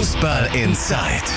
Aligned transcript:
Fußball 0.00 0.48
Inside. 0.54 1.28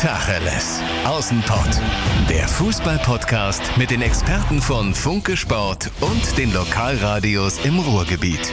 Tacheles. 0.00 0.78
Außenpott. 1.04 1.80
Der 2.28 2.46
Fußball-Podcast 2.46 3.76
mit 3.76 3.90
den 3.90 4.02
Experten 4.02 4.60
von 4.60 4.94
Funke 4.94 5.36
Sport 5.36 5.90
und 6.00 6.38
den 6.38 6.54
Lokalradios 6.54 7.64
im 7.64 7.76
Ruhrgebiet. 7.80 8.52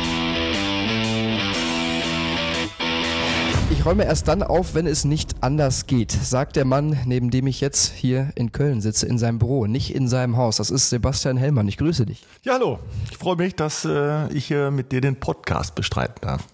Ich 3.70 3.86
räume 3.86 4.06
erst 4.06 4.28
dann 4.28 4.42
auf, 4.42 4.74
wenn 4.74 4.88
es 4.88 5.06
nicht 5.06 5.44
anders 5.44 5.86
geht, 5.86 6.12
sagt 6.12 6.56
der 6.56 6.66
Mann, 6.66 6.98
neben 7.06 7.30
dem 7.30 7.46
ich 7.46 7.62
jetzt 7.62 7.94
hier 7.94 8.32
in 8.34 8.52
Köln 8.52 8.82
sitze, 8.82 9.06
in 9.06 9.20
seinem 9.20 9.38
Büro, 9.38 9.68
nicht 9.68 9.94
in 9.94 10.08
seinem 10.08 10.38
Haus. 10.38 10.58
Das 10.58 10.72
ist 10.72 10.90
Sebastian 10.90 11.38
Hellmann. 11.38 11.68
Ich 11.68 11.78
grüße 11.78 12.08
dich. 12.08 12.26
Ja, 12.42 12.54
hallo. 12.54 12.80
Ich 13.12 13.18
freue 13.20 13.36
mich, 13.36 13.56
dass 13.56 13.86
äh, 13.86 14.28
ich 14.34 14.50
äh, 14.50 14.72
mit 14.72 14.92
dir 14.92 15.02
den 15.02 15.18
Podcast 15.18 15.76
bestreiten 15.76 16.16
darf. 16.22 16.48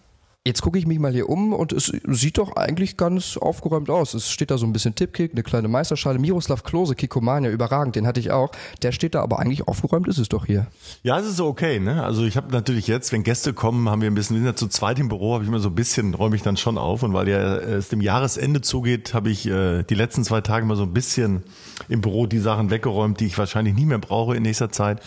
Jetzt 0.48 0.62
gucke 0.62 0.80
ich 0.80 0.88
mich 0.88 0.98
mal 0.98 1.12
hier 1.12 1.28
um 1.28 1.52
und 1.52 1.74
es 1.74 1.92
sieht 2.08 2.38
doch 2.38 2.56
eigentlich 2.56 2.96
ganz 2.96 3.36
aufgeräumt 3.36 3.90
aus. 3.90 4.14
Es 4.14 4.32
steht 4.32 4.50
da 4.50 4.58
so 4.58 4.66
ein 4.66 4.72
bisschen 4.72 4.96
Tippkick, 4.96 5.34
eine 5.34 5.44
kleine 5.44 5.68
Meisterschale. 5.68 6.20
Miroslav 6.20 6.64
Klose, 6.64 6.96
Kikomania, 6.96 7.52
überragend, 7.52 7.98
den 7.98 8.08
hatte 8.08 8.22
ich 8.22 8.32
auch. 8.32 8.54
Der 8.82 8.94
steht 8.94 9.14
da, 9.14 9.22
aber 9.22 9.40
eigentlich 9.40 9.68
aufgeräumt 9.68 10.08
ist 10.08 10.20
es 10.20 10.30
doch 10.30 10.46
hier. 10.46 10.68
Ja, 11.04 11.20
es 11.20 11.28
ist 11.28 11.42
okay, 11.42 11.82
ne? 11.82 12.02
Also 12.02 12.24
ich 12.24 12.38
habe 12.38 12.50
natürlich 12.54 12.88
jetzt, 12.88 13.12
wenn 13.12 13.24
Gäste 13.24 13.52
kommen, 13.52 13.90
haben 13.90 14.02
wir 14.02 14.10
ein 14.10 14.16
bisschen, 14.16 14.38
wir 14.38 14.40
sind 14.40 14.48
ja 14.48 14.56
zu 14.56 14.70
zweit 14.70 15.00
im 15.00 15.10
Büro, 15.10 15.34
habe 15.34 15.44
ich 15.44 15.50
immer 15.50 15.60
so 15.60 15.68
ein 15.68 15.76
bisschen, 15.76 16.14
räume 16.14 16.38
ich 16.38 16.44
dann 16.44 16.56
schon 16.56 16.78
auf. 16.78 17.04
Und 17.04 17.12
weil 17.14 17.28
ja 17.28 17.58
es 17.58 17.90
dem 17.90 18.00
Jahresende 18.00 18.62
zugeht, 18.62 19.14
habe 19.14 19.30
ich 19.30 19.48
äh, 19.48 19.84
die 19.84 19.96
letzten 19.96 20.24
zwei 20.24 20.40
Tage 20.40 20.66
mal 20.66 20.78
so 20.78 20.84
ein 20.84 20.94
bisschen 20.94 21.44
im 21.90 22.02
Büro 22.02 22.26
die 22.26 22.40
Sachen 22.40 22.70
weggeräumt, 22.70 23.20
die 23.20 23.26
ich 23.26 23.38
wahrscheinlich 23.38 23.76
nicht 23.76 23.88
mehr 23.88 24.00
brauche 24.00 24.36
in 24.36 24.44
nächster 24.44 24.72
Zeit. 24.72 25.02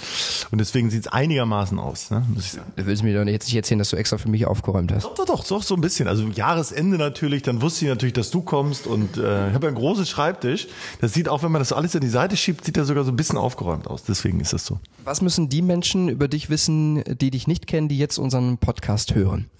Und 0.50 0.58
deswegen 0.58 0.90
sieht 0.90 1.06
es 1.06 1.12
einigermaßen 1.12 1.78
aus, 1.78 2.10
ne? 2.10 2.24
Muss 2.32 2.46
ich 2.46 2.52
sagen. 2.52 2.72
Du 2.76 2.86
willst 2.86 3.02
mir 3.02 3.18
doch 3.18 3.30
jetzt 3.30 3.46
nicht 3.46 3.56
erzählen, 3.56 3.78
dass 3.78 3.90
du 3.90 3.96
extra 3.96 4.18
für 4.18 4.28
mich 4.28 4.46
aufgeräumt 4.46 4.92
hast. 4.92 5.04
Doch, 5.04 5.14
doch, 5.14 5.26
doch, 5.26 5.44
doch 5.44 5.62
so 5.62 5.74
ein 5.74 5.80
bisschen. 5.80 6.08
Also 6.08 6.26
Jahresende 6.28 6.96
natürlich, 6.96 7.42
dann 7.42 7.62
wusste 7.62 7.84
ich 7.84 7.88
natürlich, 7.88 8.14
dass 8.14 8.30
du 8.30 8.42
kommst 8.42 8.86
und 8.86 9.16
äh, 9.16 9.48
ich 9.48 9.54
habe 9.54 9.66
einen 9.66 9.76
großen 9.76 10.06
Schreibtisch. 10.06 10.68
Das 11.00 11.12
sieht 11.12 11.28
auch, 11.28 11.42
wenn 11.42 11.52
man 11.52 11.60
das 11.60 11.72
alles 11.72 11.94
an 11.94 12.00
die 12.00 12.08
Seite 12.08 12.36
schiebt, 12.36 12.64
sieht 12.64 12.76
er 12.76 12.84
sogar 12.84 13.04
so 13.04 13.12
ein 13.12 13.16
bisschen 13.16 13.38
aufgeräumt 13.38 13.86
aus. 13.86 14.04
Deswegen 14.04 14.40
ist 14.40 14.52
das 14.52 14.66
so. 14.66 14.78
Was 15.04 15.22
müssen 15.22 15.48
die 15.48 15.62
Menschen 15.62 16.08
über 16.08 16.28
dich 16.28 16.50
wissen, 16.50 17.02
die 17.20 17.30
dich 17.30 17.46
nicht 17.46 17.66
kennen, 17.66 17.88
die 17.88 17.98
jetzt 17.98 18.18
unseren 18.18 18.58
Podcast 18.58 19.14
hören? 19.14 19.50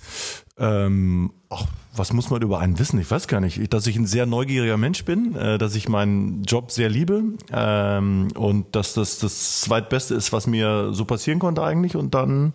Ähm, 0.61 1.33
ach, 1.49 1.65
was 1.97 2.13
muss 2.13 2.31
man 2.31 2.43
über 2.43 2.61
einen 2.61 2.79
wissen? 2.79 3.01
Ich 3.01 3.11
weiß 3.11 3.27
gar 3.27 3.41
nicht. 3.41 3.73
Dass 3.73 3.87
ich 3.87 3.97
ein 3.97 4.07
sehr 4.07 4.27
neugieriger 4.27 4.77
Mensch 4.77 5.05
bin, 5.05 5.35
äh, 5.35 5.59
dass 5.59 5.75
ich 5.75 5.89
meinen 5.89 6.45
Job 6.45 6.71
sehr 6.71 6.89
liebe 6.89 7.23
ähm, 7.53 8.29
und 8.37 8.77
dass 8.77 8.95
das 8.95 9.19
das 9.19 9.63
zweitbeste 9.63 10.15
ist, 10.15 10.33
was 10.33 10.47
mir 10.47 10.93
so 10.93 11.05
passieren 11.05 11.39
konnte 11.39 11.63
eigentlich. 11.63 11.97
Und 11.97 12.15
dann 12.15 12.53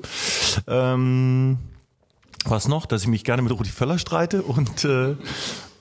ähm, 0.67 1.57
was 2.45 2.67
noch? 2.67 2.85
Dass 2.85 3.01
ich 3.01 3.07
mich 3.07 3.23
gerne 3.23 3.41
mit 3.41 3.51
Rudi 3.51 3.69
Völler 3.69 3.97
streite 3.97 4.43
und 4.43 4.85
äh, 4.85 5.15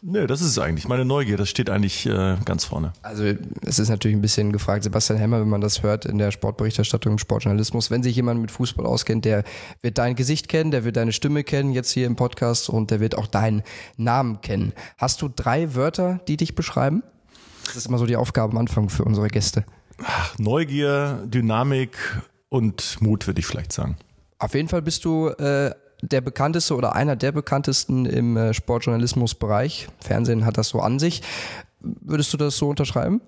Nö, 0.06 0.26
das 0.26 0.42
ist 0.42 0.48
es 0.48 0.58
eigentlich. 0.58 0.86
Meine 0.86 1.06
Neugier, 1.06 1.38
das 1.38 1.48
steht 1.48 1.70
eigentlich 1.70 2.04
äh, 2.04 2.36
ganz 2.44 2.66
vorne. 2.66 2.92
Also 3.00 3.24
es 3.64 3.78
ist 3.78 3.88
natürlich 3.88 4.14
ein 4.14 4.20
bisschen 4.20 4.52
gefragt, 4.52 4.84
Sebastian 4.84 5.18
Hemmer, 5.18 5.40
wenn 5.40 5.48
man 5.48 5.62
das 5.62 5.82
hört 5.82 6.04
in 6.04 6.18
der 6.18 6.30
Sportberichterstattung, 6.30 7.12
im 7.12 7.18
Sportjournalismus, 7.18 7.90
wenn 7.90 8.02
sich 8.02 8.14
jemand 8.14 8.42
mit 8.42 8.50
Fußball 8.50 8.84
auskennt, 8.84 9.24
der 9.24 9.44
wird 9.80 9.96
dein 9.96 10.14
Gesicht 10.14 10.48
kennen, 10.48 10.72
der 10.72 10.84
wird 10.84 10.96
deine 10.96 11.12
Stimme 11.12 11.42
kennen, 11.42 11.72
jetzt 11.72 11.90
hier 11.90 12.06
im 12.06 12.16
Podcast 12.16 12.68
und 12.68 12.90
der 12.90 13.00
wird 13.00 13.16
auch 13.16 13.26
deinen 13.26 13.62
Namen 13.96 14.42
kennen. 14.42 14.74
Hast 14.98 15.22
du 15.22 15.30
drei 15.34 15.74
Wörter, 15.74 16.20
die 16.28 16.36
dich 16.36 16.54
beschreiben? 16.54 17.02
Das 17.64 17.76
ist 17.76 17.86
immer 17.86 17.96
so 17.96 18.04
die 18.04 18.16
Aufgabe 18.16 18.52
am 18.52 18.58
Anfang 18.58 18.90
für 18.90 19.04
unsere 19.04 19.28
Gäste. 19.28 19.64
Ach, 20.02 20.38
Neugier, 20.38 21.22
Dynamik 21.24 21.96
und 22.50 23.00
Mut, 23.00 23.26
würde 23.26 23.40
ich 23.40 23.46
vielleicht 23.46 23.72
sagen. 23.72 23.96
Auf 24.38 24.54
jeden 24.54 24.68
Fall 24.68 24.82
bist 24.82 25.06
du 25.06 25.28
äh, 25.28 25.70
der 26.02 26.20
bekannteste 26.20 26.74
oder 26.74 26.94
einer 26.94 27.16
der 27.16 27.32
bekanntesten 27.32 28.06
im 28.06 28.36
äh, 28.36 28.54
Sportjournalismusbereich. 28.54 29.88
Fernsehen 30.00 30.44
hat 30.44 30.58
das 30.58 30.68
so 30.68 30.80
an 30.80 30.98
sich. 30.98 31.22
Würdest 31.80 32.32
du 32.32 32.36
das 32.36 32.56
so 32.56 32.68
unterschreiben? 32.68 33.20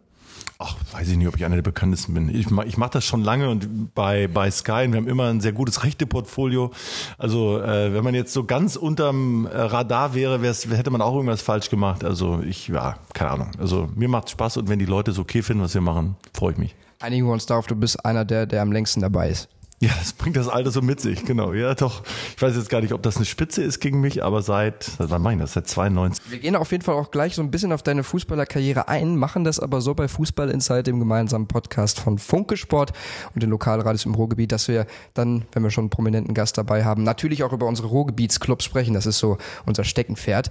Ach, 0.58 0.74
weiß 0.92 1.08
ich 1.08 1.18
nicht, 1.18 1.28
ob 1.28 1.36
ich 1.36 1.44
einer 1.44 1.56
der 1.56 1.62
bekanntesten 1.62 2.14
bin. 2.14 2.34
Ich, 2.34 2.46
ich 2.50 2.78
mache 2.78 2.90
das 2.90 3.04
schon 3.04 3.22
lange 3.22 3.50
und 3.50 3.94
bei, 3.94 4.26
bei 4.26 4.50
Sky, 4.50 4.86
wir 4.88 4.96
haben 4.96 5.08
immer 5.08 5.28
ein 5.28 5.40
sehr 5.42 5.52
gutes 5.52 5.84
Rechte-Portfolio. 5.84 6.70
Also 7.18 7.60
äh, 7.60 7.92
wenn 7.92 8.02
man 8.02 8.14
jetzt 8.14 8.32
so 8.32 8.44
ganz 8.44 8.76
unterm 8.76 9.46
äh, 9.46 9.54
Radar 9.54 10.14
wäre, 10.14 10.40
hätte 10.40 10.90
man 10.90 11.02
auch 11.02 11.14
irgendwas 11.14 11.42
falsch 11.42 11.68
gemacht. 11.68 12.04
Also 12.04 12.40
ich, 12.40 12.68
ja, 12.68 12.96
keine 13.12 13.32
Ahnung. 13.32 13.50
Also 13.58 13.88
mir 13.94 14.08
macht 14.08 14.30
Spaß 14.30 14.56
und 14.56 14.68
wenn 14.68 14.78
die 14.78 14.86
Leute 14.86 15.10
es 15.10 15.18
okay 15.18 15.42
finden, 15.42 15.62
was 15.62 15.74
wir 15.74 15.82
machen, 15.82 16.16
freue 16.32 16.52
ich 16.52 16.58
mich. 16.58 16.74
Einigen 17.00 17.26
wir 17.26 17.32
uns 17.34 17.44
darauf, 17.44 17.66
du 17.66 17.76
bist 17.76 18.02
einer 18.06 18.24
der, 18.24 18.46
der 18.46 18.62
am 18.62 18.72
längsten 18.72 19.02
dabei 19.02 19.28
ist. 19.28 19.48
Ja, 19.78 19.90
das 19.98 20.14
bringt 20.14 20.36
das 20.36 20.48
Alter 20.48 20.70
so 20.70 20.80
mit 20.80 21.00
sich, 21.00 21.26
genau. 21.26 21.52
Ja, 21.52 21.74
doch. 21.74 22.02
Ich 22.34 22.40
weiß 22.40 22.56
jetzt 22.56 22.70
gar 22.70 22.80
nicht, 22.80 22.94
ob 22.94 23.02
das 23.02 23.16
eine 23.16 23.26
Spitze 23.26 23.62
ist 23.62 23.78
gegen 23.78 24.00
mich, 24.00 24.24
aber 24.24 24.40
seit, 24.40 24.92
wann 24.96 25.20
meine 25.20 25.42
ich 25.42 25.42
das? 25.42 25.52
Seit 25.52 25.68
92. 25.68 26.30
Wir 26.30 26.38
gehen 26.38 26.56
auf 26.56 26.72
jeden 26.72 26.82
Fall 26.82 26.94
auch 26.94 27.10
gleich 27.10 27.34
so 27.34 27.42
ein 27.42 27.50
bisschen 27.50 27.72
auf 27.72 27.82
deine 27.82 28.02
Fußballerkarriere 28.02 28.88
ein, 28.88 29.16
machen 29.16 29.44
das 29.44 29.60
aber 29.60 29.82
so 29.82 29.94
bei 29.94 30.08
Fußball 30.08 30.48
Insight, 30.48 30.86
dem 30.86 30.98
gemeinsamen 30.98 31.46
Podcast 31.46 32.00
von 32.00 32.16
Funke 32.16 32.56
Sport 32.56 32.94
und 33.34 33.42
den 33.42 33.50
Lokalradios 33.50 34.06
im 34.06 34.14
Ruhrgebiet, 34.14 34.50
dass 34.50 34.66
wir 34.66 34.86
dann, 35.12 35.44
wenn 35.52 35.62
wir 35.62 35.70
schon 35.70 35.82
einen 35.82 35.90
prominenten 35.90 36.32
Gast 36.32 36.56
dabei 36.56 36.86
haben, 36.86 37.02
natürlich 37.02 37.42
auch 37.42 37.52
über 37.52 37.66
unsere 37.66 37.88
Ruhrgebietsclubs 37.88 38.64
sprechen. 38.64 38.94
Das 38.94 39.04
ist 39.04 39.18
so 39.18 39.36
unser 39.66 39.84
Steckenpferd. 39.84 40.48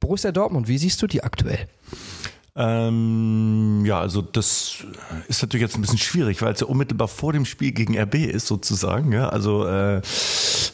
Borussia 0.00 0.32
Dortmund, 0.32 0.66
wie 0.68 0.78
siehst 0.78 1.02
du 1.02 1.06
die 1.06 1.22
aktuell? 1.22 1.68
Ähm, 2.54 3.82
ja, 3.86 3.98
also 3.98 4.20
das 4.20 4.84
ist 5.26 5.40
natürlich 5.40 5.62
jetzt 5.62 5.76
ein 5.76 5.80
bisschen 5.80 5.96
schwierig, 5.96 6.42
weil 6.42 6.52
es 6.52 6.60
ja 6.60 6.66
unmittelbar 6.66 7.08
vor 7.08 7.32
dem 7.32 7.46
Spiel 7.46 7.72
gegen 7.72 7.98
RB 7.98 8.16
ist 8.16 8.46
sozusagen. 8.46 9.10
Ja, 9.12 9.30
also 9.30 9.66
äh, 9.66 10.02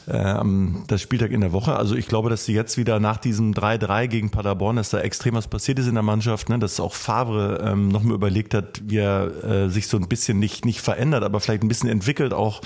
äh, 0.09 0.45
das 0.89 1.01
Spieltag 1.01 1.31
in 1.31 1.41
der 1.41 1.53
Woche. 1.53 1.77
Also 1.77 1.95
ich 1.95 2.09
glaube, 2.09 2.31
dass 2.31 2.45
sie 2.45 2.53
jetzt 2.53 2.79
wieder 2.79 2.99
nach 2.99 3.19
diesem 3.19 3.53
3-3 3.55 4.09
gegen 4.09 4.31
Paderborn, 4.31 4.75
dass 4.75 4.91
da 4.91 5.01
extrem 5.01 5.35
was 5.35 5.47
passiert 5.47 5.79
ist 5.79 5.87
in 5.87 5.95
der 5.95 6.03
Mannschaft, 6.03 6.49
ne? 6.49 6.59
dass 6.59 6.81
auch 6.81 6.95
Favre 6.95 7.63
ähm, 7.65 7.89
nochmal 7.89 8.15
überlegt 8.15 8.55
hat, 8.55 8.81
wie 8.85 8.99
er 8.99 9.45
äh, 9.45 9.69
sich 9.69 9.87
so 9.87 9.99
ein 9.99 10.09
bisschen 10.09 10.41
nicht 10.41 10.65
nicht 10.65 10.81
verändert, 10.81 11.23
aber 11.23 11.39
vielleicht 11.39 11.63
ein 11.63 11.69
bisschen 11.69 11.91
entwickelt, 11.91 12.33
auch 12.33 12.61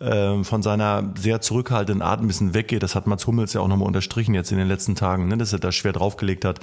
äh, 0.00 0.42
von 0.42 0.62
seiner 0.62 1.12
sehr 1.16 1.40
zurückhaltenden 1.40 2.02
Art 2.02 2.20
ein 2.20 2.26
bisschen 2.26 2.52
weggeht. 2.52 2.82
Das 2.82 2.96
hat 2.96 3.06
Mats 3.06 3.28
Hummels 3.28 3.52
ja 3.52 3.60
auch 3.60 3.68
nochmal 3.68 3.86
unterstrichen 3.86 4.34
jetzt 4.34 4.50
in 4.50 4.58
den 4.58 4.66
letzten 4.66 4.96
Tagen, 4.96 5.28
ne? 5.28 5.38
dass 5.38 5.52
er 5.52 5.60
da 5.60 5.70
schwer 5.70 5.92
draufgelegt 5.92 6.44
hat 6.44 6.58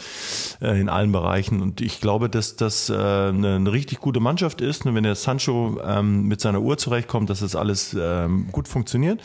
äh, 0.61 0.77
in 0.79 0.89
allen 0.89 1.13
Bereichen. 1.13 1.61
Und 1.61 1.79
ich 1.79 1.92
ich 1.93 2.01
glaube, 2.01 2.29
dass 2.29 2.55
das 2.55 2.89
äh, 2.89 2.93
eine, 2.93 3.71
richtig 3.71 3.99
gute 3.99 4.19
Mannschaft 4.19 4.61
ist. 4.61 4.85
Und 4.85 4.95
wenn 4.95 5.03
der 5.03 5.15
Sancho 5.15 5.79
ähm, 5.83 6.27
mit 6.27 6.41
seiner 6.41 6.61
Uhr 6.61 6.77
zurechtkommt, 6.77 7.29
dass 7.29 7.41
das 7.41 7.55
alles 7.55 7.95
ähm, 7.99 8.47
gut 8.51 8.67
funktioniert 8.67 9.21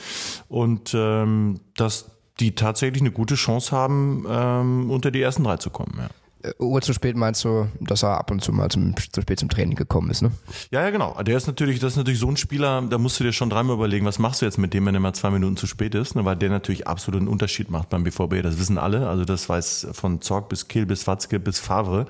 und 0.49 0.93
ähm, 0.95 1.61
dass 1.77 2.11
die 2.41 2.55
tatsächlich 2.55 3.03
eine 3.03 3.11
gute 3.11 3.34
Chance 3.34 3.75
haben, 3.75 4.27
ähm, 4.29 4.91
unter 4.91 5.11
die 5.11 5.23
ersten 5.23 5.45
drei 5.45 5.56
zu 5.56 5.71
kommen. 5.71 5.95
Ja. 5.99 6.09
Äh, 6.43 6.53
Uhr 6.59 6.81
zu 6.81 6.93
spät 6.93 7.16
meinst 7.16 7.44
du, 7.44 7.69
dass 7.81 8.03
er 8.03 8.19
ab 8.19 8.31
und 8.31 8.43
zu 8.43 8.53
mal 8.53 8.71
zum, 8.71 8.94
zu 8.97 9.21
spät 9.21 9.38
zum 9.41 9.49
Training 9.49 9.76
gekommen 9.76 10.10
ist, 10.10 10.22
ne? 10.22 10.31
Ja, 10.71 10.82
ja, 10.82 10.91
genau. 10.91 11.21
Der 11.22 11.37
ist 11.37 11.47
natürlich, 11.47 11.81
das 11.81 11.93
ist 11.93 11.97
natürlich 11.97 12.21
so 12.21 12.28
ein 12.28 12.37
Spieler, 12.37 12.82
da 12.82 12.99
musst 12.99 13.19
du 13.19 13.25
dir 13.25 13.32
schon 13.32 13.50
dreimal 13.50 13.75
überlegen, 13.76 14.06
was 14.06 14.19
machst 14.19 14.41
du 14.41 14.47
jetzt 14.47 14.59
mit 14.59 14.72
dem, 14.72 14.87
wenn 14.87 14.94
er 14.94 15.00
mal 15.00 15.15
zwei 15.15 15.31
Minuten 15.31 15.56
zu 15.56 15.66
spät 15.66 15.94
ist, 15.94 16.15
ne? 16.15 16.25
weil 16.25 16.37
der 16.37 16.50
natürlich 16.50 16.87
absolut 16.87 17.21
einen 17.21 17.28
Unterschied 17.28 17.71
macht 17.71 17.88
beim 17.88 18.04
BVB. 18.04 18.43
Das 18.43 18.59
wissen 18.59 18.78
alle. 18.78 19.09
Also 19.09 19.25
das 19.25 19.49
weiß 19.49 19.88
von 19.93 20.21
Zorg 20.21 20.49
bis 20.49 20.69
Kiel 20.69 20.87
bis 20.87 21.06
Watzke 21.06 21.41
bis 21.41 21.59
Favre. 21.59 22.06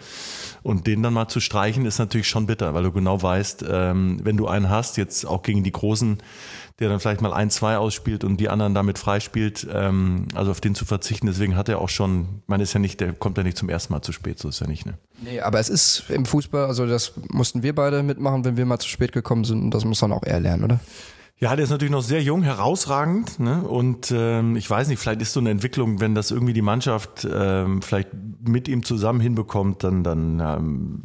Und 0.62 0.86
den 0.86 1.02
dann 1.02 1.14
mal 1.14 1.28
zu 1.28 1.40
streichen, 1.40 1.86
ist 1.86 1.98
natürlich 1.98 2.28
schon 2.28 2.46
bitter, 2.46 2.74
weil 2.74 2.82
du 2.82 2.92
genau 2.92 3.20
weißt, 3.22 3.64
ähm, 3.68 4.20
wenn 4.22 4.36
du 4.36 4.46
einen 4.46 4.68
hast, 4.68 4.96
jetzt 4.96 5.26
auch 5.26 5.42
gegen 5.42 5.64
die 5.64 5.72
großen, 5.72 6.18
der 6.78 6.88
dann 6.88 7.00
vielleicht 7.00 7.20
mal 7.20 7.32
ein, 7.32 7.50
zwei 7.50 7.76
ausspielt 7.76 8.22
und 8.22 8.38
die 8.38 8.48
anderen 8.48 8.74
damit 8.74 8.98
freispielt, 8.98 9.66
ähm, 9.72 10.28
also 10.34 10.50
auf 10.50 10.60
den 10.60 10.74
zu 10.74 10.84
verzichten. 10.84 11.26
Deswegen 11.26 11.56
hat 11.56 11.68
er 11.68 11.80
auch 11.80 11.88
schon, 11.88 12.42
man 12.46 12.60
ist 12.60 12.72
ja 12.72 12.78
nicht, 12.78 13.00
der 13.00 13.12
kommt 13.12 13.36
ja 13.36 13.42
nicht 13.42 13.56
zum 13.56 13.68
ersten 13.68 13.92
Mal 13.92 14.02
zu 14.02 14.12
spät, 14.12 14.38
so 14.38 14.48
ist 14.48 14.60
ja 14.60 14.66
nicht, 14.66 14.86
ne? 14.86 14.94
Nee, 15.22 15.40
aber 15.40 15.58
es 15.58 15.68
ist 15.68 16.04
im 16.08 16.24
Fußball, 16.24 16.66
also 16.66 16.86
das 16.86 17.14
mussten 17.28 17.62
wir 17.62 17.74
beide 17.74 18.02
mitmachen, 18.02 18.44
wenn 18.44 18.56
wir 18.56 18.64
mal 18.64 18.78
zu 18.78 18.88
spät 18.88 19.12
gekommen 19.12 19.44
sind 19.44 19.62
und 19.62 19.74
das 19.74 19.84
muss 19.84 19.98
dann 19.98 20.12
auch 20.12 20.22
er 20.22 20.38
lernen, 20.38 20.64
oder? 20.64 20.80
Ja, 21.40 21.54
der 21.54 21.64
ist 21.64 21.70
natürlich 21.70 21.92
noch 21.92 22.02
sehr 22.02 22.20
jung, 22.20 22.42
herausragend. 22.42 23.38
Ne? 23.38 23.62
Und 23.62 24.12
ähm, 24.12 24.56
ich 24.56 24.68
weiß 24.68 24.88
nicht, 24.88 24.98
vielleicht 24.98 25.22
ist 25.22 25.32
so 25.32 25.38
eine 25.38 25.50
Entwicklung, 25.50 26.00
wenn 26.00 26.16
das 26.16 26.32
irgendwie 26.32 26.52
die 26.52 26.62
Mannschaft 26.62 27.28
ähm, 27.32 27.80
vielleicht 27.80 28.08
mit 28.44 28.66
ihm 28.66 28.84
zusammen 28.84 29.20
hinbekommt, 29.20 29.84
dann, 29.84 30.02
dann 30.02 30.40
ähm, 30.40 31.02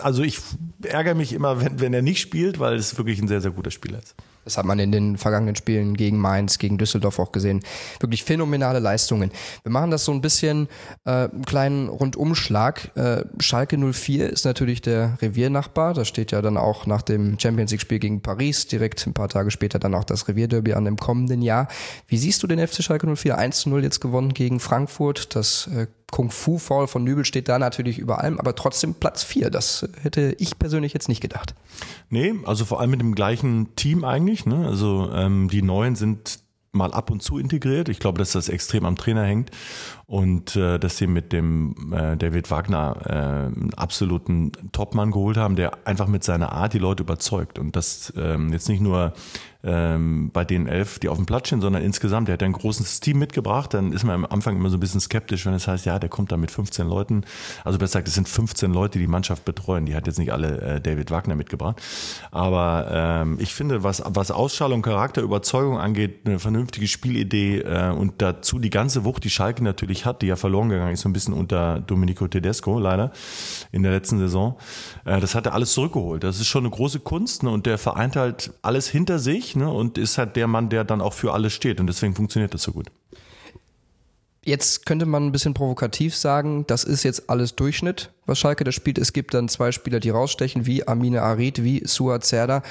also 0.00 0.22
ich 0.22 0.38
ärgere 0.82 1.14
mich 1.14 1.34
immer, 1.34 1.60
wenn, 1.60 1.78
wenn 1.78 1.92
er 1.92 2.00
nicht 2.00 2.20
spielt, 2.20 2.58
weil 2.58 2.76
es 2.76 2.96
wirklich 2.96 3.20
ein 3.20 3.28
sehr, 3.28 3.42
sehr 3.42 3.50
guter 3.50 3.70
Spieler 3.70 3.98
ist. 3.98 4.14
Das 4.44 4.56
hat 4.56 4.64
man 4.64 4.78
in 4.78 4.90
den 4.90 5.18
vergangenen 5.18 5.54
Spielen 5.54 5.96
gegen 5.96 6.18
Mainz, 6.18 6.58
gegen 6.58 6.78
Düsseldorf 6.78 7.18
auch 7.18 7.32
gesehen. 7.32 7.60
Wirklich 8.00 8.24
phänomenale 8.24 8.78
Leistungen. 8.78 9.30
Wir 9.62 9.72
machen 9.72 9.90
das 9.90 10.04
so 10.04 10.12
ein 10.12 10.20
bisschen 10.20 10.68
äh, 11.04 11.28
einen 11.28 11.44
kleinen 11.44 11.88
Rundumschlag. 11.88 12.96
Äh, 12.96 13.24
Schalke 13.38 13.76
04 13.76 14.30
ist 14.30 14.44
natürlich 14.44 14.80
der 14.80 15.18
Reviernachbar. 15.20 15.94
Da 15.94 16.04
steht 16.04 16.32
ja 16.32 16.42
dann 16.42 16.56
auch 16.56 16.86
nach 16.86 17.02
dem 17.02 17.38
Champions 17.38 17.70
League-Spiel 17.70 17.98
gegen 17.98 18.22
Paris 18.22 18.66
direkt 18.66 19.06
ein 19.06 19.14
paar 19.14 19.28
Tage 19.28 19.50
später 19.50 19.78
dann 19.78 19.94
auch 19.94 20.04
das 20.04 20.26
Revierderby 20.28 20.72
an 20.72 20.86
im 20.86 20.96
kommenden 20.96 21.42
Jahr. 21.42 21.68
Wie 22.06 22.18
siehst 22.18 22.42
du 22.42 22.46
den 22.46 22.66
FC 22.66 22.82
Schalke 22.82 23.14
04? 23.14 23.36
1 23.36 23.66
0 23.66 23.84
jetzt 23.84 24.00
gewonnen 24.00 24.34
gegen 24.34 24.60
Frankfurt. 24.60 25.34
Das 25.36 25.68
äh, 25.74 25.86
Kung-Fu-Foul 26.10 26.86
von 26.86 27.04
Nübel 27.04 27.24
steht 27.24 27.48
da 27.48 27.58
natürlich 27.58 27.98
über 27.98 28.20
allem, 28.20 28.38
aber 28.38 28.54
trotzdem 28.54 28.94
Platz 28.94 29.22
4. 29.22 29.50
Das 29.50 29.88
hätte 30.02 30.34
ich 30.38 30.58
persönlich 30.58 30.92
jetzt 30.92 31.08
nicht 31.08 31.20
gedacht. 31.20 31.54
Nee, 32.08 32.34
also 32.44 32.64
vor 32.64 32.80
allem 32.80 32.90
mit 32.90 33.00
dem 33.00 33.14
gleichen 33.14 33.74
Team 33.76 34.04
eigentlich. 34.04 34.46
Ne? 34.46 34.66
Also 34.66 35.10
ähm, 35.12 35.48
die 35.48 35.62
Neuen 35.62 35.96
sind 35.96 36.40
mal 36.72 36.92
ab 36.92 37.10
und 37.10 37.22
zu 37.22 37.38
integriert. 37.38 37.88
Ich 37.88 37.98
glaube, 37.98 38.18
dass 38.18 38.32
das 38.32 38.48
extrem 38.48 38.84
am 38.84 38.96
Trainer 38.96 39.24
hängt 39.24 39.50
und 40.06 40.54
äh, 40.54 40.78
dass 40.78 40.98
sie 40.98 41.06
mit 41.06 41.32
dem 41.32 41.92
äh, 41.92 42.16
David 42.16 42.50
Wagner 42.50 42.96
äh, 43.06 43.12
einen 43.12 43.74
absoluten 43.74 44.52
Topmann 44.72 45.10
geholt 45.10 45.36
haben, 45.36 45.56
der 45.56 45.86
einfach 45.86 46.06
mit 46.06 46.22
seiner 46.22 46.52
Art 46.52 46.72
die 46.72 46.78
Leute 46.78 47.02
überzeugt 47.02 47.58
und 47.58 47.74
das 47.74 48.12
ähm, 48.16 48.52
jetzt 48.52 48.68
nicht 48.68 48.80
nur 48.80 49.14
ähm, 49.62 50.30
bei 50.32 50.44
den 50.44 50.66
elf, 50.66 50.98
die 50.98 51.08
auf 51.08 51.16
dem 51.16 51.26
Platz 51.26 51.48
stehen, 51.48 51.60
sondern 51.60 51.82
insgesamt. 51.82 52.28
Der 52.28 52.34
hat 52.34 52.42
ein 52.42 52.52
großes 52.52 53.00
Team 53.00 53.18
mitgebracht. 53.18 53.74
Dann 53.74 53.92
ist 53.92 54.04
man 54.04 54.14
am 54.14 54.24
Anfang 54.24 54.56
immer 54.56 54.70
so 54.70 54.76
ein 54.76 54.80
bisschen 54.80 55.00
skeptisch, 55.00 55.44
wenn 55.46 55.54
es 55.54 55.68
heißt, 55.68 55.84
ja, 55.84 55.98
der 55.98 56.08
kommt 56.08 56.32
da 56.32 56.36
mit 56.36 56.50
15 56.50 56.86
Leuten. 56.86 57.24
Also 57.64 57.78
besser 57.78 58.00
gesagt, 58.00 58.08
es 58.08 58.14
sind 58.14 58.28
15 58.28 58.72
Leute, 58.72 58.98
die 58.98 59.04
die 59.04 59.10
Mannschaft 59.10 59.44
betreuen. 59.44 59.86
Die 59.86 59.94
hat 59.94 60.06
jetzt 60.06 60.18
nicht 60.18 60.32
alle 60.32 60.60
äh, 60.60 60.80
David 60.80 61.10
Wagner 61.10 61.34
mitgebracht. 61.34 61.80
Aber 62.30 62.88
ähm, 62.90 63.36
ich 63.40 63.54
finde, 63.54 63.82
was, 63.82 64.02
was 64.06 64.30
Ausstrahlung, 64.30 64.82
Charakter, 64.82 65.20
Überzeugung 65.22 65.78
angeht, 65.78 66.20
eine 66.24 66.38
vernünftige 66.38 66.86
Spielidee 66.86 67.58
äh, 67.58 67.90
und 67.90 68.22
dazu 68.22 68.58
die 68.58 68.70
ganze 68.70 69.04
Wucht, 69.04 69.24
die 69.24 69.30
Schalke 69.30 69.62
natürlich 69.62 70.06
hat, 70.06 70.22
die 70.22 70.26
ja 70.26 70.36
verloren 70.36 70.70
gegangen 70.70 70.92
ist, 70.92 71.02
so 71.02 71.08
ein 71.08 71.12
bisschen 71.12 71.34
unter 71.34 71.80
Domenico 71.80 72.26
Tedesco 72.26 72.78
leider 72.78 73.12
in 73.72 73.82
der 73.82 73.92
letzten 73.92 74.18
Saison. 74.18 74.56
Äh, 75.04 75.20
das 75.20 75.34
hat 75.34 75.46
er 75.46 75.52
alles 75.52 75.72
zurückgeholt. 75.72 76.24
Das 76.24 76.40
ist 76.40 76.46
schon 76.46 76.64
eine 76.64 76.70
große 76.70 77.00
Kunst 77.00 77.42
ne? 77.42 77.50
und 77.50 77.66
der 77.66 77.76
vereint 77.76 78.16
halt 78.16 78.52
alles 78.62 78.88
hinter 78.88 79.18
sich 79.18 79.49
ne? 79.56 79.70
und 79.70 79.98
ist 79.98 80.18
halt 80.18 80.36
der 80.36 80.46
Mann, 80.46 80.68
der 80.68 80.84
dann 80.84 81.00
auch 81.00 81.12
für 81.12 81.32
alles 81.32 81.52
steht. 81.52 81.80
Und 81.80 81.86
deswegen 81.86 82.14
funktioniert 82.14 82.54
das 82.54 82.62
so 82.62 82.72
gut. 82.72 82.86
Jetzt 84.42 84.86
könnte 84.86 85.04
man 85.04 85.26
ein 85.26 85.32
bisschen 85.32 85.54
provokativ 85.54 86.16
sagen, 86.16 86.64
das 86.66 86.84
ist 86.84 87.02
jetzt 87.02 87.28
alles 87.28 87.56
Durchschnitt, 87.56 88.10
was 88.30 88.38
Schalke 88.38 88.64
da 88.64 88.72
spielt. 88.72 88.96
Es 88.96 89.12
gibt 89.12 89.34
dann 89.34 89.48
zwei 89.48 89.72
Spieler, 89.72 90.00
die 90.00 90.10
rausstechen, 90.10 90.64
wie 90.64 90.88
Amine 90.88 91.22
Arid, 91.22 91.62
wie 91.62 91.82
Suat 91.84 92.24
Zerda. 92.24 92.62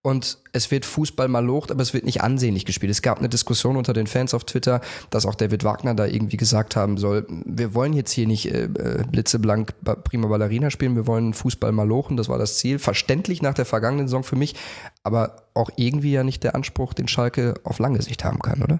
Und 0.00 0.38
es 0.52 0.70
wird 0.70 0.86
Fußball 0.86 1.28
mal 1.28 1.44
locht, 1.44 1.70
aber 1.70 1.82
es 1.82 1.92
wird 1.92 2.04
nicht 2.04 2.22
ansehnlich 2.22 2.64
gespielt. 2.64 2.90
Es 2.90 3.02
gab 3.02 3.18
eine 3.18 3.28
Diskussion 3.28 3.76
unter 3.76 3.92
den 3.92 4.06
Fans 4.06 4.32
auf 4.32 4.44
Twitter, 4.44 4.80
dass 5.10 5.26
auch 5.26 5.34
David 5.34 5.64
Wagner 5.64 5.94
da 5.94 6.06
irgendwie 6.06 6.36
gesagt 6.36 6.76
haben 6.76 6.96
soll, 6.96 7.26
wir 7.28 7.74
wollen 7.74 7.92
jetzt 7.92 8.12
hier 8.12 8.26
nicht 8.26 8.50
äh, 8.50 8.64
äh 8.64 9.04
blitzeblank 9.10 9.74
prima 10.04 10.28
Ballerina 10.28 10.70
spielen, 10.70 10.96
wir 10.96 11.06
wollen 11.06 11.34
Fußball 11.34 11.72
mal 11.72 11.86
lochen, 11.86 12.16
das 12.16 12.28
war 12.28 12.38
das 12.38 12.56
Ziel. 12.56 12.78
Verständlich 12.78 13.42
nach 13.42 13.54
der 13.54 13.66
vergangenen 13.66 14.06
Saison 14.06 14.22
für 14.22 14.36
mich, 14.36 14.54
aber 15.02 15.42
auch 15.54 15.70
irgendwie 15.76 16.12
ja 16.12 16.22
nicht 16.22 16.44
der 16.44 16.54
Anspruch, 16.54 16.94
den 16.94 17.08
Schalke 17.08 17.54
auf 17.64 17.78
lange 17.78 18.00
Sicht 18.00 18.24
haben 18.24 18.38
kann, 18.38 18.62
oder? 18.62 18.78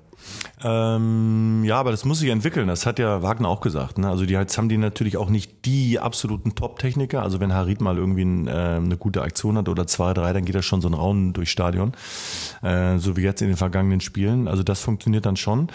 Ähm, 0.62 1.64
ja, 1.64 1.78
aber 1.78 1.90
das 1.90 2.04
muss 2.04 2.20
sich 2.20 2.30
entwickeln. 2.30 2.68
Das 2.68 2.86
hat 2.86 2.98
ja 2.98 3.22
Wagner 3.22 3.48
auch 3.48 3.60
gesagt. 3.60 3.98
Ne? 3.98 4.08
Also 4.08 4.24
die, 4.26 4.34
jetzt 4.34 4.56
haben 4.56 4.68
die 4.68 4.78
natürlich 4.78 5.16
auch 5.16 5.28
nicht 5.28 5.64
die 5.64 5.98
absoluten 6.28 6.54
Top-Techniker. 6.54 7.22
Also 7.22 7.40
wenn 7.40 7.54
Harid 7.54 7.80
mal 7.80 7.96
irgendwie 7.96 8.24
ein, 8.24 8.48
äh, 8.48 8.50
eine 8.50 8.96
gute 8.98 9.22
Aktion 9.22 9.56
hat 9.56 9.68
oder 9.68 9.86
zwei, 9.86 10.12
drei, 10.12 10.32
dann 10.34 10.44
geht 10.44 10.54
er 10.54 10.62
schon 10.62 10.82
so 10.82 10.88
ein 10.88 10.94
Raunen 10.94 11.32
durchs 11.32 11.50
Stadion. 11.50 11.92
Äh, 12.62 12.98
so 12.98 13.16
wie 13.16 13.22
jetzt 13.22 13.40
in 13.40 13.48
den 13.48 13.56
vergangenen 13.56 14.00
Spielen. 14.00 14.46
Also 14.46 14.62
das 14.62 14.80
funktioniert 14.82 15.24
dann 15.24 15.36
schon. 15.36 15.68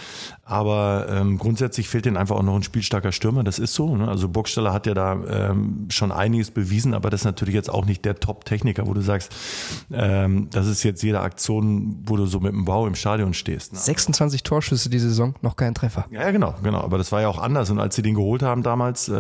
Aber 0.46 1.08
ähm, 1.10 1.40
grundsätzlich 1.40 1.90
fehlt 1.90 2.06
denen 2.06 2.18
einfach 2.18 2.36
auch 2.36 2.44
noch 2.44 2.56
ein 2.56 2.64
spielstarker 2.64 3.12
Stürmer. 3.12 3.44
Das 3.44 3.58
ist 3.58 3.74
so. 3.74 3.96
Ne? 3.96 4.08
Also 4.08 4.30
Burgstaller 4.30 4.74
hat 4.74 4.86
ja 4.86 4.94
da 4.94 5.14
ähm, 5.14 5.88
schon 5.90 6.12
einiges 6.12 6.52
bewiesen, 6.52 6.94
aber 6.94 7.10
das 7.10 7.22
ist 7.22 7.26
natürlich 7.26 7.56
jetzt 7.56 7.70
auch 7.70 7.86
nicht 7.86 8.06
der 8.06 8.16
Top-Techniker, 8.16 8.86
wo 8.86 8.94
du 8.94 9.02
sagst, 9.02 9.34
ähm, 9.92 10.50
das 10.52 10.68
ist 10.68 10.84
jetzt 10.84 11.02
jede 11.02 11.22
Aktion, 11.22 12.04
wo 12.06 12.16
du 12.16 12.28
so 12.28 12.40
mit 12.40 12.54
dem 12.54 12.66
Bau 12.66 12.86
im 12.86 12.96
Stadion 12.96 13.34
stehst. 13.34 13.74
Ne? 13.74 13.80
26 13.80 14.44
Torschüsse 14.44 14.90
diese 14.90 15.10
Saison, 15.10 15.34
noch 15.42 15.56
kein 15.56 15.74
Treffer. 15.74 16.06
Ja, 16.12 16.30
genau, 16.30 16.54
genau. 16.62 16.82
Aber 16.82 16.98
das 16.98 17.12
war 17.12 17.22
ja 17.22 17.28
auch 17.30 17.40
anders. 17.40 17.72
Und 17.72 17.80
als 17.80 17.96
sie 17.96 18.04
den 18.04 18.14
geholt 18.16 18.44
haben 18.44 18.62
damals, 18.62 19.10
äh, 19.10 19.14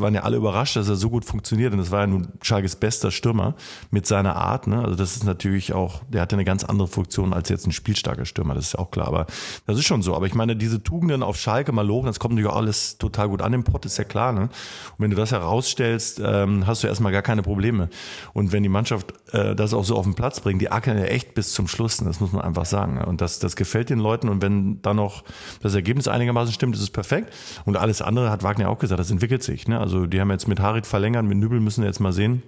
waren 0.00 0.14
ja 0.14 0.22
alle 0.22 0.36
überrascht, 0.38 0.69
dass 0.74 0.88
er 0.88 0.96
so 0.96 1.10
gut 1.10 1.24
funktioniert. 1.24 1.72
Und 1.72 1.78
das 1.78 1.90
war 1.90 2.00
ja 2.00 2.06
nun 2.06 2.28
Schalkes 2.42 2.76
bester 2.76 3.10
Stürmer 3.10 3.54
mit 3.90 4.06
seiner 4.06 4.36
Art. 4.36 4.66
Ne? 4.66 4.82
Also 4.82 4.94
das 4.94 5.16
ist 5.16 5.24
natürlich 5.24 5.72
auch, 5.72 6.02
der 6.08 6.22
hatte 6.22 6.36
eine 6.36 6.44
ganz 6.44 6.64
andere 6.64 6.88
Funktion 6.88 7.32
als 7.32 7.48
jetzt 7.48 7.66
ein 7.66 7.72
spielstarker 7.72 8.24
Stürmer. 8.24 8.54
Das 8.54 8.66
ist 8.66 8.72
ja 8.74 8.78
auch 8.80 8.90
klar. 8.90 9.08
Aber 9.08 9.26
das 9.66 9.78
ist 9.78 9.86
schon 9.86 10.02
so. 10.02 10.14
Aber 10.14 10.26
ich 10.26 10.34
meine, 10.34 10.56
diese 10.56 10.82
Tugenden 10.82 11.22
auf 11.22 11.36
Schalke 11.36 11.72
mal 11.72 11.86
loben, 11.86 12.06
das 12.06 12.18
kommt 12.18 12.34
natürlich 12.34 12.52
auch 12.52 12.58
alles 12.58 12.98
total 12.98 13.28
gut 13.28 13.42
an 13.42 13.52
im 13.52 13.64
Pott, 13.64 13.86
ist 13.86 13.98
ja 13.98 14.04
klar. 14.04 14.32
Ne? 14.32 14.42
Und 14.42 14.50
wenn 14.98 15.10
du 15.10 15.16
das 15.16 15.32
herausstellst, 15.32 16.20
ähm, 16.24 16.66
hast 16.66 16.82
du 16.82 16.86
erstmal 16.86 17.12
gar 17.12 17.22
keine 17.22 17.42
Probleme. 17.42 17.88
Und 18.32 18.52
wenn 18.52 18.62
die 18.62 18.68
Mannschaft 18.68 19.14
äh, 19.32 19.54
das 19.54 19.74
auch 19.74 19.84
so 19.84 19.96
auf 19.96 20.04
den 20.04 20.14
Platz 20.14 20.40
bringt, 20.40 20.60
die 20.60 20.70
ackern 20.70 20.98
ja 20.98 21.04
echt 21.04 21.34
bis 21.34 21.52
zum 21.52 21.68
Schluss. 21.68 21.98
Das 21.98 22.20
muss 22.20 22.32
man 22.32 22.42
einfach 22.42 22.64
sagen. 22.64 23.02
Und 23.02 23.20
das, 23.20 23.38
das 23.38 23.56
gefällt 23.56 23.90
den 23.90 23.98
Leuten. 23.98 24.28
Und 24.28 24.42
wenn 24.42 24.82
dann 24.82 24.96
noch 24.96 25.24
das 25.62 25.74
Ergebnis 25.74 26.08
einigermaßen 26.08 26.52
stimmt, 26.52 26.74
ist 26.74 26.82
es 26.82 26.90
perfekt. 26.90 27.32
Und 27.64 27.76
alles 27.76 28.02
andere 28.02 28.30
hat 28.30 28.42
Wagner 28.42 28.68
auch 28.68 28.78
gesagt, 28.78 28.98
das 29.00 29.10
entwickelt 29.10 29.42
sich. 29.42 29.68
Ne? 29.68 29.78
Also 29.78 30.06
die 30.06 30.20
haben 30.20 30.30
jetzt 30.30 30.48
mit 30.48 30.59
Harit 30.62 30.86
verlängert, 30.86 31.24
mit 31.24 31.38
Nübel 31.38 31.60
müssen 31.60 31.82
wir 31.82 31.88
jetzt 31.88 32.00
mal 32.00 32.12
sehen. 32.12 32.42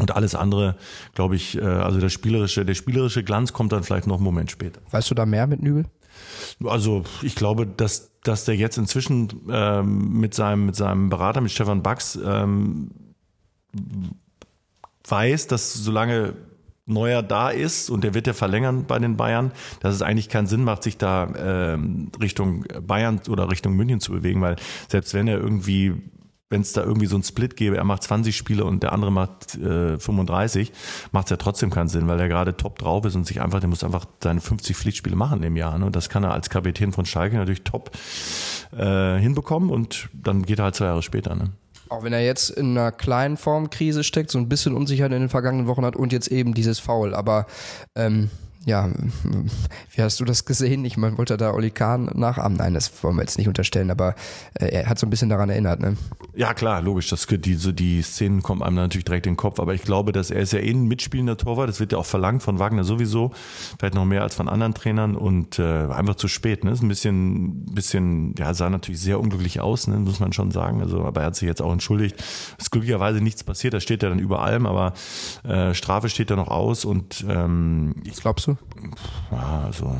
Und 0.00 0.14
alles 0.14 0.34
andere, 0.34 0.76
glaube 1.14 1.34
ich, 1.34 1.58
äh, 1.58 1.62
also 1.62 1.98
der 1.98 2.08
spielerische, 2.08 2.64
der 2.64 2.74
spielerische 2.74 3.24
Glanz 3.24 3.52
kommt 3.52 3.72
dann 3.72 3.82
vielleicht 3.82 4.06
noch 4.06 4.16
einen 4.16 4.24
Moment 4.24 4.50
später. 4.50 4.80
Weißt 4.90 5.10
du 5.10 5.14
da 5.14 5.26
mehr 5.26 5.46
mit 5.46 5.62
Nübel? 5.62 5.86
Also 6.64 7.04
ich 7.22 7.34
glaube, 7.34 7.66
dass, 7.66 8.10
dass 8.22 8.44
der 8.44 8.56
jetzt 8.56 8.78
inzwischen 8.78 9.28
ähm, 9.50 10.20
mit, 10.20 10.34
seinem, 10.34 10.66
mit 10.66 10.76
seinem 10.76 11.08
Berater, 11.08 11.40
mit 11.40 11.50
Stefan 11.50 11.82
Bax, 11.82 12.18
ähm, 12.24 12.90
weiß, 15.06 15.46
dass 15.46 15.74
solange 15.74 16.34
Neuer 16.86 17.22
da 17.22 17.50
ist 17.50 17.90
und 17.90 18.02
der 18.02 18.14
wird 18.14 18.26
ja 18.26 18.32
verlängern 18.32 18.86
bei 18.86 18.98
den 18.98 19.16
Bayern, 19.16 19.52
dass 19.80 19.94
es 19.94 20.02
eigentlich 20.02 20.28
keinen 20.30 20.46
Sinn 20.46 20.64
macht, 20.64 20.82
sich 20.82 20.96
da 20.96 21.28
ähm, 21.36 22.10
Richtung 22.20 22.64
Bayern 22.86 23.20
oder 23.28 23.50
Richtung 23.50 23.74
München 23.74 24.00
zu 24.00 24.12
bewegen, 24.12 24.40
weil 24.40 24.56
selbst 24.88 25.12
wenn 25.12 25.28
er 25.28 25.38
irgendwie 25.38 25.94
wenn 26.50 26.62
es 26.62 26.72
da 26.72 26.82
irgendwie 26.82 27.06
so 27.06 27.16
ein 27.16 27.22
Split 27.22 27.56
gäbe, 27.56 27.76
er 27.76 27.84
macht 27.84 28.02
20 28.02 28.36
Spiele 28.36 28.64
und 28.64 28.82
der 28.82 28.92
andere 28.92 29.12
macht 29.12 29.54
äh, 29.56 29.98
35, 29.98 30.72
macht 31.12 31.26
es 31.26 31.30
ja 31.30 31.36
trotzdem 31.36 31.70
keinen 31.70 31.88
Sinn, 31.88 32.08
weil 32.08 32.18
er 32.18 32.28
gerade 32.28 32.56
top 32.56 32.78
drauf 32.78 33.04
ist 33.04 33.14
und 33.16 33.26
sich 33.26 33.40
einfach, 33.40 33.60
der 33.60 33.68
muss 33.68 33.84
einfach 33.84 34.06
seine 34.22 34.40
50 34.40 34.76
Pflichtspiele 34.76 35.16
machen 35.16 35.42
im 35.42 35.56
Jahr. 35.56 35.78
Ne? 35.78 35.86
Und 35.86 35.96
das 35.96 36.08
kann 36.08 36.24
er 36.24 36.32
als 36.32 36.48
Kapitän 36.48 36.92
von 36.92 37.04
Schalke 37.04 37.36
natürlich 37.36 37.64
top 37.64 37.90
äh, 38.76 39.18
hinbekommen 39.18 39.70
und 39.70 40.08
dann 40.14 40.44
geht 40.44 40.58
er 40.58 40.66
halt 40.66 40.74
zwei 40.74 40.86
Jahre 40.86 41.02
später. 41.02 41.34
Ne? 41.34 41.50
Auch 41.90 42.02
wenn 42.02 42.12
er 42.12 42.24
jetzt 42.24 42.50
in 42.50 42.76
einer 42.76 42.92
kleinen 42.92 43.36
Formkrise 43.36 44.02
steckt, 44.02 44.30
so 44.30 44.38
ein 44.38 44.48
bisschen 44.48 44.74
Unsicherheit 44.74 45.12
in 45.12 45.20
den 45.20 45.28
vergangenen 45.28 45.66
Wochen 45.66 45.84
hat 45.84 45.96
und 45.96 46.12
jetzt 46.12 46.28
eben 46.28 46.54
dieses 46.54 46.78
Foul. 46.78 47.14
Aber 47.14 47.46
ähm, 47.94 48.30
ja, 48.64 48.88
wie 49.92 50.02
hast 50.02 50.20
du 50.20 50.24
das 50.24 50.44
gesehen? 50.44 50.84
Ich 50.84 50.96
meine, 50.96 51.16
wollte 51.18 51.36
da 51.36 51.52
Oli 51.52 51.70
Kahn 51.70 52.10
nachahmen? 52.14 52.58
Nein, 52.58 52.74
das 52.74 53.02
wollen 53.02 53.16
wir 53.16 53.22
jetzt 53.22 53.38
nicht 53.38 53.48
unterstellen, 53.48 53.90
aber 53.90 54.14
äh, 54.54 54.66
er 54.66 54.86
hat 54.86 54.98
so 54.98 55.06
ein 55.06 55.10
bisschen 55.10 55.28
daran 55.28 55.50
erinnert, 55.50 55.80
ne? 55.80 55.96
Ja, 56.34 56.54
klar, 56.54 56.82
logisch. 56.82 57.08
Das, 57.08 57.26
diese, 57.26 57.72
die 57.72 58.02
Szenen 58.02 58.42
kommen 58.42 58.62
einem 58.62 58.76
natürlich 58.76 59.04
direkt 59.04 59.26
in 59.26 59.32
den 59.32 59.36
Kopf, 59.36 59.60
aber 59.60 59.74
ich 59.74 59.82
glaube, 59.82 60.12
dass 60.12 60.30
er 60.30 60.40
ist 60.40 60.52
ja 60.52 60.58
eh 60.58 60.70
ein 60.70 60.86
mitspielender 60.86 61.36
Torwart. 61.36 61.68
Das 61.68 61.80
wird 61.80 61.92
ja 61.92 61.98
auch 61.98 62.06
verlangt 62.06 62.42
von 62.42 62.58
Wagner 62.58 62.84
sowieso, 62.84 63.32
vielleicht 63.78 63.94
noch 63.94 64.04
mehr 64.04 64.22
als 64.22 64.34
von 64.34 64.48
anderen 64.48 64.74
Trainern 64.74 65.16
und 65.16 65.58
äh, 65.58 65.86
einfach 65.86 66.16
zu 66.16 66.28
spät, 66.28 66.64
ne? 66.64 66.72
Ist 66.72 66.82
ein 66.82 66.88
bisschen, 66.88 67.64
bisschen, 67.66 68.34
ja, 68.38 68.54
sah 68.54 68.70
natürlich 68.70 69.00
sehr 69.00 69.20
unglücklich 69.20 69.60
aus, 69.60 69.86
ne? 69.86 69.98
muss 69.98 70.20
man 70.20 70.32
schon 70.32 70.50
sagen. 70.50 70.80
Also, 70.80 71.04
aber 71.04 71.20
er 71.20 71.26
hat 71.28 71.36
sich 71.36 71.46
jetzt 71.46 71.62
auch 71.62 71.72
entschuldigt. 71.72 72.16
Es 72.58 72.64
ist 72.64 72.70
glücklicherweise 72.70 73.20
nichts 73.20 73.44
passiert, 73.44 73.74
da 73.74 73.80
steht 73.80 74.02
er 74.02 74.10
dann 74.10 74.18
über 74.18 74.42
allem, 74.42 74.66
aber 74.66 74.94
äh, 75.44 75.74
Strafe 75.74 76.08
steht 76.08 76.30
da 76.30 76.36
noch 76.36 76.48
aus 76.48 76.84
und 76.84 77.24
ähm, 77.28 77.94
ich 78.04 78.16
glaubst 78.16 78.47
du? 78.48 78.56
Ja, 79.30 79.62
also 79.64 79.96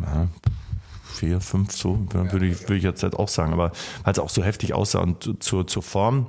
ja, 0.00 0.28
vier, 1.04 1.40
fünf, 1.40 1.72
so 1.72 2.06
würde 2.12 2.46
ich, 2.46 2.62
würde 2.62 2.76
ich 2.76 2.84
jetzt 2.84 3.02
halt 3.02 3.14
auch 3.14 3.28
sagen. 3.28 3.52
Aber 3.52 3.72
weil 4.04 4.12
es 4.12 4.18
auch 4.18 4.30
so 4.30 4.42
heftig 4.42 4.74
aussah 4.74 5.00
und 5.00 5.42
zur, 5.42 5.66
zur 5.66 5.82
Form, 5.82 6.26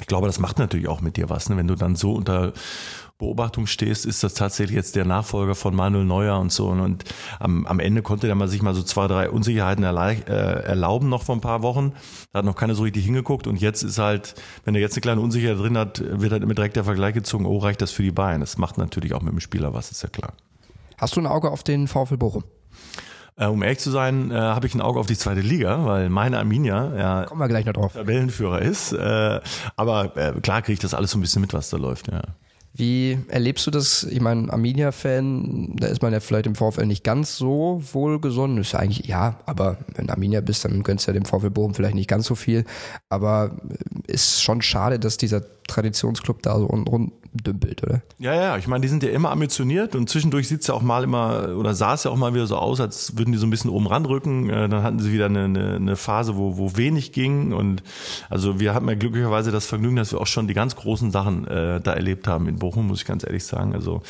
ich 0.00 0.06
glaube, 0.06 0.26
das 0.26 0.38
macht 0.38 0.58
natürlich 0.58 0.88
auch 0.88 1.00
mit 1.00 1.16
dir 1.16 1.30
was. 1.30 1.48
Ne? 1.48 1.56
Wenn 1.56 1.68
du 1.68 1.74
dann 1.74 1.96
so 1.96 2.12
unter 2.12 2.52
Beobachtung 3.18 3.68
stehst, 3.68 4.04
ist 4.04 4.24
das 4.24 4.34
tatsächlich 4.34 4.74
jetzt 4.74 4.96
der 4.96 5.04
Nachfolger 5.04 5.54
von 5.54 5.76
Manuel 5.76 6.04
Neuer 6.04 6.40
und 6.40 6.50
so. 6.50 6.68
Und 6.68 7.04
am, 7.38 7.66
am 7.66 7.78
Ende 7.78 8.02
konnte 8.02 8.26
der 8.26 8.34
mal 8.34 8.48
sich 8.48 8.62
mal 8.62 8.74
so 8.74 8.82
zwei, 8.82 9.06
drei 9.06 9.30
Unsicherheiten 9.30 9.84
äh, 9.84 10.32
erlauben 10.62 11.08
noch 11.08 11.22
vor 11.22 11.36
ein 11.36 11.40
paar 11.40 11.62
Wochen. 11.62 11.92
Da 12.32 12.40
hat 12.40 12.44
noch 12.44 12.56
keiner 12.56 12.74
so 12.74 12.82
richtig 12.82 13.04
hingeguckt. 13.04 13.46
Und 13.46 13.60
jetzt 13.60 13.82
ist 13.82 13.98
halt, 13.98 14.34
wenn 14.64 14.74
er 14.74 14.80
jetzt 14.80 14.94
eine 14.94 15.02
kleine 15.02 15.20
Unsicherheit 15.20 15.58
drin 15.58 15.78
hat, 15.78 16.02
wird 16.04 16.32
halt 16.32 16.42
immer 16.42 16.54
direkt 16.54 16.74
der 16.74 16.84
Vergleich 16.84 17.14
gezogen, 17.14 17.46
oh, 17.46 17.58
reicht 17.58 17.80
das 17.80 17.92
für 17.92 18.02
die 18.02 18.10
Bayern? 18.10 18.40
Das 18.40 18.58
macht 18.58 18.76
natürlich 18.78 19.14
auch 19.14 19.22
mit 19.22 19.32
dem 19.32 19.40
Spieler 19.40 19.72
was, 19.72 19.92
ist 19.92 20.02
ja 20.02 20.08
klar. 20.08 20.32
Hast 21.02 21.16
du 21.16 21.20
ein 21.20 21.26
Auge 21.26 21.50
auf 21.50 21.64
den 21.64 21.88
VfL 21.88 22.16
Bochum? 22.16 22.44
Äh, 23.36 23.46
um 23.46 23.60
ehrlich 23.64 23.80
zu 23.80 23.90
sein, 23.90 24.30
äh, 24.30 24.34
habe 24.34 24.68
ich 24.68 24.74
ein 24.76 24.80
Auge 24.80 25.00
auf 25.00 25.08
die 25.08 25.16
zweite 25.16 25.40
Liga, 25.40 25.84
weil 25.84 26.08
meine 26.08 26.38
Arminia 26.38 26.96
ja 26.96 27.24
Kommen 27.24 27.40
wir 27.40 27.48
gleich 27.48 27.66
noch 27.66 27.72
drauf. 27.72 27.94
Tabellenführer 27.94 28.62
ist. 28.62 28.92
Äh, 28.92 29.40
aber 29.74 30.16
äh, 30.16 30.40
klar 30.40 30.62
kriege 30.62 30.74
ich 30.74 30.78
das 30.78 30.94
alles 30.94 31.10
so 31.10 31.18
ein 31.18 31.20
bisschen 31.20 31.40
mit, 31.40 31.52
was 31.54 31.70
da 31.70 31.76
läuft. 31.76 32.06
Ja. 32.06 32.22
Wie 32.72 33.18
erlebst 33.26 33.66
du 33.66 33.72
das? 33.72 34.04
Ich 34.04 34.20
meine, 34.20 34.52
Arminia-Fan, 34.52 35.74
da 35.74 35.88
ist 35.88 36.02
man 36.02 36.12
ja 36.12 36.20
vielleicht 36.20 36.46
im 36.46 36.54
VfL 36.54 36.86
nicht 36.86 37.02
ganz 37.02 37.36
so 37.36 37.82
wohlgesonnen. 37.92 38.58
Ist 38.58 38.70
ja 38.70 38.78
eigentlich, 38.78 39.08
ja, 39.08 39.40
aber 39.44 39.78
wenn 39.96 40.06
du 40.06 40.12
Arminia 40.12 40.40
bist, 40.40 40.64
dann 40.64 40.84
gönnst 40.84 41.08
du 41.08 41.10
ja 41.10 41.18
dem 41.18 41.24
VfL 41.24 41.50
Bochum 41.50 41.74
vielleicht 41.74 41.96
nicht 41.96 42.08
ganz 42.08 42.26
so 42.26 42.36
viel. 42.36 42.64
Aber 43.08 43.56
äh, 44.06 44.12
ist 44.12 44.40
schon 44.40 44.62
schade, 44.62 45.00
dass 45.00 45.16
dieser 45.16 45.42
Traditionsclub 45.66 46.44
da 46.44 46.60
so 46.60 46.66
rund 46.66 47.12
dümpelt, 47.34 47.82
oder? 47.82 48.02
Ja, 48.18 48.34
ja, 48.34 48.56
ich 48.58 48.66
meine, 48.66 48.82
die 48.82 48.88
sind 48.88 49.02
ja 49.02 49.10
immer 49.10 49.30
ambitioniert 49.30 49.94
und 49.94 50.08
zwischendurch 50.08 50.48
sieht's 50.48 50.66
ja 50.66 50.74
auch 50.74 50.82
mal 50.82 51.04
immer, 51.04 51.56
oder 51.56 51.74
sah 51.74 51.94
es 51.94 52.04
ja 52.04 52.10
auch 52.10 52.16
mal 52.16 52.34
wieder 52.34 52.46
so 52.46 52.56
aus, 52.56 52.80
als 52.80 53.16
würden 53.16 53.32
die 53.32 53.38
so 53.38 53.46
ein 53.46 53.50
bisschen 53.50 53.70
oben 53.70 53.86
ranrücken. 53.86 54.50
Äh, 54.50 54.68
dann 54.68 54.82
hatten 54.82 54.98
sie 54.98 55.12
wieder 55.12 55.26
eine, 55.26 55.44
eine, 55.44 55.76
eine 55.76 55.96
Phase, 55.96 56.36
wo, 56.36 56.58
wo 56.58 56.76
wenig 56.76 57.12
ging. 57.12 57.52
Und 57.52 57.82
also 58.28 58.60
wir 58.60 58.74
hatten 58.74 58.88
ja 58.88 58.94
glücklicherweise 58.94 59.50
das 59.50 59.66
Vergnügen, 59.66 59.96
dass 59.96 60.12
wir 60.12 60.20
auch 60.20 60.26
schon 60.26 60.48
die 60.48 60.54
ganz 60.54 60.76
großen 60.76 61.10
Sachen 61.10 61.46
äh, 61.46 61.80
da 61.80 61.92
erlebt 61.94 62.28
haben 62.28 62.48
in 62.48 62.58
Bochum, 62.58 62.86
muss 62.86 63.00
ich 63.00 63.06
ganz 63.06 63.24
ehrlich 63.24 63.44
sagen. 63.44 63.74
Also 63.74 64.02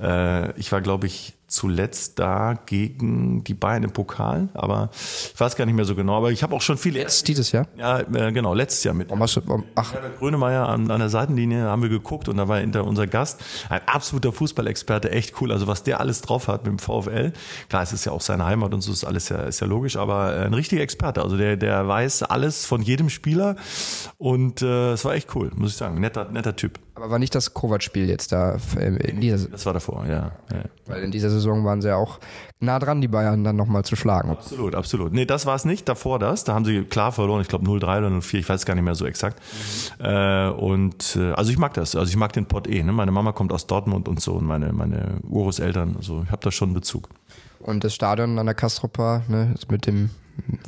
äh, 0.00 0.58
ich 0.58 0.70
war, 0.72 0.80
glaube 0.80 1.06
ich, 1.06 1.34
zuletzt 1.50 2.18
da 2.20 2.54
gegen 2.64 3.42
die 3.42 3.54
Bayern 3.54 3.82
im 3.82 3.90
Pokal, 3.90 4.48
aber 4.54 4.90
ich 4.92 5.38
weiß 5.38 5.56
gar 5.56 5.66
nicht 5.66 5.74
mehr 5.74 5.84
so 5.84 5.96
genau. 5.96 6.16
Aber 6.16 6.30
ich 6.30 6.42
habe 6.42 6.54
auch 6.54 6.62
schon 6.62 6.78
viele. 6.78 7.00
Jetzt 7.00 7.26
dieses 7.26 7.50
Jahr? 7.50 7.66
Ja, 7.76 8.00
äh, 8.00 8.32
genau, 8.32 8.54
letztes 8.54 8.84
Jahr 8.84 8.94
mit. 8.94 9.10
Warum, 9.10 9.64
ach, 9.74 9.92
Herbert 9.92 10.18
Grönemeyer 10.18 10.68
an, 10.68 10.90
an 10.90 11.00
der 11.00 11.08
Seitenlinie 11.08 11.64
haben 11.64 11.82
wir 11.82 11.88
geguckt 11.88 12.28
und 12.28 12.36
da 12.36 12.46
war 12.46 12.58
hinter 12.58 12.84
unser 12.84 13.06
Gast 13.06 13.40
ein 13.68 13.80
absoluter 13.86 14.32
Fußballexperte, 14.32 15.10
echt 15.10 15.40
cool. 15.40 15.50
Also 15.50 15.66
was 15.66 15.82
der 15.82 16.00
alles 16.00 16.20
drauf 16.20 16.46
hat 16.46 16.64
mit 16.64 16.70
dem 16.70 16.78
VfL. 16.78 17.32
Klar, 17.68 17.82
es 17.82 17.92
ist 17.92 18.04
ja 18.04 18.12
auch 18.12 18.20
seine 18.20 18.44
Heimat 18.46 18.72
und 18.72 18.80
so 18.80 18.92
ist 18.92 19.04
alles 19.04 19.28
ja, 19.28 19.42
ist 19.42 19.60
ja 19.60 19.66
logisch, 19.66 19.96
aber 19.96 20.36
äh, 20.36 20.44
ein 20.44 20.54
richtiger 20.54 20.82
Experte. 20.82 21.22
Also 21.22 21.36
der, 21.36 21.56
der 21.56 21.86
weiß 21.86 22.22
alles 22.22 22.64
von 22.64 22.80
jedem 22.80 23.10
Spieler 23.10 23.56
und 24.18 24.62
äh, 24.62 24.92
es 24.92 25.04
war 25.04 25.14
echt 25.14 25.34
cool, 25.34 25.50
muss 25.56 25.72
ich 25.72 25.76
sagen. 25.76 26.00
Netter, 26.00 26.30
netter 26.30 26.54
Typ. 26.54 26.78
Aber 27.00 27.10
war 27.10 27.18
nicht 27.18 27.34
das 27.34 27.54
Kovac-Spiel 27.54 28.08
jetzt 28.08 28.32
da 28.32 28.58
äh, 28.76 28.96
in 29.08 29.20
dieser, 29.20 29.48
Das 29.48 29.64
war 29.66 29.72
davor, 29.72 30.04
ja. 30.06 30.32
ja. 30.52 30.64
weil 30.86 31.02
in 31.02 31.10
dieser 31.10 31.30
Saison 31.30 31.64
waren 31.64 31.80
sie 31.80 31.88
ja 31.88 31.96
auch 31.96 32.20
nah 32.60 32.78
dran, 32.78 33.00
die 33.00 33.08
Bayern 33.08 33.42
dann 33.42 33.56
nochmal 33.56 33.84
zu 33.84 33.96
schlagen. 33.96 34.30
Absolut, 34.30 34.74
absolut. 34.74 35.12
Nee, 35.12 35.24
das 35.24 35.46
war 35.46 35.54
es 35.54 35.64
nicht. 35.64 35.88
Davor 35.88 36.18
das. 36.18 36.44
Da 36.44 36.54
haben 36.54 36.64
sie 36.64 36.82
klar 36.84 37.12
verloren. 37.12 37.40
Ich 37.40 37.48
glaube 37.48 37.64
0-3 37.64 37.98
oder 37.98 38.08
0-4. 38.08 38.38
Ich 38.38 38.48
weiß 38.48 38.66
gar 38.66 38.74
nicht 38.74 38.84
mehr 38.84 38.94
so 38.94 39.06
exakt. 39.06 39.40
Äh, 39.98 40.48
und 40.50 41.16
äh, 41.16 41.32
also 41.32 41.50
ich 41.50 41.58
mag 41.58 41.74
das. 41.74 41.96
Also 41.96 42.10
ich 42.10 42.16
mag 42.16 42.32
den 42.32 42.46
Pott 42.46 42.68
eh. 42.68 42.82
Ne? 42.82 42.92
Meine 42.92 43.12
Mama 43.12 43.32
kommt 43.32 43.52
aus 43.52 43.66
Dortmund 43.66 44.08
und 44.08 44.20
so 44.20 44.34
und 44.34 44.44
meine, 44.44 44.72
meine 44.72 45.20
Urgroßeltern. 45.28 45.96
Also 45.96 46.22
ich 46.24 46.30
habe 46.30 46.42
da 46.42 46.50
schon 46.50 46.74
Bezug. 46.74 47.08
Und 47.60 47.84
das 47.84 47.94
Stadion 47.94 48.38
an 48.38 48.46
der 48.46 48.54
Kastropa, 48.54 49.22
ne, 49.28 49.54
mit 49.68 49.86
dem 49.86 50.10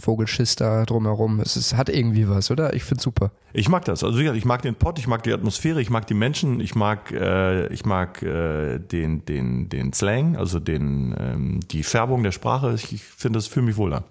Vogelschiss 0.01 0.57
da 0.57 0.85
drumherum, 0.85 1.41
es 1.41 1.57
ist, 1.57 1.77
hat 1.77 1.89
irgendwie 1.89 2.29
was, 2.29 2.51
oder? 2.51 2.75
Ich 2.75 2.85
find's 2.85 3.05
super. 3.05 3.31
Ich 3.53 3.69
mag 3.69 3.85
das. 3.85 4.03
Also 4.05 4.19
ich 4.19 4.45
mag 4.45 4.63
den 4.63 4.75
Pott, 4.75 4.99
ich 4.99 5.07
mag 5.07 5.23
die 5.23 5.33
Atmosphäre, 5.33 5.81
ich 5.81 5.91
mag 5.91 6.07
die 6.07 6.15
Menschen, 6.15 6.61
ich 6.61 6.75
mag, 6.75 7.11
äh, 7.13 7.67
ich 7.73 7.85
mag 7.85 8.23
äh, 8.23 8.79
den, 8.79 9.25
den, 9.25 9.69
den 9.69 9.93
Slang, 9.93 10.37
also 10.37 10.59
den, 10.59 11.15
ähm, 11.19 11.61
die 11.71 11.83
Färbung 11.83 12.23
der 12.23 12.33
Sprache. 12.33 12.75
Ich, 12.75 12.93
ich 12.93 13.03
finde, 13.03 13.39
das 13.39 13.47
fühlt 13.47 13.67
mich 13.67 13.77
wohl 13.77 13.93
an. 13.95 14.05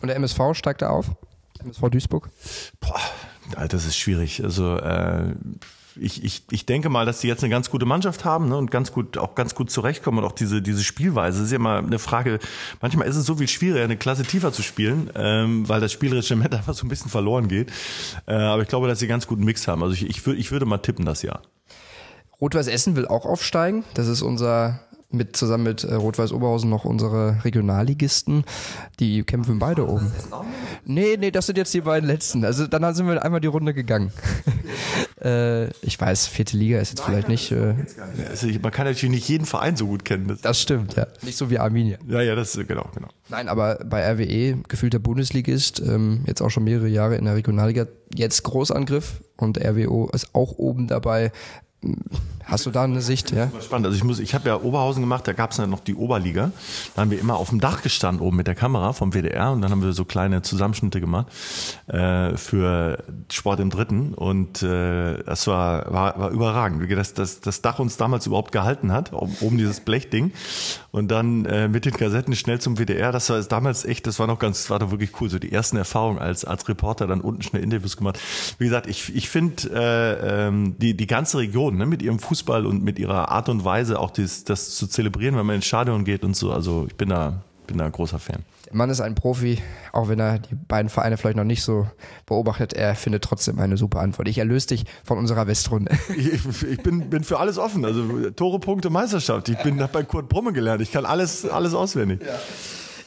Und 0.00 0.08
der 0.08 0.16
MSV 0.16 0.40
steigt 0.52 0.82
da 0.82 0.90
auf? 0.90 1.10
MSV 1.60 1.88
Duisburg? 1.90 2.30
Boah, 2.80 3.00
das 3.68 3.86
ist 3.86 3.96
schwierig. 3.96 4.42
Also 4.44 4.76
äh, 4.76 5.34
ich, 6.00 6.24
ich, 6.24 6.42
ich 6.50 6.66
denke 6.66 6.88
mal, 6.88 7.06
dass 7.06 7.20
die 7.20 7.28
jetzt 7.28 7.42
eine 7.42 7.50
ganz 7.50 7.70
gute 7.70 7.86
Mannschaft 7.86 8.24
haben 8.24 8.48
ne, 8.48 8.56
und 8.56 8.70
ganz 8.70 8.92
gut 8.92 9.18
auch 9.18 9.34
ganz 9.34 9.54
gut 9.54 9.70
zurechtkommen 9.70 10.18
und 10.18 10.24
auch 10.24 10.32
diese 10.32 10.62
diese 10.62 10.84
Spielweise. 10.84 11.38
Das 11.38 11.46
ist 11.46 11.52
ja 11.52 11.56
immer 11.56 11.78
eine 11.78 11.98
Frage. 11.98 12.38
Manchmal 12.80 13.08
ist 13.08 13.16
es 13.16 13.26
so 13.26 13.36
viel 13.36 13.48
schwieriger, 13.48 13.84
eine 13.84 13.96
Klasse 13.96 14.22
tiefer 14.22 14.52
zu 14.52 14.62
spielen, 14.62 15.10
ähm, 15.14 15.68
weil 15.68 15.80
das 15.80 15.92
spielerische 15.92 16.34
Element 16.34 16.54
einfach 16.56 16.74
so 16.74 16.86
ein 16.86 16.88
bisschen 16.88 17.10
verloren 17.10 17.48
geht. 17.48 17.70
Äh, 18.26 18.34
aber 18.34 18.62
ich 18.62 18.68
glaube, 18.68 18.88
dass 18.88 18.98
sie 18.98 19.06
ganz 19.06 19.26
guten 19.26 19.44
Mix 19.44 19.68
haben. 19.68 19.82
Also 19.82 19.94
ich, 19.94 20.08
ich, 20.08 20.24
würd, 20.26 20.38
ich 20.38 20.50
würde 20.50 20.66
mal 20.66 20.78
tippen 20.78 21.04
das 21.04 21.22
Jahr. 21.22 21.42
Rot-Weiß 22.40 22.68
Essen 22.68 22.94
will 22.94 23.06
auch 23.06 23.24
aufsteigen. 23.24 23.84
Das 23.94 24.06
ist 24.06 24.22
unser 24.22 24.80
mit 25.10 25.36
zusammen 25.36 25.64
mit 25.64 25.84
äh, 25.84 25.94
Rot-Weiß 25.94 26.32
Oberhausen 26.32 26.68
noch 26.68 26.84
unsere 26.84 27.42
Regionalligisten. 27.44 28.44
Die 29.00 29.22
kämpfen 29.24 29.58
beide 29.58 29.88
oben. 29.88 30.12
Nee, 30.84 31.16
nee, 31.18 31.30
das 31.30 31.46
sind 31.46 31.56
jetzt 31.56 31.72
die 31.72 31.80
beiden 31.80 32.06
letzten. 32.06 32.44
Also 32.44 32.66
dann 32.66 32.94
sind 32.94 33.06
wir 33.06 33.24
einmal 33.24 33.40
die 33.40 33.46
Runde 33.46 33.72
gegangen. 33.72 34.12
äh, 35.22 35.68
ich 35.80 35.98
weiß, 35.98 36.26
vierte 36.26 36.58
Liga 36.58 36.78
ist 36.78 36.90
jetzt 36.90 37.02
vielleicht 37.02 37.28
nicht. 37.28 37.50
Äh, 37.52 37.74
Also 38.30 38.48
ich, 38.48 38.60
man 38.60 38.70
kann 38.70 38.86
natürlich 38.86 39.10
nicht 39.10 39.28
jeden 39.28 39.46
Verein 39.46 39.76
so 39.76 39.86
gut 39.86 40.04
kennen. 40.04 40.28
Das, 40.28 40.42
das 40.42 40.60
stimmt, 40.60 40.94
ja. 40.94 41.06
Nicht 41.22 41.38
so 41.38 41.48
wie 41.48 41.58
Arminia. 41.58 41.98
ja, 42.06 42.20
ja, 42.20 42.34
das 42.34 42.52
genau, 42.52 42.86
genau. 42.94 43.08
Nein, 43.30 43.48
aber 43.48 43.76
bei 43.86 44.02
RWE, 44.12 44.62
gefühlter 44.68 44.98
Bundesligist, 44.98 45.80
ähm, 45.80 46.24
jetzt 46.26 46.42
auch 46.42 46.50
schon 46.50 46.64
mehrere 46.64 46.88
Jahre 46.88 47.16
in 47.16 47.24
der 47.24 47.34
Regionalliga, 47.34 47.86
jetzt 48.14 48.42
Großangriff 48.42 49.22
und 49.36 49.58
RWO 49.58 50.10
ist 50.12 50.34
auch 50.34 50.58
oben 50.58 50.86
dabei. 50.86 51.32
Hast 52.44 52.64
du 52.66 52.70
da 52.70 52.84
eine 52.84 53.02
Sicht, 53.02 53.30
ja? 53.30 53.52
Spannend. 53.60 53.86
Also 53.86 53.96
ich 53.96 54.02
muss, 54.02 54.18
ich 54.18 54.34
habe 54.34 54.48
ja 54.48 54.60
Oberhausen 54.60 55.02
gemacht, 55.02 55.28
da 55.28 55.32
gab 55.32 55.52
es 55.52 55.58
ja 55.58 55.66
noch 55.66 55.80
die 55.80 55.94
Oberliga. 55.94 56.50
Da 56.96 57.02
haben 57.02 57.10
wir 57.10 57.20
immer 57.20 57.36
auf 57.36 57.50
dem 57.50 57.60
Dach 57.60 57.82
gestanden 57.82 58.26
oben 58.26 58.38
mit 58.38 58.46
der 58.46 58.54
Kamera 58.54 58.94
vom 58.94 59.12
WDR 59.12 59.52
und 59.52 59.60
dann 59.60 59.70
haben 59.70 59.82
wir 59.82 59.92
so 59.92 60.04
kleine 60.04 60.42
Zusammenschnitte 60.42 61.00
gemacht 61.00 61.26
äh, 61.86 62.36
für 62.36 63.04
Sport 63.30 63.60
im 63.60 63.68
Dritten 63.70 64.14
und 64.14 64.62
äh, 64.62 65.22
das 65.22 65.46
war, 65.46 65.92
war, 65.92 66.18
war 66.18 66.30
überragend, 66.30 66.82
wie 66.82 66.94
das, 66.94 67.12
das, 67.14 67.40
das 67.40 67.60
Dach 67.60 67.78
uns 67.78 67.96
damals 67.98 68.26
überhaupt 68.26 68.50
gehalten 68.50 68.92
hat, 68.92 69.12
oben 69.12 69.58
dieses 69.58 69.80
Blechding 69.80 70.32
und 70.90 71.10
dann 71.10 71.44
äh, 71.44 71.68
mit 71.68 71.84
den 71.84 71.92
Kassetten 71.92 72.34
schnell 72.34 72.60
zum 72.60 72.78
WDR. 72.78 73.12
Das 73.12 73.28
war 73.28 73.40
damals 73.42 73.84
echt, 73.84 74.06
das 74.06 74.18
war 74.18 74.26
noch 74.26 74.38
ganz, 74.38 74.70
war 74.70 74.78
doch 74.78 74.90
wirklich 74.90 75.20
cool, 75.20 75.28
so 75.28 75.38
die 75.38 75.52
ersten 75.52 75.76
Erfahrungen 75.76 76.18
als 76.18 76.46
als 76.46 76.66
Reporter 76.66 77.06
dann 77.06 77.20
unten 77.20 77.42
schnell 77.42 77.62
Interviews 77.62 77.98
gemacht. 77.98 78.18
Wie 78.58 78.64
gesagt, 78.64 78.86
ich 78.86 79.14
ich 79.14 79.28
finde 79.28 79.68
äh, 79.70 80.46
ähm, 80.46 80.76
die 80.78 80.96
die 80.96 81.06
ganze 81.06 81.38
Region 81.38 81.67
ne, 81.76 81.86
mit 81.86 82.02
ihrem 82.02 82.18
Fußball 82.18 82.66
und 82.66 82.82
mit 82.82 82.98
ihrer 82.98 83.30
Art 83.30 83.48
und 83.48 83.64
Weise 83.64 83.98
auch 83.98 84.10
das, 84.10 84.44
das 84.44 84.74
zu 84.76 84.86
zelebrieren, 84.86 85.36
wenn 85.36 85.46
man 85.46 85.56
ins 85.56 85.66
Stadion 85.66 86.04
geht 86.04 86.24
und 86.24 86.36
so. 86.36 86.52
Also 86.52 86.86
ich 86.88 86.96
bin 86.96 87.08
da 87.08 87.42
bin 87.68 87.78
da 87.78 87.84
ein 87.84 87.92
großer 87.92 88.18
Fan. 88.18 88.44
Der 88.66 88.74
Mann 88.74 88.90
ist 88.90 89.00
ein 89.00 89.14
Profi, 89.14 89.62
auch 89.92 90.08
wenn 90.08 90.18
er 90.18 90.40
die 90.40 90.56
beiden 90.56 90.88
Vereine 90.88 91.16
vielleicht 91.16 91.36
noch 91.36 91.44
nicht 91.44 91.62
so 91.62 91.86
beobachtet. 92.26 92.72
Er 92.72 92.96
findet 92.96 93.22
trotzdem 93.22 93.60
eine 93.60 93.76
super 93.76 94.00
Antwort. 94.00 94.26
Ich 94.26 94.38
erlöse 94.38 94.68
dich 94.68 94.84
von 95.04 95.18
unserer 95.18 95.46
Westrunde. 95.46 95.92
Ich, 96.16 96.64
ich 96.64 96.82
bin, 96.82 97.10
bin 97.10 97.22
für 97.22 97.38
alles 97.38 97.58
offen. 97.58 97.84
Also 97.84 98.30
Tore, 98.30 98.58
Punkte, 98.58 98.90
Meisterschaft. 98.90 99.48
Ich 99.48 99.58
bin 99.58 99.76
bei 99.92 100.02
Kurt 100.02 100.28
Brumme 100.28 100.52
gelernt. 100.52 100.82
Ich 100.82 100.90
kann 100.90 101.06
alles, 101.06 101.48
alles 101.48 101.74
auswendig. 101.74 102.20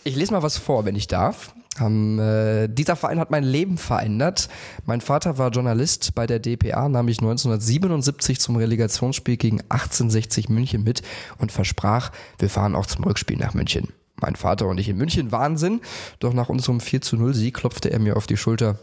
Ich 0.03 0.15
lese 0.15 0.31
mal 0.31 0.43
was 0.43 0.57
vor, 0.57 0.85
wenn 0.85 0.95
ich 0.95 1.07
darf. 1.07 1.53
Ähm, 1.79 2.19
äh, 2.19 2.67
dieser 2.67 2.95
Verein 2.95 3.19
hat 3.19 3.31
mein 3.31 3.43
Leben 3.43 3.77
verändert. 3.77 4.49
Mein 4.85 5.01
Vater 5.01 5.37
war 5.37 5.51
Journalist 5.51 6.13
bei 6.15 6.27
der 6.27 6.39
DPA, 6.39 6.89
nahm 6.89 7.05
mich 7.05 7.19
1977 7.19 8.39
zum 8.39 8.57
Relegationsspiel 8.57 9.37
gegen 9.37 9.61
1860 9.61 10.49
München 10.49 10.83
mit 10.83 11.01
und 11.37 11.51
versprach, 11.51 12.11
wir 12.39 12.49
fahren 12.49 12.75
auch 12.75 12.85
zum 12.85 13.05
Rückspiel 13.05 13.37
nach 13.37 13.53
München. 13.53 13.89
Mein 14.21 14.35
Vater 14.35 14.67
und 14.67 14.79
ich 14.79 14.89
in 14.89 14.97
München 14.97 15.31
Wahnsinn, 15.31 15.81
doch 16.19 16.33
nach 16.33 16.49
unserem 16.49 16.79
4 16.79 17.01
zu 17.01 17.17
0 17.17 17.33
Sieg 17.33 17.55
klopfte 17.55 17.89
er 17.89 17.99
mir 17.99 18.17
auf 18.17 18.27
die 18.27 18.37
Schulter. 18.37 18.77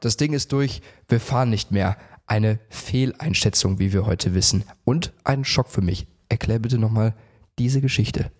Das 0.00 0.16
Ding 0.16 0.32
ist 0.32 0.52
durch, 0.52 0.80
wir 1.08 1.20
fahren 1.20 1.50
nicht 1.50 1.72
mehr. 1.72 1.96
Eine 2.28 2.58
Fehleinschätzung, 2.68 3.78
wie 3.78 3.92
wir 3.92 4.06
heute 4.06 4.34
wissen. 4.34 4.64
Und 4.84 5.12
ein 5.24 5.44
Schock 5.44 5.68
für 5.68 5.80
mich. 5.80 6.06
Erklär 6.28 6.58
bitte 6.58 6.78
nochmal 6.78 7.14
diese 7.58 7.80
Geschichte. 7.80 8.30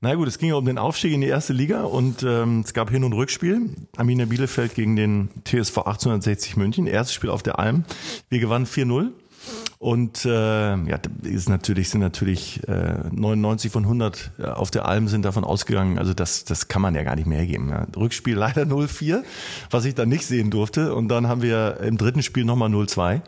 Na 0.00 0.14
gut, 0.14 0.28
es 0.28 0.38
ging 0.38 0.50
ja 0.50 0.54
um 0.54 0.64
den 0.64 0.78
Aufstieg 0.78 1.12
in 1.12 1.20
die 1.22 1.26
erste 1.26 1.52
Liga 1.52 1.82
und 1.82 2.22
ähm, 2.22 2.62
es 2.64 2.72
gab 2.72 2.88
Hin- 2.88 3.02
und 3.02 3.14
Rückspiel. 3.14 3.70
Arminia 3.96 4.26
Bielefeld 4.26 4.76
gegen 4.76 4.94
den 4.94 5.28
TSV 5.44 5.78
1860 5.78 6.56
München. 6.56 6.86
Erstes 6.86 7.14
Spiel 7.14 7.30
auf 7.30 7.42
der 7.42 7.58
Alm. 7.58 7.84
Wir 8.28 8.38
gewannen 8.38 8.66
4-0. 8.66 9.10
Und 9.80 10.24
äh, 10.24 10.30
ja, 10.30 10.98
ist 11.22 11.48
natürlich, 11.48 11.90
sind 11.90 12.00
natürlich 12.00 12.66
äh, 12.66 12.94
99 13.12 13.70
von 13.70 13.84
100 13.84 14.32
auf 14.42 14.72
der 14.72 14.86
Alm 14.86 15.06
sind 15.06 15.24
davon 15.24 15.44
ausgegangen. 15.44 15.98
Also 15.98 16.14
das, 16.14 16.44
das 16.44 16.66
kann 16.66 16.82
man 16.82 16.96
ja 16.96 17.04
gar 17.04 17.14
nicht 17.14 17.26
mehr 17.28 17.38
hergeben. 17.38 17.68
Ja. 17.68 17.86
Rückspiel 17.96 18.34
leider 18.34 18.62
0-4, 18.62 19.22
was 19.70 19.84
ich 19.84 19.94
dann 19.94 20.08
nicht 20.08 20.26
sehen 20.26 20.50
durfte. 20.50 20.94
Und 20.96 21.06
dann 21.08 21.28
haben 21.28 21.42
wir 21.42 21.78
im 21.80 21.96
dritten 21.96 22.24
Spiel 22.24 22.44
nochmal 22.44 22.70
0-2 22.70 23.20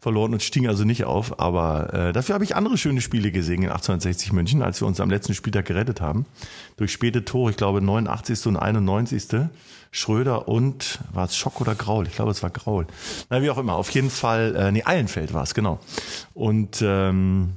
verloren 0.00 0.32
und 0.32 0.42
stiegen 0.42 0.68
also 0.68 0.84
nicht 0.84 1.04
auf. 1.04 1.38
Aber 1.38 1.92
äh, 1.92 2.12
dafür 2.14 2.34
habe 2.34 2.44
ich 2.44 2.56
andere 2.56 2.78
schöne 2.78 3.02
Spiele 3.02 3.30
gesehen 3.30 3.62
in 3.62 3.68
1860 3.68 4.32
München, 4.32 4.62
als 4.62 4.80
wir 4.80 4.88
uns 4.88 5.00
am 5.00 5.10
letzten 5.10 5.34
Spieltag 5.34 5.66
gerettet 5.66 6.00
haben. 6.00 6.24
Durch 6.78 6.92
späte 6.92 7.26
Tore, 7.26 7.50
ich 7.50 7.58
glaube 7.58 7.82
89. 7.82 8.46
und 8.46 8.56
91. 8.56 9.50
Schröder 9.92 10.48
und 10.48 11.00
war 11.12 11.24
es 11.24 11.36
Schock 11.36 11.60
oder 11.60 11.74
Graul? 11.74 12.06
Ich 12.06 12.14
glaube, 12.14 12.30
es 12.30 12.42
war 12.42 12.50
Graul. 12.50 12.86
Na, 13.28 13.42
wie 13.42 13.50
auch 13.50 13.58
immer. 13.58 13.74
Auf 13.74 13.90
jeden 13.90 14.10
Fall, 14.10 14.54
äh, 14.54 14.72
nee, 14.72 14.84
Eilenfeld 14.84 15.34
war 15.34 15.42
es, 15.42 15.54
genau. 15.54 15.80
Und 16.34 16.80
ähm, 16.82 17.54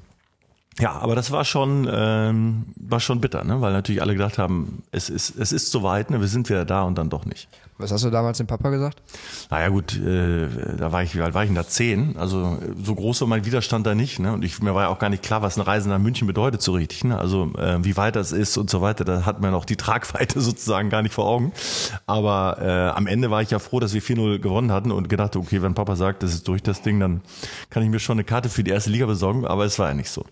ja, 0.80 0.94
aber 0.94 1.16
das 1.16 1.32
war 1.32 1.46
schon, 1.46 1.88
ähm, 1.92 2.66
war 2.76 3.00
schon 3.00 3.22
bitter, 3.22 3.44
ne? 3.44 3.62
weil 3.62 3.74
natürlich 3.74 4.02
alle 4.02 4.14
gedacht 4.14 4.38
haben, 4.38 4.84
es 4.92 5.10
ist, 5.10 5.38
es 5.38 5.52
ist 5.52 5.72
soweit, 5.72 6.10
ne? 6.10 6.20
wir 6.20 6.28
sind 6.28 6.50
wieder 6.50 6.66
da 6.66 6.84
und 6.84 6.98
dann 6.98 7.10
doch 7.10 7.26
nicht. 7.26 7.48
Was 7.78 7.92
hast 7.92 8.04
du 8.04 8.12
damals 8.12 8.38
dem 8.38 8.48
Papa 8.48 8.70
gesagt? 8.70 9.02
Naja 9.50 9.70
gut, 9.70 10.00
äh, 10.00 10.48
da 10.78 10.92
war 10.92 11.04
ich, 11.04 11.16
wie 11.16 11.22
alt 11.22 11.34
war 11.34 11.44
ich 11.44 11.50
denn 11.50 11.56
da? 11.56 11.68
Zehn. 11.68 12.16
Also 12.18 12.60
so 12.82 12.94
groß 12.94 13.22
war 13.22 13.28
mein 13.28 13.46
Widerstand 13.46 13.86
da 13.88 13.96
nicht. 13.96 14.20
Ne? 14.20 14.32
Und 14.32 14.46
ich, 14.46 14.62
mir 14.62 14.76
war 14.76 14.84
ja 14.84 14.90
auch 14.90 15.00
gar 15.00 15.10
nicht 15.10 15.24
klar, 15.24 15.42
was 15.42 15.58
eine 15.58 15.66
Reise 15.66 15.90
nach 15.90 15.98
München 15.98 16.28
bedeutet 16.28 16.62
so 16.62 16.74
richtig. 16.74 17.04
Ne? 17.04 17.18
Also 17.18 17.52
äh, 17.58 17.84
wie 17.84 17.98
weit 17.98 18.16
das 18.16 18.32
ist 18.32 18.58
und 18.58 18.70
so 18.70 18.82
weiter, 18.82 19.06
da 19.06 19.26
hat 19.26 19.42
man 19.42 19.52
noch 19.52 19.66
die 19.66 19.76
Tragweite 19.78 20.40
sozusagen 20.40 20.90
gar 20.90 21.02
nicht 21.02 21.14
vor 21.14 21.26
Augen. 21.26 21.52
Aber 22.06 22.58
äh, 22.62 22.96
am 22.96 23.08
Ende 23.08 23.32
war 23.32 23.42
ich 23.42 23.50
ja 23.50 23.60
froh, 23.60 23.80
dass 23.80 23.94
wir 23.94 24.04
4-0 24.04 24.40
gewonnen 24.40 24.72
hatten 24.72 24.92
und 24.92 25.10
gedacht, 25.10 25.36
okay, 25.36 25.62
wenn 25.64 25.74
Papa 25.74 25.96
sagt, 25.96 26.22
das 26.22 26.34
ist 26.34 26.48
durch 26.48 26.62
das 26.62 26.84
Ding, 26.84 27.00
dann 27.00 27.22
kann 27.72 27.82
ich 27.82 27.90
mir 27.90 28.00
schon 28.00 28.16
eine 28.16 28.24
Karte 28.24 28.50
für 28.50 28.64
die 28.64 28.72
erste 28.72 28.92
Liga 28.92 29.08
besorgen. 29.08 29.46
Aber 29.46 29.66
es 29.66 29.80
war 29.80 29.88
ja 29.88 29.94
nicht 29.96 30.10
so. 30.10 30.26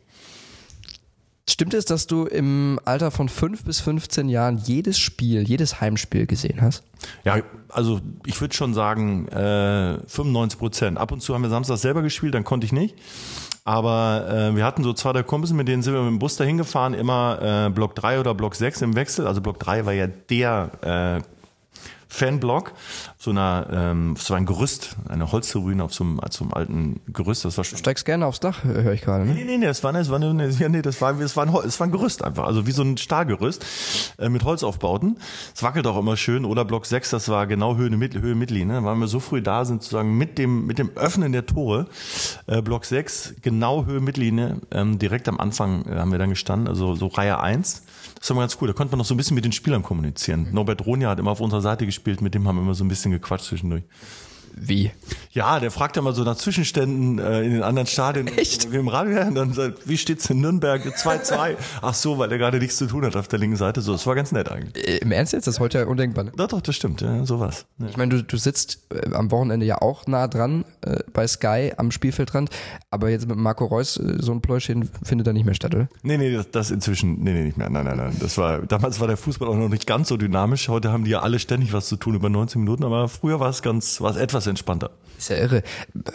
Stimmt 1.49 1.73
es, 1.73 1.85
dass 1.85 2.07
du 2.07 2.25
im 2.25 2.79
Alter 2.85 3.11
von 3.11 3.27
5 3.27 3.63
bis 3.63 3.79
15 3.81 4.29
Jahren 4.29 4.57
jedes 4.57 4.99
Spiel, 4.99 5.41
jedes 5.41 5.81
Heimspiel 5.81 6.27
gesehen 6.27 6.61
hast? 6.61 6.83
Ja, 7.23 7.37
also 7.69 7.99
ich 8.25 8.39
würde 8.39 8.53
schon 8.53 8.73
sagen 8.73 9.27
äh, 9.29 9.97
95 10.07 10.59
Prozent. 10.59 10.97
Ab 10.97 11.11
und 11.11 11.21
zu 11.21 11.33
haben 11.33 11.41
wir 11.41 11.49
Samstag 11.49 11.77
selber 11.77 12.03
gespielt, 12.03 12.35
dann 12.35 12.43
konnte 12.43 12.65
ich 12.65 12.71
nicht. 12.71 12.95
Aber 13.63 14.27
äh, 14.29 14.55
wir 14.55 14.65
hatten 14.65 14.83
so 14.83 14.93
zwei 14.93 15.13
der 15.13 15.23
Kumpels, 15.23 15.53
mit 15.53 15.67
denen 15.67 15.83
sind 15.83 15.93
wir 15.93 16.01
mit 16.01 16.11
dem 16.11 16.19
Bus 16.19 16.35
dahin 16.35 16.57
gefahren, 16.57 16.93
immer 16.93 17.67
äh, 17.67 17.69
Block 17.69 17.95
3 17.95 18.19
oder 18.19 18.33
Block 18.33 18.55
6 18.55 18.81
im 18.83 18.95
Wechsel. 18.95 19.27
Also 19.27 19.41
Block 19.41 19.59
3 19.59 19.85
war 19.85 19.93
ja 19.93 20.07
der 20.07 21.21
Fanblock, 22.11 22.73
so 23.17 23.31
einer, 23.31 23.67
ähm, 23.71 24.15
so 24.17 24.33
ein 24.33 24.45
Gerüst, 24.45 24.97
eine 25.07 25.31
Holztribüne 25.31 25.81
auf 25.81 25.93
so 25.93 26.03
einem, 26.03 26.19
so 26.29 26.43
einem 26.43 26.53
alten 26.53 26.99
Gerüst. 27.07 27.45
Das 27.45 27.57
war 27.57 27.63
schon. 27.63 27.77
Steigst 27.77 28.05
gerne 28.05 28.25
aufs 28.25 28.41
Dach, 28.41 28.65
höre 28.65 28.91
ich 28.91 29.01
gerade. 29.01 29.25
Ne? 29.25 29.33
Nee, 29.33 29.45
nee, 29.45 29.57
nee, 29.57 29.65
das 29.65 29.81
war, 29.81 29.93
das 29.93 30.09
war, 30.09 30.19
nee, 30.19 30.33
nee, 30.33 30.81
das 30.81 30.99
war, 30.99 31.13
das 31.13 31.37
war, 31.37 31.45
ein, 31.45 31.53
das 31.53 31.79
war 31.79 31.87
ein 31.87 31.91
Gerüst 31.91 32.21
einfach, 32.23 32.45
also 32.45 32.67
wie 32.67 32.71
so 32.71 32.83
ein 32.83 32.97
Stahlgerüst 32.97 33.65
äh, 34.19 34.27
mit 34.27 34.43
Holzaufbauten. 34.43 35.19
Es 35.55 35.63
wackelt 35.63 35.87
auch 35.87 35.97
immer 35.97 36.17
schön. 36.17 36.43
Oder 36.43 36.65
Block 36.65 36.85
6, 36.85 37.11
das 37.11 37.29
war 37.29 37.47
genau 37.47 37.77
Höhe, 37.77 37.89
Höhe 37.89 38.35
Mittellinie. 38.35 38.75
Da 38.75 38.83
waren 38.83 38.99
wir 38.99 39.07
so 39.07 39.21
früh 39.21 39.41
da, 39.41 39.63
sind 39.63 39.81
sozusagen 39.81 40.17
mit 40.17 40.37
dem, 40.37 40.65
mit 40.65 40.79
dem 40.79 40.91
Öffnen 40.95 41.31
der 41.31 41.45
Tore, 41.45 41.87
äh, 42.47 42.61
Block 42.61 42.83
6, 42.83 43.35
genau 43.41 43.85
Höhe 43.85 44.01
Mittellinie, 44.01 44.57
ähm, 44.71 44.99
direkt 44.99 45.29
am 45.29 45.39
Anfang 45.39 45.85
äh, 45.85 45.95
haben 45.95 46.11
wir 46.11 46.19
dann 46.19 46.31
gestanden, 46.31 46.67
also 46.67 46.93
so 46.93 47.07
Reihe 47.07 47.39
1. 47.39 47.83
Das 48.21 48.29
war 48.29 48.35
mal 48.35 48.43
ganz 48.43 48.57
cool. 48.61 48.67
Da 48.67 48.73
konnte 48.73 48.91
man 48.91 48.99
noch 48.99 49.05
so 49.05 49.15
ein 49.15 49.17
bisschen 49.17 49.33
mit 49.33 49.45
den 49.45 49.51
Spielern 49.51 49.81
kommunizieren. 49.81 50.49
Norbert 50.51 50.85
Ronja 50.85 51.09
hat 51.09 51.17
immer 51.17 51.31
auf 51.31 51.41
unserer 51.41 51.61
Seite 51.61 51.87
gespielt, 51.87 52.21
mit 52.21 52.35
dem 52.35 52.47
haben 52.47 52.55
wir 52.57 52.61
immer 52.61 52.75
so 52.75 52.83
ein 52.83 52.87
bisschen 52.87 53.09
gequatscht 53.11 53.45
zwischendurch. 53.45 53.83
Wie? 54.55 54.91
Ja, 55.31 55.59
der 55.59 55.71
fragt 55.71 55.95
ja 55.95 56.01
mal 56.01 56.13
so 56.13 56.23
nach 56.23 56.35
Zwischenständen 56.35 57.19
äh, 57.19 57.41
in 57.41 57.51
den 57.53 57.63
anderen 57.63 57.87
Stadien. 57.87 58.27
Echt? 58.27 58.71
Wie 58.71 58.77
im 58.77 58.87
Radio, 58.87 59.21
und 59.21 59.35
dann 59.35 59.53
sagt, 59.53 59.87
wie 59.87 59.97
steht's 59.97 60.29
in 60.29 60.41
Nürnberg? 60.41 60.85
2-2. 60.85 61.55
Ach 61.81 61.93
so, 61.93 62.17
weil 62.17 62.31
er 62.31 62.37
gerade 62.37 62.59
nichts 62.59 62.77
zu 62.77 62.87
tun 62.87 63.05
hat 63.05 63.15
auf 63.15 63.27
der 63.27 63.39
linken 63.39 63.55
Seite. 63.55 63.81
So, 63.81 63.93
das 63.93 64.05
war 64.05 64.15
ganz 64.15 64.31
nett 64.31 64.51
eigentlich. 64.51 64.87
Äh, 64.87 64.97
Im 64.97 65.11
Ernst 65.11 65.33
jetzt? 65.33 65.47
Das 65.47 65.55
ist 65.55 65.59
heute 65.59 65.79
ja 65.79 65.85
undenkbar. 65.85 66.25
Ne? 66.25 66.31
Doch, 66.35 66.47
doch, 66.47 66.61
das 66.61 66.75
stimmt. 66.75 67.01
Ja, 67.01 67.25
sowas. 67.25 67.65
Ja. 67.79 67.87
Ich 67.87 67.97
meine, 67.97 68.15
du, 68.15 68.23
du 68.23 68.37
sitzt 68.37 68.79
äh, 68.93 69.13
am 69.13 69.31
Wochenende 69.31 69.65
ja 69.65 69.81
auch 69.81 70.05
nah 70.07 70.27
dran 70.27 70.65
äh, 70.81 70.99
bei 71.13 71.25
Sky 71.27 71.71
am 71.77 71.91
Spielfeldrand, 71.91 72.49
aber 72.89 73.09
jetzt 73.09 73.27
mit 73.27 73.37
Marco 73.37 73.65
Reus 73.65 73.97
äh, 73.97 74.17
so 74.19 74.33
ein 74.33 74.41
Pläuschen 74.41 74.89
findet 75.03 75.27
da 75.27 75.33
nicht 75.33 75.45
mehr 75.45 75.55
statt, 75.55 75.73
oder? 75.73 75.87
Nee, 76.03 76.17
nee, 76.17 76.33
das, 76.33 76.51
das 76.51 76.71
inzwischen, 76.71 77.23
nee, 77.23 77.33
nee, 77.33 77.43
nicht 77.43 77.57
mehr. 77.57 77.69
Nein, 77.69 77.85
nein, 77.85 77.97
nein. 77.97 78.17
Das 78.19 78.37
war, 78.37 78.59
damals 78.59 78.99
war 78.99 79.07
der 79.07 79.17
Fußball 79.17 79.47
auch 79.47 79.55
noch 79.55 79.69
nicht 79.69 79.87
ganz 79.87 80.09
so 80.09 80.17
dynamisch. 80.17 80.67
Heute 80.67 80.91
haben 80.91 81.05
die 81.05 81.11
ja 81.11 81.21
alle 81.21 81.39
ständig 81.39 81.73
was 81.73 81.87
zu 81.87 81.95
tun 81.95 82.15
über 82.15 82.29
19 82.29 82.61
Minuten, 82.61 82.83
aber 82.83 83.07
früher 83.07 83.39
war 83.39 83.49
es 83.49 83.61
ganz, 83.61 84.01
war 84.01 84.11
es 84.11 84.17
etwas 84.17 84.40
entspannter. 84.47 84.91
Ist 85.17 85.29
ja 85.29 85.37
irre. 85.37 85.63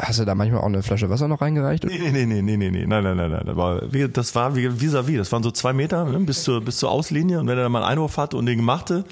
Hast 0.01 0.19
du 0.19 0.25
da 0.25 0.35
manchmal 0.35 0.61
auch 0.61 0.67
eine 0.67 0.83
Flasche 0.83 1.09
Wasser 1.11 1.29
noch 1.29 1.41
reingereicht? 1.41 1.85
Nee, 1.85 2.11
nee, 2.11 2.27
nee, 2.27 2.43
nee, 2.43 2.57
nee, 2.57 2.71
nee, 2.71 2.87
nein, 2.87 3.05
nein, 3.05 3.17
nein, 3.17 3.31
nein. 3.31 3.43
Das 3.47 3.57
war, 3.57 3.81
das 3.81 4.35
war 4.35 4.55
vis-à-vis. 4.57 5.19
Das 5.19 5.33
waren 5.33 5.43
so 5.43 5.51
zwei 5.53 5.73
Meter 5.73 6.05
ne, 6.05 6.19
bis 6.21 6.43
zur, 6.43 6.61
bis 6.61 6.79
zur 6.79 6.91
Auslinie. 6.91 7.39
Und 7.39 7.47
wenn 7.47 7.57
er 7.57 7.65
dann 7.65 7.73
mal 7.73 7.83
einen 7.83 7.93
Einwurf 7.93 8.17
hatte 8.17 8.37
und 8.37 8.47
den 8.47 8.65
machte 8.65 9.05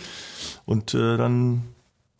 und 0.66 0.94
äh, 0.94 1.16
dann, 1.16 1.62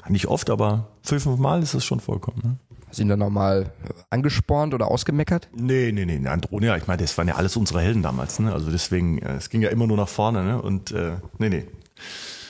nicht 0.09 0.29
oft, 0.29 0.51
aber 0.51 0.89
fünf, 1.03 1.25
fünf 1.25 1.39
Mal 1.39 1.63
ist 1.63 1.75
das 1.75 1.85
schon 1.85 2.01
vollkommen. 2.01 2.41
Ne? 2.45 2.57
Hast 2.89 2.99
du 2.99 3.03
ihn 3.03 3.09
dann 3.09 3.19
nochmal 3.19 3.73
angespornt 4.11 4.73
oder 4.73 4.89
ausgemeckert? 4.89 5.49
Nee, 5.53 5.91
nee, 5.93 6.05
nee, 6.05 6.25
Andronia, 6.29 6.77
ich 6.77 6.87
meine, 6.87 7.03
das 7.03 7.19
waren 7.19 7.27
ja 7.27 7.35
alles 7.35 7.57
unsere 7.57 7.81
Helden 7.81 8.03
damals, 8.03 8.39
ne? 8.39 8.53
Also 8.53 8.71
deswegen, 8.71 9.19
äh, 9.19 9.35
es 9.35 9.51
ging 9.51 9.63
ja 9.63 9.71
immer 9.71 9.89
nur 9.89 9.97
nach 9.97 10.07
vorne, 10.09 10.45
ne? 10.45 10.63
Und 10.63 10.93
äh, 10.93 11.17
nee, 11.39 11.49
nee. 11.49 11.65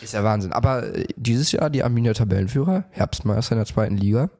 Ist 0.04 0.12
ja 0.12 0.22
Wahnsinn. 0.22 0.52
Aber 0.52 0.94
äh, 0.94 1.06
dieses 1.16 1.50
Jahr 1.52 1.70
die 1.70 1.82
Arminia 1.82 2.12
Tabellenführer, 2.12 2.84
Herbstmeister 2.90 3.52
in 3.52 3.58
der 3.58 3.66
zweiten 3.66 3.96
Liga. 3.96 4.30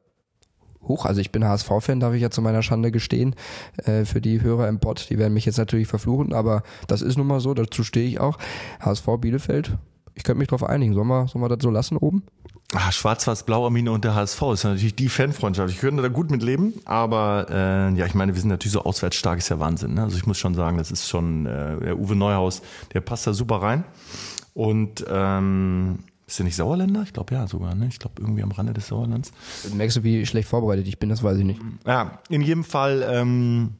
Hoch, 0.87 1.05
also 1.05 1.19
ich 1.19 1.31
bin 1.31 1.43
HSV-Fan, 1.43 1.99
darf 1.99 2.13
ich 2.13 2.21
ja 2.21 2.29
zu 2.29 2.43
meiner 2.43 2.61
Schande 2.61 2.91
gestehen. 2.91 3.35
Äh, 3.77 4.05
für 4.05 4.21
die 4.21 4.41
Hörer 4.41 4.67
im 4.67 4.77
Bot, 4.77 5.09
die 5.09 5.17
werden 5.17 5.33
mich 5.33 5.45
jetzt 5.45 5.57
natürlich 5.57 5.87
verfluchen, 5.87 6.31
aber 6.33 6.61
das 6.87 7.01
ist 7.01 7.17
nun 7.17 7.25
mal 7.25 7.39
so, 7.39 7.55
dazu 7.55 7.83
stehe 7.83 8.07
ich 8.07 8.19
auch. 8.19 8.37
HSV 8.79 9.07
Bielefeld, 9.19 9.77
ich 10.13 10.23
könnte 10.23 10.37
mich 10.39 10.47
drauf 10.47 10.63
einigen. 10.63 10.93
Sollen 10.93 11.07
wir, 11.07 11.27
sollen 11.27 11.43
wir 11.43 11.49
das 11.49 11.63
so 11.63 11.71
lassen 11.71 11.97
oben? 11.97 12.23
Ah, 12.73 12.91
Schwarz-Weiß-Blau, 12.91 13.65
Arminia 13.65 13.91
und 13.91 14.03
der 14.03 14.15
HSV 14.15 14.41
ist 14.53 14.63
natürlich 14.63 14.95
die 14.95 15.07
Fanfreundschaft. 15.07 15.71
Ich 15.71 15.79
könnte 15.79 16.01
da 16.01 16.09
gut 16.09 16.31
mit 16.31 16.41
leben, 16.41 16.73
aber 16.85 17.47
äh, 17.49 17.97
ja, 17.97 18.05
ich 18.05 18.15
meine, 18.15 18.33
wir 18.33 18.41
sind 18.41 18.49
natürlich 18.49 18.73
so 18.73 18.83
auswärts 18.83 19.15
stark, 19.15 19.37
ist 19.37 19.49
ja 19.49 19.59
Wahnsinn. 19.59 19.93
Ne? 19.93 20.03
Also 20.03 20.17
ich 20.17 20.25
muss 20.25 20.37
schon 20.37 20.55
sagen, 20.55 20.77
das 20.77 20.91
ist 20.91 21.07
schon 21.07 21.45
äh, 21.45 21.77
der 21.79 21.99
Uwe 21.99 22.15
Neuhaus, 22.15 22.61
der 22.93 23.01
passt 23.01 23.27
da 23.27 23.33
super 23.33 23.61
rein. 23.61 23.83
Und 24.55 25.05
ähm, 25.09 25.99
ist 26.25 26.39
der 26.39 26.45
nicht 26.45 26.55
Sauerländer? 26.55 27.03
Ich 27.03 27.11
glaube 27.11 27.35
ja 27.35 27.45
sogar, 27.45 27.75
ne? 27.75 27.87
Ich 27.87 27.99
glaube 27.99 28.15
irgendwie 28.19 28.41
am 28.41 28.51
Rande 28.51 28.73
des 28.73 28.87
Sauerlands. 28.87 29.31
Merkst 29.73 29.97
du, 29.97 30.03
wie 30.03 30.25
schlecht 30.25 30.47
vorbereitet 30.47 30.87
ich 30.87 30.97
bin? 30.97 31.09
Das 31.09 31.21
weiß 31.21 31.37
ich 31.37 31.43
nicht. 31.43 31.59
Ja, 31.85 32.19
in 32.29 32.41
jedem 32.41 32.63
Fall, 32.63 33.05
ähm, 33.07 33.73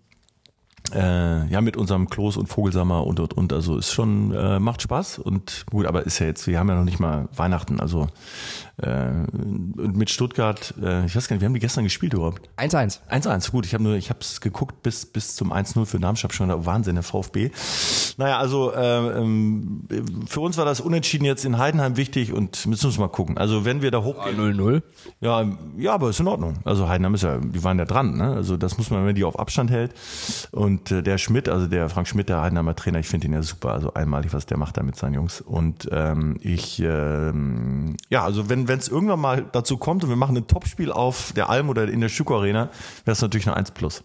äh, 0.94 1.48
ja, 1.48 1.62
mit 1.62 1.77
unserem 1.77 2.10
Klos 2.10 2.38
und 2.38 2.48
Vogelsammer 2.48 3.06
und 3.06 3.20
und 3.20 3.34
und. 3.34 3.54
Also 3.54 3.77
ist 3.77 3.92
schon, 3.92 4.34
äh, 4.34 4.60
macht 4.60 4.82
Spaß 4.82 5.20
und 5.20 5.65
gut, 5.70 5.86
aber 5.86 6.06
ist 6.06 6.20
ja 6.20 6.27
jetzt, 6.27 6.48
wir 6.48 6.60
haben 6.60 6.70
ja 6.70 6.75
noch 6.75 6.84
nicht 6.84 7.00
mal 7.00 7.27
Weihnachten, 7.36 7.80
also 7.80 8.08
äh, 8.77 9.12
mit 9.12 10.10
Stuttgart, 10.10 10.74
äh, 10.82 11.06
ich 11.06 11.15
weiß 11.15 11.27
gar 11.27 11.36
nicht, 11.36 11.42
wir 11.42 11.46
haben 11.48 11.54
die 11.54 11.60
gestern 11.60 11.86
gespielt 11.86 12.13
überhaupt. 12.13 12.50
1-1. 12.58 13.00
1-1, 13.10 13.51
gut, 13.51 13.65
ich 13.65 13.74
habe 13.74 13.84
nur, 13.84 13.96
ich 13.96 14.10
habe 14.10 14.20
es 14.22 14.42
geguckt 14.42 14.84
bis 14.84 15.06
bis 15.06 15.36
zum 15.36 15.54
1-0 15.54 15.86
für 15.86 16.00
Darmstadt 16.00 16.33
schon, 16.33 16.50
Wahnsinn, 16.66 16.96
der 16.96 17.03
VfB. 17.03 17.51
Naja, 18.18 18.38
also 18.38 18.72
äh, 18.74 19.20
ähm, 19.20 19.88
für 20.27 20.42
uns 20.42 20.57
war 20.57 20.66
das 20.66 20.81
Unentschieden 20.81 21.25
jetzt 21.25 21.46
in 21.46 21.57
Heidenheim 21.57 21.98
wichtig 21.98 22.33
und 22.33 22.66
müssen 22.66 22.88
uns 22.88 22.98
mal 22.98 23.07
gucken. 23.07 23.38
Also 23.38 23.66
wenn 23.66 23.81
wir 23.81 23.92
da 23.92 24.03
hochgehen. 24.03 24.36
0-0. 24.36 24.81
Ja, 25.22 25.46
ja, 25.77 25.94
aber 25.94 26.10
ist 26.10 26.20
in 26.20 26.27
Ordnung. 26.27 26.55
Also 26.64 26.88
Heidenheim 26.88 27.14
ist 27.16 27.24
ja, 27.24 27.38
die 27.38 27.64
waren 27.64 27.79
ja 27.79 27.86
dran, 27.86 28.18
ne? 28.18 28.33
Also 28.33 28.57
das 28.57 28.77
muss 28.77 28.90
man, 28.90 29.05
wenn 29.05 29.16
die 29.16 29.24
auf 29.24 29.40
Abstand 29.40 29.72
hält. 29.72 29.94
Und 30.51 30.75
äh, 30.92 31.01
der 31.01 31.18
Schmidt, 31.18 31.50
also 31.50 31.68
der 31.68 31.90
Frank 31.90 32.07
Schmidt, 32.07 32.29
der 32.29 32.42
Heidenheimer 32.42 32.75
Trainer, 32.75 33.00
ich 33.00 33.07
finde 33.07 33.27
ihn 33.27 33.33
ja 33.33 33.42
super, 33.42 33.72
also 33.72 33.94
einmalig, 33.94 34.33
was 34.33 34.46
der 34.46 34.57
macht 34.57 34.77
da 34.77 34.83
mit 34.83 34.96
seinen 34.96 35.14
Jungs. 35.14 35.42
Und 35.42 35.88
ähm, 35.92 36.38
ich, 36.42 36.79
ähm, 36.79 37.98
ja, 38.09 38.24
also 38.24 38.50
wenn 38.50 38.68
wenn 38.68 38.79
es 38.79 38.88
irgendwann 38.88 39.20
mal 39.20 39.46
dazu 39.51 39.77
kommt 39.77 40.03
und 40.03 40.09
wir 40.09 40.16
machen 40.16 40.38
ein 40.38 40.48
Topspiel 40.48 40.92
auf 40.92 41.33
der 41.33 41.50
Alm 41.50 41.70
oder 41.70 41.88
in 41.88 42.01
der 42.01 42.09
Schüko 42.09 42.38
Arena, 42.38 42.70
wäre 43.03 43.14
es 43.14 43.22
natürlich 43.22 43.48
eine 43.48 43.57
1 43.57 43.72
plus. 43.72 44.03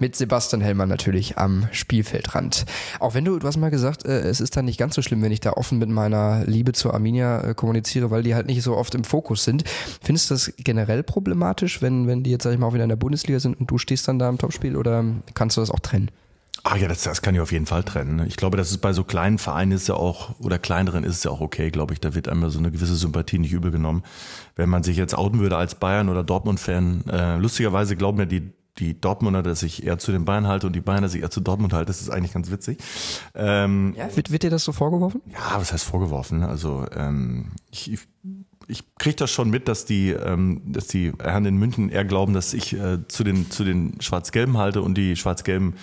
Mit 0.00 0.16
Sebastian 0.16 0.62
Hellmann 0.62 0.88
natürlich 0.88 1.36
am 1.36 1.68
Spielfeldrand. 1.72 2.64
Auch 2.98 3.12
wenn 3.12 3.26
du, 3.26 3.38
du 3.38 3.46
hast 3.46 3.58
mal 3.58 3.70
gesagt, 3.70 4.06
äh, 4.06 4.20
es 4.20 4.40
ist 4.40 4.56
dann 4.56 4.64
nicht 4.64 4.78
ganz 4.78 4.94
so 4.94 5.02
schlimm, 5.02 5.20
wenn 5.20 5.30
ich 5.30 5.40
da 5.40 5.52
offen 5.52 5.78
mit 5.78 5.90
meiner 5.90 6.42
Liebe 6.46 6.72
zur 6.72 6.94
Arminia 6.94 7.42
äh, 7.42 7.54
kommuniziere, 7.54 8.10
weil 8.10 8.22
die 8.22 8.34
halt 8.34 8.46
nicht 8.46 8.62
so 8.62 8.76
oft 8.76 8.94
im 8.94 9.04
Fokus 9.04 9.44
sind. 9.44 9.62
Findest 10.02 10.30
du 10.30 10.34
das 10.34 10.52
generell 10.56 11.02
problematisch, 11.02 11.82
wenn, 11.82 12.06
wenn 12.06 12.22
die 12.22 12.30
jetzt, 12.30 12.44
sag 12.44 12.52
ich 12.52 12.58
mal, 12.58 12.66
auch 12.66 12.74
wieder 12.74 12.84
in 12.84 12.88
der 12.88 12.96
Bundesliga 12.96 13.38
sind 13.40 13.60
und 13.60 13.70
du 13.70 13.76
stehst 13.76 14.08
dann 14.08 14.18
da 14.18 14.28
im 14.28 14.38
Topspiel 14.38 14.74
oder 14.74 15.04
kannst 15.34 15.58
du 15.58 15.60
das 15.60 15.70
auch 15.70 15.80
trennen? 15.80 16.10
Ah 16.62 16.76
ja, 16.76 16.88
das, 16.88 17.02
das 17.02 17.22
kann 17.22 17.34
ich 17.34 17.40
auf 17.40 17.52
jeden 17.52 17.66
Fall 17.66 17.84
trennen. 17.84 18.16
ne? 18.16 18.26
Ich 18.26 18.36
glaube, 18.36 18.56
das 18.56 18.70
ist 18.70 18.78
bei 18.78 18.92
so 18.92 19.02
kleinen 19.02 19.38
Vereinen 19.38 19.72
ist 19.72 19.88
ja 19.88 19.94
auch, 19.94 20.38
oder 20.40 20.58
kleineren 20.58 21.04
ist 21.04 21.16
es 21.16 21.24
ja 21.24 21.30
auch 21.30 21.40
okay, 21.40 21.70
glaube 21.70 21.94
ich. 21.94 22.00
Da 22.00 22.14
wird 22.14 22.28
einmal 22.28 22.50
so 22.50 22.58
eine 22.58 22.70
gewisse 22.70 22.96
Sympathie 22.96 23.38
nicht 23.38 23.52
übel 23.52 23.70
genommen. 23.70 24.02
Wenn 24.56 24.68
man 24.68 24.82
sich 24.82 24.96
jetzt 24.96 25.16
outen 25.16 25.40
würde 25.40 25.56
als 25.56 25.74
Bayern- 25.74 26.10
oder 26.10 26.22
Dortmund-Fan, 26.22 27.04
äh, 27.08 27.36
lustigerweise 27.36 27.96
glauben 27.96 28.18
ja 28.18 28.26
die, 28.26 28.52
die 28.80 29.00
Dortmunder, 29.00 29.42
dass 29.42 29.62
ich 29.62 29.84
eher 29.86 29.98
zu 29.98 30.10
den 30.10 30.24
Bayern 30.24 30.46
halte 30.48 30.66
und 30.66 30.72
die 30.74 30.80
Bayern, 30.80 31.02
dass 31.02 31.14
ich 31.14 31.22
eher 31.22 31.30
zu 31.30 31.40
Dortmund 31.40 31.72
halte. 31.72 31.86
Das 31.86 32.00
ist 32.00 32.10
eigentlich 32.10 32.32
ganz 32.32 32.50
witzig. 32.50 32.78
Ähm, 33.34 33.94
Ja, 33.96 34.14
wird, 34.16 34.30
wird 34.32 34.42
dir 34.42 34.50
das 34.50 34.64
so 34.64 34.72
vorgeworfen? 34.72 35.20
ja, 35.30 35.60
was 35.60 35.72
heißt 35.72 35.84
vorgeworfen? 35.84 36.42
Also 36.42 36.86
ähm, 36.96 37.52
ich, 37.70 37.92
ich, 37.92 38.00
ich 38.70 38.84
kriege 38.98 39.16
das 39.16 39.30
schon 39.30 39.50
mit, 39.50 39.68
dass 39.68 39.84
die, 39.84 40.10
ähm, 40.10 40.62
dass 40.64 40.86
die 40.86 41.12
Herren 41.20 41.44
in 41.44 41.56
München 41.56 41.90
eher 41.90 42.04
glauben, 42.04 42.32
dass 42.32 42.54
ich 42.54 42.72
äh, 42.72 43.06
zu 43.08 43.24
den 43.24 43.50
zu 43.50 43.64
den 43.64 44.00
Schwarz-Gelben 44.00 44.56
halte 44.56 44.82
und 44.82 44.96
die 44.96 45.16
Schwarz-Gelben, 45.16 45.74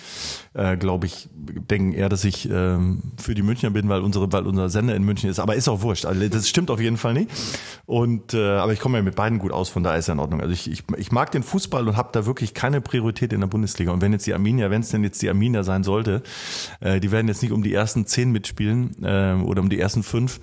äh, 0.54 0.76
glaube 0.76 1.06
ich, 1.06 1.28
denken 1.34 1.92
eher, 1.92 2.08
dass 2.08 2.24
ich 2.24 2.48
ähm, 2.50 3.02
für 3.18 3.34
die 3.34 3.42
Münchner 3.42 3.70
bin, 3.70 3.88
weil 3.88 4.00
unsere, 4.00 4.32
weil 4.32 4.46
unser 4.46 4.68
Sender 4.70 4.96
in 4.96 5.04
München 5.04 5.28
ist. 5.28 5.38
Aber 5.38 5.54
ist 5.54 5.68
auch 5.68 5.82
wurscht. 5.82 6.06
Also 6.06 6.26
das 6.28 6.48
stimmt 6.48 6.70
auf 6.70 6.80
jeden 6.80 6.96
Fall 6.96 7.14
nicht. 7.14 7.30
Und 7.84 8.34
äh, 8.34 8.56
aber 8.56 8.72
ich 8.72 8.80
komme 8.80 8.98
ja 8.98 9.04
mit 9.04 9.14
beiden 9.14 9.38
gut 9.38 9.52
aus, 9.52 9.68
von 9.68 9.82
daher 9.82 9.98
ist 9.98 10.08
ja 10.08 10.14
in 10.14 10.20
Ordnung. 10.20 10.40
Also 10.40 10.52
ich, 10.52 10.70
ich, 10.70 10.84
ich 10.96 11.12
mag 11.12 11.30
den 11.30 11.42
Fußball 11.42 11.86
und 11.86 11.96
habe 11.96 12.10
da 12.12 12.26
wirklich 12.26 12.54
keine 12.54 12.80
Priorität 12.80 13.32
in 13.32 13.40
der 13.40 13.48
Bundesliga. 13.48 13.92
Und 13.92 14.00
wenn 14.00 14.12
jetzt 14.12 14.26
die 14.26 14.34
Arminia, 14.34 14.70
wenn 14.70 14.80
es 14.80 14.88
denn 14.88 15.04
jetzt 15.04 15.20
die 15.20 15.28
Arminia 15.28 15.62
sein 15.62 15.84
sollte, 15.84 16.22
äh, 16.80 17.00
die 17.00 17.12
werden 17.12 17.28
jetzt 17.28 17.42
nicht 17.42 17.52
um 17.52 17.62
die 17.62 17.74
ersten 17.74 18.06
zehn 18.06 18.32
mitspielen 18.32 19.02
äh, 19.02 19.34
oder 19.34 19.60
um 19.60 19.68
die 19.68 19.78
ersten 19.78 20.02
fünf. 20.02 20.40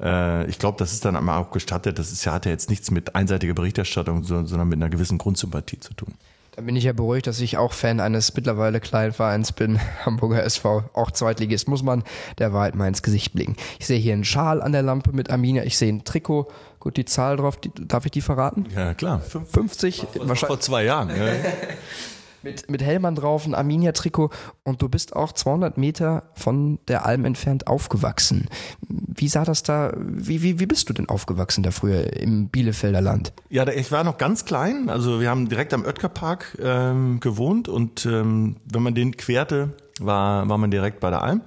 Äh, 0.00 0.46
ich 0.48 0.58
glaube, 0.58 0.78
das 0.78 0.92
ist 0.92 1.04
dann 1.04 1.16
einmal 1.16 1.38
auch 1.40 1.50
gestattet. 1.50 1.98
Das 1.98 2.12
ist 2.12 2.24
ja, 2.24 2.32
hat 2.32 2.44
ja 2.46 2.52
jetzt 2.52 2.70
nichts 2.70 2.90
mit 2.90 3.14
einseitiger 3.14 3.54
Berichterstattung, 3.54 4.22
so- 4.24 4.44
sondern 4.44 4.68
mit 4.68 4.76
einer 4.78 4.88
gewissen 4.90 5.18
Grundsympathie 5.18 5.80
zu 5.80 5.94
tun. 5.94 6.14
Da 6.56 6.62
bin 6.64 6.74
ich 6.74 6.82
ja 6.84 6.92
beruhigt, 6.92 7.28
dass 7.28 7.38
ich 7.38 7.56
auch 7.56 7.72
Fan 7.72 8.00
eines 8.00 8.34
mittlerweile 8.34 8.80
kleinen 8.80 9.12
Vereins 9.12 9.52
bin, 9.52 9.78
Hamburger 10.04 10.42
SV, 10.42 10.90
auch 10.92 11.12
Zweitligist, 11.12 11.68
muss 11.68 11.84
man 11.84 12.02
der 12.38 12.52
Wahrheit 12.52 12.74
mal 12.74 12.88
ins 12.88 13.02
Gesicht 13.02 13.32
blicken. 13.32 13.54
Ich 13.78 13.86
sehe 13.86 13.98
hier 13.98 14.12
einen 14.12 14.24
Schal 14.24 14.60
an 14.60 14.72
der 14.72 14.82
Lampe 14.82 15.12
mit 15.12 15.30
Arminia, 15.30 15.62
ich 15.62 15.78
sehe 15.78 15.92
ein 15.92 16.02
Trikot, 16.02 16.48
gut, 16.80 16.96
die 16.96 17.04
Zahl 17.04 17.36
drauf, 17.36 17.58
die, 17.58 17.70
darf 17.74 18.06
ich 18.06 18.10
die 18.10 18.22
verraten? 18.22 18.66
Ja, 18.74 18.92
klar. 18.94 19.20
Fünf, 19.20 19.50
50, 19.52 20.06
wahrscheinlich 20.14 20.40
vor 20.46 20.58
zwei 20.60 20.82
Jahren. 20.84 21.10
Ja. 21.10 21.16
mit, 22.42 22.70
mit 22.70 22.82
Hellmann 22.82 23.14
drauf, 23.14 23.46
ein 23.46 23.54
Arminia-Trikot 23.54 24.30
und 24.64 24.82
du 24.82 24.88
bist 24.88 25.14
auch 25.14 25.32
200 25.32 25.78
Meter 25.78 26.30
von 26.34 26.78
der 26.88 27.06
Alm 27.06 27.24
entfernt 27.24 27.66
aufgewachsen. 27.66 28.48
Wie 28.88 29.28
sah 29.28 29.44
das 29.44 29.62
da, 29.62 29.92
wie, 29.98 30.42
wie, 30.42 30.60
wie 30.60 30.66
bist 30.66 30.88
du 30.88 30.92
denn 30.92 31.08
aufgewachsen 31.08 31.62
da 31.62 31.70
früher 31.70 32.12
im 32.14 32.48
Bielefelder 32.48 33.00
Land? 33.00 33.32
Ja, 33.48 33.66
ich 33.68 33.90
war 33.92 34.04
noch 34.04 34.18
ganz 34.18 34.44
klein. 34.44 34.88
Also 34.90 35.20
wir 35.20 35.30
haben 35.30 35.48
direkt 35.48 35.74
am 35.74 35.84
Oetker-Park 35.84 36.58
ähm, 36.62 37.20
gewohnt 37.20 37.68
und 37.68 38.06
ähm, 38.06 38.56
wenn 38.64 38.82
man 38.82 38.94
den 38.94 39.16
querte, 39.16 39.74
war, 40.00 40.48
war 40.48 40.58
man 40.58 40.70
direkt 40.70 41.00
bei 41.00 41.10
der 41.10 41.22
Alm 41.22 41.42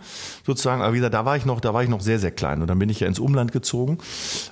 sozusagen. 0.45 0.81
Aber 0.81 0.93
wie 0.93 0.97
gesagt, 0.97 1.13
da 1.13 1.25
war 1.25 1.37
ich 1.37 1.45
noch, 1.45 1.59
da 1.59 1.73
war 1.73 1.83
ich 1.83 1.89
noch 1.89 2.01
sehr, 2.01 2.19
sehr 2.19 2.31
klein. 2.31 2.61
Und 2.61 2.67
dann 2.67 2.79
bin 2.79 2.89
ich 2.89 2.99
ja 2.99 3.07
ins 3.07 3.19
Umland 3.19 3.51
gezogen 3.51 3.97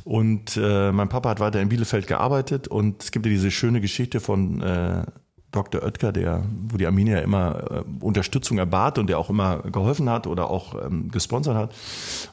und 0.04 0.58
äh, 0.58 0.92
mein 0.92 1.10
Papa 1.10 1.30
hat 1.30 1.40
weiter 1.40 1.62
in 1.62 1.70
Bielefeld 1.70 2.08
gearbeitet 2.08 2.68
und 2.68 3.04
es 3.04 3.12
gibt 3.12 3.26
ja 3.26 3.32
diese 3.32 3.52
schöne 3.52 3.82
Geschichte 3.82 4.20
von 4.20 4.62
äh, 4.62 5.04
Dr. 5.52 5.82
Oetker, 5.82 6.12
der, 6.12 6.44
wo 6.68 6.78
die 6.78 6.86
Arminia 6.86 7.20
immer 7.20 7.72
äh, 7.72 8.04
Unterstützung 8.04 8.60
erbat 8.60 8.98
und 9.00 9.08
der 9.08 9.18
auch 9.18 9.30
immer 9.30 9.64
geholfen 9.64 10.10
hat 10.10 10.28
oder 10.28 10.50
auch 10.50 10.76
ähm, 10.86 11.10
gesponsert 11.10 11.56
hat. 11.56 11.76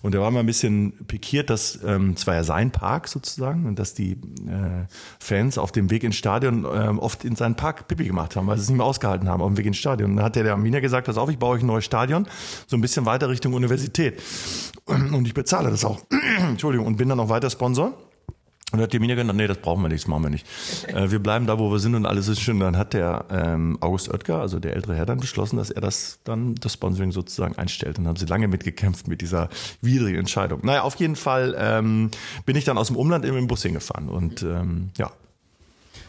Und 0.02 0.12
der 0.12 0.20
war 0.20 0.30
mal 0.30 0.40
ein 0.40 0.46
bisschen 0.46 0.92
pikiert, 1.06 1.48
dass 1.48 1.78
ähm, 1.82 2.14
es 2.16 2.26
war 2.26 2.34
ja 2.34 2.44
sein 2.44 2.70
Park 2.70 3.08
sozusagen 3.08 3.66
und 3.66 3.78
dass 3.78 3.94
die 3.94 4.12
äh, 4.12 4.86
Fans 5.18 5.56
auf 5.56 5.72
dem 5.72 5.90
Weg 5.90 6.04
ins 6.04 6.16
Stadion 6.16 6.66
ähm, 6.70 6.98
oft 6.98 7.24
in 7.24 7.36
seinen 7.36 7.54
Park 7.54 7.88
Pipi 7.88 8.04
gemacht 8.04 8.36
haben, 8.36 8.46
weil 8.46 8.56
sie 8.56 8.64
es 8.64 8.68
nicht 8.68 8.76
mehr 8.76 8.86
ausgehalten 8.86 9.28
haben 9.28 9.40
auf 9.40 9.48
dem 9.48 9.56
Weg 9.56 9.66
ins 9.66 9.78
Stadion. 9.78 10.10
Und 10.10 10.16
dann 10.16 10.24
hat 10.26 10.36
der, 10.36 10.42
der 10.42 10.52
Arminia 10.52 10.80
gesagt, 10.80 11.06
pass 11.06 11.16
auf, 11.16 11.30
ich 11.30 11.38
baue 11.38 11.56
euch 11.56 11.62
ein 11.62 11.66
neues 11.66 11.86
Stadion, 11.86 12.26
so 12.66 12.76
ein 12.76 12.82
bisschen 12.82 13.06
weiter 13.06 13.28
Richtung 13.30 13.54
Universität. 13.54 14.20
Und 14.86 15.26
ich 15.26 15.34
bezahle 15.34 15.70
das 15.70 15.84
auch. 15.84 16.00
Entschuldigung, 16.38 16.86
und 16.86 16.96
bin 16.96 17.08
dann 17.08 17.18
auch 17.18 17.28
weiter 17.28 17.48
Sponsor. 17.48 17.94
Und 18.76 18.82
hat 18.82 18.92
die 18.92 18.98
Mine 18.98 19.16
gesagt, 19.16 19.34
nee, 19.34 19.46
das 19.46 19.58
brauchen 19.58 19.82
wir 19.82 19.88
nicht, 19.88 20.04
das 20.04 20.08
machen 20.08 20.24
wir 20.24 20.30
nicht. 20.30 20.46
Äh, 20.88 21.10
wir 21.10 21.18
bleiben 21.18 21.46
da, 21.46 21.58
wo 21.58 21.70
wir 21.70 21.78
sind 21.78 21.94
und 21.94 22.04
alles 22.04 22.28
ist 22.28 22.40
schön. 22.40 22.60
Dann 22.60 22.76
hat 22.76 22.92
der 22.92 23.24
ähm, 23.30 23.78
August 23.80 24.10
Oetker, 24.10 24.40
also 24.40 24.58
der 24.58 24.74
ältere 24.74 24.94
Herr, 24.94 25.06
dann 25.06 25.18
beschlossen, 25.18 25.56
dass 25.56 25.70
er 25.70 25.80
das 25.80 26.20
dann, 26.24 26.54
das 26.56 26.74
Sponsoring 26.74 27.12
sozusagen 27.12 27.56
einstellt. 27.56 27.98
Und 27.98 28.06
haben 28.06 28.16
sie 28.16 28.26
lange 28.26 28.48
mitgekämpft 28.48 29.08
mit 29.08 29.22
dieser 29.22 29.48
widrigen 29.80 30.20
Entscheidung. 30.20 30.60
Naja, 30.62 30.82
auf 30.82 30.96
jeden 30.96 31.16
Fall 31.16 31.56
ähm, 31.58 32.10
bin 32.44 32.56
ich 32.56 32.64
dann 32.64 32.76
aus 32.76 32.88
dem 32.88 32.96
Umland 32.96 33.24
eben 33.24 33.38
im 33.38 33.46
Bus 33.46 33.62
hingefahren. 33.62 34.08
Und 34.08 34.42
ähm, 34.42 34.90
ja, 34.98 35.10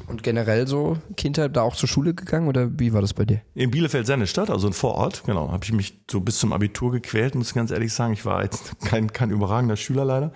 Und 0.05 0.23
generell 0.23 0.67
so 0.67 0.97
Kindheit 1.15 1.55
da 1.55 1.63
auch 1.63 1.75
zur 1.75 1.89
Schule 1.89 2.13
gegangen 2.13 2.47
oder 2.47 2.79
wie 2.79 2.93
war 2.93 3.01
das 3.01 3.13
bei 3.13 3.25
dir? 3.25 3.41
In 3.55 3.71
Bielefeld-Sennestadt, 3.71 4.49
also 4.49 4.67
ein 4.67 4.73
Vorort, 4.73 5.23
genau, 5.25 5.51
habe 5.51 5.63
ich 5.63 5.71
mich 5.71 5.99
so 6.09 6.21
bis 6.21 6.39
zum 6.39 6.53
Abitur 6.53 6.91
gequält, 6.91 7.35
muss 7.35 7.49
ich 7.49 7.55
ganz 7.55 7.71
ehrlich 7.71 7.93
sagen. 7.93 8.13
Ich 8.13 8.25
war 8.25 8.43
jetzt 8.43 8.79
kein, 8.81 9.11
kein 9.11 9.31
überragender 9.31 9.75
Schüler 9.75 10.05
leider. 10.05 10.31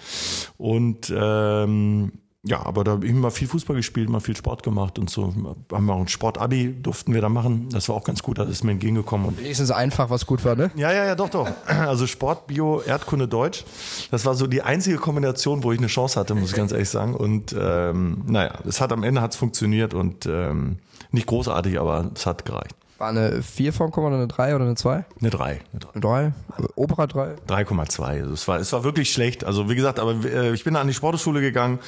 Und 0.58 1.14
ähm, 1.16 2.14
ja, 2.44 2.66
aber 2.66 2.84
da 2.84 2.92
habe 2.92 3.06
ich 3.06 3.12
immer 3.12 3.30
viel 3.30 3.48
Fußball 3.48 3.76
gespielt, 3.76 4.10
mal 4.10 4.20
viel 4.20 4.36
Sport 4.36 4.64
gemacht 4.64 4.98
und 4.98 5.12
so. 5.12 5.32
Haben 5.72 5.86
wir 5.86 5.94
auch 5.94 6.00
ein 6.00 6.08
Sportabi, 6.08 6.76
durften 6.82 7.14
wir 7.14 7.22
da 7.22 7.30
machen. 7.30 7.70
Das 7.70 7.88
war 7.88 7.96
auch 7.96 8.04
ganz 8.04 8.24
gut, 8.24 8.40
das 8.40 8.50
ist 8.50 8.64
mir 8.64 8.72
entgegengekommen. 8.72 9.28
Und 9.28 9.40
Wenigstens 9.40 9.70
einfach, 9.70 10.10
was 10.10 10.26
gut 10.26 10.44
war, 10.44 10.56
ne? 10.56 10.72
ja, 10.76 10.92
ja, 10.92 11.06
ja, 11.06 11.16
doch, 11.16 11.30
doch. 11.30 11.48
Also 11.68 12.08
Sport, 12.08 12.48
Bio, 12.48 12.82
Erdkunde, 12.82 13.28
Deutsch. 13.28 13.64
Das 14.10 14.26
war 14.26 14.34
so 14.34 14.48
die 14.48 14.64
einzige 14.64 14.98
Kombination, 14.98 15.64
wo 15.64 15.72
ich 15.72 15.78
eine 15.78 15.88
Chance 15.88 16.20
hatte, 16.20 16.34
muss 16.34 16.50
ich 16.50 16.56
ganz 16.56 16.72
ehrlich 16.72 16.90
sagen. 16.90 17.16
Und 17.16 17.56
ähm, 17.58 18.24
naja, 18.26 18.54
es 18.68 18.82
hat 18.82 18.92
am 18.92 19.04
Ende 19.04 19.22
hat's 19.22 19.36
funktioniert 19.36 19.94
und 19.94 20.26
ähm, 20.26 20.78
nicht 21.12 21.28
großartig, 21.28 21.80
aber 21.80 22.10
es 22.16 22.26
hat 22.26 22.46
gereicht. 22.46 22.76
War 23.02 23.10
eine 23.10 23.42
4 23.42 23.74
vorkommen 23.74 24.06
oder 24.06 24.18
eine 24.18 24.28
3 24.28 24.54
oder 24.54 24.66
eine 24.66 24.76
2? 24.76 25.06
Eine 25.20 25.30
3. 25.32 25.60
Eine 25.72 25.80
3. 25.80 26.34
Eine 26.56 26.68
3? 26.68 26.70
Opera 26.76 27.08
3? 27.08 27.34
3,2. 27.48 28.04
Also 28.04 28.34
es 28.34 28.48
war, 28.48 28.60
es 28.60 28.72
war 28.74 28.84
wirklich 28.84 29.12
schlecht. 29.12 29.44
Also 29.44 29.72
wie 29.72 29.76
gesagt, 29.76 30.00
aber 30.00 30.24
äh, 30.24 30.54
ich 30.54 30.64
bin 30.64 30.76
an 30.76 30.86
die 30.86 30.94
Sportschule 30.94 31.42
gegangen 31.42 31.80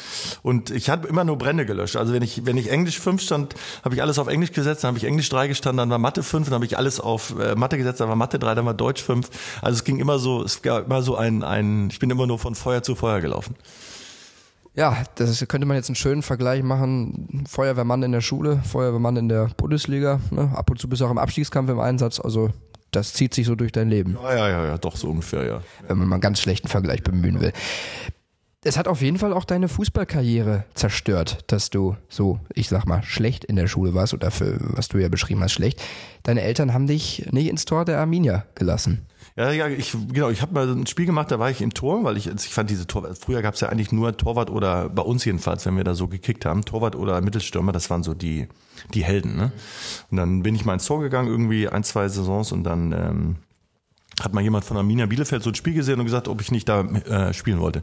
und 0.41 0.71
ich 0.71 0.89
habe 0.89 1.07
immer 1.07 1.23
nur 1.23 1.37
Brände 1.37 1.67
gelöscht. 1.67 1.97
Also 1.97 2.13
wenn 2.13 2.23
ich, 2.23 2.47
wenn 2.47 2.57
ich 2.57 2.71
Englisch 2.71 2.99
5 2.99 3.21
stand, 3.21 3.53
habe 3.85 3.93
ich 3.93 4.01
alles 4.01 4.17
auf 4.17 4.27
Englisch 4.27 4.53
gesetzt, 4.53 4.83
dann 4.83 4.87
habe 4.87 4.97
ich 4.97 5.03
Englisch 5.03 5.29
3 5.29 5.49
gestanden, 5.49 5.77
dann 5.77 5.91
war 5.91 5.99
Mathe 5.99 6.23
5, 6.23 6.47
dann 6.47 6.55
habe 6.55 6.65
ich 6.65 6.79
alles 6.79 6.99
auf 6.99 7.39
äh, 7.39 7.53
Mathe 7.53 7.77
gesetzt, 7.77 7.99
dann 7.99 8.09
war 8.09 8.15
Mathe 8.15 8.39
3, 8.39 8.55
dann 8.55 8.65
war 8.65 8.73
Deutsch 8.73 9.03
5. 9.03 9.29
Also 9.61 9.75
es 9.75 9.83
ging 9.83 9.99
immer 9.99 10.17
so, 10.17 10.41
es 10.41 10.63
gab 10.63 10.87
immer 10.87 11.03
so 11.03 11.15
ein, 11.15 11.43
ein, 11.43 11.89
ich 11.91 11.99
bin 11.99 12.09
immer 12.09 12.25
nur 12.25 12.39
von 12.39 12.55
Feuer 12.55 12.81
zu 12.81 12.95
Feuer 12.95 13.21
gelaufen. 13.21 13.55
Ja, 14.75 15.03
das 15.15 15.45
könnte 15.47 15.67
man 15.67 15.77
jetzt 15.77 15.89
einen 15.89 15.95
schönen 15.95 16.23
Vergleich 16.23 16.63
machen. 16.63 17.45
Feuerwehrmann 17.47 18.01
in 18.01 18.11
der 18.11 18.21
Schule, 18.21 18.59
Feuerwehrmann 18.63 19.17
in 19.17 19.29
der 19.29 19.49
Bundesliga. 19.55 20.19
Ne? 20.31 20.51
Ab 20.55 20.69
und 20.71 20.79
zu 20.79 20.89
bist 20.89 21.01
du 21.01 21.05
auch 21.05 21.11
im 21.11 21.19
Abstiegskampf 21.19 21.69
im 21.69 21.79
Einsatz. 21.79 22.19
Also 22.19 22.49
das 22.89 23.13
zieht 23.13 23.33
sich 23.33 23.45
so 23.45 23.55
durch 23.55 23.71
dein 23.71 23.89
Leben, 23.89 24.17
Ja, 24.21 24.35
ja, 24.35 24.49
ja, 24.49 24.65
ja, 24.65 24.77
doch 24.77 24.95
so 24.95 25.09
ungefähr, 25.09 25.45
ja. 25.45 25.61
wenn 25.87 25.97
man 25.97 26.07
mal 26.07 26.15
einen 26.15 26.21
ganz 26.21 26.39
schlechten 26.39 26.67
Vergleich 26.67 27.03
bemühen 27.03 27.39
will. 27.41 27.51
Es 28.65 28.77
hat 28.77 28.87
auf 28.87 29.01
jeden 29.01 29.17
Fall 29.17 29.33
auch 29.33 29.43
deine 29.43 29.67
Fußballkarriere 29.67 30.63
zerstört, 30.73 31.43
dass 31.47 31.69
du 31.69 31.97
so, 32.07 32.39
ich 32.53 32.69
sag 32.69 32.85
mal, 32.85 33.03
schlecht 33.03 33.43
in 33.43 33.57
der 33.57 33.67
Schule 33.67 33.93
warst 33.93 34.13
oder 34.13 34.31
für 34.31 34.57
was 34.59 34.87
du 34.87 34.99
ja 34.99 35.09
beschrieben 35.09 35.43
hast, 35.43 35.51
schlecht. 35.51 35.81
Deine 36.23 36.41
Eltern 36.41 36.73
haben 36.73 36.87
dich 36.87 37.27
nicht 37.31 37.49
ins 37.49 37.65
Tor 37.65 37.83
der 37.83 37.99
Arminia 37.99 38.45
gelassen. 38.55 39.05
Ja, 39.35 39.51
ja, 39.51 39.67
ich 39.67 39.95
genau, 40.11 40.29
ich 40.29 40.43
habe 40.43 40.53
mal 40.53 40.69
ein 40.69 40.85
Spiel 40.85 41.07
gemacht, 41.07 41.31
da 41.31 41.39
war 41.39 41.49
ich 41.49 41.61
im 41.61 41.73
Tor, 41.73 42.03
weil 42.03 42.17
ich 42.17 42.27
ich 42.27 42.53
fand 42.53 42.69
diese 42.69 42.85
Tor 42.85 43.15
früher 43.15 43.41
gab 43.41 43.55
es 43.55 43.61
ja 43.61 43.69
eigentlich 43.69 43.91
nur 43.91 44.15
Torwart 44.15 44.51
oder 44.51 44.89
bei 44.89 45.01
uns 45.01 45.25
jedenfalls, 45.25 45.65
wenn 45.65 45.75
wir 45.75 45.83
da 45.83 45.95
so 45.95 46.07
gekickt 46.07 46.45
haben, 46.45 46.65
Torwart 46.65 46.95
oder 46.95 47.19
Mittelstürmer, 47.19 47.71
das 47.71 47.89
waren 47.89 48.03
so 48.03 48.13
die 48.13 48.47
die 48.93 49.03
Helden, 49.03 49.35
ne? 49.35 49.51
Und 50.11 50.17
dann 50.17 50.43
bin 50.43 50.53
ich 50.53 50.65
mal 50.65 50.73
ins 50.75 50.85
Tor 50.85 51.01
gegangen 51.01 51.29
irgendwie 51.29 51.67
ein, 51.67 51.83
zwei 51.83 52.07
Saisons 52.09 52.51
und 52.51 52.63
dann 52.63 52.91
ähm, 52.91 53.35
hat 54.21 54.33
mal 54.33 54.41
jemand 54.41 54.63
von 54.63 54.77
Arminia 54.77 55.05
Bielefeld 55.05 55.43
so 55.43 55.49
ein 55.49 55.55
Spiel 55.55 55.73
gesehen 55.73 55.99
und 55.99 56.05
gesagt, 56.05 56.27
ob 56.27 56.39
ich 56.41 56.51
nicht 56.51 56.69
da 56.69 56.81
äh, 56.81 57.33
spielen 57.33 57.59
wollte. 57.59 57.81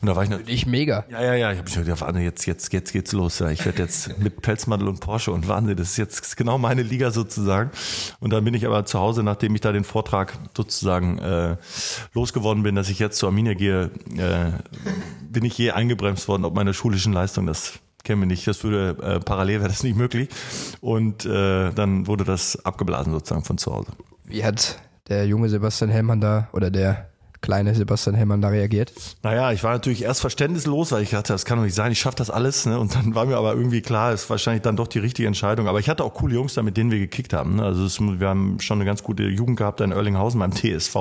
Und 0.00 0.06
da 0.06 0.14
war 0.14 0.22
ich 0.22 0.30
natürlich 0.30 0.62
Ich 0.62 0.66
mega. 0.66 1.04
ja, 1.10 1.22
ja, 1.22 1.34
ja. 1.34 1.52
Ich 1.52 1.58
habe 1.58 1.84
gedacht, 1.84 2.02
Arne, 2.02 2.22
jetzt, 2.22 2.46
jetzt, 2.46 2.72
jetzt 2.72 2.92
geht's 2.92 3.12
los. 3.12 3.38
Ja. 3.40 3.50
Ich 3.50 3.64
werde 3.64 3.82
jetzt 3.82 4.18
mit 4.18 4.40
Pelzmantel 4.40 4.88
und 4.88 5.00
Porsche 5.00 5.32
und 5.32 5.48
Wahnsinn, 5.48 5.76
das 5.76 5.90
ist 5.90 5.96
jetzt 5.96 6.36
genau 6.36 6.58
meine 6.58 6.82
Liga 6.82 7.10
sozusagen. 7.10 7.70
Und 8.20 8.32
dann 8.32 8.44
bin 8.44 8.54
ich 8.54 8.66
aber 8.66 8.84
zu 8.84 8.98
Hause, 8.98 9.22
nachdem 9.22 9.54
ich 9.54 9.60
da 9.60 9.72
den 9.72 9.84
Vortrag 9.84 10.38
sozusagen 10.56 11.18
äh, 11.18 11.56
losgeworden 12.14 12.62
bin, 12.62 12.74
dass 12.74 12.88
ich 12.88 12.98
jetzt 12.98 13.18
zur 13.18 13.30
Arminia 13.30 13.54
gehe, 13.54 13.90
äh, 14.16 14.52
bin 15.28 15.44
ich 15.44 15.58
je 15.58 15.72
eingebremst 15.72 16.28
worden, 16.28 16.44
ob 16.44 16.54
meine 16.54 16.72
schulischen 16.74 17.12
Leistung 17.12 17.46
das 17.46 17.74
kennen 18.04 18.22
wir 18.22 18.26
nicht. 18.26 18.46
Das 18.46 18.64
würde 18.64 18.96
äh, 19.02 19.20
parallel 19.20 19.58
wäre 19.58 19.68
das 19.68 19.82
nicht 19.82 19.96
möglich. 19.96 20.28
Und 20.80 21.26
äh, 21.26 21.72
dann 21.72 22.06
wurde 22.06 22.24
das 22.24 22.64
abgeblasen 22.64 23.12
sozusagen 23.12 23.44
von 23.44 23.58
zu 23.58 23.74
Hause. 23.74 23.90
Wie 24.24 24.44
hat 24.44 24.78
der 25.08 25.26
junge 25.26 25.48
Sebastian 25.48 25.90
Hellmann 25.90 26.20
da 26.20 26.48
oder 26.52 26.70
der 26.70 27.08
kleine 27.40 27.74
Sebastian 27.74 28.16
Hellmann 28.16 28.40
da 28.40 28.48
reagiert? 28.48 28.92
Naja, 29.22 29.52
ich 29.52 29.62
war 29.62 29.72
natürlich 29.72 30.02
erst 30.02 30.20
verständnislos, 30.20 30.92
weil 30.92 31.02
ich 31.02 31.10
dachte, 31.10 31.32
das 31.32 31.44
kann 31.44 31.58
doch 31.58 31.64
nicht 31.64 31.74
sein, 31.74 31.92
ich 31.92 32.00
schaffe 32.00 32.16
das 32.16 32.30
alles. 32.30 32.66
Ne? 32.66 32.78
Und 32.78 32.94
dann 32.94 33.14
war 33.14 33.26
mir 33.26 33.36
aber 33.36 33.54
irgendwie 33.54 33.80
klar, 33.80 34.12
es 34.12 34.24
ist 34.24 34.30
wahrscheinlich 34.30 34.62
dann 34.62 34.76
doch 34.76 34.88
die 34.88 34.98
richtige 34.98 35.28
Entscheidung. 35.28 35.68
Aber 35.68 35.80
ich 35.80 35.88
hatte 35.88 36.04
auch 36.04 36.14
coole 36.14 36.34
Jungs 36.34 36.54
da, 36.54 36.62
mit 36.62 36.76
denen 36.76 36.90
wir 36.90 36.98
gekickt 36.98 37.32
haben. 37.32 37.56
Ne? 37.56 37.64
Also 37.64 37.84
es, 37.84 38.00
wir 38.00 38.28
haben 38.28 38.60
schon 38.60 38.78
eine 38.78 38.84
ganz 38.84 39.02
gute 39.02 39.24
Jugend 39.24 39.56
gehabt 39.56 39.80
in 39.80 39.92
Erlinghausen 39.92 40.40
beim 40.40 40.52
TSV. 40.52 40.96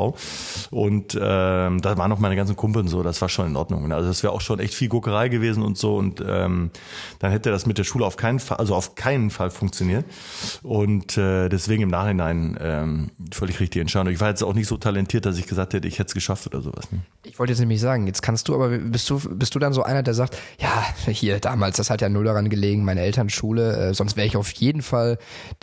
Und 0.71 1.15
ähm, 1.19 1.81
da 1.81 1.97
waren 1.97 2.11
auch 2.11 2.19
meine 2.19 2.35
ganzen 2.35 2.55
Kumpel 2.55 2.81
und 2.81 2.87
so, 2.87 3.03
das 3.03 3.21
war 3.21 3.29
schon 3.29 3.47
in 3.47 3.55
Ordnung. 3.55 3.91
Also 3.91 4.07
das 4.07 4.23
wäre 4.23 4.33
auch 4.33 4.41
schon 4.41 4.59
echt 4.59 4.73
viel 4.73 4.89
Guckerei 4.89 5.29
gewesen 5.29 5.63
und 5.63 5.77
so. 5.77 5.95
Und 5.95 6.23
ähm, 6.25 6.71
dann 7.19 7.31
hätte 7.31 7.51
das 7.51 7.65
mit 7.65 7.77
der 7.77 7.83
Schule 7.83 8.05
auf 8.05 8.17
keinen 8.17 8.39
Fall, 8.39 8.57
also 8.57 8.75
auf 8.75 8.95
keinen 8.95 9.29
Fall 9.29 9.49
funktioniert. 9.49 10.05
Und 10.63 11.17
äh, 11.17 11.49
deswegen 11.49 11.83
im 11.83 11.89
Nachhinein 11.89 12.57
ähm, 12.61 13.11
völlig 13.31 13.59
richtige 13.59 13.81
Entscheidung. 13.81 14.13
Ich 14.13 14.19
war 14.19 14.29
jetzt 14.29 14.43
auch 14.43 14.53
nicht 14.53 14.67
so 14.67 14.77
talentiert, 14.77 15.25
dass 15.25 15.37
ich 15.37 15.47
gesagt 15.47 15.73
hätte, 15.73 15.87
ich 15.87 15.99
hätte 15.99 16.09
es 16.09 16.13
geschafft 16.27 16.47
oder 16.47 16.61
sowas. 16.61 16.91
Ne? 16.91 16.99
Ich 17.23 17.39
wollte 17.39 17.53
jetzt 17.53 17.59
nämlich 17.59 17.79
sagen, 17.79 18.05
jetzt 18.07 18.21
kannst 18.21 18.47
du, 18.47 18.55
aber 18.55 18.69
bist 18.69 19.09
du, 19.09 19.19
bist 19.19 19.55
du 19.55 19.59
dann 19.59 19.73
so 19.73 19.83
einer, 19.83 20.03
der 20.03 20.13
sagt, 20.13 20.37
ja, 20.59 20.85
hier 21.07 21.39
damals, 21.39 21.77
das 21.77 21.89
hat 21.89 22.01
ja 22.01 22.09
null 22.09 22.25
daran 22.25 22.49
gelegen, 22.49 22.83
meine 22.83 23.01
Eltern 23.01 23.29
Schule, 23.29 23.75
äh, 23.77 23.93
sonst 23.93 24.17
wäre 24.17 24.27
ich 24.27 24.35
auf 24.35 24.51
jeden 24.51 24.81
Fall 24.81 25.17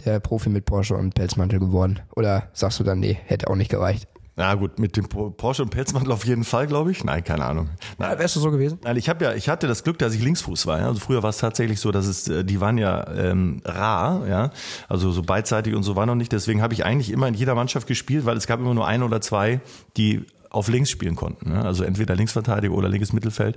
der 0.05 0.20
Profi 0.20 0.48
mit 0.48 0.64
Porsche 0.64 0.94
und 0.94 1.14
Pelzmantel 1.14 1.59
geworden. 1.59 2.00
Oder 2.16 2.48
sagst 2.55 2.81
du 2.81 2.85
dann, 2.85 3.00
nee, 3.00 3.18
hätte 3.27 3.48
auch 3.48 3.57
nicht 3.57 3.70
gereicht? 3.70 4.09
Na 4.37 4.53
gut, 4.57 4.81
mit 4.81 4.96
dem 4.96 5.09
Porsche 5.09 5.62
und 5.62 5.70
Pelzmantel 5.70 6.11
auf 6.11 6.27
jeden 6.27 6.42
Fall, 6.42 6.66
glaube 6.66 6.90
ich. 6.90 7.05
Nein, 7.05 7.22
keine 7.22 7.44
Ahnung. 7.44 7.68
Nein, 7.98 8.11
Ja, 8.11 8.18
wärst 8.18 8.35
du 8.35 8.40
so 8.40 8.50
gewesen? 8.50 8.81
Nein, 8.83 8.96
ich 8.96 9.09
habe 9.09 9.24
ja, 9.24 9.33
ich 9.35 9.48
hatte 9.48 9.68
das 9.68 9.85
Glück, 9.85 9.96
dass 9.98 10.12
ich 10.12 10.22
Linksfuß 10.22 10.66
war. 10.66 10.81
Ja? 10.81 10.88
Also 10.88 10.98
früher 10.98 11.22
war 11.22 11.31
es 11.31 11.38
tatsächlich 11.38 11.79
so, 11.79 11.92
dass 11.92 12.07
es, 12.07 12.27
äh, 12.27 12.44
die 12.44 12.61
waren 12.61 12.77
ja 12.77 13.07
ähm, 13.14 13.61
rar, 13.64 14.27
ja, 14.27 14.50
also 14.88 15.12
so 15.12 15.22
beidseitig 15.22 15.77
und 15.77 15.85
so 15.85 15.94
war 15.94 16.05
noch 16.05 16.16
nicht. 16.16 16.33
Deswegen 16.33 16.62
habe 16.62 16.74
ich 16.74 16.85
eigentlich 16.85 17.12
immer 17.12 17.29
in 17.29 17.35
jeder 17.35 17.55
Mannschaft 17.55 17.87
gespielt, 17.87 18.27
weil 18.27 18.37
es 18.37 18.48
gab 18.48 18.59
immer 18.59 18.74
nur 18.74 18.88
ein 18.88 19.05
oder 19.05 19.20
zwei, 19.20 19.61
die 19.96 20.27
auf 20.55 20.69
links 20.69 20.90
spielen 20.90 21.17
konnten. 21.17 21.51
Ne? 21.51 21.64
Also 21.64 21.85
entweder 21.85 22.14
Linksverteidiger 22.14 22.75
oder 22.75 22.88
linkes 22.88 23.12
Mittelfeld. 23.12 23.57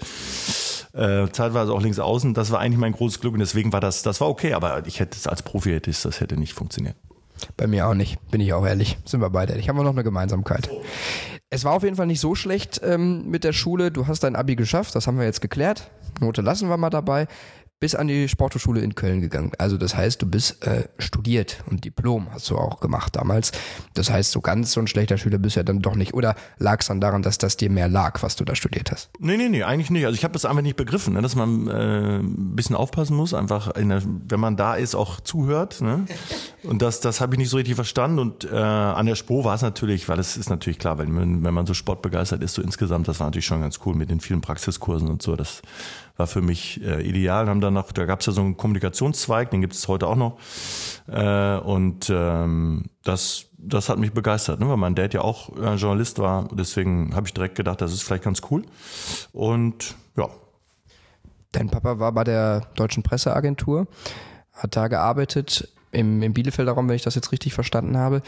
Äh, 0.94 1.28
zeitweise 1.32 1.74
auch 1.74 1.82
links 1.82 2.00
außen. 2.00 2.34
Das 2.34 2.52
war 2.52 2.60
eigentlich 2.60 2.80
mein 2.80 2.94
großes 2.94 3.22
Glück 3.22 3.34
und 3.34 3.40
deswegen 3.40 3.72
war 3.72 3.82
das, 3.82 4.04
das 4.04 4.20
war 4.20 4.30
okay, 4.30 4.54
aber 4.54 4.86
ich 4.88 5.00
hätte 5.00 5.16
es 5.16 5.28
als 5.28 5.44
Profi 5.44 5.72
hätte 5.72 5.90
ich, 5.90 6.02
das 6.02 6.20
hätte 6.20 6.38
nicht 6.38 6.54
funktioniert. 6.54 6.96
Bei 7.56 7.68
mir 7.68 7.88
auch 7.88 7.94
nicht, 7.94 8.20
bin 8.32 8.42
ich 8.42 8.54
auch 8.54 8.66
ehrlich. 8.66 8.98
Sind 9.06 9.22
wir 9.22 9.30
beide 9.30 9.54
ehrlich. 9.54 9.70
Haben 9.70 9.78
wir 9.78 9.84
noch 9.84 9.92
eine 9.92 10.04
Gemeinsamkeit. 10.04 10.70
Es 11.50 11.64
war 11.64 11.74
auf 11.74 11.84
jeden 11.84 11.96
Fall 11.96 12.08
nicht 12.08 12.20
so 12.20 12.36
schlecht 12.36 12.82
ähm, 12.84 13.30
mit 13.30 13.44
der 13.44 13.54
Schule. 13.54 13.92
Du 13.92 14.08
hast 14.08 14.24
dein 14.24 14.36
Abi 14.36 14.56
geschafft, 14.56 14.96
das 14.96 15.08
haben 15.08 15.18
wir 15.18 15.26
jetzt 15.26 15.42
geklärt. 15.42 15.92
Note 16.20 16.42
lassen 16.42 16.68
wir 16.68 16.78
mal 16.78 16.90
dabei. 16.90 17.28
Bis 17.80 17.94
an 17.94 18.08
die 18.08 18.28
Sporthochschule 18.28 18.82
in 18.82 18.96
Köln 18.96 19.22
gegangen. 19.22 19.52
Also 19.60 19.78
das 19.78 19.96
heißt, 19.96 20.20
du 20.20 20.26
bist 20.26 20.66
äh, 20.66 20.88
studiert 20.98 21.64
und 21.68 21.86
Diplom 21.86 22.28
hast 22.32 22.50
du 22.50 22.58
auch 22.58 22.80
gemacht 22.80 23.16
damals. 23.16 23.52
Das 23.94 24.10
heißt, 24.10 24.32
so 24.32 24.42
ganz 24.42 24.72
so 24.72 24.80
ein 24.80 24.88
schlechter 24.88 25.20
Schüler 25.20 25.38
bist 25.38 25.56
du 25.56 25.60
ja 25.60 25.64
dann 25.64 25.82
doch 25.82 25.94
nicht. 25.94 26.16
Oder 26.16 26.34
lag 26.58 26.80
es 26.80 26.88
dann 26.88 27.00
daran, 27.00 27.22
dass 27.22 27.38
das 27.38 27.56
dir 27.56 27.70
mehr 27.70 27.88
lag, 27.88 28.24
was 28.24 28.36
du 28.36 28.46
da 28.46 28.56
studiert 28.56 28.92
hast? 28.92 29.12
Nee, 29.20 29.38
nee, 29.38 29.50
nee, 29.50 29.62
eigentlich 29.62 29.92
nicht. 29.92 30.08
Also 30.08 30.16
ich 30.16 30.24
habe 30.24 30.34
das 30.34 30.46
einfach 30.46 30.64
nicht 30.64 30.76
begriffen, 30.76 31.14
ne? 31.14 31.22
dass 31.22 31.36
man 31.36 31.68
äh, 31.68 32.18
ein 32.18 32.56
bisschen 32.56 32.76
aufpassen 32.76 33.16
muss, 33.16 33.36
einfach 33.36 33.76
in 33.76 33.90
der, 33.90 34.02
wenn 34.28 34.40
man 34.40 34.58
da 34.58 34.74
ist, 34.74 34.96
auch 34.96 35.20
zuhört. 35.20 35.80
Ne? 35.80 36.06
Und 36.64 36.82
das, 36.82 37.00
das 37.00 37.22
habe 37.22 37.36
ich 37.36 37.40
nicht 37.40 37.50
so 37.50 37.58
richtig 37.58 37.76
verstanden. 37.76 38.20
Und 38.20 38.44
äh, 38.46 38.56
an 38.56 39.06
der 39.06 39.16
Spo 39.16 39.44
war 39.44 39.56
es 39.56 39.62
natürlich, 39.62 40.10
weil 40.10 40.20
es 40.20 40.38
ist 40.38 40.50
natürlich 40.50 40.80
klar, 40.80 40.98
wenn 40.98 41.12
man, 41.12 41.44
wenn 41.44 41.54
man 41.54 41.66
so 41.66 41.74
sportbegeistert 41.74 42.42
ist, 42.42 42.56
so 42.56 42.62
insgesamt, 42.62 43.08
das 43.08 43.20
war 43.20 43.28
natürlich 43.28 43.46
schon 43.46 43.62
ganz 43.62 43.80
cool 43.86 43.96
mit 43.96 44.10
den 44.10 44.20
vielen 44.20 44.42
Praxiskursen 44.42 45.08
und 45.08 45.22
so. 45.22 45.36
Das 45.36 45.62
war 46.18 46.28
für 46.28 46.42
mich 46.42 46.84
äh, 46.84 47.02
ideal. 47.08 47.48
Haben 47.48 47.62
dann 47.62 47.76
noch, 47.76 47.92
da 47.92 48.06
gab 48.06 48.22
es 48.22 48.26
ja 48.26 48.34
so 48.34 48.42
einen 48.42 48.58
Kommunikationszweig, 48.58 49.52
den 49.52 49.62
gibt 49.62 49.74
es 49.74 49.88
heute 49.88 50.08
auch 50.08 50.16
noch. 50.16 50.40
Äh, 51.08 51.58
und 51.58 52.10
ähm, 52.10 52.86
das, 53.04 53.46
das 53.58 53.90
hat 53.90 54.00
mich 54.00 54.14
begeistert, 54.14 54.60
ne? 54.60 54.68
weil 54.68 54.78
mein 54.78 54.96
Dad 54.96 55.14
ja 55.14 55.22
auch 55.22 55.56
äh, 55.58 55.76
Journalist 55.76 56.18
war. 56.20 56.48
Deswegen 56.52 57.16
habe 57.16 57.28
ich 57.28 57.34
direkt 57.34 57.56
gedacht, 57.56 57.82
das 57.82 57.94
ist 57.94 58.02
vielleicht 58.02 58.24
ganz 58.24 58.42
cool. 58.50 58.64
Und 59.32 59.96
ja, 60.18 60.28
Dein 61.52 61.70
Papa 61.70 62.00
war 62.00 62.12
bei 62.12 62.24
der 62.24 62.68
Deutschen 62.76 63.04
Presseagentur, 63.04 63.88
hat 64.52 64.76
da 64.76 64.88
gearbeitet. 64.90 65.70
Im, 65.98 66.22
im 66.22 66.34
Bielefelder 66.34 66.74
Raum, 66.74 66.88
wenn 66.88 66.96
ich 66.96 67.02
das 67.02 67.16
jetzt 67.16 67.32
richtig 67.32 67.54
verstanden 67.54 67.98
habe. 67.98 68.22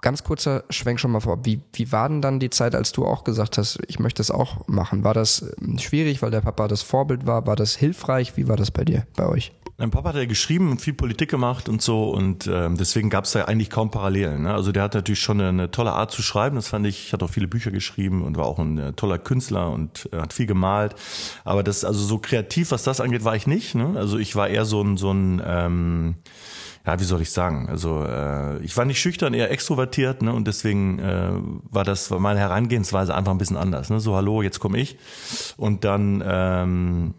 Ganz 0.00 0.24
kurzer 0.24 0.64
Schwenk 0.70 0.98
schon 0.98 1.10
mal 1.10 1.20
vor. 1.20 1.44
Wie, 1.44 1.60
wie 1.74 1.92
war 1.92 2.08
denn 2.08 2.22
dann 2.22 2.40
die 2.40 2.48
Zeit, 2.48 2.74
als 2.74 2.92
du 2.92 3.04
auch 3.04 3.22
gesagt 3.22 3.58
hast, 3.58 3.78
ich 3.86 3.98
möchte 3.98 4.20
das 4.20 4.30
auch 4.30 4.66
machen? 4.66 5.04
War 5.04 5.12
das 5.12 5.54
ähm, 5.60 5.78
schwierig, 5.78 6.22
weil 6.22 6.30
der 6.30 6.40
Papa 6.40 6.68
das 6.68 6.80
Vorbild 6.80 7.26
war? 7.26 7.46
War 7.46 7.56
das 7.56 7.76
hilfreich? 7.76 8.36
Wie 8.36 8.48
war 8.48 8.56
das 8.56 8.70
bei 8.70 8.84
dir, 8.84 9.06
bei 9.14 9.26
euch? 9.26 9.52
Mein 9.80 9.90
Papa 9.90 10.10
hat 10.10 10.16
ja 10.16 10.26
geschrieben 10.26 10.70
und 10.70 10.82
viel 10.82 10.92
Politik 10.92 11.30
gemacht 11.30 11.66
und 11.66 11.80
so 11.80 12.10
und 12.10 12.46
ähm, 12.46 12.76
deswegen 12.76 13.08
gab 13.08 13.24
es 13.24 13.32
da 13.32 13.46
eigentlich 13.46 13.70
kaum 13.70 13.90
Parallelen. 13.90 14.42
Ne? 14.42 14.52
Also 14.52 14.72
der 14.72 14.82
hat 14.82 14.92
natürlich 14.92 15.20
schon 15.20 15.40
eine, 15.40 15.70
tolle 15.70 15.92
Art 15.92 16.10
zu 16.10 16.20
schreiben, 16.20 16.56
das 16.56 16.68
fand 16.68 16.86
ich, 16.86 17.14
hat 17.14 17.22
auch 17.22 17.30
viele 17.30 17.48
Bücher 17.48 17.70
geschrieben 17.70 18.22
und 18.22 18.36
war 18.36 18.44
auch 18.44 18.58
ein 18.58 18.76
äh, 18.76 18.92
toller 18.92 19.16
Künstler 19.16 19.70
und 19.70 20.06
äh, 20.12 20.18
hat 20.18 20.34
viel 20.34 20.44
gemalt. 20.44 20.96
Aber 21.44 21.62
das, 21.62 21.86
also 21.86 21.98
so 22.04 22.18
kreativ, 22.18 22.72
was 22.72 22.82
das 22.82 23.00
angeht, 23.00 23.24
war 23.24 23.34
ich 23.36 23.46
nicht. 23.46 23.74
Ne? 23.74 23.94
Also 23.96 24.18
ich 24.18 24.36
war 24.36 24.48
eher 24.48 24.66
so 24.66 24.82
ein, 24.82 24.98
so 24.98 25.12
ein 25.12 25.40
ähm, 25.46 26.14
ja, 26.84 27.00
wie 27.00 27.04
soll 27.04 27.22
ich 27.22 27.30
sagen? 27.30 27.66
Also 27.70 28.04
äh, 28.04 28.58
ich 28.58 28.76
war 28.76 28.84
nicht 28.84 29.00
schüchtern, 29.00 29.32
eher 29.32 29.50
extrovertiert, 29.50 30.20
ne? 30.22 30.32
Und 30.32 30.46
deswegen 30.46 30.98
äh, 30.98 31.30
war 31.70 31.84
das 31.84 32.10
war 32.10 32.18
meine 32.20 32.40
Herangehensweise 32.40 33.14
einfach 33.14 33.32
ein 33.32 33.38
bisschen 33.38 33.56
anders. 33.56 33.88
Ne? 33.88 34.00
So, 34.00 34.14
hallo, 34.14 34.42
jetzt 34.42 34.60
komme 34.60 34.78
ich. 34.78 34.98
Und 35.56 35.84
dann 35.84 36.22
ähm, 36.26 37.14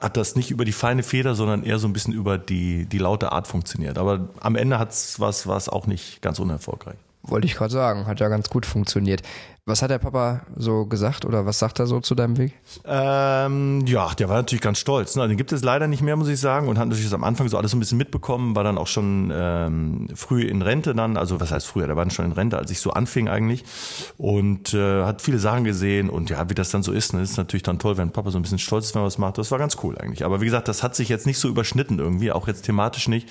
hat 0.00 0.16
das 0.16 0.34
nicht 0.34 0.50
über 0.50 0.64
die 0.64 0.72
feine 0.72 1.02
Feder, 1.02 1.34
sondern 1.34 1.62
eher 1.62 1.78
so 1.78 1.86
ein 1.86 1.92
bisschen 1.92 2.14
über 2.14 2.38
die, 2.38 2.86
die 2.86 2.98
laute 2.98 3.32
Art 3.32 3.46
funktioniert. 3.46 3.98
Aber 3.98 4.30
am 4.40 4.56
Ende 4.56 4.78
hat's 4.78 5.20
was, 5.20 5.46
war 5.46 5.58
es 5.58 5.68
auch 5.68 5.86
nicht 5.86 6.22
ganz 6.22 6.38
unerfolgreich. 6.38 6.96
Wollte 7.22 7.46
ich 7.46 7.54
gerade 7.54 7.72
sagen, 7.72 8.06
hat 8.06 8.18
ja 8.18 8.28
ganz 8.28 8.48
gut 8.48 8.64
funktioniert. 8.64 9.20
Was 9.66 9.82
hat 9.82 9.90
der 9.90 9.98
Papa 9.98 10.42
so 10.56 10.86
gesagt 10.86 11.24
oder 11.24 11.44
was 11.46 11.58
sagt 11.58 11.78
er 11.78 11.86
so 11.86 12.00
zu 12.00 12.14
deinem 12.14 12.38
Weg? 12.38 12.54
Ähm, 12.84 13.84
ja, 13.86 14.12
der 14.14 14.28
war 14.28 14.36
natürlich 14.36 14.62
ganz 14.62 14.78
stolz. 14.78 15.16
Ne? 15.16 15.28
Den 15.28 15.36
gibt 15.36 15.52
es 15.52 15.62
leider 15.62 15.86
nicht 15.86 16.02
mehr, 16.02 16.16
muss 16.16 16.28
ich 16.28 16.40
sagen, 16.40 16.66
und 16.66 16.78
hat 16.78 16.88
natürlich 16.88 17.12
am 17.12 17.24
Anfang 17.24 17.48
so 17.48 17.58
alles 17.58 17.70
so 17.70 17.76
ein 17.76 17.80
bisschen 17.80 17.98
mitbekommen, 17.98 18.56
war 18.56 18.64
dann 18.64 18.78
auch 18.78 18.86
schon 18.86 19.30
ähm, 19.32 20.08
früh 20.14 20.42
in 20.42 20.62
Rente 20.62 20.94
dann, 20.94 21.16
also 21.16 21.40
was 21.40 21.52
heißt 21.52 21.66
früher, 21.66 21.86
der 21.86 21.96
war 21.96 22.04
dann 22.04 22.10
schon 22.10 22.24
in 22.24 22.32
Rente, 22.32 22.58
als 22.58 22.70
ich 22.70 22.80
so 22.80 22.90
anfing 22.92 23.28
eigentlich 23.28 23.64
und 24.16 24.74
äh, 24.74 25.04
hat 25.04 25.22
viele 25.22 25.38
Sachen 25.38 25.64
gesehen 25.64 26.10
und 26.10 26.30
ja, 26.30 26.48
wie 26.48 26.54
das 26.54 26.70
dann 26.70 26.82
so 26.82 26.92
ist, 26.92 27.12
ne? 27.12 27.20
ist 27.20 27.36
natürlich 27.36 27.62
dann 27.62 27.78
toll, 27.78 27.96
wenn 27.96 28.10
Papa 28.10 28.30
so 28.30 28.38
ein 28.38 28.42
bisschen 28.42 28.58
stolz 28.58 28.86
ist, 28.86 28.94
wenn 28.94 29.02
er 29.02 29.06
was 29.06 29.18
macht. 29.18 29.38
Das 29.38 29.50
war 29.50 29.58
ganz 29.58 29.76
cool 29.82 29.96
eigentlich. 29.98 30.24
Aber 30.24 30.40
wie 30.40 30.46
gesagt, 30.46 30.68
das 30.68 30.82
hat 30.82 30.96
sich 30.96 31.08
jetzt 31.08 31.26
nicht 31.26 31.38
so 31.38 31.48
überschnitten 31.48 31.98
irgendwie, 31.98 32.32
auch 32.32 32.48
jetzt 32.48 32.62
thematisch 32.62 33.08
nicht 33.08 33.28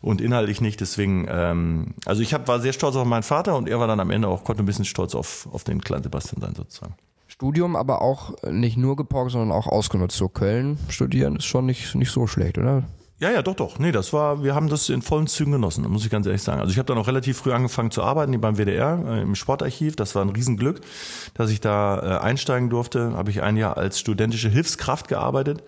und 0.00 0.20
inhaltlich 0.20 0.60
nicht. 0.60 0.80
Deswegen, 0.80 1.26
ähm, 1.28 1.94
also 2.04 2.22
ich 2.22 2.32
hab, 2.32 2.48
war 2.48 2.60
sehr 2.60 2.72
stolz 2.72 2.96
auf 2.96 3.04
meinen 3.04 3.24
Vater 3.24 3.56
und 3.56 3.68
er 3.68 3.80
war 3.80 3.88
dann 3.88 4.00
am 4.00 4.10
Ende 4.10 4.28
auch, 4.28 4.44
konnte 4.44 4.62
ein 4.62 4.66
bisschen 4.66 4.84
stolz 4.84 5.14
auf, 5.14 5.48
auf 5.56 5.64
den 5.64 5.80
kleinen 5.80 6.04
Sebastian 6.04 6.40
sein 6.40 6.54
sozusagen. 6.54 6.94
Studium 7.26 7.74
aber 7.74 8.02
auch 8.02 8.34
nicht 8.44 8.76
nur 8.76 8.94
geparkt, 8.94 9.32
sondern 9.32 9.50
auch 9.50 9.66
ausgenutzt. 9.66 10.16
So 10.16 10.28
Köln 10.28 10.78
studieren 10.88 11.36
ist 11.36 11.46
schon 11.46 11.66
nicht, 11.66 11.94
nicht 11.94 12.12
so 12.12 12.26
schlecht, 12.26 12.58
oder? 12.58 12.84
Ja, 13.18 13.30
ja, 13.30 13.40
doch, 13.40 13.54
doch. 13.54 13.78
Nee, 13.78 13.92
das 13.92 14.12
war, 14.12 14.44
wir 14.44 14.54
haben 14.54 14.68
das 14.68 14.90
in 14.90 15.00
vollen 15.00 15.26
Zügen 15.26 15.52
genossen, 15.52 15.90
muss 15.90 16.04
ich 16.04 16.10
ganz 16.10 16.26
ehrlich 16.26 16.42
sagen. 16.42 16.60
Also 16.60 16.72
ich 16.72 16.78
habe 16.78 16.84
dann 16.86 16.98
auch 16.98 17.06
relativ 17.06 17.38
früh 17.38 17.50
angefangen 17.50 17.90
zu 17.90 18.02
arbeiten, 18.02 18.38
beim 18.42 18.58
WDR, 18.58 19.02
äh, 19.08 19.22
im 19.22 19.34
Sportarchiv. 19.34 19.96
Das 19.96 20.14
war 20.14 20.22
ein 20.22 20.28
Riesenglück, 20.28 20.82
dass 21.32 21.50
ich 21.50 21.62
da 21.62 21.98
äh, 21.98 22.22
einsteigen 22.22 22.68
durfte. 22.68 23.14
Habe 23.14 23.30
ich 23.30 23.42
ein 23.42 23.56
Jahr 23.56 23.78
als 23.78 23.98
studentische 24.00 24.50
Hilfskraft 24.50 25.08
gearbeitet. 25.08 25.62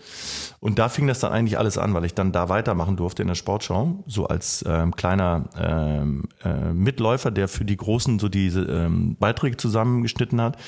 Und 0.60 0.78
da 0.78 0.90
fing 0.90 1.06
das 1.06 1.20
dann 1.20 1.32
eigentlich 1.32 1.56
alles 1.56 1.78
an, 1.78 1.94
weil 1.94 2.04
ich 2.04 2.12
dann 2.12 2.32
da 2.32 2.50
weitermachen 2.50 2.96
durfte 2.96 3.22
in 3.22 3.28
der 3.28 3.34
Sportschau, 3.34 4.04
so 4.06 4.26
als 4.26 4.62
ähm, 4.68 4.94
kleiner 4.94 5.48
ähm, 5.58 6.24
äh, 6.44 6.74
Mitläufer, 6.74 7.30
der 7.30 7.48
für 7.48 7.64
die 7.64 7.76
Großen 7.78 8.18
so 8.18 8.28
diese 8.28 8.62
ähm, 8.62 9.16
Beiträge 9.18 9.56
zusammengeschnitten 9.56 10.38
hat, 10.42 10.58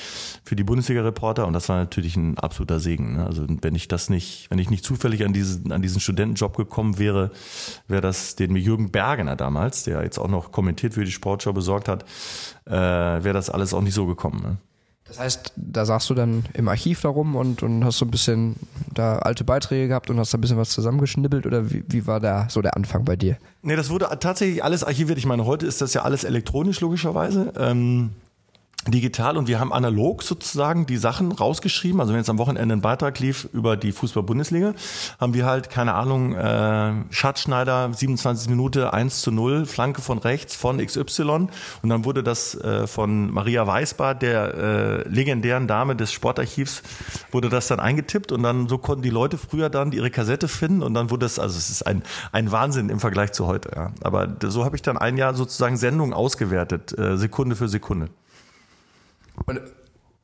für 0.43 0.55
die 0.55 0.63
Bundesliga-Reporter. 0.63 1.45
Und 1.45 1.53
das 1.53 1.69
war 1.69 1.75
natürlich 1.75 2.15
ein 2.15 2.39
absoluter 2.39 2.79
Segen. 2.79 3.17
Ne? 3.17 3.25
Also 3.25 3.45
wenn 3.61 3.75
ich 3.75 3.87
das 3.87 4.09
nicht, 4.09 4.49
wenn 4.49 4.57
ich 4.57 4.71
nicht 4.71 4.83
zufällig 4.83 5.23
an 5.25 5.33
diesen, 5.33 5.71
an 5.71 5.83
diesen 5.83 5.99
Studentenjob 5.99 6.57
gekommen 6.57 6.70
wäre, 6.77 7.31
wäre 7.87 8.01
das, 8.01 8.35
den 8.35 8.55
Jürgen 8.55 8.91
Bergener 8.91 9.35
damals, 9.35 9.83
der 9.83 10.03
jetzt 10.03 10.17
auch 10.17 10.27
noch 10.27 10.51
kommentiert 10.51 10.93
für 10.93 11.05
die 11.05 11.11
Sportschau 11.11 11.53
besorgt 11.53 11.87
hat, 11.87 12.03
äh, 12.65 12.71
wäre 12.71 13.33
das 13.33 13.49
alles 13.49 13.73
auch 13.73 13.81
nicht 13.81 13.93
so 13.93 14.05
gekommen. 14.05 14.41
Ne? 14.41 14.57
Das 15.11 15.19
heißt, 15.19 15.53
da 15.57 15.85
saßt 15.85 16.09
du 16.09 16.13
dann 16.13 16.45
im 16.53 16.69
Archiv 16.69 17.01
darum 17.01 17.35
und, 17.35 17.63
und 17.63 17.83
hast 17.83 17.97
so 17.97 18.05
ein 18.05 18.11
bisschen 18.11 18.55
da 18.93 19.17
alte 19.17 19.43
Beiträge 19.43 19.89
gehabt 19.89 20.09
und 20.09 20.17
hast 20.17 20.33
da 20.33 20.37
ein 20.37 20.41
bisschen 20.41 20.57
was 20.57 20.69
zusammengeschnibbelt 20.69 21.45
oder 21.45 21.69
wie, 21.69 21.83
wie 21.87 22.07
war 22.07 22.21
da 22.21 22.47
so 22.49 22.61
der 22.61 22.77
Anfang 22.77 23.03
bei 23.03 23.17
dir? 23.17 23.35
Nee, 23.61 23.75
das 23.75 23.89
wurde 23.89 24.07
tatsächlich 24.21 24.63
alles 24.63 24.85
archiviert. 24.85 25.17
Ich 25.17 25.25
meine, 25.25 25.45
heute 25.45 25.65
ist 25.65 25.81
das 25.81 25.93
ja 25.93 26.03
alles 26.03 26.23
elektronisch 26.23 26.79
logischerweise. 26.79 27.51
Ähm 27.57 28.11
digital 28.87 29.37
und 29.37 29.47
wir 29.47 29.59
haben 29.59 29.71
analog 29.71 30.23
sozusagen 30.23 30.85
die 30.85 30.97
Sachen 30.97 31.31
rausgeschrieben. 31.31 31.99
Also 31.99 32.13
wenn 32.13 32.19
jetzt 32.19 32.29
am 32.29 32.39
Wochenende 32.39 32.75
ein 32.75 32.81
Beitrag 32.81 33.19
lief 33.19 33.47
über 33.53 33.77
die 33.77 33.91
Fußball-Bundesliga, 33.91 34.73
haben 35.19 35.33
wir 35.33 35.45
halt, 35.45 35.69
keine 35.69 35.93
Ahnung, 35.93 36.33
äh, 36.33 36.93
Schatzschneider, 37.11 37.93
27 37.93 38.49
Minuten, 38.49 38.83
1 38.83 39.21
zu 39.21 39.31
0, 39.31 39.65
Flanke 39.65 40.01
von 40.01 40.17
rechts 40.17 40.55
von 40.55 40.83
XY 40.83 41.47
und 41.81 41.89
dann 41.89 42.05
wurde 42.05 42.23
das 42.23 42.55
äh, 42.55 42.87
von 42.87 43.31
Maria 43.31 43.67
Weißbart, 43.67 44.21
der 44.21 44.53
äh, 44.53 45.09
legendären 45.09 45.67
Dame 45.67 45.95
des 45.95 46.11
Sportarchivs, 46.11 46.81
wurde 47.31 47.49
das 47.49 47.67
dann 47.67 47.79
eingetippt 47.79 48.31
und 48.31 48.41
dann 48.41 48.67
so 48.67 48.79
konnten 48.79 49.03
die 49.03 49.09
Leute 49.09 49.37
früher 49.37 49.69
dann 49.69 49.91
ihre 49.91 50.09
Kassette 50.09 50.47
finden 50.47 50.81
und 50.81 50.95
dann 50.95 51.11
wurde 51.11 51.27
es, 51.27 51.37
also 51.37 51.57
es 51.57 51.69
ist 51.69 51.83
ein, 51.83 52.01
ein 52.31 52.51
Wahnsinn 52.51 52.89
im 52.89 52.99
Vergleich 52.99 53.31
zu 53.31 53.45
heute. 53.45 53.71
Ja. 53.75 53.91
Aber 54.01 54.27
so 54.43 54.65
habe 54.65 54.75
ich 54.75 54.81
dann 54.81 54.97
ein 54.97 55.17
Jahr 55.17 55.35
sozusagen 55.35 55.77
Sendungen 55.77 56.13
ausgewertet, 56.13 56.97
äh, 56.97 57.17
Sekunde 57.17 57.55
für 57.55 57.67
Sekunde. 57.67 58.09
Und 59.45 59.61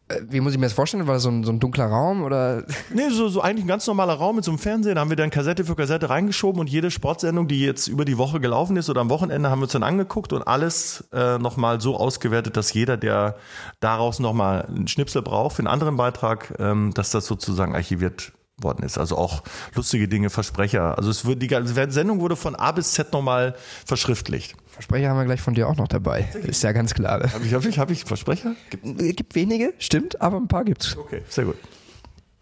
äh, 0.10 0.22
wie 0.30 0.40
muss 0.40 0.54
ich 0.54 0.60
mir 0.60 0.66
das 0.66 0.74
vorstellen? 0.74 1.08
War 1.08 1.16
das 1.16 1.24
so 1.24 1.30
ein, 1.30 1.44
so 1.44 1.52
ein 1.52 1.60
dunkler 1.60 1.86
Raum 1.86 2.24
oder? 2.24 2.64
Nee, 2.94 3.10
so, 3.10 3.28
so 3.28 3.42
eigentlich 3.42 3.66
ein 3.66 3.68
ganz 3.68 3.86
normaler 3.88 4.14
Raum 4.14 4.38
mit 4.38 4.46
so 4.46 4.52
einem 4.52 4.60
Fernseher. 4.60 4.96
Da 4.96 5.02
haben 5.02 5.10
wir 5.10 5.18
dann 5.18 5.30
Kassette 5.30 5.66
für 5.66 5.76
Kassette 5.76 6.10
reingeschoben 6.10 6.60
und 6.60 6.70
jede 6.70 6.92
Sportsendung, 6.92 7.48
die 7.48 7.62
jetzt 7.62 7.88
über 7.88 8.06
die 8.06 8.18
Woche 8.18 8.40
gelaufen 8.40 8.78
ist 8.78 8.90
oder 8.90 9.02
am 9.02 9.10
Wochenende, 9.10 9.50
haben 9.50 9.60
wir 9.60 9.64
uns 9.64 9.74
dann 9.74 9.84
angeguckt 9.84 10.34
und 10.34 10.44
alles 10.44 11.08
äh, 11.12 11.38
nochmal 11.38 11.82
so 11.82 11.98
ausgewertet, 11.98 12.58
dass 12.58 12.74
jeder, 12.74 12.98
der 12.98 13.36
daraus 13.80 14.20
nochmal 14.20 14.66
einen 14.66 14.88
Schnipsel 14.88 15.22
braucht 15.22 15.56
für 15.56 15.60
einen 15.60 15.68
anderen 15.68 15.98
Beitrag, 15.98 16.54
ähm, 16.60 16.94
dass 16.94 17.12
das 17.12 17.26
sozusagen 17.26 17.76
archiviert 17.76 18.34
worden 18.60 18.84
ist. 18.84 18.98
Also 18.98 19.18
auch 19.18 19.44
lustige 19.76 20.08
Dinge, 20.08 20.30
Versprecher. 20.30 20.98
Also 20.98 21.10
es 21.10 21.26
wird, 21.26 21.42
die 21.42 21.48
ganze 21.48 21.74
Sendung 21.92 22.20
wurde 22.20 22.36
von 22.36 22.56
A 22.56 22.72
bis 22.72 22.94
Z 22.94 23.14
nochmal 23.14 23.56
verschriftlicht. 23.86 24.56
Versprecher 24.78 25.10
haben 25.10 25.18
wir 25.18 25.26
gleich 25.26 25.42
von 25.42 25.56
dir 25.56 25.68
auch 25.68 25.76
noch 25.76 25.88
dabei. 25.88 26.30
Ist 26.44 26.62
ja 26.62 26.72
ganz 26.72 26.94
klar. 26.94 27.34
Habe 27.34 27.44
ich, 27.44 27.54
hab 27.56 27.66
ich, 27.66 27.80
hab 27.80 27.90
ich 27.90 28.06
Versprecher? 28.06 28.56
Gibt, 28.70 29.18
gibt 29.18 29.34
wenige, 29.34 29.74
stimmt, 29.80 30.22
aber 30.22 30.38
ein 30.38 30.48
paar 30.48 30.66
gibt's. 30.66 30.96
Okay, 30.96 31.24
sehr 31.28 31.46
gut. 31.46 31.56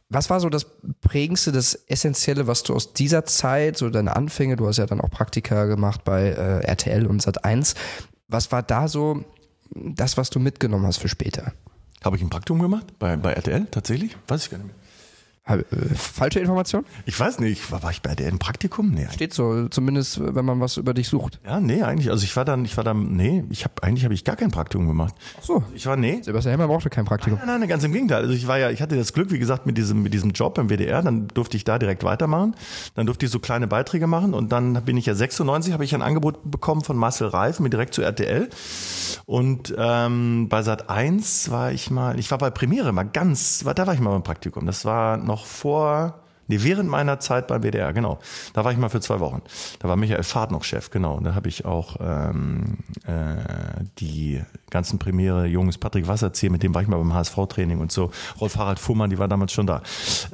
Was 0.09 0.29
war 0.29 0.41
so 0.41 0.49
das 0.49 0.65
Prägendste, 0.99 1.53
das 1.53 1.75
Essentielle, 1.87 2.45
was 2.45 2.63
du 2.63 2.75
aus 2.75 2.91
dieser 2.91 3.23
Zeit, 3.23 3.77
so 3.77 3.89
deine 3.89 4.17
Anfänge, 4.17 4.57
du 4.57 4.67
hast 4.67 4.75
ja 4.75 4.85
dann 4.85 4.99
auch 4.99 5.09
Praktika 5.09 5.63
gemacht 5.63 6.03
bei 6.03 6.27
äh, 6.27 6.65
RTL 6.65 7.07
und 7.07 7.23
Sat1. 7.25 7.75
Was 8.27 8.51
war 8.51 8.63
da 8.63 8.89
so 8.89 9.23
das, 9.73 10.17
was 10.17 10.29
du 10.29 10.41
mitgenommen 10.41 10.85
hast 10.85 10.97
für 10.97 11.07
später? 11.07 11.53
Habe 12.03 12.17
ich 12.17 12.21
ein 12.21 12.29
Praktikum 12.29 12.61
gemacht 12.61 12.99
bei, 12.99 13.15
bei 13.15 13.31
RTL 13.31 13.65
tatsächlich? 13.71 14.17
Weiß 14.27 14.43
ich 14.43 14.49
gar 14.51 14.57
nicht 14.57 14.67
mehr. 14.67 14.75
Äh, 15.45 15.63
falsche 15.93 16.39
Information? 16.39 16.85
Ich 17.05 17.19
weiß 17.19 17.39
nicht, 17.39 17.71
war, 17.71 17.83
war 17.83 17.91
ich 17.91 18.01
bei 18.01 18.15
der 18.15 18.29
im 18.29 18.39
Praktikum? 18.39 18.91
Nee. 18.91 19.07
Steht 19.13 19.33
so, 19.33 19.67
zumindest 19.67 20.19
wenn 20.35 20.45
man 20.45 20.59
was 20.59 20.77
über 20.77 20.93
dich 20.93 21.07
sucht. 21.07 21.39
Ja, 21.45 21.59
nee, 21.59 21.83
eigentlich. 21.83 22.09
Also 22.09 22.23
ich 22.23 22.35
war 22.35 22.45
dann, 22.45 22.65
ich 22.65 22.77
war 22.77 22.83
dann, 22.83 23.15
nee, 23.15 23.43
ich 23.49 23.63
habe 23.63 23.83
eigentlich 23.83 24.05
habe 24.05 24.13
ich 24.13 24.23
gar 24.23 24.35
kein 24.35 24.49
Praktikum 24.49 24.87
gemacht. 24.87 25.13
Ach 25.39 25.43
so. 25.43 25.63
Ich 25.75 25.85
war 25.85 25.97
nee. 25.97 26.19
Sebastian 26.21 26.51
Hellmann 26.51 26.67
brauchte 26.67 26.89
kein 26.89 27.05
Praktikum. 27.05 27.37
Nein, 27.39 27.47
nein, 27.47 27.59
nein, 27.59 27.69
ganz 27.69 27.83
im 27.83 27.93
Gegenteil. 27.93 28.23
Also 28.23 28.33
ich 28.33 28.47
war 28.47 28.57
ja, 28.57 28.71
ich 28.71 28.81
hatte 28.81 28.95
das 28.95 29.13
Glück, 29.13 29.31
wie 29.31 29.39
gesagt, 29.39 29.67
mit 29.67 29.77
diesem 29.77 30.01
mit 30.01 30.13
diesem 30.13 30.31
Job 30.31 30.55
beim 30.55 30.69
WDR, 30.69 31.03
dann 31.03 31.27
durfte 31.27 31.57
ich 31.57 31.63
da 31.63 31.77
direkt 31.77 32.03
weitermachen. 32.03 32.55
Dann 32.95 33.05
durfte 33.05 33.27
ich 33.27 33.31
so 33.31 33.39
kleine 33.39 33.67
Beiträge 33.67 34.07
machen 34.07 34.33
und 34.33 34.51
dann 34.51 34.73
bin 34.83 34.97
ich 34.97 35.05
ja 35.05 35.13
96, 35.13 35.73
habe 35.73 35.83
ich 35.83 35.93
ein 35.93 36.01
Angebot 36.01 36.39
bekommen 36.49 36.83
von 36.83 36.97
Marcel 36.97 37.27
Reif, 37.27 37.59
mir 37.59 37.69
direkt 37.69 37.93
zu 37.93 38.01
RTL. 38.01 38.49
Und 39.25 39.73
ähm, 39.77 40.47
bei 40.49 40.63
Sat 40.63 40.89
1 40.89 41.51
war 41.51 41.71
ich 41.71 41.91
mal, 41.91 42.19
ich 42.19 42.31
war 42.31 42.37
bei 42.37 42.49
Premiere 42.49 42.91
mal 42.93 43.03
ganz, 43.03 43.63
da 43.63 43.85
war 43.87 43.93
ich 43.93 43.99
mal 43.99 44.11
beim 44.11 44.23
Praktikum. 44.23 44.65
Das 44.65 44.85
war 44.85 45.17
noch 45.17 45.34
vor 45.43 46.13
Nee, 46.47 46.59
während 46.61 46.89
meiner 46.89 47.19
Zeit 47.19 47.47
beim 47.47 47.63
WDR, 47.63 47.93
genau. 47.93 48.19
Da 48.53 48.63
war 48.63 48.71
ich 48.71 48.77
mal 48.77 48.89
für 48.89 49.01
zwei 49.01 49.19
Wochen. 49.19 49.41
Da 49.79 49.87
war 49.87 49.95
Michael 49.95 50.23
Fahrt 50.23 50.51
noch 50.51 50.63
Chef, 50.63 50.89
genau. 50.91 51.15
Und 51.15 51.23
da 51.23 51.35
habe 51.35 51.49
ich 51.49 51.65
auch 51.65 51.97
ähm, 51.99 52.77
äh, 53.05 53.83
die 53.99 54.41
ganzen 54.69 54.99
Premiere, 54.99 55.45
Jungs, 55.45 55.77
Patrick 55.77 56.07
Wasserzieher, 56.07 56.51
mit 56.51 56.61
dem 56.61 56.75
war 56.75 56.81
ich 56.81 56.87
mal 56.87 56.97
beim 56.97 57.13
HSV-Training 57.13 57.79
und 57.79 57.91
so. 57.91 58.11
Rolf 58.39 58.57
Harald 58.57 58.77
Fuhrmann, 58.77 59.09
die 59.09 59.17
war 59.17 59.27
damals 59.27 59.53
schon 59.53 59.65
da. 59.65 59.81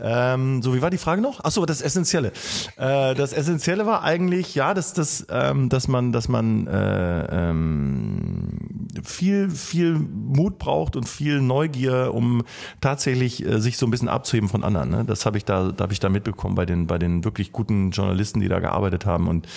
Ähm, 0.02 0.62
so, 0.62 0.74
wie 0.74 0.82
war 0.82 0.90
die 0.90 0.98
Frage 0.98 1.22
noch? 1.22 1.40
Ach 1.44 1.52
so, 1.52 1.66
das 1.66 1.82
Essentielle. 1.82 2.32
Äh, 2.78 3.14
das 3.16 3.34
Essentielle 3.34 3.86
war 3.86 4.04
eigentlich, 4.04 4.56
ja, 4.56 4.74
dass, 4.74 4.94
dass, 4.94 5.26
ähm, 5.30 5.70
dass 5.70 5.88
man, 5.88 6.12
dass 6.12 6.28
man 6.28 6.68
äh, 6.68 7.50
ähm, 7.50 8.88
viel, 9.04 9.50
viel 9.50 9.94
Mut 9.94 10.58
braucht 10.58 10.96
und 10.96 11.08
viel 11.08 11.42
Neugier, 11.42 12.14
um 12.14 12.44
tatsächlich 12.82 13.46
äh, 13.46 13.62
sich 13.62 13.78
so 13.78 13.86
ein 13.86 13.92
bisschen 13.92 14.10
abzuheben 14.10 14.50
von 14.50 14.64
anderen. 14.64 14.90
Ne? 14.90 15.06
Das 15.06 15.26
habe 15.26 15.38
ich 15.38 15.46
da, 15.46 15.72
da 15.72 15.84
habe 15.84 15.94
ich 15.94 16.00
da 16.04 16.10
mitbekommen 16.10 16.56
bei 16.56 16.66
den, 16.66 16.88
bei 16.88 16.98
den 16.98 17.24
wirklich 17.24 17.52
guten 17.52 17.92
Journalisten, 17.92 18.40
die 18.40 18.48
da 18.48 18.60
gearbeitet 18.60 19.06
haben. 19.06 19.28
Und 19.28 19.48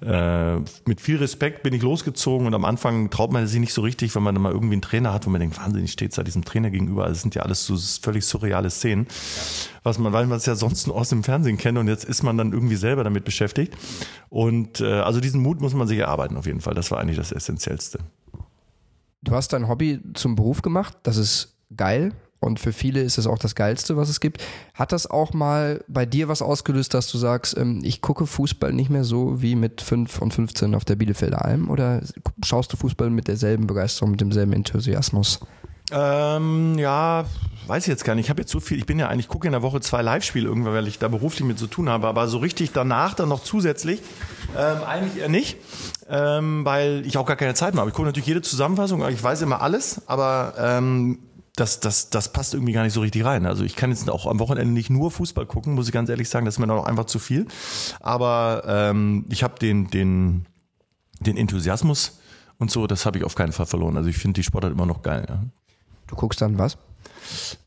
äh, 0.00 0.56
mit 0.86 1.00
viel 1.00 1.16
Respekt 1.16 1.62
bin 1.62 1.72
ich 1.74 1.82
losgezogen 1.82 2.46
und 2.46 2.54
am 2.54 2.64
Anfang 2.64 3.10
traut 3.10 3.32
man 3.32 3.46
sich 3.46 3.60
nicht 3.60 3.72
so 3.72 3.82
richtig, 3.82 4.14
wenn 4.14 4.22
man 4.22 4.34
dann 4.34 4.42
mal 4.42 4.52
irgendwie 4.52 4.74
einen 4.74 4.82
Trainer 4.82 5.12
hat, 5.12 5.26
wo 5.26 5.30
man 5.30 5.40
denkt, 5.40 5.58
wahnsinnig 5.58 5.92
steht 5.92 6.16
da 6.16 6.22
diesem 6.22 6.44
Trainer 6.44 6.70
gegenüber. 6.70 7.04
Also 7.04 7.14
es 7.14 7.22
sind 7.22 7.34
ja 7.34 7.42
alles 7.42 7.64
so 7.66 7.76
völlig 7.76 8.24
surreale 8.24 8.70
Szenen, 8.70 9.06
was 9.82 9.98
man, 9.98 10.12
weil 10.12 10.26
man 10.26 10.38
es 10.38 10.46
ja 10.46 10.54
sonst 10.54 10.86
nur 10.86 10.96
aus 10.96 11.08
dem 11.08 11.24
Fernsehen 11.24 11.56
kennt 11.56 11.78
und 11.78 11.88
jetzt 11.88 12.04
ist 12.04 12.22
man 12.22 12.36
dann 12.36 12.52
irgendwie 12.52 12.76
selber 12.76 13.04
damit 13.04 13.24
beschäftigt. 13.24 13.74
Und 14.28 14.80
äh, 14.80 15.00
also 15.00 15.20
diesen 15.20 15.42
Mut 15.42 15.60
muss 15.60 15.74
man 15.74 15.86
sich 15.86 15.98
erarbeiten 15.98 16.36
auf 16.36 16.46
jeden 16.46 16.60
Fall. 16.60 16.74
Das 16.74 16.90
war 16.90 16.98
eigentlich 16.98 17.16
das 17.16 17.32
Essentiellste. 17.32 17.98
Du 19.22 19.32
hast 19.32 19.52
dein 19.52 19.68
Hobby 19.68 20.00
zum 20.14 20.34
Beruf 20.34 20.62
gemacht, 20.62 20.96
das 21.04 21.16
ist 21.16 21.56
geil 21.76 22.12
und 22.42 22.60
für 22.60 22.72
viele 22.72 23.00
ist 23.00 23.18
es 23.18 23.26
auch 23.26 23.38
das 23.38 23.54
Geilste, 23.54 23.96
was 23.96 24.08
es 24.08 24.20
gibt. 24.20 24.42
Hat 24.74 24.92
das 24.92 25.06
auch 25.06 25.32
mal 25.32 25.84
bei 25.88 26.06
dir 26.06 26.28
was 26.28 26.42
ausgelöst, 26.42 26.94
dass 26.94 27.08
du 27.08 27.18
sagst, 27.18 27.56
ähm, 27.56 27.80
ich 27.84 28.00
gucke 28.00 28.26
Fußball 28.26 28.72
nicht 28.72 28.90
mehr 28.90 29.04
so 29.04 29.40
wie 29.40 29.54
mit 29.54 29.80
5 29.80 30.20
und 30.20 30.34
15 30.34 30.74
auf 30.74 30.84
der 30.84 30.96
Bielefelder 30.96 31.44
Alm 31.44 31.70
oder 31.70 32.02
schaust 32.44 32.72
du 32.72 32.76
Fußball 32.76 33.10
mit 33.10 33.28
derselben 33.28 33.66
Begeisterung, 33.66 34.12
mit 34.12 34.20
demselben 34.20 34.52
Enthusiasmus? 34.52 35.40
Ähm, 35.92 36.78
ja, 36.78 37.26
weiß 37.66 37.84
ich 37.84 37.88
jetzt 37.88 38.04
gar 38.04 38.14
nicht. 38.14 38.26
Ich 38.26 38.30
habe 38.30 38.40
jetzt 38.40 38.50
so 38.50 38.60
viel, 38.60 38.78
ich 38.78 38.86
bin 38.86 38.98
ja 38.98 39.08
eigentlich, 39.08 39.28
gucke 39.28 39.46
in 39.46 39.52
der 39.52 39.62
Woche 39.62 39.80
zwei 39.80 40.02
Live-Spiele 40.02 40.48
irgendwann, 40.48 40.72
weil 40.72 40.88
ich 40.88 40.98
da 40.98 41.08
beruflich 41.08 41.46
mit 41.46 41.58
zu 41.58 41.66
tun 41.66 41.88
habe, 41.88 42.08
aber 42.08 42.28
so 42.28 42.38
richtig 42.38 42.72
danach 42.72 43.14
dann 43.14 43.28
noch 43.28 43.42
zusätzlich, 43.42 44.00
ähm, 44.56 44.78
eigentlich 44.86 45.22
eher 45.22 45.28
nicht, 45.28 45.58
ähm, 46.08 46.64
weil 46.64 47.02
ich 47.06 47.18
auch 47.18 47.26
gar 47.26 47.36
keine 47.36 47.54
Zeit 47.54 47.74
mehr 47.74 47.82
habe. 47.82 47.90
Ich 47.90 47.94
gucke 47.94 48.06
natürlich 48.06 48.26
jede 48.26 48.42
Zusammenfassung, 48.42 49.06
ich 49.08 49.22
weiß 49.22 49.42
immer 49.42 49.60
alles, 49.60 50.02
aber 50.06 50.54
ähm, 50.58 51.18
das, 51.56 51.80
das, 51.80 52.08
das 52.08 52.32
passt 52.32 52.54
irgendwie 52.54 52.72
gar 52.72 52.82
nicht 52.82 52.94
so 52.94 53.00
richtig 53.00 53.24
rein. 53.24 53.44
Also 53.44 53.64
ich 53.64 53.76
kann 53.76 53.90
jetzt 53.90 54.08
auch 54.08 54.26
am 54.26 54.38
Wochenende 54.38 54.72
nicht 54.72 54.90
nur 54.90 55.10
Fußball 55.10 55.46
gucken, 55.46 55.74
muss 55.74 55.86
ich 55.86 55.92
ganz 55.92 56.08
ehrlich 56.08 56.28
sagen, 56.28 56.46
das 56.46 56.54
ist 56.54 56.58
mir 56.58 56.66
noch 56.66 56.84
einfach 56.84 57.04
zu 57.04 57.18
viel. 57.18 57.46
Aber 58.00 58.62
ähm, 58.66 59.26
ich 59.28 59.42
habe 59.42 59.58
den, 59.58 59.88
den, 59.88 60.46
den 61.20 61.36
Enthusiasmus 61.36 62.20
und 62.58 62.70
so, 62.70 62.86
das 62.86 63.04
habe 63.04 63.18
ich 63.18 63.24
auf 63.24 63.34
keinen 63.34 63.52
Fall 63.52 63.66
verloren. 63.66 63.96
Also 63.96 64.08
ich 64.08 64.16
finde 64.16 64.40
die 64.40 64.44
Sportart 64.44 64.72
immer 64.72 64.86
noch 64.86 65.02
geil. 65.02 65.26
Ja. 65.28 65.42
Du 66.06 66.16
guckst 66.16 66.40
dann 66.40 66.58
was? 66.58 66.78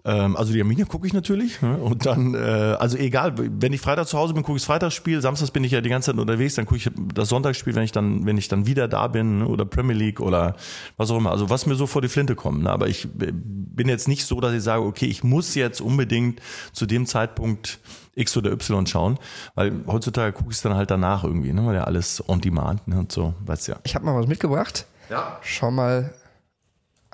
Ähm, 0.03 0.35
also 0.35 0.53
die 0.53 0.61
Arminia 0.61 0.85
gucke 0.85 1.07
ich 1.07 1.13
natürlich. 1.13 1.61
Ne? 1.61 1.77
Und 1.77 2.05
dann, 2.05 2.33
äh, 2.35 2.37
also 2.37 2.97
egal, 2.97 3.33
wenn 3.37 3.73
ich 3.73 3.81
Freitag 3.81 4.07
zu 4.07 4.17
Hause 4.17 4.33
bin, 4.33 4.43
gucke 4.43 4.57
ich 4.57 4.61
das 4.61 4.67
Freitagsspiel, 4.67 5.21
samstags 5.21 5.51
bin 5.51 5.63
ich 5.63 5.71
ja 5.71 5.81
die 5.81 5.89
ganze 5.89 6.11
Zeit 6.11 6.19
unterwegs, 6.19 6.55
dann 6.55 6.65
gucke 6.65 6.77
ich 6.77 6.89
das 7.13 7.29
Sonntagsspiel, 7.29 7.75
wenn 7.75 7.83
ich 7.83 7.91
dann, 7.91 8.25
wenn 8.25 8.37
ich 8.37 8.47
dann 8.47 8.67
wieder 8.67 8.87
da 8.87 9.07
bin, 9.07 9.39
ne? 9.39 9.47
oder 9.47 9.65
Premier 9.65 9.95
League 9.95 10.19
oder 10.19 10.55
was 10.97 11.09
auch 11.11 11.17
immer. 11.17 11.31
Also 11.31 11.49
was 11.49 11.65
mir 11.65 11.75
so 11.75 11.87
vor 11.87 12.01
die 12.01 12.07
Flinte 12.07 12.35
kommt. 12.35 12.63
Ne? 12.63 12.69
Aber 12.69 12.87
ich 12.87 13.05
äh, 13.05 13.31
bin 13.31 13.89
jetzt 13.89 14.07
nicht 14.07 14.25
so, 14.25 14.39
dass 14.39 14.53
ich 14.53 14.63
sage, 14.63 14.83
okay, 14.83 15.05
ich 15.05 15.23
muss 15.23 15.55
jetzt 15.55 15.81
unbedingt 15.81 16.41
zu 16.71 16.85
dem 16.85 17.05
Zeitpunkt 17.05 17.79
X 18.15 18.37
oder 18.37 18.51
Y 18.51 18.87
schauen, 18.87 19.19
weil 19.55 19.73
heutzutage 19.87 20.33
gucke 20.33 20.51
ich 20.51 20.57
es 20.57 20.61
dann 20.61 20.75
halt 20.75 20.89
danach 20.89 21.23
irgendwie, 21.23 21.53
ne? 21.53 21.65
weil 21.65 21.75
ja 21.75 21.83
alles 21.83 22.23
on 22.29 22.41
demand 22.41 22.87
ne? 22.87 22.99
und 22.99 23.11
so, 23.11 23.33
weißt 23.45 23.67
ja. 23.67 23.77
Ich 23.83 23.95
habe 23.95 24.05
mal 24.05 24.15
was 24.15 24.27
mitgebracht. 24.27 24.85
Ja. 25.09 25.37
Schau 25.41 25.71
mal 25.71 26.13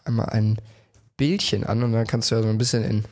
einmal 0.06 0.28
ein 0.28 0.58
Bildchen 1.21 1.63
an 1.63 1.84
und 1.84 1.91
dann 1.93 2.07
kannst 2.07 2.31
du 2.31 2.36
ja 2.36 2.41
so 2.41 2.47
ein 2.47 2.57
bisschen 2.57 2.84
in, 2.84 3.03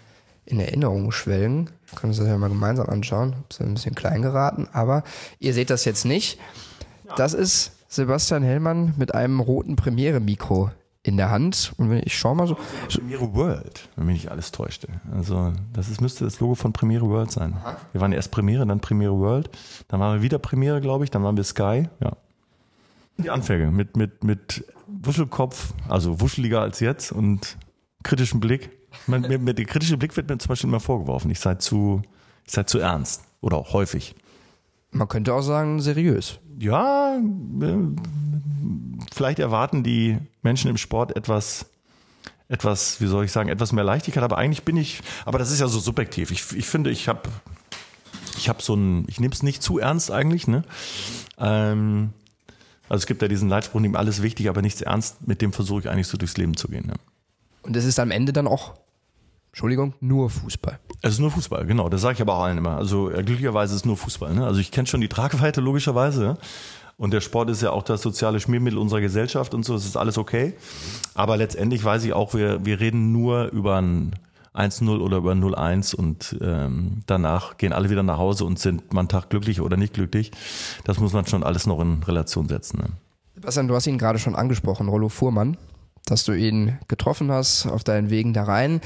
in 0.46 0.60
Erinnerung 0.60 1.12
schwelgen. 1.12 1.70
Wir 1.86 2.00
können 2.00 2.10
uns 2.10 2.18
das 2.18 2.28
ja 2.28 2.36
mal 2.40 2.50
gemeinsam 2.50 2.90
anschauen. 2.90 3.36
Ist 3.52 3.62
ein 3.62 3.76
bisschen 3.76 3.94
klein 3.94 4.24
geraten, 4.24 4.68
aber 4.74 5.04
ihr 5.38 5.54
seht 5.54 5.70
das 5.70 5.86
jetzt 5.86 6.06
nicht. 6.06 6.40
Das 7.18 7.36
ist 7.36 7.72
Sebastian 7.88 8.42
Hellmann 8.42 8.96
mit 8.98 9.14
einem 9.14 9.40
roten 9.40 9.76
Premiere-Mikro 9.76 10.72
in 11.04 11.18
der 11.18 11.30
Hand. 11.30 11.74
Und 11.78 11.92
wenn 11.92 12.02
ich 12.04 12.18
schau 12.18 12.34
mal 12.34 12.48
so. 12.48 12.58
Premiere 12.88 13.32
World, 13.36 13.90
wenn 13.96 14.08
mich 14.08 14.24
nicht 14.24 14.32
alles 14.32 14.52
täuschte. 14.52 14.88
Also, 15.12 15.54
das 15.72 15.88
ist, 15.88 16.02
müsste 16.02 16.26
das 16.26 16.40
Logo 16.40 16.56
von 16.56 16.74
Premiere 16.74 17.08
World 17.08 17.30
sein. 17.30 17.58
Wir 17.92 18.02
waren 18.02 18.12
erst 18.12 18.32
Premiere, 18.32 18.66
dann 18.66 18.80
Premiere 18.80 19.20
World. 19.20 19.52
Dann 19.88 20.00
waren 20.00 20.16
wir 20.16 20.24
wieder 20.24 20.40
Premiere, 20.40 20.82
glaube 20.82 21.04
ich. 21.04 21.12
Dann 21.12 21.22
waren 21.24 21.38
wir 21.38 21.44
Sky. 21.44 21.88
Ja. 22.00 22.14
Die 23.18 23.30
Anfänge 23.30 23.70
mit, 23.70 23.98
mit, 23.98 24.24
mit 24.24 24.66
Wuschelkopf, 24.88 25.74
also 25.88 26.20
wuscheliger 26.22 26.62
als 26.62 26.80
jetzt 26.80 27.12
und 27.12 27.56
kritischen 28.04 28.40
Blick. 28.40 28.72
Man, 29.08 29.22
mir, 29.22 29.40
mir, 29.40 29.54
der 29.54 29.66
kritische 29.66 29.98
Blick 29.98 30.16
wird 30.18 30.30
mir 30.30 30.38
zum 30.38 30.50
Beispiel 30.50 30.70
immer 30.70 30.80
vorgeworfen. 30.80 31.30
Ich 31.32 31.40
sei 31.40 31.56
zu, 31.56 32.02
ich 32.46 32.52
sei 32.52 32.64
zu 32.64 32.80
ernst. 32.80 33.24
Oder 33.42 33.58
auch 33.58 33.74
häufig. 33.74 34.16
Man 34.92 35.08
könnte 35.08 35.34
auch 35.34 35.42
sagen, 35.42 35.80
seriös. 35.80 36.40
Ja, 36.58 37.18
äh, 37.18 37.76
vielleicht 39.14 39.40
erwarten 39.40 39.84
die 39.84 40.18
Menschen 40.42 40.70
im 40.70 40.78
Sport 40.78 41.16
etwas, 41.16 41.68
etwas, 42.48 43.00
wie 43.00 43.08
soll 43.08 43.26
ich 43.26 43.32
sagen, 43.32 43.50
etwas 43.50 43.72
mehr 43.72 43.84
Leichtigkeit, 43.84 44.24
aber 44.24 44.38
eigentlich 44.38 44.64
bin 44.64 44.76
ich, 44.76 45.02
aber 45.26 45.38
das 45.38 45.52
ist 45.52 45.60
ja 45.60 45.68
so 45.68 45.80
subjektiv. 45.80 46.32
Ich, 46.32 46.52
ich 46.54 46.66
finde, 46.66 46.90
ich 46.90 47.08
habe 47.08 47.30
ich 48.40 48.50
habe 48.50 48.62
so 48.62 48.74
ein, 48.74 49.06
ich 49.08 49.20
nehme 49.20 49.34
es 49.34 49.44
nicht 49.44 49.62
zu 49.62 49.80
ernst 49.80 50.12
eigentlich, 50.12 50.48
ne? 50.48 50.64
Ähm, 51.38 52.14
also 52.88 53.02
es 53.04 53.06
gibt 53.06 53.22
ja 53.22 53.28
diesen 53.28 53.50
Leitspruch, 53.50 53.82
nimm 53.82 53.96
alles 53.96 54.22
wichtig, 54.24 54.50
aber 54.50 54.62
nichts 54.62 54.82
ernst, 54.82 55.28
mit 55.28 55.42
dem 55.42 55.54
versuche 55.54 55.82
ich 55.82 55.90
eigentlich 55.90 56.08
so 56.08 56.18
durchs 56.18 56.38
Leben 56.38 56.58
zu 56.58 56.68
gehen. 56.68 56.88
Ne? 56.88 56.94
Und 57.70 57.78
es 57.78 57.86
ist 57.86 58.00
am 58.00 58.10
Ende 58.10 58.34
dann 58.34 58.48
auch, 58.48 58.74
Entschuldigung, 59.52 59.94
nur 60.00 60.32
Fußball. 60.32 60.80
Es 61.04 61.12
ist 61.12 61.20
nur 61.20 61.30
Fußball, 61.30 61.68
genau. 61.68 61.88
Das 61.88 62.02
sage 62.02 62.16
ich 62.16 62.22
aber 62.22 62.34
auch 62.34 62.44
allen 62.46 62.58
immer. 62.58 62.78
Also 62.78 63.12
äh, 63.12 63.22
glücklicherweise 63.22 63.76
ist 63.76 63.82
es 63.82 63.86
nur 63.86 63.96
Fußball. 63.96 64.34
Ne? 64.34 64.44
Also 64.44 64.60
ich 64.60 64.72
kenne 64.72 64.88
schon 64.88 65.02
die 65.02 65.08
Tragweite 65.08 65.62
logischerweise. 65.62 66.24
Ja? 66.24 66.38
Und 66.98 67.14
der 67.14 67.22
Sport 67.22 67.52
ist 67.52 67.62
ja 67.62 67.70
auch 67.70 67.84
das 67.84 68.02
soziale 68.02 68.40
Schmiermittel 68.40 68.80
unserer 68.80 69.02
Gesellschaft 69.02 69.54
und 69.54 69.66
so. 69.66 69.76
Das 69.76 69.86
ist 69.86 69.98
alles 69.98 70.18
okay. 70.18 70.56
Aber 71.14 71.38
letztendlich 71.38 71.84
weiß 71.84 72.06
ich 72.06 72.14
auch, 72.14 72.34
wir, 72.34 72.66
wir 72.66 72.80
reden 72.80 73.12
nur 73.12 73.52
über 73.52 73.80
ein 73.80 74.14
1-0 74.56 75.00
oder 75.00 75.18
über 75.18 75.34
0-1 75.34 75.94
und 75.94 76.40
ähm, 76.42 77.04
danach 77.06 77.58
gehen 77.58 77.72
alle 77.72 77.92
wieder 77.92 78.02
nach 78.02 78.18
Hause 78.18 78.46
und 78.46 78.58
sind 78.58 78.94
man 78.94 79.10
Tag 79.10 79.30
glücklich 79.30 79.62
oder 79.62 79.78
nicht 79.78 79.94
glücklich. 79.94 80.32
Das 80.86 81.00
muss 81.00 81.14
man 81.14 81.28
schon 81.28 81.44
alles 81.44 81.68
noch 81.68 81.80
in 81.82 82.02
Relation 82.02 82.50
setzen. 82.50 82.80
Ne? 82.80 82.88
Sebastian, 83.36 83.68
du 83.68 83.76
hast 83.76 83.86
ihn 83.86 84.00
gerade 84.00 84.18
schon 84.18 84.34
angesprochen, 84.34 84.90
Rollo 84.90 85.10
Fuhrmann 85.10 85.56
dass 86.10 86.24
du 86.24 86.34
ihn 86.34 86.78
getroffen 86.88 87.32
hast 87.32 87.66
auf 87.68 87.84
deinen 87.84 88.10
Wegen 88.10 88.34
da 88.34 88.44
rein. 88.44 88.82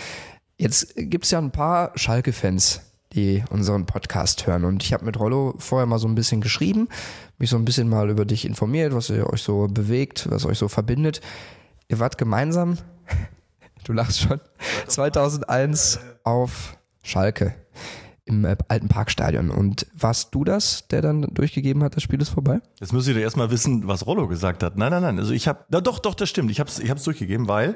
Jetzt 0.57 0.93
gibt 0.95 1.25
es 1.25 1.31
ja 1.31 1.39
ein 1.39 1.51
paar 1.51 1.91
Schalke-Fans, 1.95 2.81
die 3.13 3.43
unseren 3.49 3.85
Podcast 3.85 4.47
hören. 4.47 4.65
Und 4.65 4.83
ich 4.83 4.93
habe 4.93 5.05
mit 5.05 5.19
Rollo 5.19 5.55
vorher 5.57 5.85
mal 5.85 5.99
so 5.99 6.07
ein 6.07 6.15
bisschen 6.15 6.41
geschrieben, 6.41 6.89
mich 7.37 7.49
so 7.49 7.57
ein 7.57 7.65
bisschen 7.65 7.89
mal 7.89 8.09
über 8.09 8.25
dich 8.25 8.45
informiert, 8.45 8.93
was 8.93 9.09
ihr 9.09 9.27
euch 9.31 9.41
so 9.41 9.67
bewegt, 9.67 10.29
was 10.29 10.45
euch 10.45 10.57
so 10.57 10.67
verbindet. 10.67 11.21
Ihr 11.89 11.99
wart 11.99 12.17
gemeinsam, 12.17 12.77
du 13.83 13.93
lachst 13.93 14.21
schon, 14.21 14.39
2001 14.87 15.99
auf 16.23 16.77
Schalke 17.03 17.55
im 18.25 18.45
äh, 18.45 18.55
alten 18.67 18.87
Parkstadion. 18.87 19.49
Und 19.49 19.87
warst 19.93 20.33
du 20.33 20.43
das, 20.43 20.87
der 20.87 21.01
dann 21.01 21.23
durchgegeben 21.33 21.83
hat, 21.83 21.95
das 21.95 22.03
Spiel 22.03 22.21
ist 22.21 22.29
vorbei? 22.29 22.61
Jetzt 22.79 22.93
müsst 22.93 23.07
ihr 23.07 23.17
erstmal 23.17 23.51
wissen, 23.51 23.87
was 23.87 24.05
Rollo 24.05 24.27
gesagt 24.27 24.63
hat. 24.63 24.77
Nein, 24.77 24.91
nein, 24.91 25.01
nein. 25.01 25.19
Also 25.19 25.33
ich 25.33 25.47
habe, 25.47 25.65
doch, 25.69 25.99
doch, 25.99 26.15
das 26.15 26.29
stimmt. 26.29 26.51
Ich 26.51 26.59
habe 26.59 26.69
es 26.69 26.79
ich 26.79 26.89
hab's 26.89 27.03
durchgegeben, 27.03 27.47
weil 27.47 27.75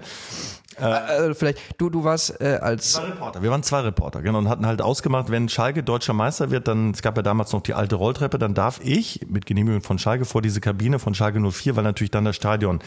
äh, 0.79 1.29
äh, 1.29 1.33
vielleicht, 1.33 1.59
du, 1.79 1.89
du 1.89 2.03
warst 2.03 2.39
äh, 2.39 2.59
als. 2.61 2.93
Zwei 2.93 3.05
Reporter. 3.05 3.41
Wir 3.41 3.49
waren 3.49 3.63
zwei 3.63 3.81
Reporter, 3.81 4.21
genau, 4.21 4.37
und 4.37 4.49
hatten 4.49 4.65
halt 4.65 4.81
ausgemacht, 4.81 5.31
wenn 5.31 5.49
Schalke 5.49 5.81
deutscher 5.81 6.13
Meister 6.13 6.51
wird, 6.51 6.67
dann, 6.67 6.91
es 6.91 7.01
gab 7.01 7.17
ja 7.17 7.23
damals 7.23 7.51
noch 7.51 7.61
die 7.61 7.73
alte 7.73 7.95
Rolltreppe, 7.95 8.37
dann 8.37 8.53
darf 8.53 8.79
ich 8.83 9.25
mit 9.27 9.45
Genehmigung 9.45 9.81
von 9.81 9.97
Schalke 9.97 10.25
vor 10.25 10.41
diese 10.41 10.61
Kabine 10.61 10.99
von 10.99 11.15
Schalke 11.15 11.39
04, 11.39 11.75
weil 11.75 11.83
natürlich 11.83 12.11
dann 12.11 12.25
das 12.25 12.35
Stadion 12.35 12.79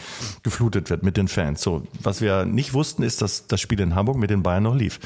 geflutet 0.43 0.89
wird 0.89 1.03
mit 1.03 1.17
den 1.17 1.27
Fans. 1.27 1.61
So, 1.61 1.83
was 2.01 2.21
wir 2.21 2.45
nicht 2.45 2.73
wussten, 2.73 3.03
ist, 3.03 3.21
dass 3.21 3.47
das 3.47 3.59
Spiel 3.59 3.79
in 3.81 3.93
Hamburg 3.93 4.17
mit 4.17 4.29
den 4.29 4.41
Bayern 4.41 4.63
noch 4.63 4.75
lief. 4.75 4.99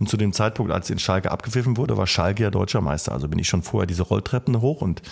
Und 0.00 0.08
zu 0.08 0.16
dem 0.16 0.32
Zeitpunkt, 0.32 0.72
als 0.72 0.90
in 0.90 0.98
Schalke 0.98 1.30
abgepfiffen 1.30 1.76
wurde, 1.76 1.93
war 1.96 2.06
Schalke 2.06 2.42
ja 2.42 2.50
deutscher 2.50 2.80
Meister. 2.80 3.12
Also 3.12 3.28
bin 3.28 3.38
ich 3.38 3.48
schon 3.48 3.62
vorher 3.62 3.86
diese 3.86 4.02
Rolltreppen 4.02 4.60
hoch 4.60 4.80
und 4.80 5.02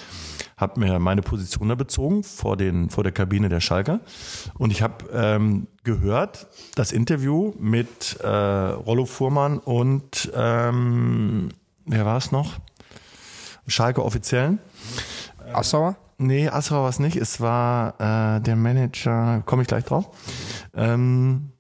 habe 0.57 0.81
mir 0.81 0.99
meine 0.99 1.23
Position 1.23 1.69
da 1.69 1.75
bezogen 1.75 2.23
vor, 2.23 2.57
den, 2.57 2.91
vor 2.91 3.05
der 3.05 3.13
Kabine 3.13 3.49
der 3.49 3.61
Schalker. 3.61 4.01
Und 4.59 4.71
ich 4.71 4.83
habe 4.83 5.05
ähm, 5.13 5.67
gehört, 5.85 6.47
das 6.75 6.93
Interview 6.93 7.53
mit 7.59 8.19
äh, 8.21 8.29
Rollo 8.29 9.05
Fuhrmann 9.05 9.59
und 9.59 10.31
ähm, 10.35 11.49
wer 11.85 12.07
war 12.07 12.17
es 12.17 12.33
noch? 12.33 12.59
Schalke 13.67 14.05
Offiziellen. 14.05 14.59
Assauer? 15.53 15.97
Nee, 16.19 16.49
Assauer 16.49 16.83
war 16.83 16.89
es 16.89 16.99
nicht. 16.99 17.17
Es 17.17 17.41
war 17.41 17.95
äh, 18.01 18.41
der 18.41 18.57
Manager, 18.57 19.43
komme 19.45 19.63
ich 19.63 19.69
gleich 19.69 19.85
drauf. 19.85 20.09
Ähm, 20.75 21.51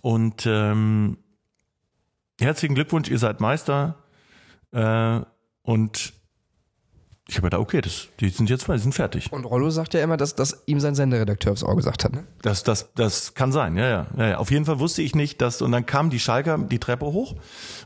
und 0.00 0.46
ähm, 0.46 1.18
herzlichen 2.40 2.74
Glückwunsch, 2.74 3.08
ihr 3.08 3.18
seid 3.18 3.40
Meister. 3.40 4.01
Äh, 4.72 5.20
und 5.62 6.12
ich 7.28 7.36
habe 7.36 7.46
gedacht, 7.46 7.62
okay, 7.62 7.80
das, 7.80 8.08
die 8.20 8.28
sind 8.28 8.50
jetzt 8.50 8.68
die 8.68 8.78
sind 8.78 8.94
fertig. 8.94 9.32
Und 9.32 9.44
Rollo 9.44 9.70
sagt 9.70 9.94
ja 9.94 10.02
immer, 10.02 10.16
dass, 10.16 10.34
dass 10.34 10.64
ihm 10.66 10.80
sein 10.80 10.94
Senderedakteur 10.94 11.52
aufs 11.52 11.62
Ohr 11.62 11.76
gesagt 11.76 12.04
hat. 12.04 12.12
Ne? 12.12 12.24
Das, 12.42 12.62
das, 12.64 12.92
das 12.94 13.34
kann 13.34 13.52
sein, 13.52 13.76
ja, 13.76 13.88
ja, 13.88 14.06
ja, 14.16 14.28
ja. 14.28 14.38
Auf 14.38 14.50
jeden 14.50 14.64
Fall 14.64 14.80
wusste 14.80 15.02
ich 15.02 15.14
nicht, 15.14 15.40
dass, 15.40 15.62
und 15.62 15.72
dann 15.72 15.86
kam 15.86 16.10
die 16.10 16.18
Schalker 16.18 16.58
die 16.58 16.78
Treppe 16.78 17.06
hoch 17.06 17.36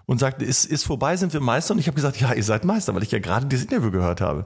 und 0.06 0.18
sagte, 0.18 0.44
ist, 0.44 0.64
ist 0.64 0.84
vorbei, 0.84 1.16
sind 1.16 1.32
wir 1.32 1.40
Meister? 1.40 1.74
Und 1.74 1.80
ich 1.80 1.86
habe 1.86 1.94
gesagt, 1.94 2.18
ja, 2.18 2.32
ihr 2.32 2.42
seid 2.42 2.64
Meister, 2.64 2.94
weil 2.94 3.02
ich 3.02 3.12
ja 3.12 3.18
gerade 3.18 3.46
dieses 3.46 3.66
Interview 3.66 3.90
gehört 3.90 4.20
habe. 4.20 4.44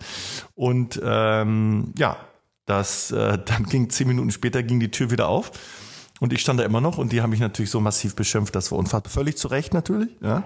Und 0.55 1.01
ähm, 1.03 1.95
ja, 1.97 2.17
das, 2.67 3.13
äh, 3.13 3.39
dann 3.45 3.65
ging 3.65 3.91
zehn 3.91 4.09
Minuten 4.09 4.33
später 4.33 4.63
ging 4.63 4.81
die 4.81 4.91
Tür 4.91 5.11
wieder 5.11 5.29
auf. 5.29 5.53
Und 6.21 6.35
ich 6.35 6.43
stand 6.43 6.61
da 6.61 6.65
immer 6.65 6.83
noch 6.83 6.99
und 6.99 7.13
die 7.13 7.23
haben 7.23 7.31
mich 7.31 7.41
natürlich 7.41 7.71
so 7.71 7.81
massiv 7.81 8.15
beschimpft, 8.15 8.55
dass 8.55 8.71
wir 8.71 8.77
unfassbar, 8.77 9.11
völlig 9.11 9.39
zu 9.39 9.49
Recht 9.49 9.73
natürlich. 9.73 10.11
Ja. 10.21 10.45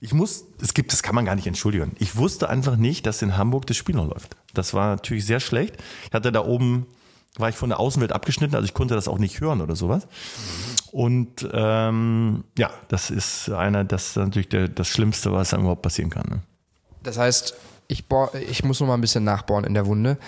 Ich 0.00 0.14
muss, 0.14 0.44
es 0.62 0.72
gibt, 0.72 0.92
das 0.92 1.02
kann 1.02 1.16
man 1.16 1.24
gar 1.24 1.34
nicht 1.34 1.48
entschuldigen. 1.48 1.92
Ich 1.98 2.16
wusste 2.16 2.48
einfach 2.48 2.76
nicht, 2.76 3.06
dass 3.06 3.20
in 3.22 3.36
Hamburg 3.36 3.66
das 3.66 3.76
Spiel 3.76 3.96
noch 3.96 4.08
läuft. 4.08 4.36
Das 4.54 4.72
war 4.72 4.90
natürlich 4.90 5.26
sehr 5.26 5.40
schlecht. 5.40 5.76
Ich 6.06 6.14
hatte 6.14 6.30
da 6.30 6.44
oben, 6.44 6.86
war 7.36 7.48
ich 7.48 7.56
von 7.56 7.70
der 7.70 7.80
Außenwelt 7.80 8.12
abgeschnitten, 8.12 8.54
also 8.54 8.64
ich 8.64 8.72
konnte 8.72 8.94
das 8.94 9.08
auch 9.08 9.18
nicht 9.18 9.40
hören 9.40 9.60
oder 9.60 9.74
sowas. 9.74 10.06
Und 10.92 11.46
ähm, 11.52 12.44
ja, 12.56 12.70
das 12.86 13.10
ist 13.10 13.50
einer, 13.50 13.82
das 13.82 14.10
ist 14.10 14.16
natürlich 14.16 14.48
der, 14.48 14.68
das 14.68 14.86
Schlimmste, 14.86 15.32
was 15.32 15.52
einem 15.52 15.64
überhaupt 15.64 15.82
passieren 15.82 16.10
kann. 16.10 16.26
Ne? 16.28 16.42
Das 17.02 17.18
heißt, 17.18 17.54
ich, 17.88 18.06
bohr, 18.06 18.32
ich 18.34 18.64
muss 18.64 18.78
noch 18.78 18.86
mal 18.86 18.94
ein 18.94 19.00
bisschen 19.00 19.24
nachbohren 19.24 19.64
in 19.64 19.74
der 19.74 19.86
Wunde. 19.86 20.18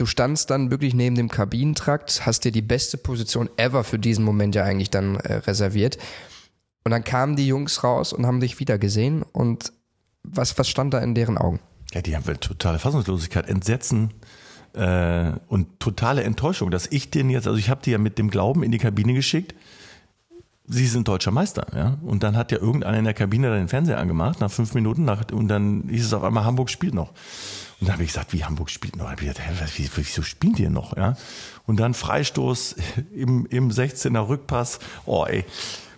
Du 0.00 0.06
standst 0.06 0.48
dann 0.48 0.70
wirklich 0.70 0.94
neben 0.94 1.14
dem 1.14 1.28
Kabinentrakt, 1.28 2.24
hast 2.24 2.46
dir 2.46 2.52
die 2.52 2.62
beste 2.62 2.96
Position 2.96 3.50
ever 3.58 3.84
für 3.84 3.98
diesen 3.98 4.24
Moment 4.24 4.54
ja 4.54 4.64
eigentlich 4.64 4.88
dann 4.88 5.16
äh, 5.16 5.34
reserviert. 5.34 5.98
Und 6.84 6.92
dann 6.92 7.04
kamen 7.04 7.36
die 7.36 7.46
Jungs 7.46 7.84
raus 7.84 8.14
und 8.14 8.24
haben 8.24 8.40
dich 8.40 8.58
wieder 8.60 8.78
gesehen. 8.78 9.22
Und 9.22 9.74
was, 10.22 10.56
was 10.56 10.70
stand 10.70 10.94
da 10.94 11.00
in 11.00 11.14
deren 11.14 11.36
Augen? 11.36 11.60
Ja, 11.92 12.00
die 12.00 12.16
haben 12.16 12.24
totale 12.40 12.78
Fassungslosigkeit, 12.78 13.46
Entsetzen 13.46 14.14
äh, 14.72 15.32
und 15.48 15.80
totale 15.80 16.22
Enttäuschung, 16.22 16.70
dass 16.70 16.86
ich 16.86 17.10
den 17.10 17.28
jetzt, 17.28 17.46
also 17.46 17.58
ich 17.58 17.68
habe 17.68 17.82
die 17.84 17.90
ja 17.90 17.98
mit 17.98 18.16
dem 18.16 18.30
Glauben 18.30 18.62
in 18.62 18.72
die 18.72 18.78
Kabine 18.78 19.12
geschickt. 19.12 19.54
Sie 20.66 20.86
sind 20.86 21.08
deutscher 21.08 21.30
Meister, 21.30 21.66
ja. 21.76 21.98
Und 22.00 22.22
dann 22.22 22.38
hat 22.38 22.52
ja 22.52 22.58
irgendeiner 22.58 22.96
in 22.96 23.04
der 23.04 23.12
Kabine 23.12 23.50
den 23.50 23.68
Fernseher 23.68 23.98
angemacht, 23.98 24.40
nach 24.40 24.50
fünf 24.50 24.72
Minuten, 24.72 25.04
nach, 25.04 25.30
und 25.30 25.48
dann 25.48 25.90
hieß 25.90 26.06
es 26.06 26.14
auf 26.14 26.22
einmal, 26.22 26.46
Hamburg 26.46 26.70
spielt 26.70 26.94
noch. 26.94 27.12
Und 27.80 27.86
dann 27.86 27.94
habe 27.94 28.02
ich 28.02 28.10
gesagt, 28.10 28.32
wie 28.34 28.44
Hamburg 28.44 28.68
spielt 28.68 28.96
noch? 28.96 29.10
Ich 29.10 29.18
gesagt, 29.18 29.40
hä, 29.40 29.52
wieso 29.96 30.22
spielen 30.22 30.54
die 30.54 30.68
noch? 30.68 30.96
Ja? 30.96 31.16
Und 31.66 31.80
dann 31.80 31.94
Freistoß 31.94 32.76
im, 33.14 33.46
im 33.46 33.70
16er 33.70 34.28
Rückpass. 34.28 34.80
Oh 35.06 35.24
ey. 35.26 35.44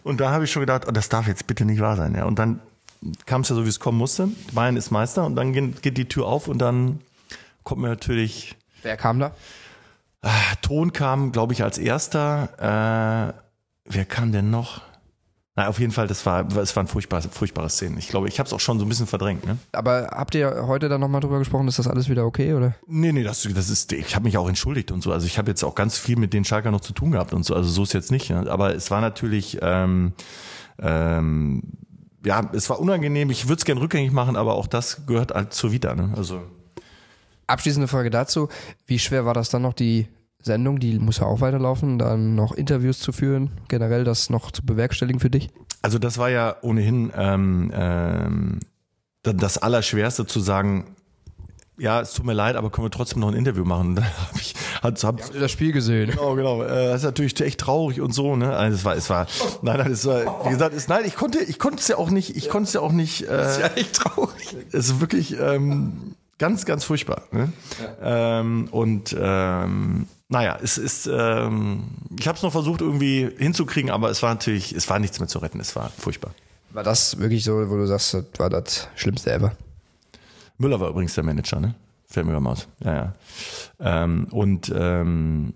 Und 0.05 0.21
da 0.21 0.31
habe 0.31 0.45
ich 0.45 0.53
schon 0.53 0.61
gedacht, 0.61 0.85
oh, 0.87 0.93
das 0.93 1.09
darf 1.09 1.27
jetzt 1.27 1.47
bitte 1.47 1.65
nicht 1.65 1.81
wahr 1.81 1.97
sein. 1.97 2.15
Ja? 2.15 2.25
Und 2.25 2.39
dann 2.39 2.61
kam 3.27 3.41
es 3.41 3.49
ja 3.49 3.57
so, 3.57 3.65
wie 3.65 3.69
es 3.69 3.81
kommen 3.81 3.99
musste. 3.99 4.29
Bayern 4.53 4.77
ist 4.77 4.91
Meister 4.91 5.27
und 5.27 5.35
dann 5.35 5.53
geht, 5.53 5.97
die 5.97 6.09
Tür 6.09 6.27
auf 6.27 6.47
und 6.47 6.59
dann 6.59 7.01
kommt 7.65 7.83
mir 7.83 7.89
natürlich. 7.89 8.57
Wer 8.83 8.97
kam 8.97 9.19
da? 9.19 9.33
Äh, 10.23 10.29
Ton 10.63 10.93
kam, 10.93 11.33
glaube 11.33 11.53
ich, 11.53 11.65
als 11.65 11.79
erster. 11.79 13.35
Äh, 13.39 13.43
wer 13.87 14.05
kam 14.05 14.31
denn 14.31 14.51
noch? 14.51 14.83
Na, 15.55 15.69
auf 15.69 15.79
jeden 15.79 15.93
Fall, 15.93 16.07
das 16.07 16.25
war, 16.25 16.47
es 16.57 16.75
waren 16.77 16.87
furchtbare, 16.87 17.29
furchtbare 17.29 17.69
Szenen. 17.69 17.99
Ich 17.99 18.09
glaube, 18.09 18.27
ich 18.27 18.39
habe 18.39 18.47
es 18.47 18.55
auch 18.55 18.61
schon 18.61 18.79
so 18.79 18.87
ein 18.87 18.89
bisschen 18.89 19.07
verdrängt. 19.07 19.47
Ne? 19.47 19.59
Aber 19.73 20.09
habt 20.11 20.35
ihr 20.35 20.67
heute 20.67 20.89
dann 20.89 21.01
nochmal 21.01 21.21
drüber 21.21 21.39
gesprochen, 21.39 21.69
ist 21.69 21.79
das 21.79 21.87
alles 21.87 22.09
wieder 22.09 22.25
okay, 22.25 22.55
oder? 22.55 22.75
Nee, 22.87 23.13
nee, 23.13 23.23
das, 23.23 23.47
das 23.55 23.69
ist, 23.69 23.93
ich 23.93 24.15
habe 24.15 24.25
mich 24.25 24.39
auch 24.39 24.49
entschuldigt 24.49 24.91
und 24.91 25.03
so. 25.03 25.13
Also 25.13 25.27
ich 25.27 25.37
habe 25.37 25.51
jetzt 25.51 25.63
auch 25.63 25.75
ganz 25.75 25.99
viel 25.99 26.17
mit 26.17 26.33
den 26.33 26.45
Schalker 26.45 26.71
noch 26.71 26.81
zu 26.81 26.95
tun 26.95 27.11
gehabt 27.11 27.35
und 27.35 27.45
so. 27.45 27.55
Also 27.55 27.69
so 27.69 27.83
ist 27.83 27.93
jetzt 27.93 28.11
nicht. 28.11 28.31
Ne? 28.31 28.51
Aber 28.51 28.75
es 28.75 28.91
war 28.91 29.03
natürlich, 29.03 29.59
ähm, 29.61 30.15
ähm, 30.79 31.63
ja, 32.25 32.49
es 32.55 32.71
war 32.71 32.81
unangenehm. 32.81 33.29
Ich 33.29 33.47
würde 33.47 33.59
es 33.59 33.67
gern 33.67 33.77
rückgängig 33.79 34.13
machen, 34.13 34.37
aber 34.37 34.55
auch 34.55 34.67
das 34.67 35.07
gehört 35.07 35.33
halt 35.33 35.53
zur 35.53 35.73
Vita. 35.73 35.95
Ne? 35.95 36.15
Also 36.17 36.41
Abschließende 37.47 37.89
Frage 37.89 38.09
dazu. 38.09 38.49
Wie 38.87 38.99
schwer 38.99 39.27
war 39.27 39.35
das 39.35 39.51
dann 39.51 39.61
noch, 39.61 39.75
die 39.75 40.09
Sendung, 40.43 40.79
die 40.79 40.99
muss 40.99 41.19
ja 41.19 41.27
auch 41.27 41.41
weiterlaufen, 41.41 41.99
dann 41.99 42.35
noch 42.35 42.53
Interviews 42.53 42.99
zu 42.99 43.13
führen, 43.13 43.51
generell 43.69 44.05
das 44.05 44.31
noch 44.31 44.51
zu 44.51 44.65
bewerkstelligen 44.65 45.21
für 45.21 45.31
dich? 45.31 45.51
Also 45.83 45.99
das 45.99 46.19
war 46.19 46.31
ja 46.31 46.57
ohnehin 46.63 47.13
ähm, 47.17 47.73
ähm, 47.75 48.61
das 49.23 49.59
Allerschwerste 49.59 50.27
zu 50.27 50.41
sagen, 50.41 50.97
ja, 51.79 52.01
es 52.01 52.13
tut 52.13 52.27
mir 52.27 52.35
leid, 52.35 52.57
aber 52.57 52.71
können 52.71 52.87
wir 52.87 52.91
trotzdem 52.91 53.21
noch 53.21 53.29
ein 53.29 53.35
Interview 53.35 53.65
machen? 53.65 53.95
Dann 53.97 54.05
hab 54.05 54.37
ich, 54.37 54.55
hab, 54.83 55.03
hab, 55.03 55.21
Hast 55.21 55.35
du 55.35 55.41
das 55.41 55.51
Spiel 55.51 55.73
gesehen? 55.73 56.11
Genau, 56.11 56.35
genau. 56.35 56.63
Äh, 56.63 56.89
das 56.89 56.99
ist 56.99 57.05
natürlich 57.05 57.41
echt 57.41 57.61
traurig 57.61 58.01
und 58.01 58.13
so, 58.13 58.37
ne? 58.37 58.55
Also 58.55 58.77
es 58.77 58.85
war, 58.85 58.97
es 58.97 59.11
war, 59.11 59.27
nein, 59.63 59.79
nein, 59.79 59.93
es 59.93 60.07
war, 60.07 60.45
wie 60.45 60.51
gesagt, 60.51 60.75
es, 60.75 60.89
nein, 60.89 61.05
ich 61.07 61.17
konnte, 61.17 61.39
ich 61.39 61.59
konnte 61.59 61.79
es 61.79 61.89
ja 61.89 61.97
auch 61.97 62.11
nicht, 62.11 62.37
ich 62.37 62.49
konnte 62.49 62.69
es 62.69 62.73
ja 62.75 62.81
auch 62.81 62.93
nicht. 62.93 63.23
Äh, 63.23 63.29
das 63.29 63.57
ist 63.57 63.61
ja 63.61 63.67
echt 63.75 63.95
traurig. 63.95 64.57
Es 64.71 64.89
ist 64.89 65.01
wirklich 65.01 65.37
ähm, 65.41 66.15
ganz, 66.39 66.67
ganz 66.67 66.85
furchtbar. 66.85 67.23
Ne? 67.33 67.53
Ja. 68.01 68.41
Ähm, 68.41 68.69
und 68.71 69.17
ähm, 69.19 70.07
naja, 70.33 70.59
es 70.63 70.79
ist, 70.79 71.07
ähm, 71.13 71.85
ich 72.19 72.27
habe 72.27 72.37
es 72.37 72.43
noch 72.43 72.53
versucht 72.53 72.81
irgendwie 72.81 73.31
hinzukriegen, 73.37 73.91
aber 73.91 74.09
es 74.09 74.23
war 74.23 74.31
natürlich, 74.31 74.73
es 74.73 74.89
war 74.89 74.99
nichts 74.99 75.21
mehr 75.21 75.29
zu 75.29 75.39
retten, 75.41 75.61
es 75.61 75.77
war 75.77 75.91
furchtbar. 75.91 76.35
War 76.71 76.83
das 76.83 77.19
wirklich 77.19 77.45
so, 77.45 77.69
wo 77.69 77.77
du 77.77 77.87
sagst, 77.87 78.15
das 78.15 78.25
war 78.39 78.49
das 78.49 78.89
Schlimmste 78.97 79.31
ever? 79.31 79.53
Müller 80.57 80.81
war 80.81 80.89
übrigens 80.89 81.15
der 81.15 81.25
Manager, 81.25 81.61
ne? 81.61 81.75
Fällt 82.07 82.27
mir 82.27 82.41
mal 82.41 82.53
aus. 82.53 82.67
Ja, 82.83 82.95
ja. 82.95 83.15
Ähm, 83.79 84.27
und 84.31 84.73
ähm, 84.75 85.53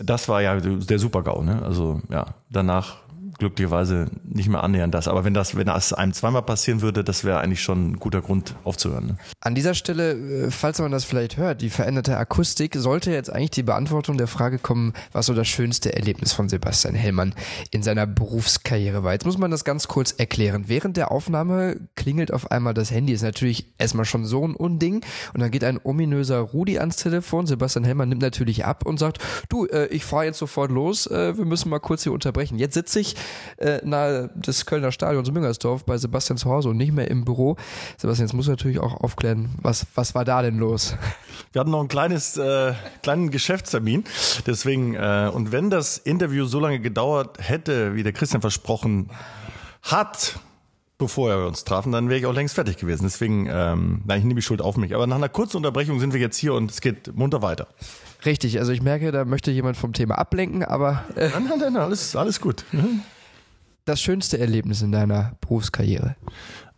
das 0.00 0.28
war 0.28 0.42
ja 0.42 0.58
der 0.58 0.98
Super-GAU, 0.98 1.42
ne? 1.42 1.62
Also 1.62 2.02
ja, 2.10 2.34
danach 2.50 2.96
glücklicherweise 3.40 4.06
nicht 4.22 4.48
mehr 4.48 4.62
annähernd 4.62 4.94
das. 4.94 5.08
Aber 5.08 5.24
wenn 5.24 5.34
das, 5.34 5.56
wenn 5.56 5.66
das 5.66 5.92
einem 5.92 6.12
zweimal 6.12 6.42
passieren 6.42 6.82
würde, 6.82 7.02
das 7.02 7.24
wäre 7.24 7.40
eigentlich 7.40 7.62
schon 7.62 7.90
ein 7.90 7.96
guter 7.96 8.20
Grund 8.20 8.54
aufzuhören. 8.62 9.06
Ne? 9.06 9.16
An 9.40 9.54
dieser 9.54 9.74
Stelle, 9.74 10.12
äh, 10.12 10.50
falls 10.50 10.78
man 10.78 10.92
das 10.92 11.04
vielleicht 11.04 11.36
hört, 11.36 11.62
die 11.62 11.70
veränderte 11.70 12.16
Akustik, 12.16 12.76
sollte 12.76 13.10
jetzt 13.10 13.32
eigentlich 13.32 13.50
die 13.50 13.62
Beantwortung 13.64 14.16
der 14.18 14.28
Frage 14.28 14.58
kommen, 14.58 14.92
was 15.12 15.26
so 15.26 15.34
das 15.34 15.48
schönste 15.48 15.94
Erlebnis 15.94 16.32
von 16.32 16.48
Sebastian 16.48 16.94
Hellmann 16.94 17.34
in 17.70 17.82
seiner 17.82 18.06
Berufskarriere 18.06 19.02
war. 19.02 19.12
Jetzt 19.12 19.26
muss 19.26 19.38
man 19.38 19.50
das 19.50 19.64
ganz 19.64 19.88
kurz 19.88 20.12
erklären. 20.12 20.64
Während 20.68 20.96
der 20.96 21.10
Aufnahme 21.10 21.76
klingelt 21.96 22.32
auf 22.32 22.50
einmal 22.50 22.74
das 22.74 22.90
Handy. 22.90 23.12
Ist 23.12 23.22
natürlich 23.22 23.72
erstmal 23.78 24.04
schon 24.04 24.24
so 24.24 24.46
ein 24.46 24.54
Unding. 24.54 25.04
Und 25.32 25.40
dann 25.40 25.50
geht 25.50 25.64
ein 25.64 25.80
ominöser 25.82 26.38
Rudi 26.40 26.78
ans 26.78 26.96
Telefon. 26.96 27.46
Sebastian 27.46 27.84
Hellmann 27.84 28.10
nimmt 28.10 28.22
natürlich 28.22 28.66
ab 28.66 28.86
und 28.86 28.98
sagt, 28.98 29.18
du, 29.48 29.66
äh, 29.66 29.86
ich 29.86 30.04
fahre 30.04 30.26
jetzt 30.26 30.38
sofort 30.38 30.70
los. 30.70 31.06
Äh, 31.06 31.36
wir 31.38 31.46
müssen 31.46 31.70
mal 31.70 31.78
kurz 31.78 32.02
hier 32.02 32.12
unterbrechen. 32.12 32.58
Jetzt 32.58 32.74
sitze 32.74 33.00
ich 33.00 33.16
äh, 33.58 33.80
nahe 33.84 34.30
des 34.34 34.66
Kölner 34.66 34.92
Stadions 34.92 35.30
Müngersdorf 35.30 35.84
bei 35.84 35.96
Sebastian 35.98 36.36
zu 36.36 36.50
Hause 36.50 36.70
und 36.70 36.76
nicht 36.76 36.92
mehr 36.92 37.10
im 37.10 37.24
Büro. 37.24 37.56
Sebastian, 37.98 38.28
jetzt 38.28 38.34
muss 38.34 38.48
natürlich 38.48 38.78
auch 38.78 39.00
aufklären, 39.00 39.50
was, 39.62 39.86
was 39.94 40.14
war 40.14 40.24
da 40.24 40.42
denn 40.42 40.58
los? 40.58 40.96
Wir 41.52 41.60
hatten 41.60 41.70
noch 41.70 41.80
ein 41.80 41.88
kleines, 41.88 42.36
äh, 42.36 42.74
kleinen 43.02 43.30
Geschäftstermin. 43.30 44.04
Deswegen, 44.46 44.94
äh, 44.94 45.30
und 45.32 45.52
wenn 45.52 45.70
das 45.70 45.98
Interview 45.98 46.44
so 46.44 46.60
lange 46.60 46.80
gedauert 46.80 47.38
hätte, 47.40 47.94
wie 47.94 48.02
der 48.02 48.12
Christian 48.12 48.40
versprochen 48.40 49.10
hat, 49.82 50.38
bevor 51.00 51.30
wir 51.30 51.46
uns 51.46 51.64
trafen, 51.64 51.90
dann 51.90 52.08
wäre 52.08 52.20
ich 52.20 52.26
auch 52.26 52.34
längst 52.34 52.54
fertig 52.54 52.76
gewesen. 52.76 53.02
Deswegen, 53.02 53.48
ähm, 53.50 54.02
nein, 54.04 54.18
ich 54.18 54.24
nehme 54.24 54.38
die 54.38 54.42
Schuld 54.42 54.62
auf 54.62 54.76
mich. 54.76 54.94
Aber 54.94 55.06
nach 55.06 55.16
einer 55.16 55.28
kurzen 55.28 55.56
Unterbrechung 55.56 55.98
sind 55.98 56.12
wir 56.12 56.20
jetzt 56.20 56.36
hier 56.36 56.54
und 56.54 56.70
es 56.70 56.80
geht 56.80 57.16
munter 57.16 57.42
weiter. 57.42 57.66
Richtig, 58.24 58.58
also 58.58 58.70
ich 58.70 58.82
merke, 58.82 59.10
da 59.10 59.24
möchte 59.24 59.50
jemand 59.50 59.76
vom 59.76 59.92
Thema 59.92 60.18
ablenken, 60.18 60.62
aber. 60.62 61.04
Äh, 61.16 61.30
nein, 61.30 61.46
nein, 61.48 61.58
nein, 61.58 61.76
alles, 61.78 62.14
alles 62.14 62.40
gut. 62.40 62.64
Das 63.84 64.00
schönste 64.00 64.38
Erlebnis 64.38 64.82
in 64.82 64.92
deiner 64.92 65.36
Berufskarriere? 65.40 66.16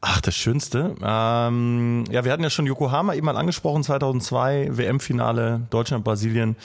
Ach, 0.04 0.20
das 0.20 0.34
Schönste. 0.34 0.96
Ähm, 1.00 2.02
ja, 2.10 2.24
wir 2.24 2.32
hatten 2.32 2.42
ja 2.42 2.50
schon 2.50 2.66
Yokohama 2.66 3.14
eben 3.14 3.24
mal 3.24 3.36
angesprochen, 3.36 3.84
2002 3.84 4.76
WM-Finale 4.76 5.68
Deutschland-Brasilien 5.70 6.56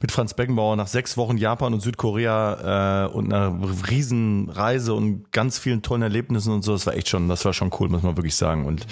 mit 0.00 0.10
Franz 0.10 0.32
Beckenbauer 0.32 0.76
nach 0.76 0.86
sechs 0.86 1.18
Wochen 1.18 1.36
Japan 1.36 1.74
und 1.74 1.80
Südkorea 1.80 3.04
äh, 3.04 3.12
und 3.12 3.34
einer 3.34 3.54
Riesenreise 3.90 4.94
und 4.94 5.30
ganz 5.30 5.58
vielen 5.58 5.82
tollen 5.82 6.00
Erlebnissen 6.00 6.54
und 6.54 6.62
so. 6.62 6.72
Das 6.72 6.86
war 6.86 6.94
echt 6.94 7.10
schon, 7.10 7.28
das 7.28 7.44
war 7.44 7.52
schon 7.52 7.70
cool, 7.78 7.90
muss 7.90 8.02
man 8.02 8.16
wirklich 8.16 8.34
sagen. 8.34 8.64
Und 8.64 8.86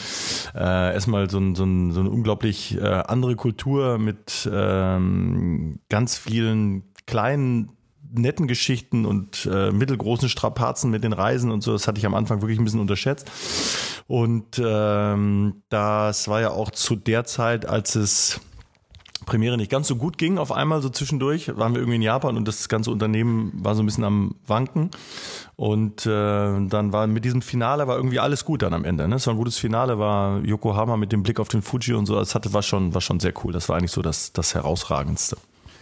äh, 0.55 0.93
erstmal 0.93 1.31
so, 1.31 1.39
ein, 1.39 1.55
so, 1.55 1.65
ein, 1.65 1.93
so 1.93 2.01
eine 2.01 2.11
unglaublich 2.11 2.77
äh, 2.77 2.85
andere 2.85 3.37
Kultur 3.37 3.97
mit 3.97 4.47
ähm, 4.53 5.81
ganz 5.89 6.19
vielen 6.19 6.93
kleinen 7.07 7.78
netten 8.13 8.47
Geschichten 8.49 9.05
und 9.05 9.49
äh, 9.53 9.71
mittelgroßen 9.71 10.29
Strapazen 10.29 10.91
mit 10.91 11.05
den 11.05 11.13
Reisen 11.13 11.51
und 11.51 11.63
so, 11.63 11.73
das 11.73 11.89
hatte 11.89 11.99
ich 11.99 12.07
am 12.07 12.15
Anfang 12.15 12.41
wirklich 12.41 12.59
ein 12.59 12.65
bisschen 12.65 12.81
unterschätzt. 12.81 13.31
Und 14.07 14.61
ähm, 14.65 15.63
das 15.69 16.29
war 16.29 16.41
ja 16.41 16.51
auch 16.51 16.71
zu 16.71 16.97
der 16.97 17.25
Zeit, 17.25 17.67
als 17.67 17.95
es 17.95 18.41
Premiere 19.27 19.59
nicht 19.59 19.71
ganz 19.71 19.87
so 19.89 19.97
gut 19.97 20.17
ging, 20.17 20.39
auf 20.39 20.51
einmal 20.53 20.81
so 20.81 20.89
zwischendurch, 20.89 21.55
waren 21.57 21.75
wir 21.75 21.81
irgendwie 21.81 21.97
in 21.97 22.03
Japan 22.03 22.37
und 22.39 22.49
das 22.49 22.69
ganze 22.69 22.91
Unternehmen 22.91 23.53
war 23.55 23.75
so 23.75 23.83
ein 23.83 23.87
bisschen 23.87 24.05
am 24.05 24.37
Wanken. 24.47 24.91
Und 25.55 26.07
äh, 26.07 26.09
dann 26.09 26.93
war 26.93 27.07
mit 27.07 27.27
diesem 27.27 27.43
Finale 27.43 27.87
war 27.87 27.97
irgendwie 27.97 28.21
alles 28.21 28.47
gut 28.47 28.63
dann 28.63 28.73
am 28.73 28.85
Ende. 28.85 29.07
Ne? 29.07 29.17
Es 29.17 29.27
war 29.27 29.35
ein 29.35 29.39
gutes 29.39 29.59
Finale, 29.59 29.99
war 29.99 30.41
Yokohama 30.45 30.97
mit 30.97 31.13
dem 31.13 31.23
Blick 31.23 31.41
auf 31.41 31.49
den 31.49 31.61
Fuji 31.61 31.93
und 31.93 32.07
so. 32.07 32.15
Das 32.15 32.35
hatte 32.35 32.55
war 32.55 32.63
schon 32.63 32.95
war 32.95 33.03
schon 33.03 33.21
sehr 33.21 33.35
cool. 33.45 33.53
Das 33.53 33.69
war 33.69 33.77
eigentlich 33.77 33.93
so 33.93 34.01
das 34.01 34.33
das 34.33 34.55
herausragendste. 34.55 35.37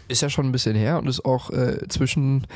Ist 0.08 0.22
ja 0.22 0.30
schon 0.30 0.46
ein 0.46 0.52
bisschen 0.52 0.76
her 0.76 0.98
und 0.98 1.08
ist 1.08 1.24
auch 1.24 1.50
äh, 1.50 1.86
zwischen 1.88 2.46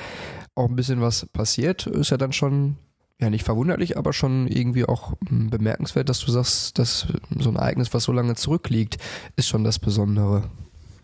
auch 0.55 0.69
ein 0.69 0.77
bisschen 0.77 1.01
was 1.01 1.27
passiert. 1.27 1.87
Ist 1.87 2.11
ja 2.11 2.17
dann 2.17 2.33
schon, 2.33 2.77
ja 3.21 3.31
nicht 3.31 3.45
verwunderlich, 3.45 3.97
aber 3.97 4.13
schon 4.13 4.47
irgendwie 4.47 4.85
auch 4.85 5.15
hm, 5.29 5.51
bemerkenswert, 5.51 6.09
dass 6.09 6.21
du 6.21 6.31
sagst, 6.31 6.79
dass 6.79 7.07
so 7.39 7.51
ein 7.51 7.57
Ereignis, 7.57 7.93
was 7.93 8.05
so 8.05 8.13
lange 8.13 8.35
zurückliegt, 8.35 8.99
ist 9.37 9.49
schon 9.49 9.65
das 9.65 9.79
Besondere. 9.79 10.51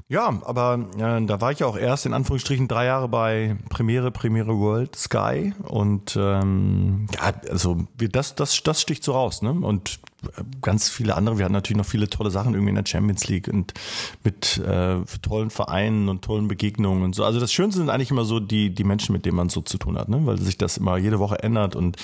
Ja, 0.08 0.40
aber 0.44 0.86
äh, 0.98 1.26
da 1.26 1.40
war 1.40 1.50
ich 1.50 1.58
ja 1.58 1.66
auch 1.66 1.76
erst 1.76 2.06
in 2.06 2.12
Anführungsstrichen 2.12 2.68
drei 2.68 2.86
Jahre 2.86 3.08
bei 3.08 3.56
Premiere, 3.70 4.12
Premiere 4.12 4.56
World 4.56 4.94
Sky 4.94 5.52
und 5.64 6.16
ähm, 6.16 7.08
ja, 7.12 7.32
also 7.50 7.88
das, 7.98 8.36
das, 8.36 8.62
das 8.62 8.80
sticht 8.80 9.02
so 9.02 9.12
raus, 9.12 9.42
ne? 9.42 9.50
Und 9.50 9.98
äh, 10.22 10.44
ganz 10.62 10.88
viele 10.88 11.16
andere. 11.16 11.38
Wir 11.38 11.44
hatten 11.44 11.54
natürlich 11.54 11.78
noch 11.78 11.90
viele 11.90 12.08
tolle 12.08 12.30
Sachen 12.30 12.54
irgendwie 12.54 12.68
in 12.68 12.76
der 12.76 12.86
Champions 12.86 13.26
League 13.26 13.48
und 13.48 13.74
mit 14.22 14.58
äh, 14.58 14.98
tollen 15.22 15.50
Vereinen 15.50 16.08
und 16.08 16.22
tollen 16.22 16.46
Begegnungen 16.46 17.02
und 17.02 17.16
so. 17.16 17.24
Also 17.24 17.40
das 17.40 17.52
Schönste 17.52 17.80
sind 17.80 17.90
eigentlich 17.90 18.12
immer 18.12 18.24
so 18.24 18.38
die 18.38 18.70
die 18.72 18.84
Menschen, 18.84 19.12
mit 19.12 19.26
denen 19.26 19.36
man 19.36 19.48
so 19.48 19.60
zu 19.60 19.76
tun 19.76 19.98
hat, 19.98 20.08
ne? 20.08 20.24
Weil 20.24 20.38
sich 20.38 20.56
das 20.56 20.76
immer 20.76 20.98
jede 20.98 21.18
Woche 21.18 21.42
ändert 21.42 21.74
und 21.74 21.96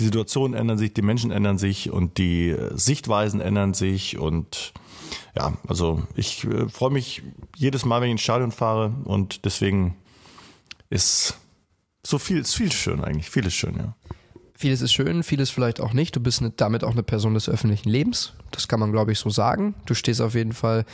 die 0.00 0.02
Situationen 0.02 0.58
ändern 0.58 0.76
sich, 0.76 0.92
die 0.92 1.02
Menschen 1.02 1.30
ändern 1.30 1.58
sich 1.58 1.92
und 1.92 2.18
die 2.18 2.48
äh, 2.48 2.76
Sichtweisen 2.76 3.40
ändern 3.40 3.74
sich 3.74 4.18
und 4.18 4.72
ja, 5.36 5.56
also 5.66 6.02
ich 6.14 6.44
äh, 6.44 6.68
freue 6.68 6.90
mich 6.90 7.22
jedes 7.56 7.84
Mal, 7.84 8.00
wenn 8.00 8.08
ich 8.08 8.12
ins 8.12 8.22
Stadion 8.22 8.52
fahre 8.52 8.94
und 9.04 9.44
deswegen 9.44 9.96
ist 10.90 11.36
so 12.06 12.18
viel, 12.18 12.38
ist 12.38 12.54
viel 12.54 12.72
schön 12.72 13.02
eigentlich, 13.02 13.30
vieles 13.30 13.54
schön, 13.54 13.76
ja. 13.76 13.94
Vieles 14.56 14.82
ist 14.82 14.92
schön, 14.92 15.24
vieles 15.24 15.50
vielleicht 15.50 15.80
auch 15.80 15.92
nicht. 15.92 16.14
Du 16.14 16.20
bist 16.20 16.40
damit 16.56 16.84
auch 16.84 16.92
eine 16.92 17.02
Person 17.02 17.34
des 17.34 17.48
öffentlichen 17.48 17.88
Lebens. 17.88 18.34
Das 18.52 18.68
kann 18.68 18.78
man, 18.78 18.92
glaube 18.92 19.10
ich, 19.10 19.18
so 19.18 19.28
sagen. 19.28 19.74
Du 19.84 19.94
stehst 19.94 20.20
auf 20.20 20.36
jeden 20.36 20.52
Fall 20.52 20.84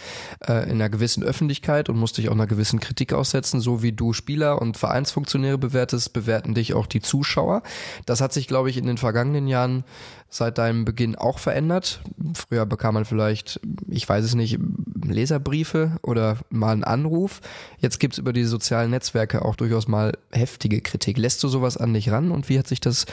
äh, 0.48 0.64
in 0.64 0.72
einer 0.72 0.88
gewissen 0.88 1.22
Öffentlichkeit 1.22 1.90
und 1.90 1.98
musst 1.98 2.16
dich 2.16 2.30
auch 2.30 2.32
einer 2.32 2.46
gewissen 2.46 2.80
Kritik 2.80 3.12
aussetzen. 3.12 3.60
So 3.60 3.82
wie 3.82 3.92
du 3.92 4.14
Spieler 4.14 4.62
und 4.62 4.78
Vereinsfunktionäre 4.78 5.58
bewertest, 5.58 6.14
bewerten 6.14 6.54
dich 6.54 6.72
auch 6.72 6.86
die 6.86 7.02
Zuschauer. 7.02 7.62
Das 8.06 8.22
hat 8.22 8.32
sich, 8.32 8.48
glaube 8.48 8.70
ich, 8.70 8.78
in 8.78 8.86
den 8.86 8.96
vergangenen 8.96 9.46
Jahren 9.46 9.84
seit 10.30 10.58
deinem 10.58 10.84
Beginn 10.84 11.16
auch 11.16 11.38
verändert. 11.38 12.00
Früher 12.34 12.64
bekam 12.64 12.94
man 12.94 13.04
vielleicht, 13.04 13.60
ich 13.88 14.08
weiß 14.08 14.24
es 14.24 14.34
nicht, 14.34 14.58
Leserbriefe 15.04 15.96
oder 16.02 16.38
mal 16.50 16.72
einen 16.72 16.84
Anruf. 16.84 17.40
Jetzt 17.78 17.98
gibt's 17.98 18.18
über 18.18 18.32
die 18.32 18.44
sozialen 18.44 18.90
Netzwerke 18.90 19.44
auch 19.44 19.56
durchaus 19.56 19.88
mal 19.88 20.16
heftige 20.30 20.80
Kritik. 20.80 21.18
Lässt 21.18 21.42
du 21.42 21.48
sowas 21.48 21.76
an 21.76 21.92
dich 21.92 22.10
ran 22.10 22.30
und 22.30 22.48
wie 22.48 22.58
hat 22.58 22.68
sich 22.68 22.80
das 22.80 23.06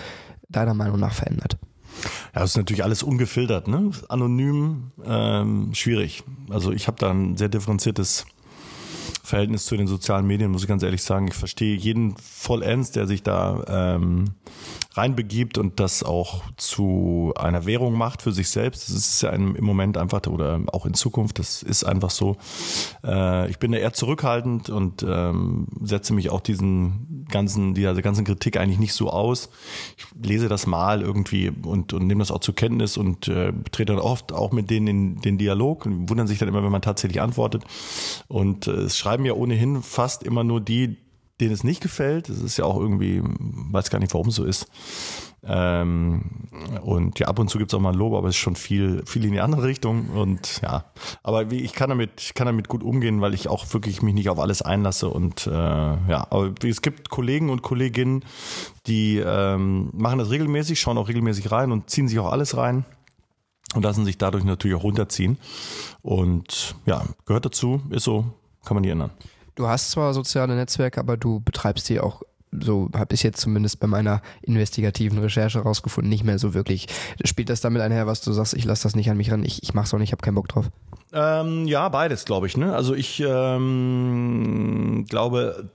deiner 0.47 0.75
Meinung 0.75 0.99
nach 0.99 1.13
verändert? 1.13 1.57
Ja, 2.35 2.41
das 2.41 2.51
ist 2.51 2.57
natürlich 2.57 2.83
alles 2.83 3.01
ungefiltert, 3.01 3.67
ne? 3.67 3.89
Anonym, 4.09 4.91
ähm, 5.03 5.73
schwierig. 5.73 6.23
Also 6.49 6.71
ich 6.71 6.87
habe 6.87 6.97
da 6.99 7.09
ein 7.09 7.37
sehr 7.37 7.49
differenziertes 7.49 8.25
Verhältnis 9.27 9.65
zu 9.65 9.75
den 9.75 9.87
sozialen 9.87 10.25
Medien, 10.25 10.51
muss 10.51 10.61
ich 10.61 10.69
ganz 10.69 10.83
ehrlich 10.83 11.03
sagen. 11.03 11.27
Ich 11.27 11.33
verstehe 11.33 11.75
jeden 11.75 12.15
vollends, 12.15 12.91
der 12.91 13.07
sich 13.07 13.23
da 13.23 13.61
ähm, 13.67 14.35
reinbegibt 14.93 15.57
und 15.57 15.81
das 15.81 16.01
auch 16.01 16.43
zu 16.55 17.33
einer 17.37 17.65
Währung 17.65 17.93
macht 17.93 18.21
für 18.21 18.31
sich 18.31 18.49
selbst. 18.49 18.87
Das 18.87 18.95
ist 18.95 19.21
ja 19.21 19.31
im 19.31 19.57
Moment 19.59 19.97
einfach, 19.97 20.25
oder 20.27 20.61
auch 20.71 20.85
in 20.85 20.93
Zukunft, 20.93 21.39
das 21.39 21.61
ist 21.61 21.83
einfach 21.83 22.09
so. 22.09 22.37
Äh, 23.03 23.49
ich 23.49 23.59
bin 23.59 23.73
da 23.73 23.77
eher 23.77 23.91
zurückhaltend 23.91 24.69
und 24.69 25.05
ähm, 25.07 25.67
setze 25.83 26.13
mich 26.13 26.29
auch 26.29 26.41
diesen 26.41 27.25
ganzen, 27.29 27.73
dieser 27.73 28.01
ganzen 28.01 28.25
Kritik 28.25 28.57
eigentlich 28.57 28.79
nicht 28.79 28.93
so 28.93 29.09
aus. 29.09 29.49
Ich 29.97 30.05
lese 30.23 30.47
das 30.47 30.67
mal 30.67 31.01
irgendwie 31.01 31.49
und, 31.49 31.93
und 31.93 32.07
nehme 32.07 32.19
das 32.19 32.31
auch 32.31 32.39
zur 32.39 32.55
Kenntnis 32.55 32.97
und 32.97 33.27
äh, 33.27 33.51
trete 33.71 33.93
dann 33.93 34.01
oft 34.01 34.31
auch 34.31 34.51
mit 34.51 34.69
denen 34.69 34.87
in 34.87 35.21
den 35.21 35.37
Dialog 35.37 35.85
und 35.85 36.09
wundern 36.09 36.27
sich 36.27 36.39
dann 36.39 36.47
immer, 36.47 36.63
wenn 36.63 36.71
man 36.71 36.81
tatsächlich 36.81 37.21
antwortet. 37.21 37.63
Und 38.27 38.67
äh, 38.67 38.71
es 38.71 38.97
schreiben 39.17 39.25
ja 39.25 39.33
ohnehin 39.33 39.81
fast 39.81 40.21
immer 40.21 40.43
nur 40.43 40.61
die, 40.61 40.97
denen 41.39 41.51
es 41.51 41.63
nicht 41.63 41.81
gefällt. 41.81 42.29
Das 42.29 42.39
ist 42.39 42.57
ja 42.57 42.65
auch 42.65 42.77
irgendwie, 42.79 43.21
weiß 43.23 43.89
gar 43.89 43.97
nicht, 43.97 44.13
warum 44.13 44.29
so 44.29 44.43
ist. 44.43 44.67
Ähm, 45.43 46.23
und 46.83 47.17
ja, 47.17 47.27
ab 47.27 47.39
und 47.39 47.49
zu 47.49 47.57
gibt 47.57 47.71
es 47.71 47.75
auch 47.75 47.81
mal 47.81 47.93
ein 47.93 47.97
Lob, 47.97 48.13
aber 48.13 48.27
es 48.27 48.35
ist 48.35 48.41
schon 48.41 48.55
viel, 48.55 49.03
viel 49.07 49.25
in 49.25 49.31
die 49.31 49.39
andere 49.39 49.63
Richtung. 49.63 50.09
Und 50.09 50.61
ja, 50.61 50.85
aber 51.23 51.49
wie, 51.49 51.61
ich 51.61 51.73
kann 51.73 51.89
damit, 51.89 52.21
ich 52.21 52.33
kann 52.35 52.45
damit 52.45 52.67
gut 52.67 52.83
umgehen, 52.83 53.21
weil 53.21 53.33
ich 53.33 53.47
auch 53.47 53.65
wirklich 53.73 54.03
mich 54.03 54.13
nicht 54.13 54.29
auf 54.29 54.39
alles 54.39 54.61
einlasse. 54.61 55.09
Und 55.09 55.47
äh, 55.47 55.51
ja, 55.51 56.27
aber 56.29 56.53
es 56.63 56.83
gibt 56.83 57.09
Kollegen 57.09 57.49
und 57.49 57.63
Kolleginnen, 57.63 58.23
die 58.85 59.17
ähm, 59.17 59.89
machen 59.93 60.19
das 60.19 60.29
regelmäßig, 60.29 60.79
schauen 60.79 60.99
auch 60.99 61.07
regelmäßig 61.07 61.51
rein 61.51 61.71
und 61.71 61.89
ziehen 61.89 62.07
sich 62.07 62.19
auch 62.19 62.31
alles 62.31 62.55
rein 62.55 62.85
und 63.73 63.83
lassen 63.83 64.05
sich 64.05 64.17
dadurch 64.17 64.43
natürlich 64.43 64.77
auch 64.77 64.83
runterziehen. 64.83 65.37
Und 66.01 66.75
ja, 66.85 67.03
gehört 67.25 67.45
dazu, 67.45 67.81
ist 67.89 68.03
so, 68.03 68.25
kann 68.67 68.75
man 68.75 68.81
nicht 68.81 68.91
ändern. 68.91 69.11
Du 69.55 69.67
hast 69.67 69.91
zwar 69.91 70.13
soziale 70.13 70.55
Netzwerke, 70.55 70.99
aber 70.99 71.17
du 71.17 71.39
betreibst 71.39 71.89
die 71.89 71.99
auch 71.99 72.21
so 72.59 72.89
habe 72.95 73.13
ich 73.13 73.23
jetzt 73.23 73.41
zumindest 73.41 73.79
bei 73.79 73.87
meiner 73.87 74.21
investigativen 74.41 75.19
Recherche 75.19 75.59
rausgefunden, 75.59 76.09
nicht 76.09 76.23
mehr 76.23 76.39
so 76.39 76.53
wirklich. 76.53 76.87
Spielt 77.25 77.49
das 77.49 77.61
damit 77.61 77.81
einher, 77.81 78.07
was 78.07 78.21
du 78.21 78.31
sagst, 78.31 78.53
ich 78.53 78.65
lasse 78.65 78.83
das 78.83 78.95
nicht 78.95 79.09
an 79.09 79.17
mich 79.17 79.31
ran, 79.31 79.43
ich, 79.43 79.63
ich 79.63 79.73
mach's 79.73 79.93
auch 79.93 79.99
nicht, 79.99 80.09
ich 80.09 80.11
habe 80.13 80.21
keinen 80.21 80.35
Bock 80.35 80.47
drauf? 80.47 80.69
Ähm, 81.13 81.67
ja, 81.67 81.89
beides, 81.89 82.25
glaube 82.25 82.47
ich. 82.47 82.57
Ne? 82.57 82.73
Also 82.73 82.93
ich 82.93 83.21
ähm, 83.25 85.05
glaube 85.09 85.69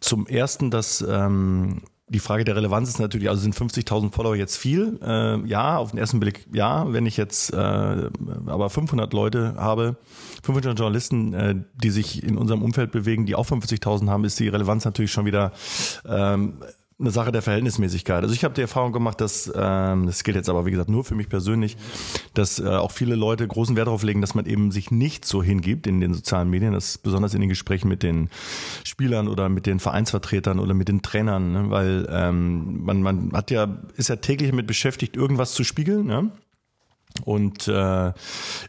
zum 0.00 0.26
ersten, 0.26 0.70
dass 0.70 1.04
ähm, 1.06 1.82
die 2.08 2.18
Frage 2.18 2.44
der 2.44 2.56
Relevanz 2.56 2.88
ist 2.88 2.98
natürlich, 2.98 3.28
also 3.28 3.42
sind 3.42 3.54
50.000 3.54 4.12
Follower 4.12 4.34
jetzt 4.34 4.56
viel? 4.56 4.98
Äh, 5.02 5.46
ja, 5.46 5.76
auf 5.76 5.90
den 5.90 5.98
ersten 5.98 6.18
Blick 6.20 6.46
ja. 6.52 6.92
Wenn 6.92 7.06
ich 7.06 7.16
jetzt 7.16 7.52
äh, 7.52 7.56
aber 7.56 8.70
500 8.70 9.12
Leute 9.12 9.54
habe, 9.56 9.96
500 10.42 10.78
Journalisten, 10.78 11.34
äh, 11.34 11.54
die 11.82 11.90
sich 11.90 12.22
in 12.22 12.36
unserem 12.36 12.62
Umfeld 12.62 12.92
bewegen, 12.92 13.26
die 13.26 13.34
auch 13.34 13.46
50.000 13.46 14.08
haben, 14.08 14.24
ist 14.24 14.38
die 14.40 14.48
Relevanz 14.48 14.84
natürlich 14.84 15.12
schon 15.12 15.26
wieder 15.26 15.52
ähm, 16.08 16.54
eine 17.00 17.10
Sache 17.10 17.32
der 17.32 17.42
Verhältnismäßigkeit. 17.42 18.22
Also 18.22 18.34
ich 18.34 18.44
habe 18.44 18.54
die 18.54 18.60
Erfahrung 18.60 18.92
gemacht, 18.92 19.20
dass, 19.20 19.50
ähm, 19.54 20.06
das 20.06 20.22
gilt 20.22 20.36
jetzt 20.36 20.50
aber 20.50 20.66
wie 20.66 20.70
gesagt 20.70 20.90
nur 20.90 21.02
für 21.02 21.14
mich 21.14 21.28
persönlich, 21.28 21.76
dass 22.34 22.58
äh, 22.58 22.68
auch 22.68 22.92
viele 22.92 23.14
Leute 23.14 23.46
großen 23.48 23.74
Wert 23.74 23.86
darauf 23.86 24.02
legen, 24.02 24.20
dass 24.20 24.34
man 24.34 24.44
eben 24.46 24.70
sich 24.70 24.90
nicht 24.90 25.24
so 25.24 25.42
hingibt 25.42 25.86
in 25.86 26.00
den 26.00 26.12
sozialen 26.12 26.50
Medien, 26.50 26.72
das 26.72 26.90
ist 26.90 26.98
besonders 26.98 27.32
in 27.34 27.40
den 27.40 27.48
Gesprächen 27.48 27.88
mit 27.88 28.02
den 28.02 28.28
Spielern 28.84 29.28
oder 29.28 29.48
mit 29.48 29.66
den 29.66 29.80
Vereinsvertretern 29.80 30.58
oder 30.58 30.74
mit 30.74 30.88
den 30.88 31.00
Trainern, 31.00 31.52
ne? 31.52 31.70
weil 31.70 32.06
ähm, 32.10 32.84
man, 32.84 33.02
man 33.02 33.32
hat 33.32 33.50
ja, 33.50 33.78
ist 33.96 34.08
ja 34.08 34.16
täglich 34.16 34.50
damit 34.50 34.66
beschäftigt, 34.66 35.16
irgendwas 35.16 35.54
zu 35.54 35.64
spiegeln. 35.64 36.06
Ne? 36.06 36.30
Und 37.24 37.68
äh, 37.68 38.12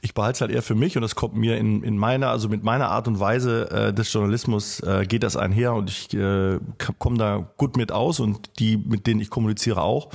ich 0.01 0.13
behalte 0.13 0.35
es 0.35 0.41
halt 0.41 0.51
eher 0.51 0.61
für 0.61 0.75
mich 0.75 0.95
und 0.95 1.01
das 1.01 1.15
kommt 1.15 1.35
mir 1.35 1.57
in, 1.57 1.83
in 1.83 1.97
meiner, 1.97 2.29
also 2.29 2.49
mit 2.49 2.63
meiner 2.63 2.89
Art 2.89 3.07
und 3.07 3.19
Weise 3.19 3.69
äh, 3.71 3.93
des 3.93 4.11
Journalismus 4.11 4.79
äh, 4.81 5.05
geht 5.07 5.23
das 5.23 5.35
einher 5.35 5.73
und 5.73 5.89
ich 5.89 6.13
äh, 6.13 6.59
komme 6.99 7.17
da 7.17 7.49
gut 7.57 7.77
mit 7.77 7.91
aus 7.91 8.19
und 8.19 8.59
die, 8.59 8.77
mit 8.77 9.07
denen 9.07 9.19
ich 9.19 9.29
kommuniziere 9.29 9.81
auch, 9.81 10.09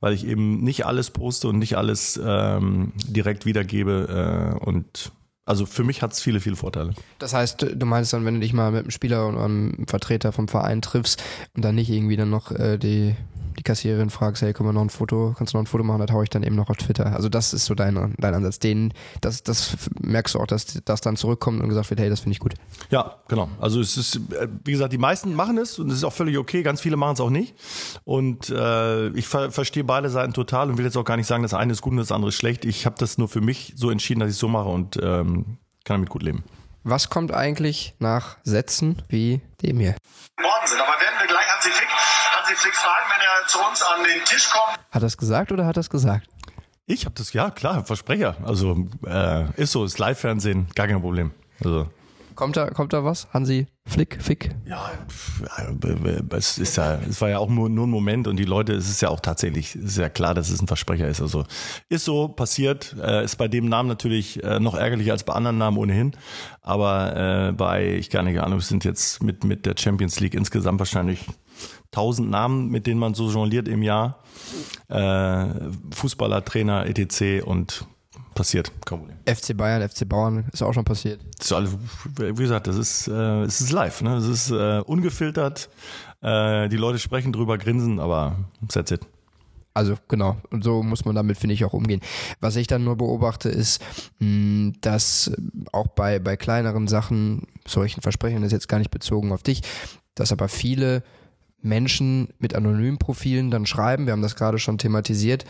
weil 0.00 0.12
ich 0.12 0.26
eben 0.26 0.62
nicht 0.62 0.86
alles 0.86 1.10
poste 1.10 1.48
und 1.48 1.58
nicht 1.58 1.76
alles 1.76 2.20
ähm, 2.22 2.92
direkt 2.96 3.46
wiedergebe 3.46 4.56
äh, 4.60 4.64
und 4.64 5.12
also 5.48 5.64
für 5.64 5.84
mich 5.84 6.02
hat 6.02 6.12
es 6.12 6.20
viele, 6.20 6.40
viele 6.40 6.56
Vorteile. 6.56 6.92
Das 7.20 7.32
heißt, 7.32 7.66
du 7.76 7.86
meinst 7.86 8.12
dann, 8.12 8.24
wenn 8.24 8.34
du 8.34 8.40
dich 8.40 8.52
mal 8.52 8.72
mit 8.72 8.80
einem 8.80 8.90
Spieler 8.90 9.28
oder 9.28 9.44
einem 9.44 9.86
Vertreter 9.86 10.32
vom 10.32 10.48
Verein 10.48 10.82
triffst 10.82 11.22
und 11.54 11.64
dann 11.64 11.76
nicht 11.76 11.88
irgendwie 11.88 12.16
dann 12.16 12.30
noch 12.30 12.50
äh, 12.50 12.78
die 12.78 12.86
die 12.96 13.14
Kassiererin 13.66 14.10
fragst, 14.10 14.42
hey, 14.42 14.52
können 14.52 14.68
wir 14.68 14.72
noch 14.72 14.80
ein 14.80 14.90
Foto, 14.90 15.34
kannst 15.36 15.52
du 15.52 15.58
noch 15.58 15.64
ein 15.64 15.66
Foto 15.66 15.84
machen, 15.84 16.00
das 16.06 16.10
haue 16.10 16.24
ich 16.24 16.30
dann 16.30 16.42
eben 16.42 16.56
noch 16.56 16.70
auf 16.70 16.76
Twitter. 16.78 17.14
Also 17.14 17.28
das 17.28 17.52
ist 17.52 17.66
so 17.66 17.74
dein, 17.74 18.14
dein 18.18 18.34
Ansatz. 18.34 18.58
Den, 18.58 18.94
das, 19.20 19.42
das 19.42 19.76
merkst 20.00 20.34
du 20.34 20.40
auch, 20.40 20.46
dass 20.46 20.80
das 20.84 21.00
dann 21.00 21.16
zurückkommt 21.16 21.60
und 21.60 21.68
gesagt 21.68 21.90
wird, 21.90 22.00
hey, 22.00 22.08
das 22.08 22.20
finde 22.20 22.32
ich 22.32 22.40
gut. 22.40 22.54
Ja, 22.90 23.16
genau. 23.28 23.48
Also 23.60 23.80
es 23.80 23.96
ist, 23.96 24.20
wie 24.64 24.72
gesagt, 24.72 24.92
die 24.92 24.98
meisten 24.98 25.34
machen 25.34 25.58
es 25.58 25.78
und 25.78 25.90
es 25.90 25.98
ist 25.98 26.04
auch 26.04 26.12
völlig 26.12 26.38
okay. 26.38 26.62
Ganz 26.62 26.80
viele 26.80 26.96
machen 26.96 27.14
es 27.14 27.20
auch 27.20 27.30
nicht. 27.30 27.54
Und 28.04 28.48
äh, 28.50 29.08
ich 29.08 29.26
ver 29.28 29.50
verstehe 29.50 29.84
beide 29.84 30.08
Seiten 30.08 30.32
total 30.32 30.70
und 30.70 30.78
will 30.78 30.84
jetzt 30.84 30.96
auch 30.96 31.04
gar 31.04 31.16
nicht 31.16 31.26
sagen, 31.26 31.42
das 31.42 31.54
eine 31.54 31.72
ist 31.72 31.82
gut 31.82 31.92
und 31.92 31.98
das 31.98 32.12
andere 32.12 32.30
ist 32.30 32.36
schlecht. 32.36 32.64
Ich 32.64 32.86
habe 32.86 32.96
das 32.98 33.18
nur 33.18 33.28
für 33.28 33.40
mich 33.40 33.74
so 33.76 33.90
entschieden, 33.90 34.20
dass 34.20 34.30
ich 34.30 34.36
es 34.36 34.40
so 34.40 34.48
mache 34.48 34.68
und 34.68 34.96
ähm, 35.02 35.58
kann 35.84 35.96
damit 35.96 36.08
gut 36.08 36.22
leben. 36.22 36.44
Was 36.88 37.10
kommt 37.10 37.34
eigentlich 37.34 37.94
nach 37.98 38.36
Sätzen 38.44 39.02
wie 39.08 39.40
dem 39.60 39.80
hier? 39.80 39.96
Worden 40.38 40.66
sind, 40.66 40.80
aber 40.80 41.00
werden 41.00 41.18
wir 41.18 41.26
gleich 41.26 41.48
Hansi 41.52 41.70
Fick 41.70 41.95
Hansi 42.46 42.56
Flick 42.60 42.74
fragen, 42.74 43.06
wenn 43.10 43.20
er 43.20 43.48
zu 43.48 43.58
uns 43.58 43.82
an 43.82 44.04
den 44.04 44.24
Tisch 44.24 44.48
kommt. 44.50 44.78
Hat 44.90 45.02
er 45.02 45.06
es 45.06 45.16
gesagt 45.16 45.50
oder 45.50 45.66
hat 45.66 45.76
er 45.76 45.80
es 45.80 45.90
gesagt? 45.90 46.28
Ich 46.86 47.04
habe 47.04 47.14
das, 47.16 47.32
ja 47.32 47.50
klar, 47.50 47.84
Versprecher. 47.84 48.36
Also 48.44 48.86
äh, 49.04 49.50
ist 49.60 49.72
so, 49.72 49.84
ist 49.84 49.98
Live-Fernsehen, 49.98 50.68
gar 50.76 50.86
kein 50.86 51.00
Problem. 51.00 51.32
Also. 51.64 51.88
Kommt 52.36 52.56
da, 52.56 52.70
kommt 52.70 52.92
da 52.92 53.02
was? 53.02 53.26
Hansi 53.32 53.66
Flick, 53.84 54.22
Fick? 54.22 54.54
Ja, 54.66 54.90
es 56.30 56.58
ist 56.58 56.76
ja, 56.76 57.00
es 57.08 57.20
war 57.20 57.30
ja 57.30 57.38
auch 57.38 57.48
nur, 57.48 57.68
nur 57.68 57.86
ein 57.86 57.90
Moment 57.90 58.28
und 58.28 58.36
die 58.36 58.44
Leute, 58.44 58.74
es 58.74 58.88
ist 58.88 59.00
ja 59.00 59.08
auch 59.08 59.20
tatsächlich, 59.20 59.74
es 59.74 59.84
ist 59.84 59.98
ja 59.98 60.08
klar, 60.08 60.34
dass 60.34 60.50
es 60.50 60.60
ein 60.60 60.68
Versprecher 60.68 61.08
ist. 61.08 61.20
Also 61.20 61.44
ist 61.88 62.04
so 62.04 62.28
passiert, 62.28 62.94
äh, 63.02 63.24
ist 63.24 63.36
bei 63.36 63.48
dem 63.48 63.68
Namen 63.68 63.88
natürlich 63.88 64.44
äh, 64.44 64.60
noch 64.60 64.74
ärgerlicher 64.74 65.12
als 65.12 65.24
bei 65.24 65.32
anderen 65.32 65.58
Namen 65.58 65.78
ohnehin. 65.78 66.12
Aber 66.60 67.48
äh, 67.48 67.52
bei, 67.52 67.94
ich 67.94 68.10
gar 68.10 68.22
nicht 68.22 68.38
Ahnung, 68.38 68.60
sind 68.60 68.84
jetzt 68.84 69.22
mit, 69.22 69.42
mit 69.42 69.66
der 69.66 69.74
Champions 69.76 70.20
League 70.20 70.34
insgesamt 70.34 70.78
wahrscheinlich 70.78 71.26
tausend 71.90 72.30
Namen, 72.30 72.68
mit 72.68 72.86
denen 72.86 73.00
man 73.00 73.14
so 73.14 73.30
jongliert 73.30 73.68
im 73.68 73.82
Jahr. 73.82 74.22
Äh, 74.88 75.46
Fußballer, 75.94 76.44
Trainer, 76.44 76.86
etc. 76.86 77.44
und 77.44 77.86
passiert, 78.34 78.70
kein 78.84 79.00
Problem. 79.00 79.16
FC 79.26 79.56
Bayern, 79.56 79.88
FC 79.88 80.08
Bauern 80.08 80.44
ist 80.52 80.62
auch 80.62 80.72
schon 80.72 80.84
passiert. 80.84 81.20
Wie 82.16 82.34
gesagt, 82.34 82.66
das 82.68 82.76
ist, 82.76 83.08
äh, 83.08 83.42
es 83.42 83.60
ist 83.60 83.72
live, 83.72 84.02
ne? 84.02 84.16
Es 84.16 84.26
ist 84.26 84.50
äh, 84.50 84.80
ungefiltert. 84.86 85.68
Äh, 86.22 86.68
die 86.68 86.76
Leute 86.76 86.98
sprechen 86.98 87.32
drüber, 87.32 87.58
grinsen, 87.58 87.98
aber 87.98 88.36
that's 88.68 88.90
it. 88.90 89.00
Also 89.74 89.96
genau, 90.08 90.38
und 90.50 90.64
so 90.64 90.82
muss 90.82 91.04
man 91.04 91.14
damit, 91.14 91.36
finde 91.36 91.52
ich, 91.52 91.64
auch 91.64 91.74
umgehen. 91.74 92.00
Was 92.40 92.56
ich 92.56 92.66
dann 92.66 92.84
nur 92.84 92.96
beobachte, 92.96 93.50
ist, 93.50 93.82
mh, 94.20 94.72
dass 94.80 95.30
auch 95.72 95.88
bei, 95.88 96.18
bei 96.18 96.36
kleineren 96.36 96.88
Sachen, 96.88 97.46
solchen 97.66 98.00
Versprechen 98.00 98.42
ist 98.42 98.52
jetzt 98.52 98.68
gar 98.68 98.78
nicht 98.78 98.90
bezogen 98.90 99.32
auf 99.32 99.42
dich, 99.42 99.60
dass 100.14 100.32
aber 100.32 100.48
viele 100.48 101.02
Menschen 101.66 102.28
mit 102.38 102.54
anonymen 102.54 102.98
Profilen 102.98 103.50
dann 103.50 103.66
schreiben, 103.66 104.06
wir 104.06 104.12
haben 104.12 104.22
das 104.22 104.36
gerade 104.36 104.58
schon 104.58 104.78
thematisiert. 104.78 105.44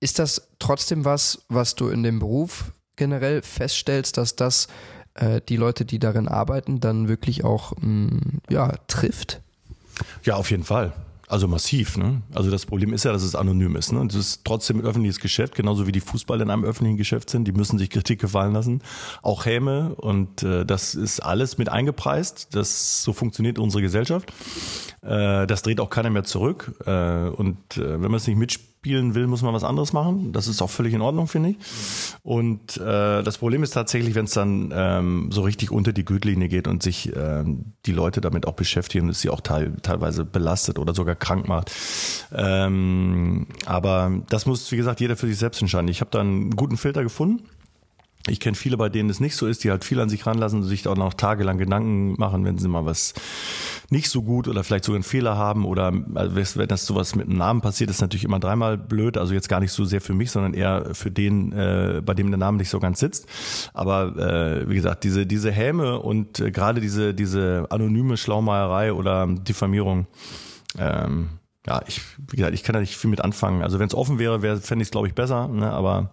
Ist 0.00 0.18
das 0.18 0.48
trotzdem 0.58 1.04
was, 1.04 1.44
was 1.48 1.74
du 1.74 1.88
in 1.88 2.02
dem 2.02 2.18
Beruf 2.18 2.72
generell 2.96 3.42
feststellst, 3.42 4.16
dass 4.16 4.36
das 4.36 4.68
äh, 5.14 5.40
die 5.48 5.56
Leute, 5.56 5.84
die 5.84 5.98
darin 5.98 6.28
arbeiten, 6.28 6.80
dann 6.80 7.08
wirklich 7.08 7.44
auch 7.44 7.72
mh, 7.80 8.20
ja, 8.50 8.72
trifft? 8.88 9.40
Ja, 10.22 10.36
auf 10.36 10.50
jeden 10.50 10.64
Fall. 10.64 10.92
Also 11.28 11.48
massiv. 11.48 11.96
Ne? 11.96 12.22
Also 12.34 12.50
das 12.50 12.66
Problem 12.66 12.92
ist 12.92 13.04
ja, 13.04 13.12
dass 13.12 13.22
es 13.22 13.34
anonym 13.34 13.74
ist. 13.74 13.92
Ne? 13.92 13.98
Und 13.98 14.14
es 14.14 14.18
ist 14.18 14.44
trotzdem 14.44 14.78
ein 14.78 14.86
öffentliches 14.86 15.18
Geschäft, 15.18 15.56
genauso 15.56 15.86
wie 15.86 15.92
die 15.92 16.00
Fußballer 16.00 16.42
in 16.42 16.50
einem 16.50 16.64
öffentlichen 16.64 16.96
Geschäft 16.96 17.30
sind. 17.30 17.46
Die 17.46 17.52
müssen 17.52 17.78
sich 17.78 17.90
Kritik 17.90 18.20
gefallen 18.20 18.52
lassen. 18.52 18.80
Auch 19.22 19.44
Häme. 19.44 19.94
Und 19.96 20.44
äh, 20.44 20.64
das 20.64 20.94
ist 20.94 21.20
alles 21.20 21.58
mit 21.58 21.68
eingepreist. 21.68 22.54
Das, 22.54 23.02
so 23.02 23.12
funktioniert 23.12 23.58
unsere 23.58 23.82
Gesellschaft. 23.82 24.32
Äh, 25.02 25.46
das 25.46 25.62
dreht 25.62 25.80
auch 25.80 25.90
keiner 25.90 26.10
mehr 26.10 26.24
zurück. 26.24 26.72
Äh, 26.86 27.28
und 27.28 27.76
äh, 27.76 28.00
wenn 28.00 28.10
man 28.10 28.14
es 28.14 28.28
nicht 28.28 28.38
mitspielen 28.86 29.14
will, 29.14 29.26
muss 29.26 29.42
man 29.42 29.52
was 29.52 29.64
anderes 29.64 29.92
machen. 29.92 30.32
Das 30.32 30.46
ist 30.46 30.62
auch 30.62 30.70
völlig 30.70 30.94
in 30.94 31.00
Ordnung, 31.00 31.26
finde 31.26 31.50
ich. 31.50 31.56
Und 32.22 32.76
äh, 32.76 33.22
das 33.22 33.38
Problem 33.38 33.62
ist 33.62 33.70
tatsächlich, 33.70 34.14
wenn 34.14 34.26
es 34.26 34.32
dann 34.32 34.72
ähm, 34.74 35.30
so 35.32 35.42
richtig 35.42 35.70
unter 35.70 35.92
die 35.92 36.04
Gürtellinie 36.04 36.48
geht 36.48 36.68
und 36.68 36.82
sich 36.82 37.12
ähm, 37.16 37.72
die 37.84 37.92
Leute 37.92 38.20
damit 38.20 38.46
auch 38.46 38.54
beschäftigen, 38.54 39.08
dass 39.08 39.20
sie 39.20 39.30
auch 39.30 39.40
teil, 39.40 39.74
teilweise 39.82 40.24
belastet 40.24 40.78
oder 40.78 40.94
sogar 40.94 41.16
krank 41.16 41.48
macht. 41.48 41.72
Ähm, 42.34 43.46
aber 43.66 44.22
das 44.28 44.46
muss, 44.46 44.70
wie 44.72 44.76
gesagt, 44.76 45.00
jeder 45.00 45.16
für 45.16 45.26
sich 45.26 45.38
selbst 45.38 45.60
entscheiden. 45.60 45.88
Ich 45.88 46.00
habe 46.00 46.10
da 46.10 46.20
einen 46.20 46.50
guten 46.50 46.76
Filter 46.76 47.02
gefunden. 47.02 47.42
Ich 48.28 48.40
kenne 48.40 48.56
viele, 48.56 48.76
bei 48.76 48.88
denen 48.88 49.08
es 49.08 49.20
nicht 49.20 49.36
so 49.36 49.46
ist, 49.46 49.62
die 49.64 49.70
halt 49.70 49.84
viel 49.84 50.00
an 50.00 50.08
sich 50.08 50.26
ranlassen 50.26 50.60
und 50.60 50.64
sich 50.64 50.86
auch 50.88 50.96
noch 50.96 51.14
tagelang 51.14 51.58
Gedanken 51.58 52.14
machen, 52.18 52.44
wenn 52.44 52.58
sie 52.58 52.68
mal 52.68 52.84
was 52.84 53.14
nicht 53.90 54.10
so 54.10 54.22
gut 54.22 54.48
oder 54.48 54.64
vielleicht 54.64 54.84
sogar 54.84 54.96
einen 54.96 55.04
Fehler 55.04 55.36
haben 55.36 55.64
oder 55.64 55.92
also 56.14 56.56
wenn 56.56 56.68
das 56.68 56.86
sowas 56.86 57.14
mit 57.14 57.28
einem 57.28 57.38
Namen 57.38 57.60
passiert, 57.60 57.90
ist 57.90 58.00
natürlich 58.00 58.24
immer 58.24 58.40
dreimal 58.40 58.76
blöd. 58.76 59.16
Also 59.16 59.32
jetzt 59.32 59.48
gar 59.48 59.60
nicht 59.60 59.72
so 59.72 59.84
sehr 59.84 60.00
für 60.00 60.14
mich, 60.14 60.30
sondern 60.30 60.54
eher 60.54 60.94
für 60.94 61.10
den, 61.10 61.52
äh, 61.52 62.02
bei 62.04 62.14
dem 62.14 62.30
der 62.30 62.38
Name 62.38 62.58
nicht 62.58 62.70
so 62.70 62.80
ganz 62.80 62.98
sitzt. 62.98 63.26
Aber 63.74 64.16
äh, 64.16 64.68
wie 64.68 64.74
gesagt, 64.74 65.04
diese 65.04 65.26
diese 65.26 65.52
Häme 65.52 66.00
und 66.00 66.40
äh, 66.40 66.50
gerade 66.50 66.80
diese 66.80 67.14
diese 67.14 67.66
anonyme 67.70 68.16
Schlaumeierei 68.16 68.92
oder 68.92 69.26
Diffamierung. 69.26 70.06
Ähm, 70.78 71.28
ja, 71.66 71.82
ich, 71.86 72.00
wie 72.30 72.36
gesagt, 72.36 72.54
ich 72.54 72.62
kann 72.62 72.74
da 72.74 72.80
nicht 72.80 72.96
viel 72.96 73.10
mit 73.10 73.20
anfangen. 73.20 73.62
Also 73.62 73.78
wenn 73.78 73.88
es 73.88 73.94
offen 73.94 74.18
wäre, 74.18 74.42
wäre 74.42 74.60
fände 74.60 74.82
ich 74.82 74.88
es, 74.88 74.92
glaube 74.92 75.08
ich, 75.08 75.14
besser. 75.14 75.48
Ne? 75.48 75.70
Aber 75.70 76.10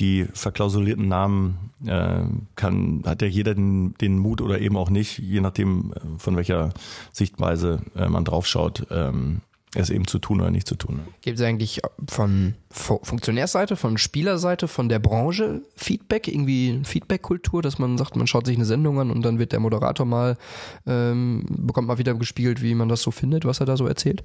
die 0.00 0.26
verklausulierten 0.32 1.08
Namen 1.08 1.70
äh, 1.86 2.22
kann, 2.56 3.02
hat 3.04 3.22
ja 3.22 3.28
jeder 3.28 3.54
den, 3.54 3.94
den 3.94 4.18
Mut 4.18 4.40
oder 4.40 4.60
eben 4.60 4.76
auch 4.76 4.90
nicht, 4.90 5.18
je 5.18 5.40
nachdem, 5.40 5.92
äh, 5.92 6.18
von 6.18 6.36
welcher 6.36 6.72
Sichtweise 7.12 7.82
äh, 7.96 8.08
man 8.08 8.24
draufschaut, 8.24 8.86
ähm, 8.90 9.40
es 9.74 9.90
eben 9.90 10.06
zu 10.06 10.18
tun 10.18 10.40
oder 10.40 10.50
nicht 10.50 10.66
zu 10.66 10.76
tun. 10.76 11.00
Gibt 11.20 11.38
es 11.38 11.44
eigentlich 11.44 11.82
von 12.08 12.54
Funktionärsseite, 12.70 13.76
von 13.76 13.98
Spielerseite, 13.98 14.66
von 14.66 14.88
der 14.88 14.98
Branche 14.98 15.60
Feedback, 15.76 16.26
irgendwie 16.26 16.80
Feedback-Kultur, 16.84 17.60
dass 17.60 17.78
man 17.78 17.98
sagt, 17.98 18.16
man 18.16 18.26
schaut 18.26 18.46
sich 18.46 18.56
eine 18.56 18.64
Sendung 18.64 18.98
an 18.98 19.10
und 19.10 19.22
dann 19.22 19.38
wird 19.38 19.52
der 19.52 19.60
Moderator 19.60 20.06
mal, 20.06 20.38
ähm, 20.86 21.44
bekommt 21.50 21.88
mal 21.88 21.98
wieder 21.98 22.14
gespiegelt, 22.14 22.62
wie 22.62 22.74
man 22.74 22.88
das 22.88 23.02
so 23.02 23.10
findet, 23.10 23.44
was 23.44 23.60
er 23.60 23.66
da 23.66 23.76
so 23.76 23.86
erzählt? 23.86 24.24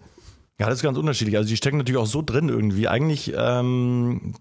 Ja, 0.60 0.68
das 0.68 0.76
ist 0.76 0.84
ganz 0.84 0.98
unterschiedlich. 0.98 1.36
Also 1.36 1.50
die 1.50 1.58
stecken 1.58 1.78
natürlich 1.78 2.00
auch 2.00 2.08
so 2.08 2.22
drin 2.22 2.48
irgendwie. 2.48 2.88
Eigentlich 2.88 3.34
ähm, 3.36 4.36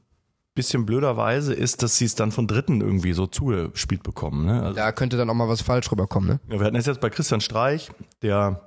bisschen 0.54 0.84
blöderweise 0.84 1.54
ist, 1.54 1.82
dass 1.82 1.96
sie 1.96 2.04
es 2.04 2.14
dann 2.14 2.30
von 2.30 2.46
Dritten 2.46 2.80
irgendwie 2.80 3.12
so 3.12 3.26
zugespielt 3.26 4.02
bekommen. 4.02 4.46
Ne? 4.46 4.62
Also, 4.62 4.76
da 4.76 4.92
könnte 4.92 5.16
dann 5.16 5.30
auch 5.30 5.34
mal 5.34 5.48
was 5.48 5.62
falsch 5.62 5.90
rüberkommen. 5.90 6.28
Ne? 6.28 6.40
Ja, 6.48 6.60
wir 6.60 6.66
hatten 6.66 6.76
es 6.76 6.86
jetzt 6.86 7.00
bei 7.00 7.10
Christian 7.10 7.40
Streich, 7.40 7.90
der, 8.20 8.60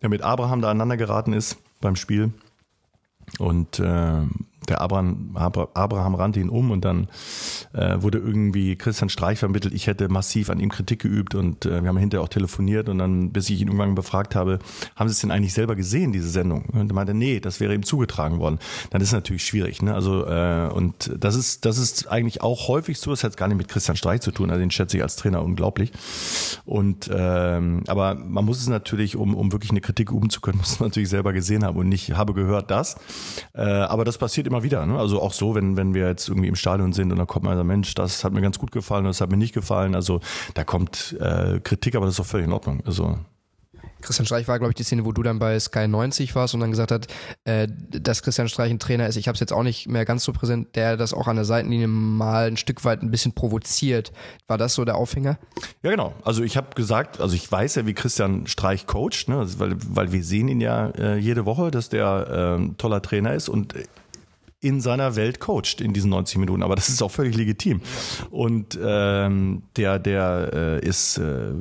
der 0.00 0.08
mit 0.08 0.22
Abraham 0.22 0.62
da 0.62 0.70
aneinander 0.70 0.96
geraten 0.96 1.32
ist 1.32 1.58
beim 1.80 1.96
Spiel. 1.96 2.32
Und 3.38 3.80
äh, 3.80 4.22
der 4.68 4.80
Abraham, 4.80 5.36
Abraham 5.36 6.14
rannte 6.14 6.40
ihn 6.40 6.48
um 6.48 6.70
und 6.70 6.84
dann 6.84 7.08
äh, 7.72 8.02
wurde 8.02 8.18
irgendwie 8.18 8.76
Christian 8.76 9.08
Streich 9.08 9.38
vermittelt, 9.38 9.74
ich 9.74 9.86
hätte 9.86 10.08
massiv 10.08 10.50
an 10.50 10.58
ihm 10.58 10.70
Kritik 10.70 11.00
geübt 11.00 11.34
und 11.34 11.66
äh, 11.66 11.82
wir 11.82 11.88
haben 11.88 11.98
hinterher 11.98 12.24
auch 12.24 12.28
telefoniert 12.28 12.88
und 12.88 12.98
dann, 12.98 13.30
bis 13.30 13.48
ich 13.50 13.60
ihn 13.60 13.68
irgendwann 13.68 13.94
befragt 13.94 14.34
habe, 14.34 14.58
haben 14.96 15.08
Sie 15.08 15.12
es 15.12 15.20
denn 15.20 15.30
eigentlich 15.30 15.54
selber 15.54 15.76
gesehen, 15.76 16.12
diese 16.12 16.28
Sendung? 16.28 16.64
Und 16.72 16.90
er 16.90 16.94
meinte, 16.94 17.14
nee, 17.14 17.40
das 17.40 17.60
wäre 17.60 17.74
ihm 17.74 17.84
zugetragen 17.84 18.38
worden. 18.38 18.58
Dann 18.90 19.00
ist 19.00 19.08
es 19.08 19.14
natürlich 19.14 19.44
schwierig. 19.44 19.82
Ne? 19.82 19.94
Also 19.94 20.26
äh, 20.26 20.68
und 20.72 21.12
das 21.18 21.36
ist, 21.36 21.64
das 21.64 21.78
ist 21.78 22.08
eigentlich 22.08 22.42
auch 22.42 22.68
häufig 22.68 22.98
so, 22.98 23.10
das 23.10 23.24
hat 23.24 23.36
gar 23.36 23.48
nicht 23.48 23.58
mit 23.58 23.68
Christian 23.68 23.96
Streich 23.96 24.20
zu 24.20 24.32
tun, 24.32 24.50
also 24.50 24.60
den 24.60 24.70
schätze 24.70 24.96
ich 24.96 25.02
als 25.02 25.16
Trainer 25.16 25.42
unglaublich. 25.42 25.92
Und 26.64 27.10
ähm, 27.12 27.84
aber 27.86 28.14
man 28.14 28.44
muss 28.44 28.58
es 28.58 28.68
natürlich, 28.68 29.16
um, 29.16 29.34
um 29.34 29.52
wirklich 29.52 29.70
eine 29.70 29.80
Kritik 29.80 30.10
üben 30.10 30.30
zu 30.30 30.40
können, 30.40 30.58
muss 30.66 30.80
man 30.80 30.88
natürlich 30.88 31.08
selber 31.08 31.32
gesehen 31.32 31.64
haben 31.64 31.76
und 31.76 31.88
nicht 31.88 32.12
habe 32.16 32.34
gehört 32.34 32.70
das. 32.70 32.96
Äh, 33.54 33.62
aber 33.62 34.04
das 34.04 34.18
passiert 34.18 34.45
immer 34.46 34.56
immer 34.56 34.62
wieder. 34.62 34.86
Ne? 34.86 34.98
Also 34.98 35.20
auch 35.20 35.32
so, 35.32 35.54
wenn, 35.54 35.76
wenn 35.76 35.94
wir 35.94 36.08
jetzt 36.08 36.28
irgendwie 36.28 36.48
im 36.48 36.56
Stadion 36.56 36.92
sind 36.92 37.12
und 37.12 37.18
dann 37.18 37.26
kommt 37.26 37.44
man, 37.44 37.66
Mensch, 37.66 37.94
das 37.94 38.24
hat 38.24 38.32
mir 38.32 38.40
ganz 38.40 38.58
gut 38.58 38.72
gefallen, 38.72 39.04
das 39.04 39.20
hat 39.20 39.30
mir 39.30 39.36
nicht 39.36 39.54
gefallen. 39.54 39.94
Also 39.94 40.20
da 40.54 40.64
kommt 40.64 41.16
äh, 41.20 41.60
Kritik, 41.60 41.94
aber 41.94 42.06
das 42.06 42.14
ist 42.14 42.20
auch 42.20 42.26
völlig 42.26 42.46
in 42.46 42.52
Ordnung. 42.52 42.82
Also 42.86 43.18
Christian 44.02 44.26
Streich 44.26 44.46
war, 44.46 44.58
glaube 44.58 44.70
ich, 44.70 44.76
die 44.76 44.84
Szene, 44.84 45.04
wo 45.04 45.12
du 45.12 45.22
dann 45.22 45.38
bei 45.38 45.58
Sky 45.58 45.88
90 45.88 46.34
warst 46.34 46.54
und 46.54 46.60
dann 46.60 46.70
gesagt 46.70 46.92
hat, 46.92 47.08
äh, 47.44 47.66
dass 47.90 48.22
Christian 48.22 48.48
Streich 48.48 48.70
ein 48.70 48.78
Trainer 48.78 49.08
ist. 49.08 49.16
Ich 49.16 49.26
habe 49.26 49.34
es 49.34 49.40
jetzt 49.40 49.52
auch 49.52 49.62
nicht 49.62 49.88
mehr 49.88 50.04
ganz 50.04 50.22
so 50.22 50.32
präsent, 50.32 50.76
der 50.76 50.96
das 50.96 51.12
auch 51.12 51.26
an 51.26 51.36
der 51.36 51.44
Seitenlinie 51.44 51.88
mal 51.88 52.46
ein 52.46 52.56
Stück 52.56 52.84
weit 52.84 53.02
ein 53.02 53.10
bisschen 53.10 53.32
provoziert. 53.32 54.12
War 54.46 54.58
das 54.58 54.74
so 54.74 54.84
der 54.84 54.96
Aufhänger? 54.96 55.38
Ja, 55.82 55.90
genau. 55.90 56.14
Also 56.24 56.44
ich 56.44 56.56
habe 56.56 56.68
gesagt, 56.74 57.20
also 57.20 57.34
ich 57.34 57.50
weiß 57.50 57.74
ja, 57.76 57.86
wie 57.86 57.94
Christian 57.94 58.46
Streich 58.46 58.86
coacht, 58.86 59.28
ne? 59.28 59.38
Also 59.38 59.58
weil, 59.58 59.76
weil 59.88 60.12
wir 60.12 60.22
sehen 60.22 60.48
ihn 60.48 60.60
ja 60.60 60.88
äh, 60.90 61.16
jede 61.16 61.46
Woche, 61.46 61.70
dass 61.70 61.88
der 61.88 62.58
äh, 62.60 62.74
toller 62.76 63.02
Trainer 63.02 63.34
ist 63.34 63.48
und 63.48 63.74
in 64.60 64.80
seiner 64.80 65.16
Welt 65.16 65.40
coacht 65.40 65.80
in 65.80 65.92
diesen 65.92 66.10
90 66.10 66.38
Minuten. 66.38 66.62
Aber 66.62 66.76
das 66.76 66.88
ist 66.88 67.02
auch 67.02 67.10
völlig 67.10 67.36
legitim. 67.36 67.80
Und 68.30 68.78
ähm, 68.82 69.62
der, 69.76 69.98
der 69.98 70.80
äh, 70.82 70.86
ist 70.86 71.18
äh, 71.18 71.52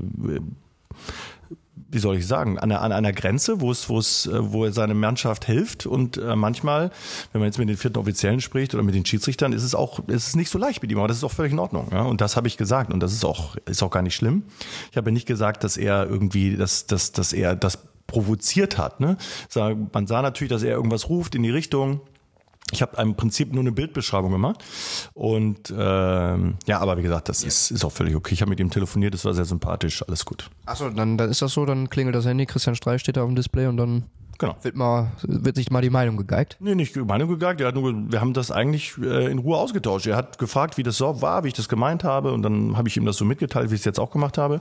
wie 1.95 1.99
soll 1.99 2.17
ich 2.17 2.27
sagen, 2.27 2.59
an 2.59 2.71
einer, 2.71 2.81
an 2.81 2.91
einer 2.91 3.13
Grenze, 3.13 3.61
wo 3.61 3.71
es, 3.71 3.87
wo 3.87 3.99
es, 3.99 4.27
äh, 4.27 4.51
wo 4.51 4.65
er 4.65 4.73
seine 4.73 4.93
Mannschaft 4.93 5.45
hilft. 5.45 5.85
Und 5.85 6.17
äh, 6.17 6.35
manchmal, 6.35 6.91
wenn 7.31 7.39
man 7.39 7.47
jetzt 7.47 7.57
mit 7.57 7.69
den 7.69 7.77
vierten 7.77 7.97
Offiziellen 7.97 8.41
spricht 8.41 8.73
oder 8.73 8.83
mit 8.83 8.95
den 8.95 9.05
Schiedsrichtern, 9.05 9.53
ist 9.53 9.63
es 9.63 9.73
auch, 9.73 9.99
ist 10.07 10.27
es 10.27 10.35
nicht 10.35 10.49
so 10.49 10.59
leicht 10.59 10.81
mit 10.81 10.91
ihm, 10.91 10.97
aber 10.97 11.07
das 11.07 11.17
ist 11.17 11.23
auch 11.23 11.31
völlig 11.31 11.53
in 11.53 11.59
Ordnung. 11.59 11.87
Ja? 11.93 12.01
Und 12.01 12.19
das 12.19 12.35
habe 12.35 12.49
ich 12.49 12.57
gesagt. 12.57 12.91
Und 12.91 12.99
das 12.99 13.13
ist 13.13 13.23
auch, 13.23 13.55
ist 13.65 13.81
auch 13.81 13.91
gar 13.91 14.01
nicht 14.01 14.15
schlimm. 14.15 14.43
Ich 14.91 14.97
habe 14.97 15.11
nicht 15.13 15.25
gesagt, 15.25 15.63
dass 15.63 15.77
er 15.77 16.05
irgendwie, 16.05 16.57
dass, 16.57 16.85
dass, 16.85 17.13
dass 17.13 17.31
er 17.31 17.55
das 17.55 17.79
provoziert 18.07 18.77
hat. 18.77 18.99
Ne? 18.99 19.17
Man 19.93 20.05
sah 20.05 20.21
natürlich, 20.21 20.49
dass 20.49 20.63
er 20.63 20.71
irgendwas 20.71 21.07
ruft 21.07 21.33
in 21.33 21.43
die 21.43 21.49
Richtung 21.49 22.01
ich 22.71 22.81
habe 22.81 22.99
im 23.01 23.15
Prinzip 23.15 23.53
nur 23.53 23.61
eine 23.61 23.71
Bildbeschreibung 23.71 24.31
gemacht. 24.31 24.63
Und 25.13 25.73
ähm, 25.77 26.55
ja, 26.65 26.79
aber 26.79 26.97
wie 26.97 27.03
gesagt, 27.03 27.29
das 27.29 27.43
ist, 27.43 27.71
ist 27.71 27.85
auch 27.85 27.91
völlig 27.91 28.15
okay. 28.15 28.33
Ich 28.33 28.41
habe 28.41 28.49
mit 28.49 28.59
ihm 28.59 28.71
telefoniert, 28.71 29.13
das 29.13 29.23
war 29.23 29.33
sehr 29.33 29.45
sympathisch, 29.45 30.03
alles 30.07 30.25
gut. 30.25 30.49
Achso, 30.65 30.89
dann, 30.89 31.17
dann 31.17 31.29
ist 31.29 31.41
das 31.41 31.53
so, 31.53 31.65
dann 31.65 31.89
klingelt 31.89 32.15
das 32.15 32.25
Handy, 32.25 32.45
Christian 32.45 32.75
Streich 32.75 33.01
steht 33.01 33.17
da 33.17 33.21
auf 33.21 33.29
dem 33.29 33.35
Display 33.35 33.67
und 33.67 33.77
dann 33.77 34.05
genau. 34.39 34.55
wird, 34.63 34.75
mal, 34.75 35.11
wird 35.21 35.55
sich 35.55 35.69
mal 35.69 35.81
die 35.81 35.91
Meinung 35.91 36.17
gegeigt. 36.17 36.57
Nee, 36.59 36.73
nicht 36.73 36.95
die 36.95 37.01
Meinung 37.01 37.29
gegeigt. 37.29 37.61
Er 37.61 37.67
hat 37.67 37.75
nur, 37.75 37.93
wir 38.11 38.19
haben 38.19 38.33
das 38.33 38.49
eigentlich 38.49 38.97
äh, 38.97 39.31
in 39.31 39.37
Ruhe 39.37 39.57
ausgetauscht. 39.57 40.07
Er 40.07 40.15
hat 40.15 40.39
gefragt, 40.39 40.77
wie 40.77 40.83
das 40.83 40.97
so 40.97 41.21
war, 41.21 41.43
wie 41.43 41.49
ich 41.49 41.53
das 41.53 41.69
gemeint 41.69 42.03
habe. 42.03 42.33
Und 42.33 42.41
dann 42.41 42.77
habe 42.77 42.87
ich 42.87 42.97
ihm 42.97 43.05
das 43.05 43.17
so 43.17 43.25
mitgeteilt, 43.25 43.69
wie 43.69 43.75
ich 43.75 43.81
es 43.81 43.85
jetzt 43.85 43.99
auch 43.99 44.11
gemacht 44.11 44.39
habe. 44.39 44.59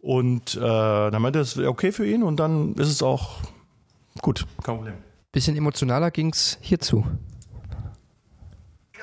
Und 0.00 0.54
äh, 0.56 0.60
dann 0.60 1.20
meinte 1.20 1.40
er, 1.40 1.42
es 1.42 1.56
wäre 1.56 1.68
okay 1.68 1.92
für 1.92 2.06
ihn 2.06 2.22
und 2.22 2.40
dann 2.40 2.74
ist 2.74 2.88
es 2.88 3.02
auch 3.02 3.40
gut, 4.22 4.46
kein 4.62 4.76
Problem. 4.76 4.94
Bisschen 5.36 5.54
emotionaler 5.54 6.10
ging 6.10 6.32
es 6.32 6.56
hierzu. 6.62 7.04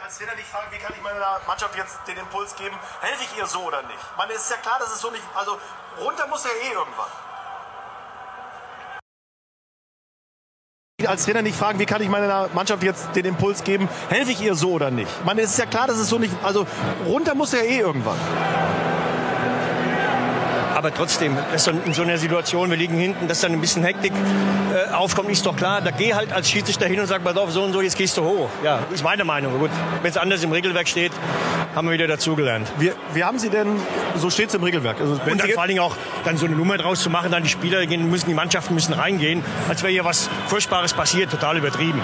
Als 0.01 0.17
Trainer 0.17 0.33
nicht 0.33 0.47
fragen, 0.47 0.65
wie 0.71 0.79
kann 0.79 0.91
ich 0.95 1.03
meiner 1.03 1.39
Mannschaft 1.45 1.77
jetzt 1.77 1.99
den 2.07 2.17
Impuls 2.17 2.55
geben, 2.55 2.75
helfe 3.01 3.23
ich 3.23 3.37
ihr 3.37 3.45
so 3.45 3.59
oder 3.59 3.83
nicht? 3.83 3.99
Es 4.33 4.41
ist 4.41 4.49
ja 4.49 4.57
klar, 4.57 4.79
dass 4.79 4.91
es 4.91 4.99
so 4.99 5.11
nicht, 5.11 5.21
also 5.35 5.59
runter 5.99 6.25
muss 6.25 6.43
er 6.43 6.49
eh 6.49 6.73
irgendwann. 6.73 7.05
als 11.05 11.25
Trainer 11.25 11.43
nicht 11.43 11.55
fragen, 11.55 11.77
wie 11.77 11.85
kann 11.85 12.01
ich 12.01 12.09
meiner 12.09 12.49
Mannschaft 12.55 12.81
jetzt 12.81 13.15
den 13.15 13.25
Impuls 13.25 13.63
geben, 13.63 13.87
helfe 14.09 14.31
ich 14.31 14.41
ihr 14.41 14.55
so 14.55 14.71
oder 14.71 14.89
nicht? 14.89 15.11
Es 15.37 15.51
ist 15.51 15.59
ja 15.59 15.67
klar, 15.67 15.85
dass 15.85 15.97
es 15.99 16.09
so 16.09 16.17
nicht, 16.17 16.33
also 16.41 16.65
runter 17.05 17.35
muss 17.35 17.53
er 17.53 17.63
eh 17.63 17.77
irgendwann 17.77 18.17
aber 20.83 20.93
trotzdem, 20.93 21.37
dass 21.53 21.63
dann 21.63 21.81
in 21.85 21.93
so 21.93 22.01
einer 22.01 22.17
Situation, 22.17 22.69
wir 22.69 22.75
liegen 22.75 22.97
hinten, 22.97 23.29
dass 23.29 23.39
dann 23.39 23.53
ein 23.53 23.61
bisschen 23.61 23.85
Hektik 23.85 24.11
äh, 24.11 24.93
aufkommt, 24.93 25.29
ist 25.29 25.45
doch 25.45 25.55
klar. 25.55 25.79
Da 25.79 25.91
geh 25.91 26.13
halt 26.13 26.33
als 26.33 26.49
Schiedsrichter 26.49 26.87
hin 26.87 26.99
und 26.99 27.07
sag, 27.07 27.23
pass 27.23 27.37
auf, 27.37 27.51
so 27.51 27.63
und 27.63 27.71
so, 27.71 27.79
jetzt 27.79 27.97
gehst 27.97 28.17
du 28.17 28.23
hoch. 28.23 28.49
Ja, 28.65 28.79
ist 28.93 29.01
meine 29.01 29.23
Meinung. 29.23 29.57
Gut, 29.59 29.71
wenn 30.01 30.11
es 30.11 30.17
anders 30.17 30.43
im 30.43 30.51
Regelwerk 30.51 30.89
steht, 30.89 31.13
haben 31.73 31.87
wir 31.87 31.93
wieder 31.93 32.07
dazugelernt. 32.07 32.69
Wie, 32.79 32.91
wie 33.13 33.23
haben 33.23 33.39
Sie 33.39 33.49
denn, 33.49 33.77
so 34.17 34.29
steht 34.29 34.49
es 34.49 34.55
im 34.55 34.63
Regelwerk. 34.63 34.99
Also, 34.99 35.21
wenn 35.23 35.33
Und 35.33 35.41
dann 35.41 35.49
vor 35.51 35.61
allen 35.61 35.69
Dingen 35.69 35.79
auch 35.79 35.95
dann 36.25 36.35
so 36.35 36.47
eine 36.47 36.55
Nummer 36.55 36.77
draus 36.77 37.01
zu 37.01 37.09
machen, 37.09 37.31
dann 37.31 37.43
die 37.43 37.49
Spieler 37.49 37.85
gehen, 37.85 38.09
müssen, 38.09 38.27
die 38.27 38.33
Mannschaften 38.33 38.73
müssen 38.73 38.91
reingehen, 38.91 39.41
als 39.69 39.83
wäre 39.83 39.93
hier 39.93 40.03
was 40.03 40.29
Furchtbares 40.47 40.93
passiert, 40.93 41.31
total 41.31 41.57
übertrieben. 41.57 42.01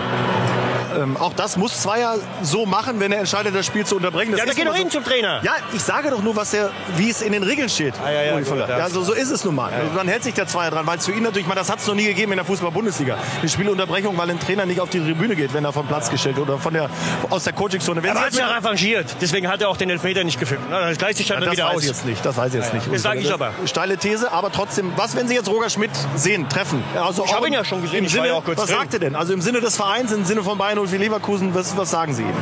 ähm, 0.97 1.17
auch 1.17 1.33
das 1.33 1.57
muss 1.57 1.81
Zweier 1.81 2.17
so 2.41 2.65
machen, 2.65 2.99
wenn 2.99 3.11
er 3.11 3.19
entscheidet, 3.19 3.53
das 3.55 3.65
Spiel 3.65 3.85
zu 3.85 3.97
unterbrechen. 3.97 4.31
Das 4.31 4.39
Ja, 4.39 4.45
da 4.45 4.53
geht 4.53 4.65
doch 4.65 4.71
mal 4.71 4.77
hin 4.77 4.89
zum 4.89 5.03
Trainer. 5.03 5.41
Ja, 5.43 5.55
ich 5.73 5.81
sage 5.81 6.09
doch 6.09 6.21
nur, 6.21 6.35
was 6.35 6.51
der, 6.51 6.71
wie 6.97 7.09
es 7.09 7.21
in 7.21 7.33
den 7.33 7.43
Regeln 7.43 7.69
steht. 7.69 7.93
Ah, 8.03 8.11
ja, 8.11 8.23
ja. 8.23 8.35
Ja. 8.69 8.77
ja, 8.79 8.89
so, 8.89 9.13
ist 9.13 9.31
es 9.31 9.43
nun 9.45 9.55
mal. 9.55 9.71
Also 9.73 9.95
Dann 9.95 10.07
hält 10.07 10.23
sich 10.23 10.33
der 10.33 10.47
Zweier 10.47 10.71
dran, 10.71 10.85
weil 10.87 10.97
es 10.97 11.05
für 11.05 11.11
ihn 11.11 11.23
natürlich, 11.23 11.47
das 11.47 11.69
hat 11.69 11.79
es 11.79 11.87
noch 11.87 11.95
nie 11.95 12.05
gegeben 12.05 12.31
in 12.31 12.37
der 12.37 12.45
Fußball-Bundesliga. 12.45 13.17
Eine 13.41 13.49
Spielunterbrechung, 13.49 14.17
weil 14.17 14.29
ein 14.29 14.39
Trainer 14.39 14.65
nicht 14.65 14.79
auf 14.79 14.89
die 14.89 14.99
Tribüne 14.99 15.35
geht, 15.35 15.53
wenn 15.53 15.65
er 15.65 15.73
vom 15.73 15.87
Platz 15.87 16.09
gestellt 16.09 16.37
oder 16.39 16.57
von 16.57 16.73
der, 16.73 16.89
aus 17.29 17.43
der 17.43 17.53
Coachingzone. 17.53 18.01
Er 18.05 18.13
hat 18.13 18.33
sich 18.33 18.43
auch 18.43 18.55
revanchiert, 18.55 19.15
deswegen 19.21 19.47
hat 19.47 19.61
er 19.61 19.69
auch 19.69 19.77
den 19.77 19.89
Elfmeter 19.89 20.23
nicht 20.23 20.39
gefilmt. 20.39 20.63
Na, 20.69 20.87
Das 20.89 20.97
gleicht 20.97 21.17
sich 21.17 21.27
dann 21.27 21.41
das 21.41 21.51
wieder 21.51 21.65
weiß 21.65 21.75
aus. 21.75 21.81
ich 21.81 21.87
jetzt 21.87 22.05
nicht. 22.05 22.25
Das 22.25 22.37
weiß 22.37 22.53
ich 22.53 22.61
jetzt 22.61 22.73
nicht. 22.73 22.93
Das 22.93 23.01
sage 23.01 23.19
ich 23.19 23.31
aber. 23.33 23.51
Steile 23.65 23.97
These, 23.97 24.31
aber 24.31 24.51
trotzdem, 24.51 24.91
was, 24.95 25.15
wenn 25.15 25.27
Sie 25.27 25.35
jetzt 25.35 25.49
Roger 25.49 25.69
Schmidt 25.69 25.91
sehen, 26.15 26.47
treffen? 26.49 26.83
Also 27.01 27.25
Ich 27.25 27.33
habe 27.33 27.47
ihn 27.47 27.53
ja 27.53 27.63
schon 27.65 27.81
gesehen, 27.81 27.99
Im 27.99 28.05
ich 28.05 28.11
war 28.13 28.23
Sinne, 28.23 28.27
ja 28.27 28.33
auch 28.39 28.43
kurz 28.43 28.57
was 28.59 28.67
drin. 28.67 28.75
sagt 28.77 28.93
er 28.93 28.99
denn? 28.99 29.15
Also 29.15 29.33
im 29.33 29.41
Sinne 29.41 29.61
des 29.61 29.75
Vereins, 29.75 30.11
im 30.11 30.25
Sinne 30.25 30.43
von 30.43 30.57
Bayern 30.57 30.79
04 30.87 30.99
Leverkusen, 30.99 31.53
was, 31.55 31.75
was 31.77 31.89
sagen 31.91 32.13
Sie 32.13 32.23
ihm? 32.23 32.33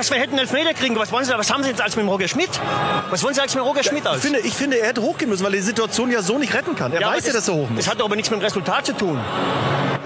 Dass 0.00 0.10
wir 0.10 0.16
hätten 0.16 0.38
Elfmeter 0.38 0.72
kriegen, 0.72 0.96
was 0.96 1.12
wollen 1.12 1.26
Sie, 1.26 1.32
was 1.36 1.52
haben 1.52 1.62
Sie 1.62 1.68
jetzt 1.68 1.82
als 1.82 1.94
mit 1.94 2.06
Roger 2.06 2.26
Schmidt? 2.26 2.48
Was 3.10 3.22
wollen 3.22 3.34
Sie 3.34 3.42
als 3.42 3.54
mit 3.54 3.62
Roger 3.62 3.82
Schmidt 3.84 4.04
Ich 4.04 4.08
als? 4.08 4.22
finde, 4.22 4.38
ich 4.38 4.54
finde, 4.54 4.78
er 4.78 4.86
hätte 4.88 5.02
hochgehen 5.02 5.28
müssen, 5.28 5.44
weil 5.44 5.52
er 5.52 5.60
die 5.60 5.66
Situation 5.66 6.10
ja 6.10 6.22
so 6.22 6.38
nicht 6.38 6.54
retten 6.54 6.74
kann. 6.74 6.90
Er 6.90 7.06
aber 7.06 7.16
weiß 7.16 7.26
ja, 7.26 7.34
dass 7.34 7.48
er 7.48 7.54
hoch 7.54 7.68
muss. 7.68 7.84
Das 7.84 7.92
hat 7.94 8.00
aber 8.00 8.16
nichts 8.16 8.30
mit 8.30 8.40
dem 8.40 8.42
Resultat 8.42 8.86
zu 8.86 8.94
tun. 8.94 9.20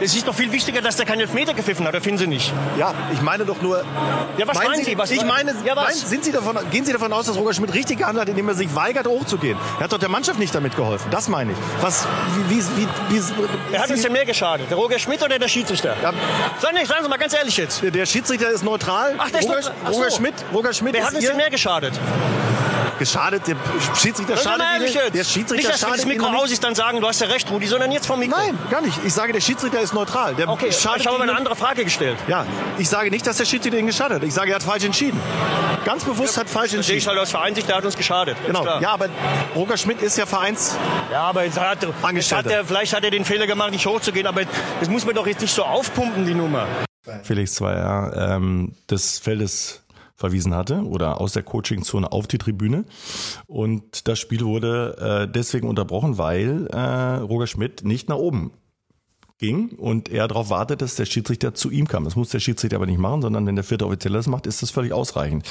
Es 0.01 0.15
ist 0.17 0.27
doch 0.27 0.35
viel 0.35 0.51
wichtiger, 0.51 0.81
dass 0.83 0.97
der 0.97 1.07
keinen 1.07 1.21
Elfmeter 1.21 1.55
gepfiffen 1.55 1.87
hat, 1.87 1.95
oder 1.95 2.03
finden 2.03 2.19
Sie 2.19 2.27
nicht? 2.27 2.53
Ja, 2.79 2.93
ich 3.13 3.21
meine 3.23 3.45
doch 3.45 3.63
nur. 3.63 3.85
Ja, 4.37 4.47
was 4.49 4.57
meinen 4.59 4.85
Sie? 4.85 4.99
Was 4.99 5.11
ich 5.13 5.25
meine, 5.25 5.55
Ja, 5.65 5.77
was? 5.77 5.85
meinen- 5.85 5.97
sind 6.09 6.25
Sie 6.25 6.33
davon, 6.33 6.59
gehen 6.71 6.85
Sie 6.85 6.93
davon 6.93 7.13
aus, 7.13 7.27
dass 7.27 7.37
Roger 7.37 7.55
Schmidt 7.55 7.73
richtig 7.75 7.99
gehandelt 7.99 8.23
hat, 8.23 8.29
indem 8.29 8.49
er 8.49 8.55
sich 8.55 8.75
weigert, 8.75 9.07
hochzugehen? 9.07 9.57
Er 9.79 9.85
hat 9.85 9.93
doch 9.93 9.99
der 9.99 10.09
Mannschaft 10.09 10.39
nicht 10.41 10.55
damit 10.55 10.75
geholfen. 10.77 11.09
Das 11.11 11.29
meine 11.29 11.53
ich. 11.53 11.59
Was, 11.81 12.07
wie, 12.49 12.57
wie, 12.57 12.65
wie, 12.77 13.21
wie 13.21 13.23
Wer 13.71 13.81
hat 13.83 13.91
uns 13.91 14.03
denn 14.03 14.13
mehr 14.13 14.25
geschadet? 14.27 14.69
Der 14.69 14.77
Roger 14.77 14.99
Schmidt 14.99 15.23
oder 15.23 15.39
der 15.39 15.49
Schiedsrichter? 15.49 15.95
Ja. 16.03 16.13
Sagen, 16.61 16.77
Sie- 16.81 16.87
sagen 16.87 17.03
Sie 17.05 17.09
mal 17.09 17.17
ganz 17.19 17.33
ehrlich 17.35 17.57
jetzt. 17.57 17.83
der, 17.83 17.91
der 17.93 18.07
Schiedsrichter 18.07 18.51
ist 18.51 18.65
neutral. 18.65 19.15
Ach, 19.19 19.31
der 19.31 19.41
ist 19.41 19.47
Roger, 19.47 19.57
neutral. 19.59 19.75
Ach 19.85 19.93
so. 19.93 19.99
Roger 20.01 20.11
Schmidt, 20.11 20.35
Roger 20.53 20.73
Schmidt 20.73 20.95
Wer 20.95 21.03
hat 21.05 21.11
ist 21.11 21.17
uns 21.19 21.27
denn 21.27 21.37
mehr 21.37 21.51
geschadet? 21.51 21.93
Geschadet. 22.99 23.47
Der 23.47 23.57
Schiedsrichter 23.97 24.37
schadet 24.37 24.59
mal 24.59 24.75
ehrlich 24.75 24.95
Ihnen. 24.95 25.05
jetzt. 25.05 25.15
Der 25.15 25.25
Schiedsrichter 25.25 25.55
nicht, 25.57 25.69
dass 25.69 25.81
schadet 25.81 25.99
das 25.99 26.07
Mikro 26.07 26.27
aus 26.27 26.51
ist, 26.51 26.63
dann 26.65 26.75
sagen, 26.75 27.01
du 27.01 27.07
hast 27.07 27.21
ja 27.21 27.27
recht, 27.27 27.51
Rudi, 27.51 27.67
sondern 27.67 27.93
jetzt 27.93 28.07
vom 28.07 28.19
Mikro. 28.19 28.37
Nein, 28.39 28.59
gar 28.71 28.81
nicht. 28.81 28.99
Ich 29.05 29.13
sage, 29.15 29.33
der 29.33 29.41
Schiedsrichter 29.41 29.81
ist 29.81 29.95
neutral. 29.95 30.35
Der 30.35 30.49
Okay, 30.49 30.69
ich 30.69 30.87
habe 30.87 31.09
aber 31.11 31.23
eine 31.23 31.37
andere 31.37 31.57
Frage 31.57 31.85
gestellt. 31.85 32.19
Ja, 32.29 32.47
ich 32.79 32.89
sage 32.89 33.11
nicht, 33.11 33.27
dass 33.27 33.37
der 33.39 33.45
Schiedsrichter 33.45 33.79
ihn 33.79 33.87
geschadet 33.87 34.19
hat. 34.21 34.23
Ich 34.29 34.35
sage, 34.35 34.51
er 34.51 34.57
hat 34.57 34.63
falsch 34.63 34.85
entschieden. 34.85 35.21
Ganz 35.85 36.05
bewusst 36.05 36.37
hat 36.39 36.49
falsch 36.49 36.73
Das 36.73 36.87
sehe 36.87 36.97
ich 36.97 37.03
entschieden. 37.05 37.11
halt 37.11 37.19
aus 37.21 37.31
Vereinsicht, 37.31 37.69
der 37.69 37.77
hat 37.77 37.85
uns 37.85 37.97
geschadet. 37.97 38.37
Genau. 38.47 38.63
klar. 38.63 38.81
Ja, 38.81 38.93
aber 38.93 39.09
Roger 39.55 39.77
Schmidt 39.77 40.01
ist 40.03 40.17
ja 40.17 40.27
Vereins. 40.27 40.77
Ja, 41.13 41.23
aber 41.25 41.45
jetzt 41.45 41.59
hat, 41.61 41.87
jetzt 42.13 42.33
hat 42.33 42.47
er, 42.47 42.65
vielleicht 42.65 42.95
hat 42.95 43.05
er 43.05 43.11
den 43.11 43.25
Fehler 43.25 43.47
gemacht, 43.47 43.71
nicht 43.71 43.87
hochzugehen, 43.87 44.27
aber 44.27 44.43
das 44.81 44.89
muss 44.89 45.05
man 45.05 45.15
doch 45.15 45.27
jetzt 45.27 45.41
nicht 45.43 45.55
so 45.55 45.63
aufpumpen, 45.63 46.25
die 46.27 46.35
Nummer. 46.35 46.67
Felix 47.23 47.55
Zweier 47.55 48.13
ähm, 48.37 48.75
des 48.91 49.19
Feldes 49.19 49.83
verwiesen 50.15 50.55
hatte 50.55 50.83
oder 50.83 51.21
aus 51.21 51.33
der 51.33 51.43
Coachingzone 51.43 52.11
auf 52.11 52.27
die 52.27 52.39
Tribüne. 52.39 52.85
Und 53.47 54.07
das 54.09 54.19
Spiel 54.19 54.45
wurde 54.45 54.97
äh, 54.99 55.33
deswegen 55.33 55.69
unterbrochen, 55.69 56.19
weil 56.19 56.67
äh, 56.69 57.17
Roger 57.17 57.47
Schmidt 57.47 57.85
nicht 57.85 58.09
nach 58.09 58.17
oben 58.17 58.53
ging 59.39 59.71
und 59.71 60.09
er 60.09 60.29
darauf 60.29 60.49
wartet, 60.49 60.81
dass 60.81 60.95
der 60.95 61.07
Schiedsrichter 61.07 61.55
zu 61.55 61.71
ihm 61.71 61.89
kam. 61.89 62.05
Das 62.05 62.17
muss 62.17 62.31
der 62.31 62.41
Schiedsrichter 62.41 62.77
aber 62.77 62.87
nicht 62.87 62.99
machen, 62.99 63.23
sondern 63.23 63.47
wenn 63.47 63.57
der 63.57 63.65
vierte 63.65 63.87
Offizielle 63.87 64.17
das 64.17 64.29
macht, 64.29 64.47
ist 64.47 64.63
das 64.63 64.71
völlig 64.71 64.93
ausreichend. 64.93 65.45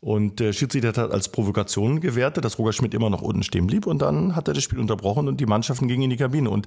Und 0.00 0.38
der 0.38 0.52
Schiedsrichter 0.52 0.88
hat 0.88 1.10
als 1.10 1.28
Provokation 1.30 2.00
gewertet, 2.00 2.44
dass 2.44 2.58
Roger 2.58 2.72
Schmidt 2.72 2.94
immer 2.94 3.10
noch 3.10 3.22
unten 3.22 3.42
stehen 3.42 3.66
blieb 3.66 3.86
und 3.86 4.00
dann 4.00 4.36
hat 4.36 4.48
er 4.48 4.54
das 4.54 4.62
Spiel 4.62 4.78
unterbrochen 4.78 5.26
und 5.26 5.40
die 5.40 5.46
Mannschaften 5.46 5.88
gingen 5.88 6.04
in 6.04 6.10
die 6.10 6.16
Kabine. 6.16 6.48
Und 6.48 6.66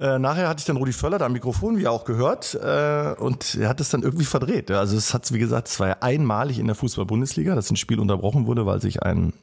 äh, 0.00 0.18
nachher 0.18 0.48
hatte 0.48 0.60
ich 0.60 0.64
dann 0.64 0.76
Rudi 0.76 0.92
Völler 0.92 1.18
da 1.18 1.26
am 1.26 1.32
Mikrofon, 1.32 1.76
wie 1.76 1.86
auch 1.86 2.04
gehört, 2.04 2.54
äh, 2.54 3.14
und 3.18 3.54
er 3.56 3.68
hat 3.68 3.80
es 3.80 3.90
dann 3.90 4.02
irgendwie 4.02 4.24
verdreht. 4.24 4.70
Also 4.70 4.96
es 4.96 5.12
hat, 5.12 5.30
wie 5.32 5.38
gesagt, 5.38 5.68
es 5.68 5.78
war 5.78 5.88
ja 5.88 5.96
einmalig 6.00 6.58
in 6.58 6.66
der 6.66 6.74
Fußball-Bundesliga, 6.74 7.54
dass 7.54 7.70
ein 7.70 7.76
Spiel 7.76 8.00
unterbrochen 8.00 8.46
wurde, 8.46 8.64
weil 8.64 8.80
sich 8.80 9.02
ein 9.02 9.34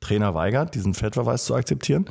Trainer 0.00 0.34
weigert, 0.34 0.74
diesen 0.74 0.94
Feldverweis 0.94 1.44
zu 1.44 1.54
akzeptieren. 1.54 2.06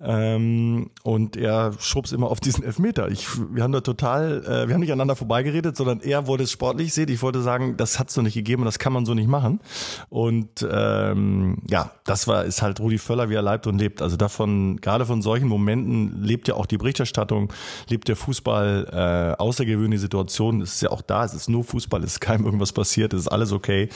Ähm, 0.00 0.90
und 1.02 1.36
er 1.36 1.72
schob 1.78 2.04
es 2.06 2.12
immer 2.12 2.30
auf 2.30 2.40
diesen 2.40 2.64
Elfmeter. 2.64 3.08
Ich, 3.10 3.26
wir 3.52 3.62
haben 3.62 3.72
da 3.72 3.80
total, 3.80 4.44
äh, 4.44 4.68
wir 4.68 4.74
haben 4.74 4.80
nicht 4.80 4.92
aneinander 4.92 5.16
vorbeigeredet, 5.16 5.76
sondern 5.76 6.00
er 6.00 6.26
wollte 6.26 6.44
es 6.44 6.50
sportlich 6.50 6.92
sehen. 6.92 7.08
Ich 7.08 7.22
wollte 7.22 7.42
sagen, 7.42 7.76
das 7.76 7.98
hat 7.98 8.10
es 8.10 8.16
noch 8.16 8.24
nicht 8.24 8.34
gegeben 8.34 8.62
und 8.62 8.66
das 8.66 8.78
kann 8.78 8.92
man 8.92 9.06
so 9.06 9.14
nicht 9.14 9.28
machen. 9.28 9.60
Und 10.08 10.66
ähm, 10.70 11.58
ja, 11.68 11.92
das 12.04 12.26
war 12.26 12.44
ist 12.44 12.62
halt 12.62 12.80
Rudi 12.80 12.98
Völler, 12.98 13.30
wie 13.30 13.34
er 13.34 13.42
leibt 13.42 13.66
und 13.66 13.78
lebt. 13.78 14.02
Also 14.02 14.16
davon, 14.16 14.80
gerade 14.80 15.06
von 15.06 15.22
solchen 15.22 15.48
Momenten 15.48 16.22
lebt 16.22 16.48
ja 16.48 16.54
auch 16.54 16.66
die 16.66 16.78
Berichterstattung, 16.78 17.52
lebt 17.88 18.08
der 18.08 18.16
Fußball, 18.16 19.34
äh, 19.38 19.42
außergewöhnliche 19.42 20.00
Situationen. 20.00 20.62
Es 20.62 20.74
ist 20.76 20.82
ja 20.82 20.90
auch 20.90 21.02
da, 21.02 21.24
es 21.24 21.34
ist 21.34 21.48
nur 21.48 21.64
Fußball, 21.64 22.02
es 22.04 22.12
ist 22.12 22.20
keinem 22.20 22.44
irgendwas 22.44 22.72
passiert, 22.72 23.12
es 23.14 23.22
ist 23.22 23.28
alles 23.28 23.52
okay. 23.52 23.88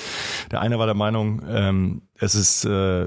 Der 0.50 0.60
eine 0.60 0.78
war 0.78 0.86
der 0.86 0.94
Meinung, 0.94 1.42
ähm, 1.48 2.02
es 2.14 2.34
ist 2.34 2.64
äh, 2.64 3.06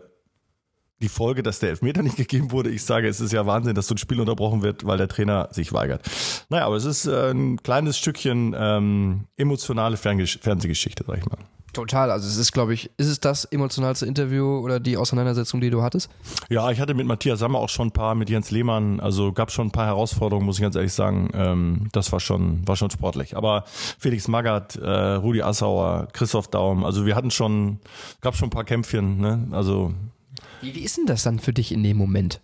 die 1.01 1.09
Folge, 1.09 1.43
dass 1.43 1.59
der 1.59 1.69
Elfmeter 1.69 2.01
nicht 2.01 2.17
gegeben 2.17 2.51
wurde. 2.51 2.69
Ich 2.69 2.83
sage, 2.83 3.07
es 3.07 3.19
ist 3.19 3.33
ja 3.33 3.45
Wahnsinn, 3.45 3.75
dass 3.75 3.87
so 3.87 3.95
ein 3.95 3.97
Spiel 3.97 4.19
unterbrochen 4.19 4.61
wird, 4.61 4.85
weil 4.85 4.97
der 4.97 5.07
Trainer 5.07 5.49
sich 5.51 5.73
weigert. 5.73 6.01
Naja, 6.49 6.65
aber 6.65 6.75
es 6.75 6.85
ist 6.85 7.05
äh, 7.05 7.31
ein 7.31 7.61
kleines 7.61 7.97
Stückchen 7.97 8.55
ähm, 8.57 9.25
emotionale 9.37 9.97
Ferngesch 9.97 10.39
Fernsehgeschichte, 10.41 11.03
sag 11.05 11.17
ich 11.17 11.25
mal. 11.25 11.37
Total. 11.73 12.11
Also 12.11 12.27
es 12.27 12.35
ist, 12.35 12.51
glaube 12.51 12.73
ich, 12.73 12.91
ist 12.97 13.07
es 13.07 13.21
das 13.21 13.45
emotionalste 13.45 14.05
Interview 14.05 14.59
oder 14.59 14.79
die 14.79 14.97
Auseinandersetzung, 14.97 15.61
die 15.61 15.69
du 15.69 15.81
hattest? 15.81 16.09
Ja, 16.49 16.69
ich 16.69 16.81
hatte 16.81 16.93
mit 16.93 17.07
Matthias 17.07 17.39
Sammer 17.39 17.59
auch 17.59 17.69
schon 17.69 17.87
ein 17.87 17.91
paar, 17.91 18.13
mit 18.13 18.29
Jens 18.29 18.51
Lehmann, 18.51 18.99
also 18.99 19.31
gab 19.31 19.51
schon 19.51 19.67
ein 19.67 19.71
paar 19.71 19.85
Herausforderungen, 19.85 20.45
muss 20.45 20.57
ich 20.57 20.63
ganz 20.63 20.75
ehrlich 20.75 20.91
sagen. 20.91 21.29
Ähm, 21.33 21.87
das 21.93 22.11
war 22.11 22.19
schon, 22.19 22.67
war 22.67 22.75
schon 22.75 22.91
sportlich. 22.91 23.37
Aber 23.37 23.63
Felix 23.65 24.27
Magath, 24.27 24.75
äh, 24.75 24.89
Rudi 24.89 25.41
Assauer, 25.41 26.09
Christoph 26.11 26.49
Daum, 26.49 26.83
also 26.83 27.05
wir 27.05 27.15
hatten 27.15 27.31
schon, 27.31 27.79
gab 28.19 28.35
schon 28.35 28.47
ein 28.47 28.51
paar 28.51 28.65
Kämpfchen, 28.65 29.19
ne? 29.19 29.47
Also 29.51 29.93
Wie, 30.61 30.75
wie 30.75 30.81
ist 30.81 30.97
denn 30.97 31.05
das 31.05 31.23
dann 31.23 31.39
für 31.39 31.53
dich 31.53 31.71
in 31.71 31.83
dem 31.83 31.97
Moment? 31.97 32.41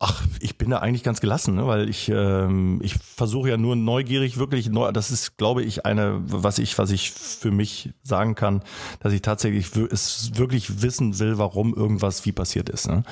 Ach, 0.00 0.22
ich 0.38 0.56
bin 0.56 0.70
da 0.70 0.78
eigentlich 0.78 1.02
ganz 1.02 1.20
gelassen, 1.20 1.56
ne? 1.56 1.66
weil 1.66 1.88
ich 1.88 2.08
ähm, 2.08 2.78
ich 2.84 2.94
versuche 2.94 3.48
ja 3.48 3.56
nur 3.56 3.74
neugierig 3.74 4.36
wirklich 4.36 4.68
neu. 4.68 4.92
Das 4.92 5.10
ist, 5.10 5.38
glaube 5.38 5.64
ich, 5.64 5.86
eine, 5.86 6.20
was 6.24 6.60
ich 6.60 6.78
was 6.78 6.92
ich 6.92 7.10
für 7.10 7.50
mich 7.50 7.90
sagen 8.04 8.36
kann, 8.36 8.62
dass 9.00 9.12
ich 9.12 9.22
tatsächlich 9.22 9.74
es 9.74 10.30
wirklich 10.36 10.82
wissen 10.82 11.18
will, 11.18 11.38
warum 11.38 11.74
irgendwas 11.74 12.24
wie 12.26 12.30
passiert 12.30 12.68
ist, 12.68 12.86
ne? 12.86 13.02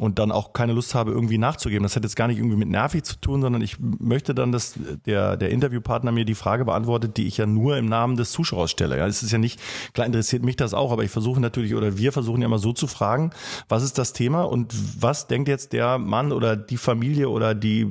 und 0.00 0.18
dann 0.18 0.32
auch 0.32 0.52
keine 0.52 0.72
Lust 0.72 0.96
habe 0.96 1.12
irgendwie 1.12 1.38
nachzugeben. 1.38 1.84
Das 1.84 1.94
hat 1.94 2.02
jetzt 2.02 2.16
gar 2.16 2.26
nicht 2.26 2.38
irgendwie 2.38 2.56
mit 2.56 2.68
nervig 2.68 3.04
zu 3.04 3.14
tun, 3.20 3.40
sondern 3.40 3.62
ich 3.62 3.76
möchte 3.78 4.34
dann, 4.34 4.50
dass 4.50 4.74
der 5.06 5.36
der 5.36 5.50
Interviewpartner 5.50 6.10
mir 6.10 6.24
die 6.24 6.34
Frage 6.34 6.64
beantwortet, 6.64 7.16
die 7.16 7.28
ich 7.28 7.36
ja 7.36 7.46
nur 7.46 7.76
im 7.76 7.86
Namen 7.86 8.16
des 8.16 8.32
Zuschauers 8.32 8.72
stelle. 8.72 8.98
Ja, 8.98 9.06
es 9.06 9.22
ist 9.22 9.30
ja 9.30 9.38
nicht 9.38 9.60
klar 9.92 10.04
interessiert 10.04 10.42
mich 10.42 10.56
das 10.56 10.74
auch, 10.74 10.90
aber 10.90 11.04
ich 11.04 11.12
versuche 11.12 11.40
natürlich 11.40 11.76
oder 11.76 11.96
wir 11.96 12.10
versuchen 12.10 12.42
ja 12.42 12.48
mal 12.48 12.58
so 12.58 12.72
zu 12.72 12.88
fragen, 12.88 13.30
was 13.74 13.82
ist 13.82 13.98
das 13.98 14.12
Thema 14.12 14.42
und 14.42 14.72
was 15.02 15.26
denkt 15.26 15.48
jetzt 15.48 15.72
der 15.72 15.98
Mann 15.98 16.30
oder 16.30 16.56
die 16.56 16.76
Familie 16.76 17.28
oder 17.28 17.56
die 17.56 17.88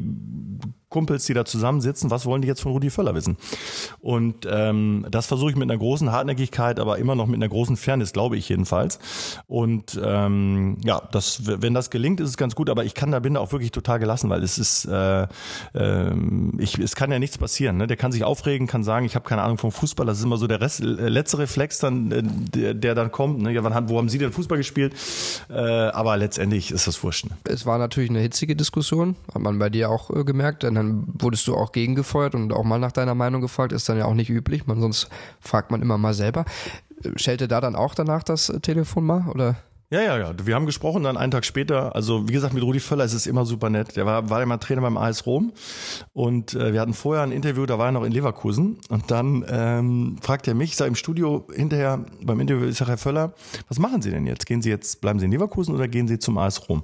Kumpels, 0.93 1.25
die 1.25 1.33
da 1.33 1.43
zusammensitzen, 1.43 2.11
was 2.11 2.25
wollen 2.25 2.41
die 2.43 2.47
jetzt 2.47 2.61
von 2.61 2.71
Rudi 2.71 2.89
Völler 2.91 3.15
wissen? 3.15 3.35
Und 3.99 4.47
ähm, 4.49 5.05
das 5.09 5.25
versuche 5.25 5.49
ich 5.49 5.55
mit 5.57 5.69
einer 5.69 5.79
großen 5.79 6.11
Hartnäckigkeit, 6.11 6.79
aber 6.79 6.99
immer 6.99 7.15
noch 7.15 7.25
mit 7.25 7.35
einer 7.35 7.49
großen 7.49 7.75
Fairness, 7.77 8.13
glaube 8.13 8.37
ich 8.37 8.47
jedenfalls. 8.49 8.99
Und 9.47 9.99
ähm, 10.03 10.77
ja, 10.85 11.01
das, 11.11 11.41
wenn 11.47 11.73
das 11.73 11.89
gelingt, 11.89 12.19
ist 12.19 12.29
es 12.29 12.37
ganz 12.37 12.53
gut, 12.55 12.69
aber 12.69 12.85
ich 12.85 12.93
kann 12.93 13.11
da 13.11 13.19
bin 13.19 13.33
da 13.33 13.39
auch 13.39 13.51
wirklich 13.51 13.71
total 13.71 13.97
gelassen, 13.99 14.29
weil 14.29 14.43
es 14.43 14.57
ist, 14.59 14.85
äh, 14.85 15.27
ähm, 15.73 16.53
ich, 16.59 16.77
es 16.77 16.95
kann 16.95 17.11
ja 17.11 17.19
nichts 17.19 17.37
passieren. 17.37 17.77
Ne? 17.77 17.87
Der 17.87 17.97
kann 17.97 18.11
sich 18.11 18.23
aufregen, 18.23 18.67
kann 18.67 18.83
sagen, 18.83 19.05
ich 19.05 19.15
habe 19.15 19.27
keine 19.27 19.41
Ahnung 19.41 19.57
vom 19.57 19.71
Fußball. 19.71 20.05
Das 20.05 20.19
ist 20.19 20.23
immer 20.23 20.37
so 20.37 20.47
der 20.47 20.61
Rest, 20.61 20.81
äh, 20.81 20.83
letzte 21.09 21.39
Reflex 21.39 21.79
dann, 21.79 22.11
äh, 22.11 22.21
der, 22.23 22.73
der 22.73 22.95
dann 22.95 23.11
kommt. 23.11 23.41
Ne? 23.41 23.51
Ja, 23.51 23.63
wann, 23.63 23.73
hat- 23.73 23.89
wo 23.89 23.97
haben 23.97 24.09
Sie 24.09 24.17
denn 24.19 24.31
Fußball 24.31 24.57
gespielt? 24.57 24.93
Äh, 25.49 25.55
aber 25.55 26.17
letztendlich 26.17 26.71
ist 26.71 26.87
das 26.87 27.01
wurscht. 27.03 27.25
Ne? 27.25 27.31
Es 27.45 27.65
war 27.65 27.77
natürlich 27.77 28.09
eine 28.09 28.19
hitzige 28.19 28.55
Diskussion, 28.55 29.15
hat 29.33 29.41
man 29.41 29.57
bei 29.59 29.69
dir 29.69 29.89
auch 29.89 30.09
äh, 30.09 30.23
gemerkt, 30.23 30.63
denn 30.63 30.75
dann 30.83 31.07
wurdest 31.19 31.47
du 31.47 31.55
auch 31.55 31.71
gegengefeuert 31.71 32.35
und 32.35 32.53
auch 32.53 32.63
mal 32.63 32.79
nach 32.79 32.91
deiner 32.91 33.15
Meinung 33.15 33.41
gefragt, 33.41 33.71
ist 33.71 33.89
dann 33.89 33.97
ja 33.97 34.05
auch 34.05 34.13
nicht 34.13 34.29
üblich, 34.29 34.67
man 34.67 34.79
sonst 34.79 35.09
fragt 35.39 35.71
man 35.71 35.81
immer 35.81 35.97
mal 35.97 36.13
selber. 36.13 36.45
Äh, 37.03 37.17
Schellte 37.17 37.47
da 37.47 37.61
dann 37.61 37.75
auch 37.75 37.95
danach 37.95 38.23
das 38.23 38.49
äh, 38.49 38.59
Telefon 38.59 39.05
mal 39.05 39.27
oder? 39.29 39.55
Ja, 39.93 40.01
ja, 40.01 40.17
ja. 40.17 40.33
Wir 40.43 40.55
haben 40.55 40.65
gesprochen 40.65 41.03
dann 41.03 41.17
einen 41.17 41.29
Tag 41.29 41.45
später. 41.45 41.95
Also 41.95 42.27
wie 42.27 42.33
gesagt, 42.33 42.55
mit 42.55 42.63
Rudi 42.63 42.79
Völler 42.79 43.05
ist 43.05 43.13
es 43.13 43.27
immer 43.27 43.45
super 43.45 43.69
nett. 43.69 43.95
Der 43.95 44.07
war, 44.07 44.27
war 44.27 44.43
mal 44.43 44.57
Trainer 44.57 44.81
beim 44.81 44.97
AS 44.97 45.27
Rom 45.27 45.53
und 46.13 46.55
äh, 46.55 46.73
wir 46.73 46.81
hatten 46.81 46.95
vorher 46.95 47.21
ein 47.21 47.31
Interview, 47.31 47.67
da 47.67 47.77
war 47.77 47.89
er 47.89 47.91
noch 47.91 48.03
in 48.03 48.11
Leverkusen 48.11 48.79
und 48.89 49.11
dann 49.11 49.45
ähm, 49.47 50.17
fragt 50.19 50.47
er 50.47 50.55
mich, 50.55 50.71
ich 50.71 50.77
sag 50.77 50.87
im 50.87 50.95
Studio 50.95 51.45
hinterher 51.53 52.03
beim 52.23 52.39
Interview, 52.39 52.67
ich 52.67 52.75
sag 52.75 52.87
Herr 52.87 52.97
Völler, 52.97 53.35
was 53.67 53.77
machen 53.77 54.01
Sie 54.01 54.09
denn 54.09 54.25
jetzt? 54.25 54.47
Gehen 54.47 54.63
Sie 54.63 54.69
jetzt, 54.71 54.99
bleiben 54.99 55.19
Sie 55.19 55.25
in 55.25 55.31
Leverkusen 55.31 55.75
oder 55.75 55.87
gehen 55.87 56.07
Sie 56.07 56.17
zum 56.17 56.39
AS 56.39 56.67
Rom? 56.69 56.81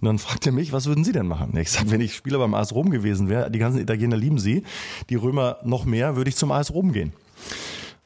Und 0.00 0.06
dann 0.06 0.18
fragt 0.18 0.44
er 0.44 0.50
mich, 0.50 0.72
was 0.72 0.86
würden 0.86 1.04
Sie 1.04 1.12
denn 1.12 1.28
machen? 1.28 1.56
Ich 1.56 1.70
sag, 1.70 1.88
wenn 1.92 2.00
ich 2.00 2.16
Spieler 2.16 2.38
beim 2.38 2.54
AS 2.54 2.74
Rom 2.74 2.90
gewesen 2.90 3.28
wäre, 3.28 3.48
die 3.48 3.60
ganzen 3.60 3.80
Italiener 3.80 4.16
lieben 4.16 4.40
Sie, 4.40 4.64
die 5.08 5.14
Römer 5.14 5.58
noch 5.62 5.84
mehr, 5.84 6.16
würde 6.16 6.30
ich 6.30 6.34
zum 6.34 6.50
AS 6.50 6.74
Rom 6.74 6.90
gehen. 6.90 7.12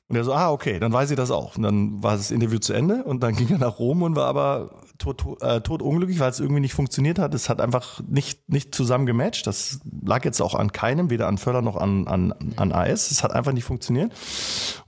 Und 0.08 0.16
er 0.16 0.24
so, 0.24 0.34
ah, 0.34 0.50
okay, 0.50 0.78
dann 0.78 0.92
weiß 0.92 1.10
ich 1.10 1.16
das 1.16 1.30
auch. 1.30 1.56
Und 1.56 1.62
dann 1.62 2.02
war 2.02 2.16
das 2.16 2.30
Interview 2.30 2.58
zu 2.58 2.72
Ende 2.72 3.04
und 3.04 3.22
dann 3.22 3.34
ging 3.36 3.48
er 3.50 3.58
nach 3.58 3.78
Rom 3.78 4.02
und 4.02 4.16
war 4.16 4.26
aber 4.26 4.70
tot, 4.98 5.18
tot, 5.18 5.42
äh, 5.42 5.60
tot 5.60 5.82
unglücklich, 5.82 6.20
weil 6.20 6.30
es 6.30 6.40
irgendwie 6.40 6.60
nicht 6.60 6.74
funktioniert 6.74 7.18
hat. 7.18 7.34
Es 7.34 7.48
hat 7.48 7.60
einfach 7.60 8.00
nicht, 8.08 8.48
nicht 8.48 8.74
zusammen 8.74 9.06
gematcht. 9.06 9.46
Das 9.46 9.80
lag 10.04 10.24
jetzt 10.24 10.40
auch 10.40 10.54
an 10.54 10.72
keinem, 10.72 11.10
weder 11.10 11.26
an 11.26 11.38
Förder 11.38 11.62
noch 11.62 11.76
an, 11.76 12.06
an, 12.06 12.34
an 12.56 12.72
AS. 12.72 13.10
Es 13.10 13.22
hat 13.22 13.32
einfach 13.32 13.52
nicht 13.52 13.64
funktioniert. 13.64 14.12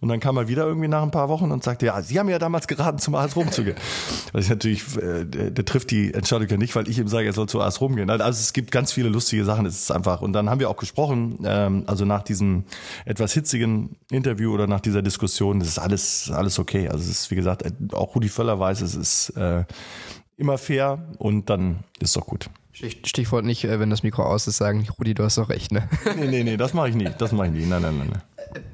Und 0.01 0.09
dann 0.09 0.21
kam 0.21 0.37
er 0.37 0.49
wieder 0.49 0.67
irgendwie 0.67 0.89
nach 0.89 1.03
ein 1.03 1.11
paar 1.11 1.29
Wochen 1.29 1.51
und 1.51 1.65
sagte, 1.65 1.87
ja, 1.87 2.01
Sie 2.03 2.19
haben 2.19 2.29
ja 2.29 2.39
damals 2.39 2.67
geraten, 2.67 2.99
zum 2.99 3.15
AS 3.15 3.37
Rom 3.37 3.51
zu 3.51 3.65
gehen. 3.65 3.77
Weil 4.33 4.43
ich 4.43 4.49
natürlich, 4.49 4.97
äh, 4.97 5.25
der, 5.25 5.51
der 5.51 5.65
trifft 5.65 5.91
die 5.91 6.15
Entscheidung 6.15 6.49
ja 6.49 6.57
nicht, 6.57 6.77
weil 6.77 6.89
ich 6.89 6.99
ihm 6.99 7.09
sage, 7.09 7.27
er 7.27 7.33
soll 7.33 7.49
zu 7.49 7.61
AS 7.61 7.81
Rom 7.81 7.97
gehen. 7.97 8.09
Also 8.11 8.25
es 8.29 8.53
gibt 8.53 8.71
ganz 8.71 8.93
viele 8.93 9.09
lustige 9.09 9.45
Sachen. 9.45 9.67
Es 9.67 9.81
ist 9.81 9.91
einfach, 9.91 10.23
und 10.23 10.33
dann 10.33 10.51
haben 10.51 10.61
wir 10.61 10.71
auch 10.71 10.77
gesprochen, 10.77 11.39
ähm, 11.45 11.85
also 11.87 12.05
nach 12.05 12.23
diesem 12.23 12.65
etwas 13.05 13.33
hitzigen 13.33 13.97
Interview 14.11 14.53
oder 14.53 14.67
nach 14.67 14.81
dieser 14.81 15.03
Diskussion, 15.03 15.59
das 15.59 15.69
ist 15.69 15.79
alles, 15.79 16.31
alles 16.33 16.59
okay. 16.59 16.89
Also 16.89 17.05
es 17.05 17.11
ist, 17.11 17.31
wie 17.31 17.37
gesagt, 17.37 17.65
auch 17.93 18.15
Rudi 18.15 18.29
Völler 18.29 18.59
weiß, 18.59 18.81
es 18.81 18.95
ist 18.95 19.31
äh, 19.31 19.65
immer 20.37 20.59
fair 20.59 20.99
und 21.19 21.51
dann 21.51 21.85
ist 21.99 22.11
es 22.11 22.13
doch 22.15 22.27
gut. 22.27 22.51
Stichwort 22.73 23.45
nicht, 23.47 23.65
äh, 23.65 23.81
wenn 23.81 23.89
das 23.89 24.03
Mikro 24.03 24.23
aus 24.23 24.47
ist, 24.47 24.59
sagen, 24.59 24.87
Rudi, 24.99 25.15
du 25.15 25.25
hast 25.25 25.39
doch 25.39 25.49
recht, 25.49 25.73
ne? 25.73 25.89
Nee, 26.19 26.27
nee, 26.27 26.45
nee, 26.45 26.57
das 26.59 26.75
mache 26.75 26.91
ich 26.91 26.95
nie. 26.95 27.09
Das 27.17 27.33
mache 27.33 27.47
ich 27.47 27.55
nie. 27.55 27.65
Nein, 27.65 27.81
nein, 27.81 27.97
nein. 27.97 28.11
nein. 28.13 28.23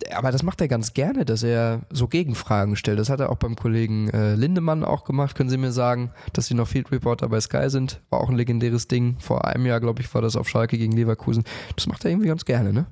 Äh, 0.09 0.13
aber 0.13 0.33
das 0.33 0.43
macht 0.43 0.61
er 0.61 0.67
ganz 0.67 0.93
gerne, 0.93 1.25
dass 1.25 1.45
er 1.45 1.83
so 1.91 2.09
Gegenfragen 2.09 2.75
stellt. 2.75 2.99
Das 2.99 3.09
hat 3.11 3.21
er 3.21 3.31
auch 3.31 3.37
beim 3.37 3.55
Kollegen 3.55 4.11
äh, 4.11 4.35
Lindemann 4.35 4.83
auch 4.83 5.05
gemacht. 5.05 5.37
Können 5.37 5.51
Sie 5.51 5.57
mir 5.57 5.71
sagen, 5.71 6.11
dass 6.33 6.47
Sie 6.47 6.55
noch 6.55 6.67
Field 6.67 6.91
Reporter 6.91 7.29
bei 7.29 7.41
Sky 7.41 7.71
sind? 7.71 8.01
War 8.11 8.21
auch 8.21 8.29
ein 8.29 8.37
legendäres 8.37 8.89
Ding. 8.89 9.17
Vor 9.21 9.45
einem 9.45 9.67
Jahr, 9.67 9.79
glaube 9.79 10.03
ich, 10.03 10.13
war 10.15 10.21
das 10.21 10.35
auf 10.35 10.49
Schalke 10.49 10.79
gegen 10.79 10.93
Leverkusen. 10.93 11.45
Das 11.77 11.87
macht 11.87 12.05
er 12.05 12.11
irgendwie 12.11 12.29
ganz 12.29 12.45
gerne, 12.45 12.73
ne? 12.73 12.87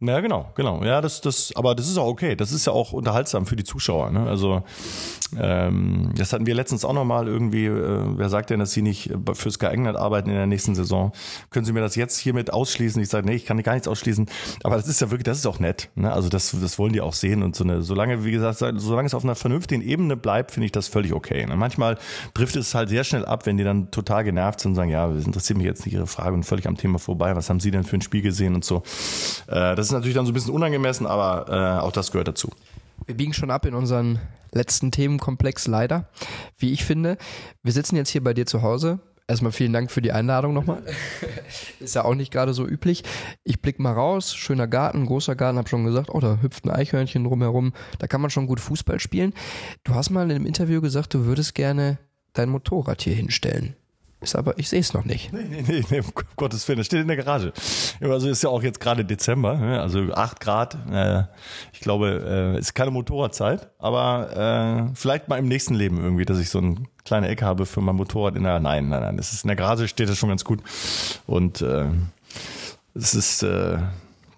Ja, 0.00 0.20
genau, 0.20 0.50
genau. 0.54 0.82
Ja, 0.84 1.00
das, 1.00 1.20
das, 1.20 1.52
aber 1.54 1.74
das 1.74 1.88
ist 1.88 1.98
auch 1.98 2.08
okay. 2.08 2.34
Das 2.34 2.52
ist 2.52 2.66
ja 2.66 2.72
auch 2.72 2.92
unterhaltsam 2.92 3.46
für 3.46 3.56
die 3.56 3.64
Zuschauer. 3.64 4.10
Ne? 4.10 4.26
Also 4.28 4.62
ähm, 5.38 6.10
das 6.16 6.32
hatten 6.32 6.46
wir 6.46 6.54
letztens 6.54 6.84
auch 6.84 6.92
nochmal 6.92 7.28
irgendwie, 7.28 7.66
äh, 7.66 8.00
wer 8.16 8.28
sagt 8.28 8.50
denn, 8.50 8.58
dass 8.58 8.72
Sie 8.72 8.82
nicht 8.82 9.12
für 9.32 9.50
Sky 9.50 9.66
England 9.66 9.96
arbeiten 9.96 10.30
in 10.30 10.36
der 10.36 10.46
nächsten 10.46 10.74
Saison? 10.74 11.12
Können 11.50 11.64
Sie 11.64 11.72
mir 11.72 11.80
das 11.80 11.94
jetzt 11.94 12.18
hiermit 12.18 12.52
ausschließen? 12.52 13.00
Ich 13.00 13.08
sage, 13.08 13.26
nee, 13.26 13.34
ich 13.34 13.46
kann 13.46 13.62
gar 13.62 13.74
nichts 13.74 13.88
ausschließen. 13.88 14.26
Aber 14.62 14.76
das 14.76 14.88
ist 14.88 15.00
ja 15.00 15.10
wirklich, 15.10 15.24
das 15.24 15.38
ist 15.38 15.46
auch 15.46 15.60
nett. 15.60 15.90
Ne? 15.94 16.12
Also 16.12 16.28
das, 16.28 16.54
das 16.60 16.78
wollen 16.78 16.92
die 16.92 17.00
auch 17.00 17.14
sehen. 17.14 17.42
Und 17.42 17.54
so 17.54 17.64
eine, 17.64 17.82
solange, 17.82 18.24
wie 18.24 18.32
gesagt, 18.32 18.58
solange 18.58 19.06
es 19.06 19.14
auf 19.14 19.24
einer 19.24 19.36
vernünftigen 19.36 19.80
Ebene 19.80 20.16
bleibt, 20.16 20.50
finde 20.50 20.66
ich 20.66 20.72
das 20.72 20.88
völlig 20.88 21.12
okay. 21.12 21.46
Ne? 21.46 21.56
Manchmal 21.56 21.98
trifft 22.34 22.56
es 22.56 22.74
halt 22.74 22.88
sehr 22.88 23.04
schnell 23.04 23.24
ab, 23.24 23.46
wenn 23.46 23.56
die 23.56 23.64
dann 23.64 23.90
total 23.92 24.24
genervt 24.24 24.60
sind 24.60 24.72
und 24.72 24.76
sagen, 24.76 24.90
ja, 24.90 25.08
das 25.08 25.24
interessiert 25.24 25.56
mich 25.56 25.66
jetzt 25.66 25.86
nicht 25.86 25.94
Ihre 25.94 26.08
Frage 26.08 26.34
und 26.34 26.42
völlig 26.42 26.66
am 26.66 26.76
Thema 26.76 26.98
vorbei. 26.98 27.34
Was 27.36 27.48
haben 27.48 27.60
Sie 27.60 27.70
denn 27.70 27.84
für 27.84 27.96
ein 27.96 28.02
Spiel 28.02 28.22
gesehen 28.22 28.54
und 28.54 28.64
so? 28.64 28.82
Äh, 29.46 29.74
das 29.84 29.90
ist 29.90 29.92
natürlich 29.96 30.14
dann 30.14 30.24
so 30.24 30.32
ein 30.32 30.34
bisschen 30.34 30.54
unangemessen, 30.54 31.06
aber 31.06 31.44
äh, 31.50 31.80
auch 31.82 31.92
das 31.92 32.10
gehört 32.10 32.26
dazu. 32.26 32.50
Wir 33.04 33.14
biegen 33.14 33.34
schon 33.34 33.50
ab 33.50 33.66
in 33.66 33.74
unseren 33.74 34.18
letzten 34.50 34.90
Themenkomplex 34.90 35.66
leider, 35.66 36.08
wie 36.56 36.72
ich 36.72 36.86
finde. 36.86 37.18
Wir 37.62 37.72
sitzen 37.74 37.96
jetzt 37.96 38.08
hier 38.08 38.24
bei 38.24 38.32
dir 38.32 38.46
zu 38.46 38.62
Hause. 38.62 39.00
Erstmal 39.28 39.52
vielen 39.52 39.74
Dank 39.74 39.90
für 39.90 40.00
die 40.00 40.12
Einladung 40.12 40.54
nochmal. 40.54 40.82
Ist 41.80 41.96
ja 41.96 42.06
auch 42.06 42.14
nicht 42.14 42.32
gerade 42.32 42.54
so 42.54 42.66
üblich. 42.66 43.04
Ich 43.42 43.60
blick 43.60 43.78
mal 43.78 43.92
raus, 43.92 44.34
schöner 44.34 44.66
Garten, 44.66 45.04
großer 45.04 45.36
Garten, 45.36 45.58
hab 45.58 45.68
schon 45.68 45.84
gesagt, 45.84 46.08
oh, 46.10 46.20
da 46.20 46.38
hüpft 46.40 46.64
ein 46.64 46.70
Eichhörnchen 46.70 47.24
drumherum. 47.24 47.74
Da 47.98 48.06
kann 48.06 48.22
man 48.22 48.30
schon 48.30 48.46
gut 48.46 48.60
Fußball 48.60 49.00
spielen. 49.00 49.34
Du 49.82 49.94
hast 49.94 50.08
mal 50.08 50.22
in 50.22 50.30
einem 50.30 50.46
Interview 50.46 50.80
gesagt, 50.80 51.12
du 51.12 51.26
würdest 51.26 51.54
gerne 51.54 51.98
dein 52.32 52.48
Motorrad 52.48 53.02
hier 53.02 53.14
hinstellen. 53.14 53.76
Ist 54.24 54.36
aber, 54.36 54.58
ich 54.58 54.70
sehe 54.70 54.80
es 54.80 54.94
noch 54.94 55.04
nicht. 55.04 55.34
Nee, 55.34 55.62
nee, 55.68 55.84
nee, 55.90 56.00
um 56.00 56.06
Gottes 56.36 56.66
Willen, 56.66 56.78
das 56.78 56.86
steht 56.86 57.02
in 57.02 57.08
der 57.08 57.18
Garage. 57.18 57.52
Also 58.00 58.30
ist 58.30 58.42
ja 58.42 58.48
auch 58.48 58.62
jetzt 58.62 58.80
gerade 58.80 59.04
Dezember, 59.04 59.54
ne? 59.54 59.82
also 59.82 60.00
acht 60.14 60.40
Grad. 60.40 60.78
Äh, 60.90 61.24
ich 61.74 61.80
glaube, 61.80 62.54
äh, 62.56 62.58
ist 62.58 62.74
keine 62.74 62.90
Motorradzeit, 62.90 63.68
aber 63.78 64.88
äh, 64.90 64.94
vielleicht 64.94 65.28
mal 65.28 65.38
im 65.38 65.46
nächsten 65.46 65.74
Leben 65.74 66.02
irgendwie, 66.02 66.24
dass 66.24 66.38
ich 66.38 66.48
so 66.48 66.58
eine 66.58 66.76
kleine 67.04 67.28
Ecke 67.28 67.44
habe 67.44 67.66
für 67.66 67.82
mein 67.82 67.96
Motorrad 67.96 68.34
in 68.34 68.44
der. 68.44 68.60
Nein, 68.60 68.88
nein, 68.88 69.02
nein, 69.02 69.18
das 69.18 69.34
ist 69.34 69.44
in 69.44 69.48
der 69.48 69.56
Garage 69.56 69.88
steht 69.88 70.08
das 70.08 70.16
schon 70.16 70.30
ganz 70.30 70.42
gut. 70.42 70.60
Und 71.26 71.60
äh, 71.60 71.84
es 72.94 73.14
ist 73.14 73.42
äh, 73.42 73.76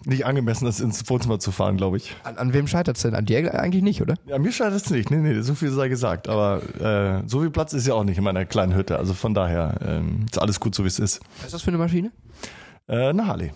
nicht 0.07 0.25
angemessen, 0.25 0.65
das 0.65 0.81
ins 0.81 1.09
Wohnzimmer 1.09 1.39
zu 1.39 1.51
fahren, 1.51 1.77
glaube 1.77 1.97
ich. 1.97 2.15
An, 2.23 2.39
an 2.39 2.53
wem 2.53 2.67
scheitert 2.67 2.97
es 2.97 3.03
denn? 3.03 3.15
An 3.15 3.27
dir 3.27 3.59
eigentlich 3.59 3.83
nicht, 3.83 4.01
oder? 4.01 4.15
Ja, 4.27 4.39
mir 4.39 4.53
scheitert 4.53 4.83
es 4.83 4.91
nicht. 4.91 5.11
Nee, 5.11 5.17
nee, 5.17 5.41
so 5.41 5.55
viel 5.55 5.71
sei 5.71 5.89
gesagt. 5.89 6.29
Aber 6.29 6.63
äh, 6.81 7.29
so 7.29 7.41
viel 7.41 7.51
Platz 7.51 7.73
ist 7.73 7.87
ja 7.87 7.95
auch 7.95 8.05
nicht 8.05 8.19
in 8.19 8.25
meiner 8.25 8.45
kleinen 8.45 8.75
Hütte. 8.75 8.99
Also 8.99 9.15
von 9.15 9.35
daher 9.35 9.75
ähm, 9.85 10.27
ist 10.31 10.41
alles 10.41 10.61
gut, 10.61 10.75
so 10.75 10.85
wie 10.85 10.89
es 10.89 10.99
ist. 10.99 11.21
Was 11.39 11.47
ist 11.47 11.55
das 11.55 11.63
für 11.63 11.69
eine 11.69 11.79
Maschine? 11.79 12.13
Äh, 12.87 13.09
eine 13.09 13.27
Harley. 13.27 13.53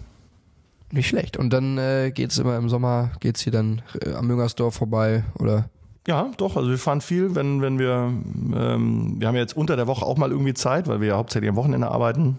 Nicht 0.92 1.08
schlecht. 1.08 1.36
Und 1.36 1.52
dann 1.52 1.78
äh, 1.78 2.10
geht 2.12 2.32
es 2.32 2.38
immer 2.38 2.56
im 2.56 2.68
Sommer, 2.68 3.12
geht 3.20 3.36
es 3.36 3.42
hier 3.42 3.52
dann 3.52 3.82
äh, 4.04 4.12
am 4.12 4.26
Müngersdorf 4.26 4.74
vorbei, 4.74 5.24
oder? 5.38 5.70
Ja, 6.08 6.30
doch. 6.36 6.56
Also 6.56 6.68
wir 6.68 6.78
fahren 6.78 7.00
viel, 7.00 7.36
wenn, 7.36 7.62
wenn 7.62 7.78
wir, 7.78 8.12
ähm, 8.54 9.16
wir 9.18 9.28
haben 9.28 9.36
ja 9.36 9.42
jetzt 9.42 9.56
unter 9.56 9.76
der 9.76 9.86
Woche 9.86 10.04
auch 10.04 10.16
mal 10.16 10.30
irgendwie 10.30 10.54
Zeit, 10.54 10.88
weil 10.88 11.00
wir 11.00 11.08
ja 11.08 11.16
hauptsächlich 11.16 11.48
am 11.48 11.56
Wochenende 11.56 11.88
arbeiten. 11.88 12.38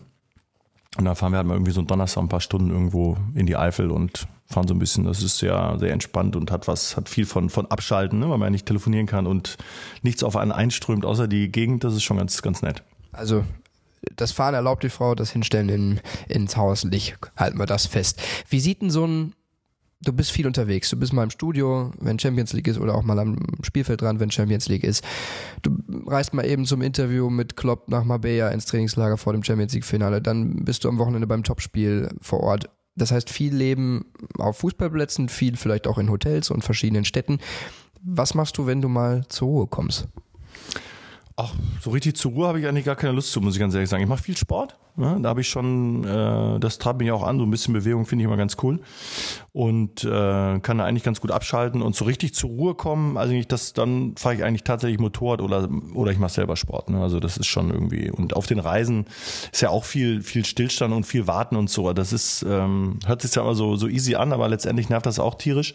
Und 0.98 1.06
dann 1.06 1.16
fahren 1.16 1.32
wir 1.32 1.38
halt 1.38 1.48
mal 1.48 1.54
irgendwie 1.54 1.72
so 1.72 1.80
einen 1.80 1.88
Donnerstag 1.88 2.22
ein 2.22 2.30
paar 2.30 2.42
Stunden 2.42 2.70
irgendwo 2.70 3.18
in 3.34 3.46
die 3.46 3.56
Eifel 3.56 3.92
und 3.92 4.28
fahren 4.48 4.68
so 4.68 4.74
ein 4.74 4.80
bisschen. 4.80 5.06
Das 5.06 5.24
ist 5.24 5.42
ja 5.42 5.78
sehr 5.80 5.94
entspannt 5.94 6.36
und 6.36 6.52
hat 6.52 6.68
was, 6.68 6.98
hat 6.98 7.08
viel 7.08 7.26
von, 7.26 7.50
von 7.50 7.66
Abschalten, 7.68 8.20
ne? 8.20 8.30
weil 8.30 8.38
man 8.38 8.48
ja 8.48 8.50
nicht 8.52 8.66
telefonieren 8.66 9.08
kann 9.08 9.26
und 9.26 9.58
nichts 10.02 10.22
auf 10.24 10.36
einen 10.36 10.52
einströmt, 10.52 11.06
außer 11.06 11.28
die 11.30 11.50
Gegend. 11.50 11.86
Das 11.86 11.94
ist 11.94 12.04
schon 12.04 12.18
ganz, 12.18 12.42
ganz 12.42 12.62
nett. 12.62 12.84
Also 13.14 13.46
das 14.16 14.32
Fahren 14.34 14.54
erlaubt 14.54 14.84
die 14.84 14.90
Frau, 14.90 15.16
das 15.16 15.32
Hinstellen 15.32 15.70
in, 15.70 16.02
ins 16.28 16.58
Haus 16.58 16.84
nicht. 16.84 17.18
Halten 17.38 17.58
wir 17.58 17.68
das 17.68 17.86
fest. 17.86 18.22
Wie 18.50 18.60
sieht 18.60 18.82
denn 18.82 18.90
so 18.90 19.06
ein 19.06 19.34
du 20.04 20.14
bist 20.14 20.32
viel 20.32 20.48
unterwegs. 20.48 20.90
Du 20.90 20.98
bist 20.98 21.14
mal 21.14 21.24
im 21.24 21.30
Studio, 21.30 21.92
wenn 22.00 22.20
Champions 22.20 22.54
League 22.54 22.68
ist, 22.68 22.80
oder 22.80 22.96
auch 22.96 23.04
mal 23.04 23.20
am 23.20 23.38
Spielfeld 23.62 24.02
dran, 24.02 24.20
wenn 24.20 24.32
Champions 24.32 24.68
League 24.68 24.84
ist. 24.84 25.04
Du 25.62 25.78
reist 26.08 26.34
mal 26.34 26.46
eben 26.46 26.66
zum 26.66 26.82
Interview 26.82 27.30
mit 27.30 27.56
Klopp 27.56 27.90
nach 27.90 28.04
Marbella 28.04 28.50
ins 28.50 28.66
Trainingslager 28.66 29.18
vor 29.18 29.34
dem 29.34 29.44
Champions 29.44 29.74
League 29.74 29.86
Finale. 29.86 30.22
Dann 30.22 30.66
bist 30.66 30.84
du 30.84 30.90
am 30.90 30.98
Wochenende 30.98 31.28
beim 31.28 31.44
Topspiel 31.44 32.10
vor 32.22 32.42
Ort. 32.42 32.70
Das 32.96 33.12
heißt, 33.12 33.30
viel 33.30 33.56
Leben 33.56 34.06
auf 34.38 34.58
Fußballplätzen, 34.58 35.30
viel 35.30 35.56
vielleicht 35.56 35.88
auch 35.88 35.98
in 35.98 36.10
Hotels 36.10 36.52
und 36.52 36.64
verschiedenen 36.64 37.06
Städten. 37.06 37.40
Was 38.04 38.34
machst 38.34 38.58
du, 38.58 38.66
wenn 38.66 38.82
du 38.82 38.90
mal 38.90 39.26
zur 39.30 39.48
Ruhe 39.48 39.68
kommst? 39.68 40.08
Ach, 41.38 41.56
so 41.80 41.92
richtig 41.92 42.18
zur 42.18 42.34
Ruhe 42.34 42.48
habe 42.48 42.60
ich 42.60 42.68
eigentlich 42.68 42.86
gar 42.86 42.96
keine 42.96 43.14
Lust 43.14 43.32
zu, 43.32 43.42
muss 43.42 43.56
ich 43.56 43.60
ganz 43.60 43.74
ehrlich 43.74 43.90
sagen. 43.90 44.04
Ich 44.04 44.10
mache 44.10 44.22
viel 44.22 44.38
Sport. 44.38 44.78
Ja, 44.98 45.18
da 45.18 45.30
habe 45.30 45.42
ich 45.42 45.48
schon, 45.48 46.04
äh, 46.04 46.60
das 46.60 46.78
treibt 46.78 47.00
mich 47.00 47.12
auch 47.12 47.24
an, 47.24 47.38
so 47.40 47.46
ein 47.46 47.50
bisschen 47.50 47.74
Bewegung 47.74 48.06
finde 48.06 48.24
ich 48.24 48.28
immer 48.28 48.38
ganz 48.38 48.58
cool. 48.62 48.80
Und 49.54 50.06
äh, 50.06 50.60
kann 50.60 50.78
da 50.78 50.86
eigentlich 50.86 51.04
ganz 51.04 51.20
gut 51.20 51.30
abschalten 51.30 51.82
und 51.82 51.94
so 51.94 52.06
richtig 52.06 52.34
zur 52.34 52.52
Ruhe 52.52 52.74
kommen. 52.74 53.18
Also 53.18 53.34
ich 53.34 53.50
das, 53.50 53.74
dann 53.74 54.16
fahre 54.16 54.36
ich 54.36 54.44
eigentlich 54.46 54.64
tatsächlich 54.64 54.98
Motorrad 54.98 55.42
oder, 55.42 55.68
oder 55.94 56.12
ich 56.12 56.20
mache 56.20 56.32
selber 56.32 56.56
Sport. 56.56 56.90
Ne? 56.90 57.02
Also 57.02 57.20
das 57.20 57.36
ist 57.36 57.48
schon 57.48 57.70
irgendwie. 57.70 58.10
Und 58.10 58.34
auf 58.34 58.48
den 58.48 58.60
Reisen 58.60 59.08
ist 59.52 59.62
ja 59.62 59.70
auch 59.70 59.84
viel, 59.84 60.22
viel 60.22 60.46
Stillstand 60.46 60.94
und 60.94 61.06
viel 61.06 61.28
Warten 61.28 61.58
und 61.58 61.70
so. 61.70 61.92
Das 61.92 62.14
ist, 62.14 62.46
ähm, 62.48 63.00
hört 63.06 63.24
sich 63.24 63.36
ja 63.36 63.42
immer 63.42 63.54
so, 63.54 63.76
so 63.76 63.90
easy 63.90 64.16
an, 64.16 64.32
aber 64.32 64.48
letztendlich 64.48 64.88
nervt 64.88 65.06
das 65.06 65.20
auch 65.20 65.36
tierisch, 65.36 65.74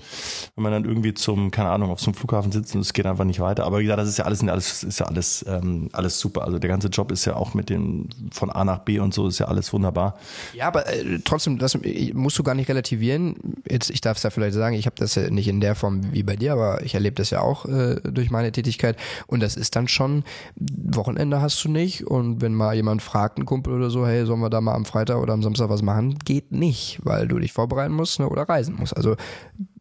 wenn 0.55 0.63
man 0.63 0.73
dann 0.73 0.87
irgendwie 0.87 1.13
zum, 1.13 1.51
keine 1.51 1.69
Ahnung, 1.69 1.91
auf 1.91 2.01
so 2.01 2.07
einem 2.07 2.15
Flughafen 2.15 2.53
sitzt 2.53 2.75
und 2.75 2.81
es 2.81 2.95
geht 2.95 3.05
einfach 3.05 3.25
nicht 3.25 3.41
weiter. 3.41 3.67
Aber 3.67 3.81
wie 3.81 3.83
gesagt, 3.83 4.01
das 4.01 4.09
ist 4.09 4.17
ja 4.17 4.25
alles, 4.25 4.43
alles, 4.43 4.85
ist 4.85 5.01
ja 5.01 5.07
alles, 5.07 5.45
ähm, 5.47 5.91
alles 5.93 6.19
super. 6.19 6.45
Also 6.45 6.59
der 6.59 6.71
ganze 6.71 6.89
Job 6.89 7.13
ist 7.13 7.27
ja 7.27 7.37
auch 7.37 7.53
mit 7.53 7.69
den 7.69 8.09
von 8.33 8.49
A 8.49 8.65
nach 8.65 8.79
B 8.79 9.01
und 9.01 9.13
so 9.13 9.29
ist 9.29 9.39
ja 9.39 9.49
alles 9.49 9.71
wunderbar. 9.75 10.17
Ja, 10.55 10.69
aber 10.69 10.87
äh, 10.87 11.19
trotzdem, 11.23 11.59
das 11.59 11.79
musst 12.15 12.39
du 12.39 12.43
gar 12.43 12.55
nicht 12.55 12.71
relativieren. 12.71 13.37
Jetzt, 13.69 13.91
ich 13.91 14.01
darf 14.01 14.17
es 14.17 14.23
ja 14.23 14.31
vielleicht 14.31 14.55
sagen, 14.55 14.77
ich 14.77 14.87
habe 14.87 14.97
das 14.97 15.15
ja 15.15 15.31
nicht 15.31 15.49
in 15.49 15.61
der 15.61 15.75
Form 15.75 16.13
wie 16.13 16.23
bei 16.23 16.37
dir, 16.37 16.53
aber 16.53 16.83
ich 16.83 16.95
erlebe 16.95 17.17
das 17.17 17.31
ja 17.31 17.41
auch 17.41 17.67
äh, 17.67 18.01
durch 18.03 18.31
meine 18.31 18.53
Tätigkeit. 18.53 18.97
Und 19.27 19.41
das 19.41 19.57
ist 19.57 19.77
dann 19.77 19.89
schon, 19.89 20.25
Wochenende 20.57 21.41
hast 21.41 21.63
du 21.65 21.69
nicht. 21.69 22.07
Und 22.07 22.41
wenn 22.41 22.55
mal 22.55 22.75
jemand 22.75 23.03
fragt, 23.03 23.39
ein 23.39 23.45
Kumpel 23.45 23.75
oder 23.75 23.91
so, 23.91 24.07
hey, 24.07 24.27
sollen 24.27 24.41
wir 24.41 24.51
da 24.51 24.61
mal 24.61 24.75
am 24.75 24.85
Freitag 24.85 25.19
oder 25.19 25.33
am 25.33 25.43
Samstag 25.43 25.69
was 25.69 25.83
machen? 25.83 26.19
Geht 26.25 26.53
nicht, 26.53 27.01
weil 27.03 27.29
du 27.29 27.39
dich 27.39 27.53
vorbereiten 27.53 27.95
musst 27.95 28.19
ne, 28.19 28.29
oder 28.29 28.43
reisen 28.43 28.77
musst. 28.77 28.97
Also 28.97 29.17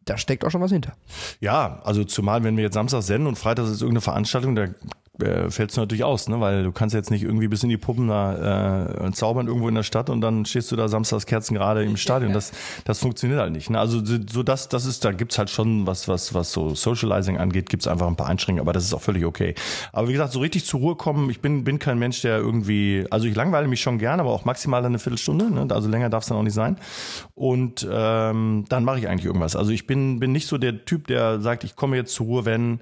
da 0.05 0.17
steckt 0.17 0.45
auch 0.45 0.51
schon 0.51 0.61
was 0.61 0.71
hinter. 0.71 0.93
Ja, 1.39 1.81
also 1.83 2.03
zumal, 2.03 2.43
wenn 2.43 2.57
wir 2.57 2.63
jetzt 2.63 2.75
Samstag 2.75 3.01
senden 3.01 3.27
und 3.27 3.37
Freitag 3.37 3.65
ist 3.65 3.81
irgendeine 3.81 4.01
Veranstaltung, 4.01 4.55
da 4.55 4.67
äh, 5.21 5.49
fällt 5.49 5.71
es 5.71 5.77
natürlich 5.77 6.03
aus, 6.03 6.29
ne? 6.29 6.39
weil 6.39 6.63
du 6.63 6.71
kannst 6.71 6.95
jetzt 6.95 7.11
nicht 7.11 7.23
irgendwie 7.23 7.47
bis 7.47 7.63
in 7.63 7.69
die 7.69 7.77
Puppen 7.77 8.07
da 8.07 8.85
äh, 9.05 9.11
zaubern 9.11 9.47
irgendwo 9.47 9.67
in 9.67 9.75
der 9.75 9.83
Stadt 9.83 10.09
und 10.09 10.21
dann 10.21 10.45
stehst 10.45 10.71
du 10.71 10.75
da 10.75 10.87
samstags 10.87 11.25
Kerzen 11.25 11.55
gerade 11.55 11.83
im 11.83 11.97
Stadion. 11.97 12.33
Das, 12.33 12.51
das 12.85 12.99
funktioniert 12.99 13.39
halt 13.39 13.51
nicht. 13.51 13.69
Ne? 13.69 13.79
Also 13.79 14.01
so 14.03 14.43
das, 14.43 14.69
das 14.69 14.85
ist, 14.85 15.03
da 15.03 15.11
gibt's 15.11 15.37
halt 15.37 15.49
schon 15.49 15.87
was, 15.87 16.07
was, 16.07 16.33
was 16.33 16.51
so 16.51 16.75
Socializing 16.75 17.37
angeht, 17.37 17.69
gibt's 17.69 17.87
einfach 17.87 18.07
ein 18.07 18.15
paar 18.15 18.27
Einschränkungen, 18.27 18.61
aber 18.61 18.73
das 18.73 18.83
ist 18.83 18.93
auch 18.93 19.01
völlig 19.01 19.25
okay. 19.25 19.55
Aber 19.91 20.07
wie 20.07 20.13
gesagt, 20.13 20.33
so 20.33 20.39
richtig 20.39 20.65
zur 20.65 20.79
Ruhe 20.79 20.95
kommen, 20.95 21.29
ich 21.29 21.41
bin, 21.41 21.63
bin 21.63 21.79
kein 21.79 21.99
Mensch, 21.99 22.21
der 22.21 22.37
irgendwie, 22.37 23.05
also 23.09 23.27
ich 23.27 23.35
langweile 23.35 23.67
mich 23.67 23.81
schon 23.81 23.97
gern, 23.97 24.19
aber 24.19 24.31
auch 24.31 24.45
maximal 24.45 24.85
eine 24.85 24.99
Viertelstunde, 24.99 25.49
ne? 25.51 25.67
also 25.73 25.89
länger 25.89 26.09
darf 26.09 26.23
es 26.23 26.29
dann 26.29 26.37
auch 26.37 26.43
nicht 26.43 26.53
sein. 26.53 26.77
Und 27.33 27.87
ähm, 27.91 28.65
dann 28.69 28.83
mache 28.83 28.99
ich 28.99 29.07
eigentlich 29.07 29.25
irgendwas. 29.25 29.55
Also 29.55 29.71
ich 29.71 29.87
bin 29.87 30.05
bin, 30.19 30.31
nicht 30.31 30.47
so 30.47 30.57
der 30.57 30.85
Typ, 30.85 31.07
der 31.07 31.39
sagt, 31.39 31.63
ich 31.63 31.75
komme 31.75 31.95
jetzt 31.95 32.13
zur 32.13 32.25
Ruhe, 32.27 32.45
wenn, 32.45 32.79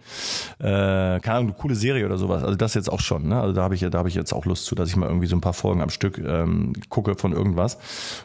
äh, 0.60 1.20
keine 1.20 1.32
Ahnung, 1.32 1.48
eine 1.50 1.54
coole 1.54 1.76
Serie 1.76 2.06
oder 2.06 2.18
sowas. 2.24 2.44
Also 2.44 2.56
das 2.56 2.74
jetzt 2.74 2.90
auch 2.90 3.00
schon. 3.00 3.28
Ne? 3.28 3.40
Also 3.40 3.54
da 3.54 3.64
habe 3.64 3.76
ich, 3.76 3.82
da 3.82 3.98
habe 3.98 4.10
ich 4.10 4.16
jetzt 4.16 4.34
auch 4.34 4.46
Lust 4.46 4.66
zu, 4.66 4.76
dass 4.76 4.90
ich 4.90 4.96
mal 4.96 5.08
irgendwie 5.08 5.28
so 5.28 5.36
ein 5.36 5.42
paar 5.42 5.54
Folgen 5.54 5.82
am 5.82 5.90
Stück 5.90 6.18
ähm, 6.18 6.74
gucke 6.90 7.16
von 7.16 7.34
irgendwas. 7.34 7.78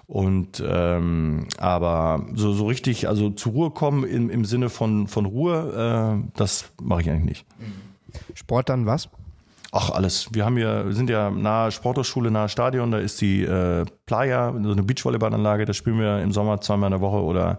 Und 0.07 0.63
ähm, 0.67 1.47
aber 1.59 2.27
so, 2.35 2.53
so 2.53 2.67
richtig, 2.67 3.09
also 3.09 3.31
zur 3.31 3.53
Ruhe 3.53 3.71
kommen 3.71 4.05
im, 4.05 4.31
im 4.31 4.45
Sinne 4.45 4.71
von, 4.71 5.07
von 5.07 5.27
Ruhe, 5.27 6.23
äh, 6.25 6.31
das 6.37 6.71
mache 6.81 7.03
ich 7.03 7.11
eigentlich 7.11 7.25
nicht. 7.25 7.47
Sport 8.35 8.69
dann 8.69 8.87
was? 8.87 9.09
Ach, 9.71 9.91
alles. 9.91 10.29
Wir 10.33 10.47
haben 10.47 10.57
hier, 10.57 10.87
sind 10.93 11.11
ja 11.11 11.31
nahe 11.31 11.71
Sporthochschule, 11.71 12.31
nahe 12.31 12.49
Stadion, 12.49 12.91
da 12.91 12.99
ist 12.99 13.21
die 13.21 13.43
äh, 13.43 13.85
Playa, 14.07 14.55
so 14.63 14.73
eine 14.73 14.83
Beachvolleyballanlage, 14.83 15.67
da 15.67 15.75
spielen 15.75 15.99
wir 16.01 16.23
im 16.23 16.33
Sommer 16.33 16.61
zweimal 16.63 16.89
in 16.89 16.93
der 16.93 17.01
Woche 17.03 17.23
oder 17.23 17.59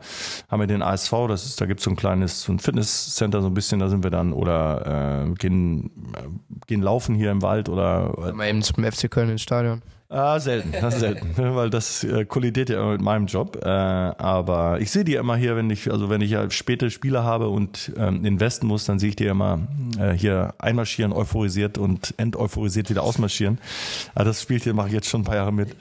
haben 0.50 0.60
wir 0.60 0.66
den 0.66 0.82
ASV, 0.82 1.28
das 1.28 1.46
ist, 1.46 1.62
da 1.62 1.68
gibt's 1.68 1.84
so 1.84 1.92
ein 1.92 1.96
kleines 1.96 2.42
so 2.42 2.52
ein 2.52 2.58
Fitnesscenter, 2.58 3.42
so 3.42 3.48
ein 3.48 3.54
bisschen, 3.54 3.80
da 3.80 3.90
sind 3.90 4.04
wir 4.04 4.10
dann 4.10 4.34
oder 4.34 5.28
äh, 5.28 5.34
gehen, 5.36 5.92
äh, 6.16 6.24
gehen 6.66 6.82
laufen 6.82 7.14
hier 7.14 7.30
im 7.30 7.44
Wald 7.44 7.70
oder 7.70 8.12
äh, 8.26 8.32
Mal 8.32 8.50
eben 8.50 8.64
zum 8.64 8.84
FC 8.84 9.10
Köln 9.12 9.30
ins 9.30 9.44
Stadion. 9.44 9.84
Ah, 10.12 10.40
selten, 10.40 10.72
das 10.72 10.94
ist 10.96 11.00
selten, 11.02 11.36
weil 11.38 11.70
das 11.70 12.04
äh, 12.04 12.26
kollidiert 12.26 12.70
ja 12.70 12.82
immer 12.82 12.94
mit 12.94 13.02
meinem 13.02 13.28
Job. 13.28 13.60
Äh, 13.64 13.68
aber 13.70 14.82
ich 14.82 14.90
sehe 14.90 15.04
die 15.04 15.14
immer 15.14 15.36
hier, 15.36 15.56
wenn 15.56 15.70
ich, 15.70 15.92
also 15.92 16.10
wenn 16.10 16.22
ich 16.22 16.32
ja 16.32 16.50
späte 16.50 16.90
Spiele 16.90 17.24
habe 17.24 17.50
und 17.50 17.92
ähm, 17.96 18.26
investen 18.26 18.66
muss, 18.68 18.86
dann 18.86 18.98
sehe 18.98 19.10
ich 19.10 19.16
die 19.16 19.26
immer 19.26 19.68
äh, 20.00 20.14
hier 20.14 20.56
einmarschieren, 20.58 21.14
euphorisiert 21.14 21.78
und 21.78 22.16
enteuphorisiert 22.18 22.90
wieder 22.90 23.04
ausmarschieren. 23.04 23.60
Aber 24.16 24.26
das 24.26 24.42
Spielchen 24.42 24.76
mache 24.76 24.88
ich 24.88 24.94
jetzt 24.94 25.08
schon 25.10 25.22
ein 25.22 25.26
paar 25.26 25.36
Jahre 25.36 25.54
mit. 25.54 25.76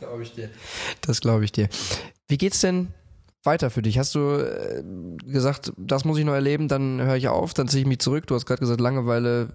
Glaube 0.00 0.22
ich 0.22 0.32
dir. 0.32 0.48
Das 1.02 1.20
glaube 1.20 1.44
ich 1.44 1.52
dir. 1.52 1.68
Wie 2.28 2.38
geht's 2.38 2.60
denn 2.60 2.88
weiter 3.44 3.70
für 3.70 3.82
dich? 3.82 3.98
Hast 3.98 4.14
du 4.14 4.20
äh, 4.20 4.82
gesagt, 5.24 5.72
das 5.76 6.04
muss 6.04 6.18
ich 6.18 6.24
noch 6.24 6.34
erleben, 6.34 6.68
dann 6.68 7.00
höre 7.00 7.16
ich 7.16 7.28
auf, 7.28 7.54
dann 7.54 7.68
ziehe 7.68 7.82
ich 7.82 7.88
mich 7.88 7.98
zurück. 7.98 8.26
Du 8.26 8.34
hast 8.34 8.46
gerade 8.46 8.60
gesagt, 8.60 8.80
Langeweile 8.80 9.48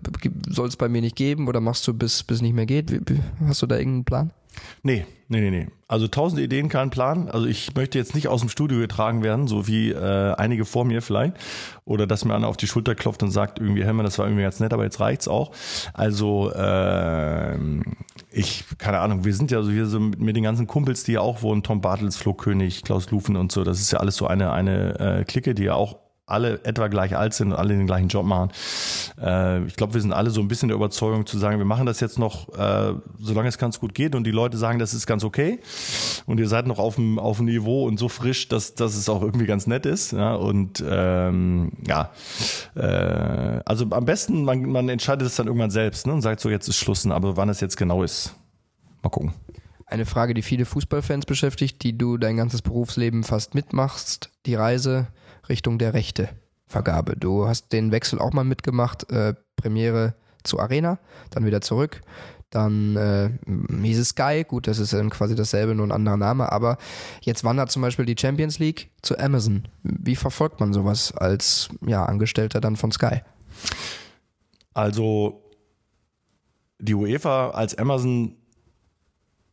soll 0.50 0.68
es 0.68 0.76
bei 0.76 0.90
mir 0.90 1.02
nicht 1.02 1.16
geben 1.16 1.48
oder 1.48 1.62
machst 1.62 1.88
du 1.88 1.94
bis 1.94 2.24
bis 2.24 2.42
nicht 2.42 2.54
mehr 2.54 2.66
geht? 2.66 2.92
Hast 3.46 3.62
du 3.62 3.68
da 3.68 3.78
irgendeinen 3.78 4.06
Plan? 4.06 4.32
Nee, 4.84 5.06
nee, 5.28 5.42
nee, 5.42 5.50
nee. 5.50 5.68
Also 5.88 6.08
tausend 6.08 6.42
Ideen, 6.42 6.70
kein 6.70 6.90
Plan. 6.90 7.30
Also 7.30 7.46
ich 7.46 7.74
möchte 7.76 7.98
jetzt 7.98 8.16
nicht 8.16 8.28
aus 8.28 8.42
dem 8.42 8.50
Studio 8.50 8.80
getragen 8.80 9.24
werden, 9.24 9.48
so 9.48 9.68
wie 9.68 9.92
äh, 9.92 10.34
einige 10.34 10.66
vor 10.66 10.86
mir 10.86 11.02
vielleicht. 11.02 11.36
Oder 11.86 12.08
dass 12.08 12.26
mir 12.26 12.36
einer 12.36 12.48
auf 12.48 12.58
die 12.58 12.68
Schulter 12.68 12.96
klopft 12.96 13.24
und 13.24 13.32
sagt, 13.32 13.60
irgendwie, 13.60 13.84
Helmer, 13.84 14.04
das 14.04 14.18
war 14.20 14.26
irgendwie 14.26 14.44
ganz 14.44 14.60
nett, 14.60 14.74
aber 14.74 14.84
jetzt 14.84 15.00
reicht's 15.00 15.28
auch. 15.28 15.52
Also 15.94 16.52
äh, 16.52 17.58
ich, 18.38 18.66
keine 18.78 19.00
Ahnung, 19.00 19.26
wir 19.26 19.34
sind 19.34 19.50
ja 19.52 19.64
so 19.64 19.72
hier 19.72 19.88
so 19.88 20.00
mit, 20.00 20.20
mit 20.20 20.36
den 20.36 20.44
ganzen 20.44 20.68
Kumpels, 20.68 21.04
die 21.04 21.14
ja 21.14 21.22
auch 21.22 21.42
wohnen, 21.42 21.64
Tom 21.64 21.82
Bartels, 21.82 22.18
Flo 22.18 22.34
König, 22.34 22.84
Klaus 22.84 23.10
Lufen 23.10 23.36
und 23.36 23.52
so. 23.52 23.64
Das 23.64 23.80
ist 23.80 23.92
ja 23.92 24.00
alles 24.00 24.16
so 24.16 24.28
eine, 24.28 24.52
eine 24.52 25.00
äh, 25.00 25.24
Clique, 25.24 25.56
die 25.56 25.64
ja 25.64 25.74
auch 25.74 25.98
alle 26.28 26.64
etwa 26.66 26.90
gleich 26.90 27.16
alt 27.16 27.34
sind 27.34 27.54
und 27.54 27.58
alle 27.58 27.70
den 27.70 27.88
gleichen 27.88 28.10
Job 28.10 28.26
machen. 28.26 28.52
Äh, 29.20 29.64
ich 29.66 29.76
glaube, 29.78 29.94
wir 29.94 30.02
sind 30.02 30.12
alle 30.12 30.30
so 30.30 30.42
ein 30.42 30.50
bisschen 30.50 30.68
der 30.68 30.76
Überzeugung 30.76 31.26
zu 31.26 31.38
sagen, 31.38 31.58
wir 31.58 31.66
machen 31.66 31.86
das 31.86 32.02
jetzt 32.02 32.20
noch, 32.20 32.50
äh, 32.50 32.94
solange 33.18 33.48
es 33.48 33.58
ganz 33.58 33.80
gut 33.80 33.96
geht 33.96 34.14
und 34.14 34.26
die 34.26 34.32
Leute 34.32 34.58
sagen, 34.58 34.78
das 34.78 34.94
ist 34.94 35.08
ganz 35.08 35.24
okay 35.24 35.60
und 36.26 36.40
ihr 36.40 36.50
seid 36.50 36.68
noch 36.68 36.80
auf 36.80 36.96
dem, 36.96 37.18
auf 37.18 37.40
Niveau 37.40 37.88
und 37.88 37.98
so 37.98 38.10
frisch, 38.10 38.50
dass, 38.50 38.76
dass 38.76 38.96
es 38.96 39.08
auch 39.08 39.22
irgendwie 39.22 39.46
ganz 39.46 39.68
nett 39.68 39.86
ist. 39.86 40.12
Ja? 40.12 40.36
Und 40.36 40.84
ähm, 40.86 41.72
ja, 41.88 42.12
äh, 42.76 43.62
also 43.66 43.88
am 43.90 44.04
besten, 44.06 44.44
man, 44.44 44.64
man 44.64 44.90
entscheidet 44.90 45.26
es 45.26 45.38
dann 45.38 45.48
irgendwann 45.48 45.72
selbst 45.72 46.08
ne? 46.08 46.14
und 46.14 46.22
sagt 46.22 46.42
so, 46.42 46.50
jetzt 46.50 46.68
ist 46.68 46.76
Schluss, 46.76 47.08
aber 47.08 47.38
wann 47.38 47.48
es 47.48 47.62
jetzt 47.62 47.78
genau 47.78 48.04
ist, 48.04 48.36
mal 49.02 49.10
gucken. 49.10 49.34
Eine 49.86 50.06
Frage, 50.06 50.34
die 50.34 50.42
viele 50.42 50.66
Fußballfans 50.66 51.26
beschäftigt, 51.26 51.82
die 51.84 51.98
du 51.98 52.18
dein 52.18 52.36
ganzes 52.36 52.62
Berufsleben 52.62 53.24
fast 53.24 53.56
mitmachst, 53.56 54.30
die 54.46 54.56
Reise 54.56 55.08
Richtung 55.50 55.78
der 55.80 55.94
Rechtevergabe. 55.94 57.16
Du 57.18 57.48
hast 57.48 57.74
den 57.74 57.92
Wechsel 57.92 58.20
auch 58.20 58.34
mal 58.34 58.44
mitgemacht, 58.44 59.10
äh, 59.12 59.34
Premiere 59.56 60.16
zu 60.44 60.60
Arena, 60.60 61.00
dann 61.32 61.46
wieder 61.46 61.62
zurück. 61.62 62.02
Dann 62.50 62.96
äh, 62.96 63.30
hieß 63.84 64.00
es 64.00 64.10
Sky, 64.10 64.46
gut, 64.48 64.68
das 64.68 64.80
ist 64.80 64.94
dann 64.94 65.10
quasi 65.10 65.36
dasselbe, 65.36 65.76
nur 65.76 65.86
ein 65.86 65.92
anderer 65.92 66.16
Name, 66.16 66.50
aber 66.50 66.78
jetzt 67.22 67.44
wandert 67.44 67.72
zum 67.72 67.82
Beispiel 67.82 68.06
die 68.06 68.16
Champions 68.18 68.58
League 68.58 68.90
zu 69.02 69.20
Amazon. 69.20 69.68
Wie 69.84 70.16
verfolgt 70.16 70.62
man 70.62 70.72
sowas 70.72 71.12
als 71.12 71.70
ja, 71.86 72.06
Angestellter 72.06 72.62
dann 72.62 72.78
von 72.78 72.92
Sky? 72.92 73.22
Also 74.74 75.44
die 76.80 76.94
UEFA 76.94 77.50
als 77.50 77.78
Amazon 77.78 78.38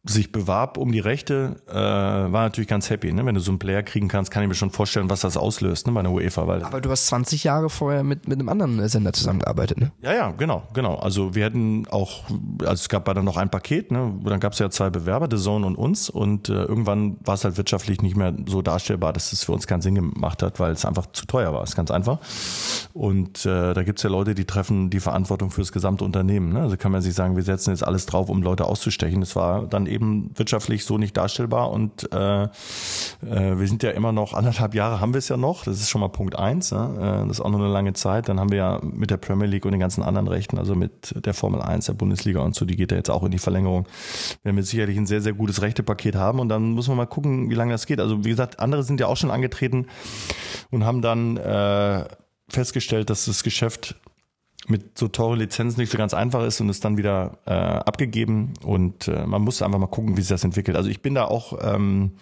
sich 0.07 0.33
bewarb 0.33 0.77
um 0.77 0.93
die 0.93 1.01
Rechte, 1.01 1.57
äh, 1.69 1.75
war 1.75 2.43
natürlich 2.43 2.69
ganz 2.69 2.91
happy. 2.91 3.13
Ne? 3.13 3.25
Wenn 3.25 3.35
du 3.35 3.41
so 3.41 3.51
einen 3.51 3.59
Player 3.59 3.83
kriegen 3.83 4.09
kannst, 4.09 4.31
kann 4.31 4.43
ich 4.43 4.49
mir 4.49 4.55
schon 4.55 4.71
vorstellen, 4.71 5.09
was 5.09 5.21
das 5.21 5.37
auslöst 5.37 5.87
ne, 5.87 5.93
bei 5.95 6.03
der 6.03 6.11
UEFA. 6.11 6.47
Weil 6.47 6.63
Aber 6.63 6.81
du 6.81 6.91
hast 6.91 7.07
20 7.07 7.45
Jahre 7.45 7.71
vorher 7.71 8.05
mit, 8.05 8.29
mit 8.29 8.39
einem 8.39 8.51
anderen 8.51 8.87
Sender 8.89 9.15
zusammengearbeitet, 9.15 9.81
ne? 9.81 9.93
Ja, 10.03 10.13
ja, 10.13 10.31
genau, 10.33 10.65
genau. 10.75 10.97
Also 10.97 11.35
wir 11.35 11.45
hätten 11.45 11.87
auch, 11.89 12.25
also 12.61 12.73
es 12.75 12.89
gab 12.89 13.07
dann 13.07 13.25
noch 13.25 13.39
ein 13.39 13.51
Paket, 13.51 13.93
ne? 13.93 14.13
dann 14.25 14.41
gab 14.41 14.53
es 14.53 14.59
ja 14.59 14.69
zwei 14.69 14.91
Bewerber, 14.91 15.29
The 15.31 15.43
Zone 15.43 15.67
und 15.67 15.77
uns 15.77 16.11
und 16.11 16.51
äh, 16.51 16.65
irgendwann 16.65 17.17
war 17.25 17.35
es 17.35 17.45
halt 17.45 17.57
wirtschaftlich 17.57 18.03
nicht 18.03 18.17
mehr 18.17 18.35
so 18.47 18.61
darstellbar, 18.61 19.15
dass 19.15 19.33
es 19.33 19.45
für 19.45 19.53
uns 19.53 19.67
keinen 19.67 19.81
Sinn 19.81 19.95
gemacht 19.95 20.43
hat, 20.43 20.61
weil 20.61 20.73
es 20.73 20.85
einfach 20.85 21.07
zu 21.13 21.27
teuer 21.27 21.55
war, 21.55 21.63
ist 21.63 21.77
ganz 21.77 21.91
einfach. 21.91 22.19
Und 22.93 23.47
äh, 23.47 23.73
da 23.73 23.83
gibt's 23.83 24.03
ja 24.03 24.11
Leute, 24.11 24.35
die 24.35 24.45
treffen 24.45 24.91
die 24.91 25.01
Verantwortung 25.01 25.51
für 25.51 25.63
das 25.63 25.73
gesamte 25.73 26.05
Unternehmen. 26.05 26.53
Ne? 26.53 26.61
Also 26.61 26.77
kann 26.77 26.93
man 26.93 27.01
sich 27.01 27.15
sagen, 27.15 27.37
wir 27.37 27.43
setzen 27.43 27.71
jetzt 27.71 27.87
alles 27.87 28.07
drauf, 28.07 28.29
um 28.29 28.43
Leute 28.43 28.67
auszustechen. 28.67 29.21
Das 29.21 29.35
war 29.35 29.67
dann 29.67 29.87
eben 29.95 30.31
wirtschaftlich 30.35 30.85
so 30.85 30.99
nicht 30.99 31.17
darstellbar 31.17 31.71
und 31.71 32.13
äh, 32.13 32.45
äh, 32.45 32.49
wir 33.23 33.67
sind 33.67 33.83
ja 33.83 33.91
immer 33.91 34.13
noch, 34.13 34.35
anderthalb 34.35 34.75
Jahre 34.75 35.01
haben 35.01 35.15
wir 35.15 35.19
es 35.19 35.29
ja 35.29 35.37
noch, 35.37 35.65
das 35.65 35.81
ist 35.81 35.89
schon 35.89 36.01
mal 36.01 36.09
Punkt 36.09 36.37
eins, 36.37 36.71
ja? 36.71 37.23
Äh, 37.23 37.27
das 37.27 37.39
ist 37.39 37.41
auch 37.41 37.51
noch 37.51 37.59
eine 37.59 37.69
lange 37.69 37.93
Zeit. 37.93 38.29
Dann 38.29 38.41
haben 38.41 38.51
wir 38.51 38.59
ja 38.59 38.81
mit 38.83 39.11
der 39.11 39.17
Premier 39.17 39.47
League 39.47 39.65
und 39.65 39.73
den 39.73 39.81
ganzen 39.81 40.03
anderen 40.03 40.29
Rechten, 40.29 40.59
also 40.59 40.75
mit 40.75 41.15
der 41.25 41.35
Formel 41.35 41.63
1, 41.63 41.87
der 41.87 41.95
Bundesliga 41.95 42.41
und 42.41 42.55
so, 42.55 42.65
die 42.65 42.77
geht 42.77 42.91
ja 42.91 42.97
jetzt 42.97 43.11
auch 43.11 43.23
in 43.23 43.31
die 43.31 43.39
Verlängerung. 43.39 43.87
Werden 44.43 44.57
wir 44.57 44.63
sicherlich 44.65 44.97
ein 44.97 45.07
sehr, 45.07 45.21
sehr 45.21 45.33
gutes 45.33 45.63
Rechtepaket 45.63 46.17
haben 46.17 46.41
und 46.41 46.49
dann 46.49 46.73
muss 46.73 46.89
man 46.89 46.97
mal 46.97 47.07
gucken, 47.07 47.51
wie 47.51 47.55
lange 47.55 47.73
das 47.73 47.87
geht. 47.87 48.01
Also 48.01 48.25
wie 48.25 48.31
gesagt, 48.31 48.61
andere 48.61 48.83
sind 48.83 49.01
ja 49.01 49.07
auch 49.07 49.17
schon 49.17 49.31
angetreten 49.31 49.87
und 50.71 50.85
haben 50.85 51.03
dann 51.03 51.37
äh, 51.37 52.05
festgestellt, 52.49 53.11
dass 53.11 53.27
das 53.27 53.43
Geschäft 53.43 53.97
mit 54.67 54.97
so 54.99 55.09
teuren 55.09 55.39
Lizenzen 55.39 55.81
nicht 55.81 55.91
so 55.91 55.99
ganz 55.99 56.15
einfach 56.15 56.43
ist 56.45 56.61
und 56.61 56.69
ist 56.69 56.85
dann 56.85 56.97
wieder 56.97 57.39
äh, 57.47 57.51
abgegeben 57.53 58.55
und 58.63 59.09
äh, 59.09 59.27
man 59.27 59.43
muss 59.43 59.61
einfach 59.61 59.79
mal 59.79 59.87
gucken, 59.87 60.17
wie 60.17 60.23
sich 60.23 60.31
das 60.31 60.45
entwickelt. 60.45 60.77
Also 60.77 60.89
ich 60.89 61.03
bin 61.03 61.15
da 61.15 61.27
auch 61.27 61.59
ähm, 61.61 62.13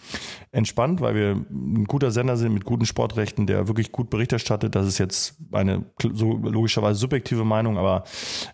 entspannt, 0.50 1.00
weil 1.00 1.14
wir 1.14 1.30
ein 1.50 1.84
guter 1.84 2.10
Sender 2.10 2.36
sind 2.36 2.52
mit 2.52 2.64
guten 2.64 2.84
Sportrechten, 2.84 3.46
der 3.46 3.68
wirklich 3.68 3.92
gut 3.92 4.10
Bericht 4.10 4.32
erstattet. 4.32 4.74
Das 4.74 4.86
ist 4.86 4.98
jetzt 4.98 5.36
eine 5.52 5.84
so 5.98 6.36
logischerweise 6.36 6.98
subjektive 6.98 7.44
Meinung, 7.44 7.78
aber 7.78 8.04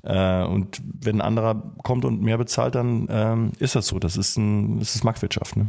äh, 0.02 0.44
und 0.44 0.82
wenn 0.84 1.16
ein 1.16 1.26
anderer 1.26 1.72
kommt 1.82 2.04
und 2.04 2.20
mehr 2.20 2.38
bezahlt, 2.38 2.74
dann 2.74 3.06
ähm, 3.10 3.52
ist 3.58 3.74
das 3.74 3.86
so. 3.86 3.98
Das 3.98 4.16
ist 4.16 4.36
ein, 4.36 4.80
das 4.80 4.94
ist 4.94 5.04
Marktwirtschaft. 5.04 5.56
Ne? 5.56 5.68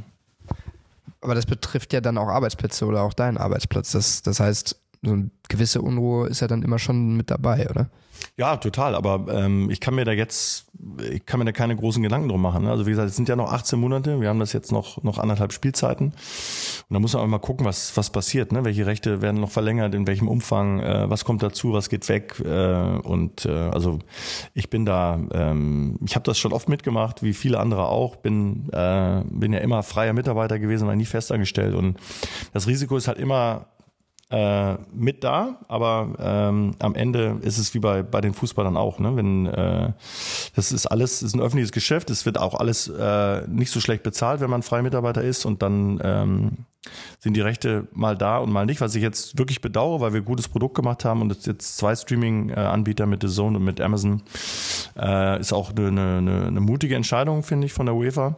Aber 1.21 1.35
das 1.35 1.45
betrifft 1.45 1.93
ja 1.93 2.01
dann 2.01 2.17
auch 2.17 2.27
Arbeitsplätze 2.27 2.85
oder 2.85 3.03
auch 3.03 3.13
deinen 3.13 3.37
Arbeitsplatz. 3.37 3.91
Das, 3.91 4.21
das 4.21 4.39
heißt, 4.39 4.79
so 5.01 5.13
eine 5.13 5.29
gewisse 5.47 5.81
Unruhe 5.81 6.27
ist 6.27 6.41
ja 6.41 6.47
dann 6.47 6.61
immer 6.63 6.79
schon 6.79 7.15
mit 7.15 7.31
dabei, 7.31 7.69
oder? 7.69 7.89
Ja, 8.37 8.57
total. 8.57 8.95
Aber 8.95 9.25
ähm, 9.33 9.69
ich 9.69 9.79
kann 9.79 9.95
mir 9.95 10.05
da 10.05 10.11
jetzt, 10.11 10.67
ich 11.11 11.25
kann 11.25 11.39
mir 11.39 11.45
da 11.45 11.51
keine 11.51 11.75
großen 11.75 12.01
Gedanken 12.01 12.29
drum 12.29 12.41
machen. 12.41 12.63
Ne? 12.63 12.71
Also 12.71 12.85
wie 12.85 12.91
gesagt, 12.91 13.09
es 13.09 13.15
sind 13.15 13.29
ja 13.29 13.35
noch 13.35 13.51
18 13.51 13.79
Monate. 13.79 14.21
Wir 14.21 14.29
haben 14.29 14.39
das 14.39 14.53
jetzt 14.53 14.71
noch 14.71 15.03
noch 15.03 15.17
anderthalb 15.17 15.53
Spielzeiten. 15.53 16.07
Und 16.07 16.93
da 16.93 16.99
muss 16.99 17.13
man 17.13 17.23
auch 17.23 17.27
mal 17.27 17.39
gucken, 17.39 17.65
was 17.65 17.95
was 17.97 18.09
passiert. 18.11 18.51
Ne? 18.51 18.63
Welche 18.65 18.85
Rechte 18.85 19.21
werden 19.21 19.41
noch 19.41 19.51
verlängert? 19.51 19.93
In 19.93 20.07
welchem 20.07 20.27
Umfang? 20.27 20.79
Äh, 20.79 21.09
was 21.09 21.25
kommt 21.25 21.43
dazu? 21.43 21.73
Was 21.73 21.89
geht 21.89 22.07
weg? 22.09 22.39
Äh, 22.39 22.99
und 23.03 23.45
äh, 23.45 23.51
also 23.51 23.99
ich 24.53 24.69
bin 24.69 24.85
da, 24.85 25.19
ähm, 25.31 25.97
ich 26.05 26.15
habe 26.15 26.23
das 26.23 26.37
schon 26.37 26.53
oft 26.53 26.69
mitgemacht, 26.69 27.23
wie 27.23 27.33
viele 27.33 27.59
andere 27.59 27.87
auch. 27.87 28.17
Bin 28.17 28.69
äh, 28.71 29.21
bin 29.29 29.53
ja 29.53 29.59
immer 29.59 29.83
freier 29.83 30.13
Mitarbeiter 30.13 30.59
gewesen, 30.59 30.87
war 30.87 30.95
nie 30.95 31.05
festangestellt. 31.05 31.75
Und 31.75 31.97
das 32.53 32.67
Risiko 32.67 32.97
ist 32.97 33.07
halt 33.07 33.17
immer 33.17 33.67
äh, 34.31 34.75
mit 34.93 35.23
da, 35.23 35.57
aber 35.67 36.13
ähm, 36.19 36.75
am 36.79 36.95
Ende 36.95 37.37
ist 37.41 37.57
es 37.57 37.73
wie 37.73 37.79
bei, 37.79 38.03
bei 38.03 38.21
den 38.21 38.33
Fußballern 38.33 38.77
auch. 38.77 38.99
Ne? 38.99 39.15
Wenn 39.15 39.47
äh, 39.47 39.91
das 40.55 40.71
ist 40.71 40.85
alles, 40.85 41.23
ist 41.23 41.33
ein 41.33 41.41
öffentliches 41.41 41.71
Geschäft, 41.71 42.09
es 42.09 42.25
wird 42.25 42.39
auch 42.39 42.53
alles 42.53 42.87
äh, 42.87 43.47
nicht 43.47 43.71
so 43.71 43.79
schlecht 43.79 44.03
bezahlt, 44.03 44.39
wenn 44.41 44.49
man 44.49 44.61
freier 44.61 44.83
Mitarbeiter 44.83 45.23
ist 45.23 45.45
und 45.45 45.63
dann 45.63 45.99
ähm, 46.03 46.51
sind 47.19 47.35
die 47.35 47.41
Rechte 47.41 47.87
mal 47.91 48.17
da 48.17 48.37
und 48.37 48.51
mal 48.51 48.65
nicht, 48.65 48.79
was 48.79 48.95
ich 48.95 49.01
jetzt 49.01 49.37
wirklich 49.37 49.61
bedauere, 49.61 49.99
weil 49.99 50.13
wir 50.13 50.21
ein 50.21 50.25
gutes 50.25 50.47
Produkt 50.47 50.75
gemacht 50.75 51.03
haben 51.03 51.21
und 51.21 51.45
jetzt 51.45 51.77
zwei 51.77 51.95
Streaming-Anbieter 51.95 53.05
mit 53.05 53.21
The 53.21 53.27
Zone 53.27 53.57
und 53.57 53.65
mit 53.65 53.81
Amazon 53.81 54.23
äh, 54.97 55.39
ist 55.39 55.51
auch 55.51 55.71
eine, 55.71 55.87
eine, 55.87 56.47
eine 56.47 56.61
mutige 56.61 56.95
Entscheidung, 56.95 57.43
finde 57.43 57.67
ich, 57.67 57.73
von 57.73 57.85
der 57.85 57.95
UEFA. 57.95 58.37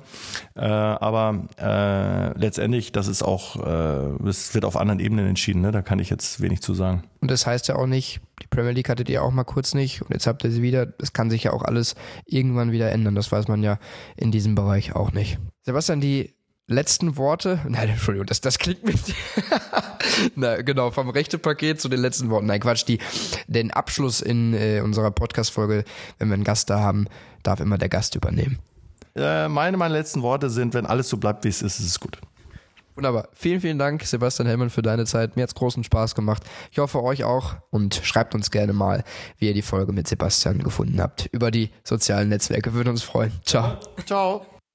Äh, 0.55 0.61
aber 0.61 1.47
äh, 1.59 2.37
letztendlich, 2.39 2.91
das 2.91 3.07
ist 3.07 3.21
auch, 3.21 3.57
äh, 3.57 4.27
es 4.27 4.55
wird 4.55 4.65
auf 4.65 4.75
anderen 4.75 4.99
Ebenen 4.99 5.27
entschieden, 5.27 5.61
ne? 5.61 5.71
da 5.71 5.81
kann 5.81 5.99
ich 5.99 6.09
jetzt 6.09 6.41
wenig 6.41 6.61
zu 6.61 6.73
sagen. 6.73 7.03
Und 7.19 7.29
das 7.29 7.45
heißt 7.45 7.67
ja 7.67 7.75
auch 7.75 7.85
nicht, 7.85 8.21
die 8.41 8.47
Premier 8.47 8.71
League 8.71 8.89
hattet 8.89 9.07
ihr 9.09 9.21
auch 9.21 9.31
mal 9.31 9.43
kurz 9.43 9.75
nicht 9.75 10.01
und 10.01 10.09
jetzt 10.09 10.25
habt 10.25 10.43
ihr 10.43 10.49
sie 10.49 10.63
wieder. 10.63 10.87
Das 10.87 11.13
kann 11.13 11.29
sich 11.29 11.43
ja 11.43 11.53
auch 11.53 11.61
alles 11.61 11.93
irgendwann 12.25 12.71
wieder 12.71 12.91
ändern. 12.91 13.13
Das 13.13 13.31
weiß 13.31 13.47
man 13.47 13.61
ja 13.61 13.77
in 14.17 14.31
diesem 14.31 14.55
Bereich 14.55 14.95
auch 14.95 15.11
nicht. 15.11 15.37
Sebastian, 15.63 16.01
die 16.01 16.33
letzten 16.71 17.17
Worte. 17.17 17.59
Nein, 17.67 17.89
Entschuldigung, 17.89 18.25
das, 18.25 18.41
das 18.41 18.57
klingt 18.57 18.83
mit. 18.83 18.99
Na, 20.35 20.61
genau, 20.61 20.91
vom 20.91 21.09
rechte 21.09 21.37
Paket 21.37 21.81
zu 21.81 21.89
den 21.89 21.99
letzten 21.99 22.29
Worten. 22.29 22.47
Nein, 22.47 22.59
Quatsch, 22.59 22.85
die, 22.87 22.99
den 23.47 23.71
Abschluss 23.71 24.21
in 24.21 24.53
äh, 24.53 24.81
unserer 24.83 25.11
Podcast-Folge, 25.11 25.83
wenn 26.17 26.29
wir 26.29 26.35
einen 26.35 26.43
Gast 26.43 26.69
da 26.69 26.79
haben, 26.79 27.07
darf 27.43 27.59
immer 27.59 27.77
der 27.77 27.89
Gast 27.89 28.15
übernehmen. 28.15 28.59
Äh, 29.15 29.47
meine, 29.49 29.77
meine 29.77 29.93
letzten 29.93 30.21
Worte 30.21 30.49
sind, 30.49 30.73
wenn 30.73 30.85
alles 30.85 31.09
so 31.09 31.17
bleibt, 31.17 31.43
wie 31.43 31.49
es 31.49 31.61
ist, 31.61 31.79
ist 31.79 31.87
es 31.87 31.99
gut. 31.99 32.17
Wunderbar. 32.95 33.29
Vielen, 33.33 33.61
vielen 33.61 33.79
Dank, 33.79 34.03
Sebastian 34.03 34.47
Hellmann, 34.47 34.69
für 34.69 34.81
deine 34.81 35.05
Zeit. 35.05 35.35
Mir 35.35 35.43
hat's 35.43 35.55
großen 35.55 35.83
Spaß 35.83 36.13
gemacht. 36.13 36.43
Ich 36.71 36.79
hoffe, 36.79 37.01
euch 37.01 37.23
auch. 37.23 37.55
Und 37.69 37.95
schreibt 38.03 38.35
uns 38.35 38.51
gerne 38.51 38.73
mal, 38.73 39.03
wie 39.37 39.47
ihr 39.47 39.53
die 39.53 39.61
Folge 39.61 39.93
mit 39.93 40.07
Sebastian 40.07 40.59
gefunden 40.59 41.01
habt. 41.01 41.27
Über 41.31 41.51
die 41.51 41.69
sozialen 41.83 42.29
Netzwerke. 42.29 42.73
Würde 42.73 42.89
uns 42.89 43.03
freuen. 43.03 43.31
Ciao. 43.45 43.77
Ciao. 44.05 44.50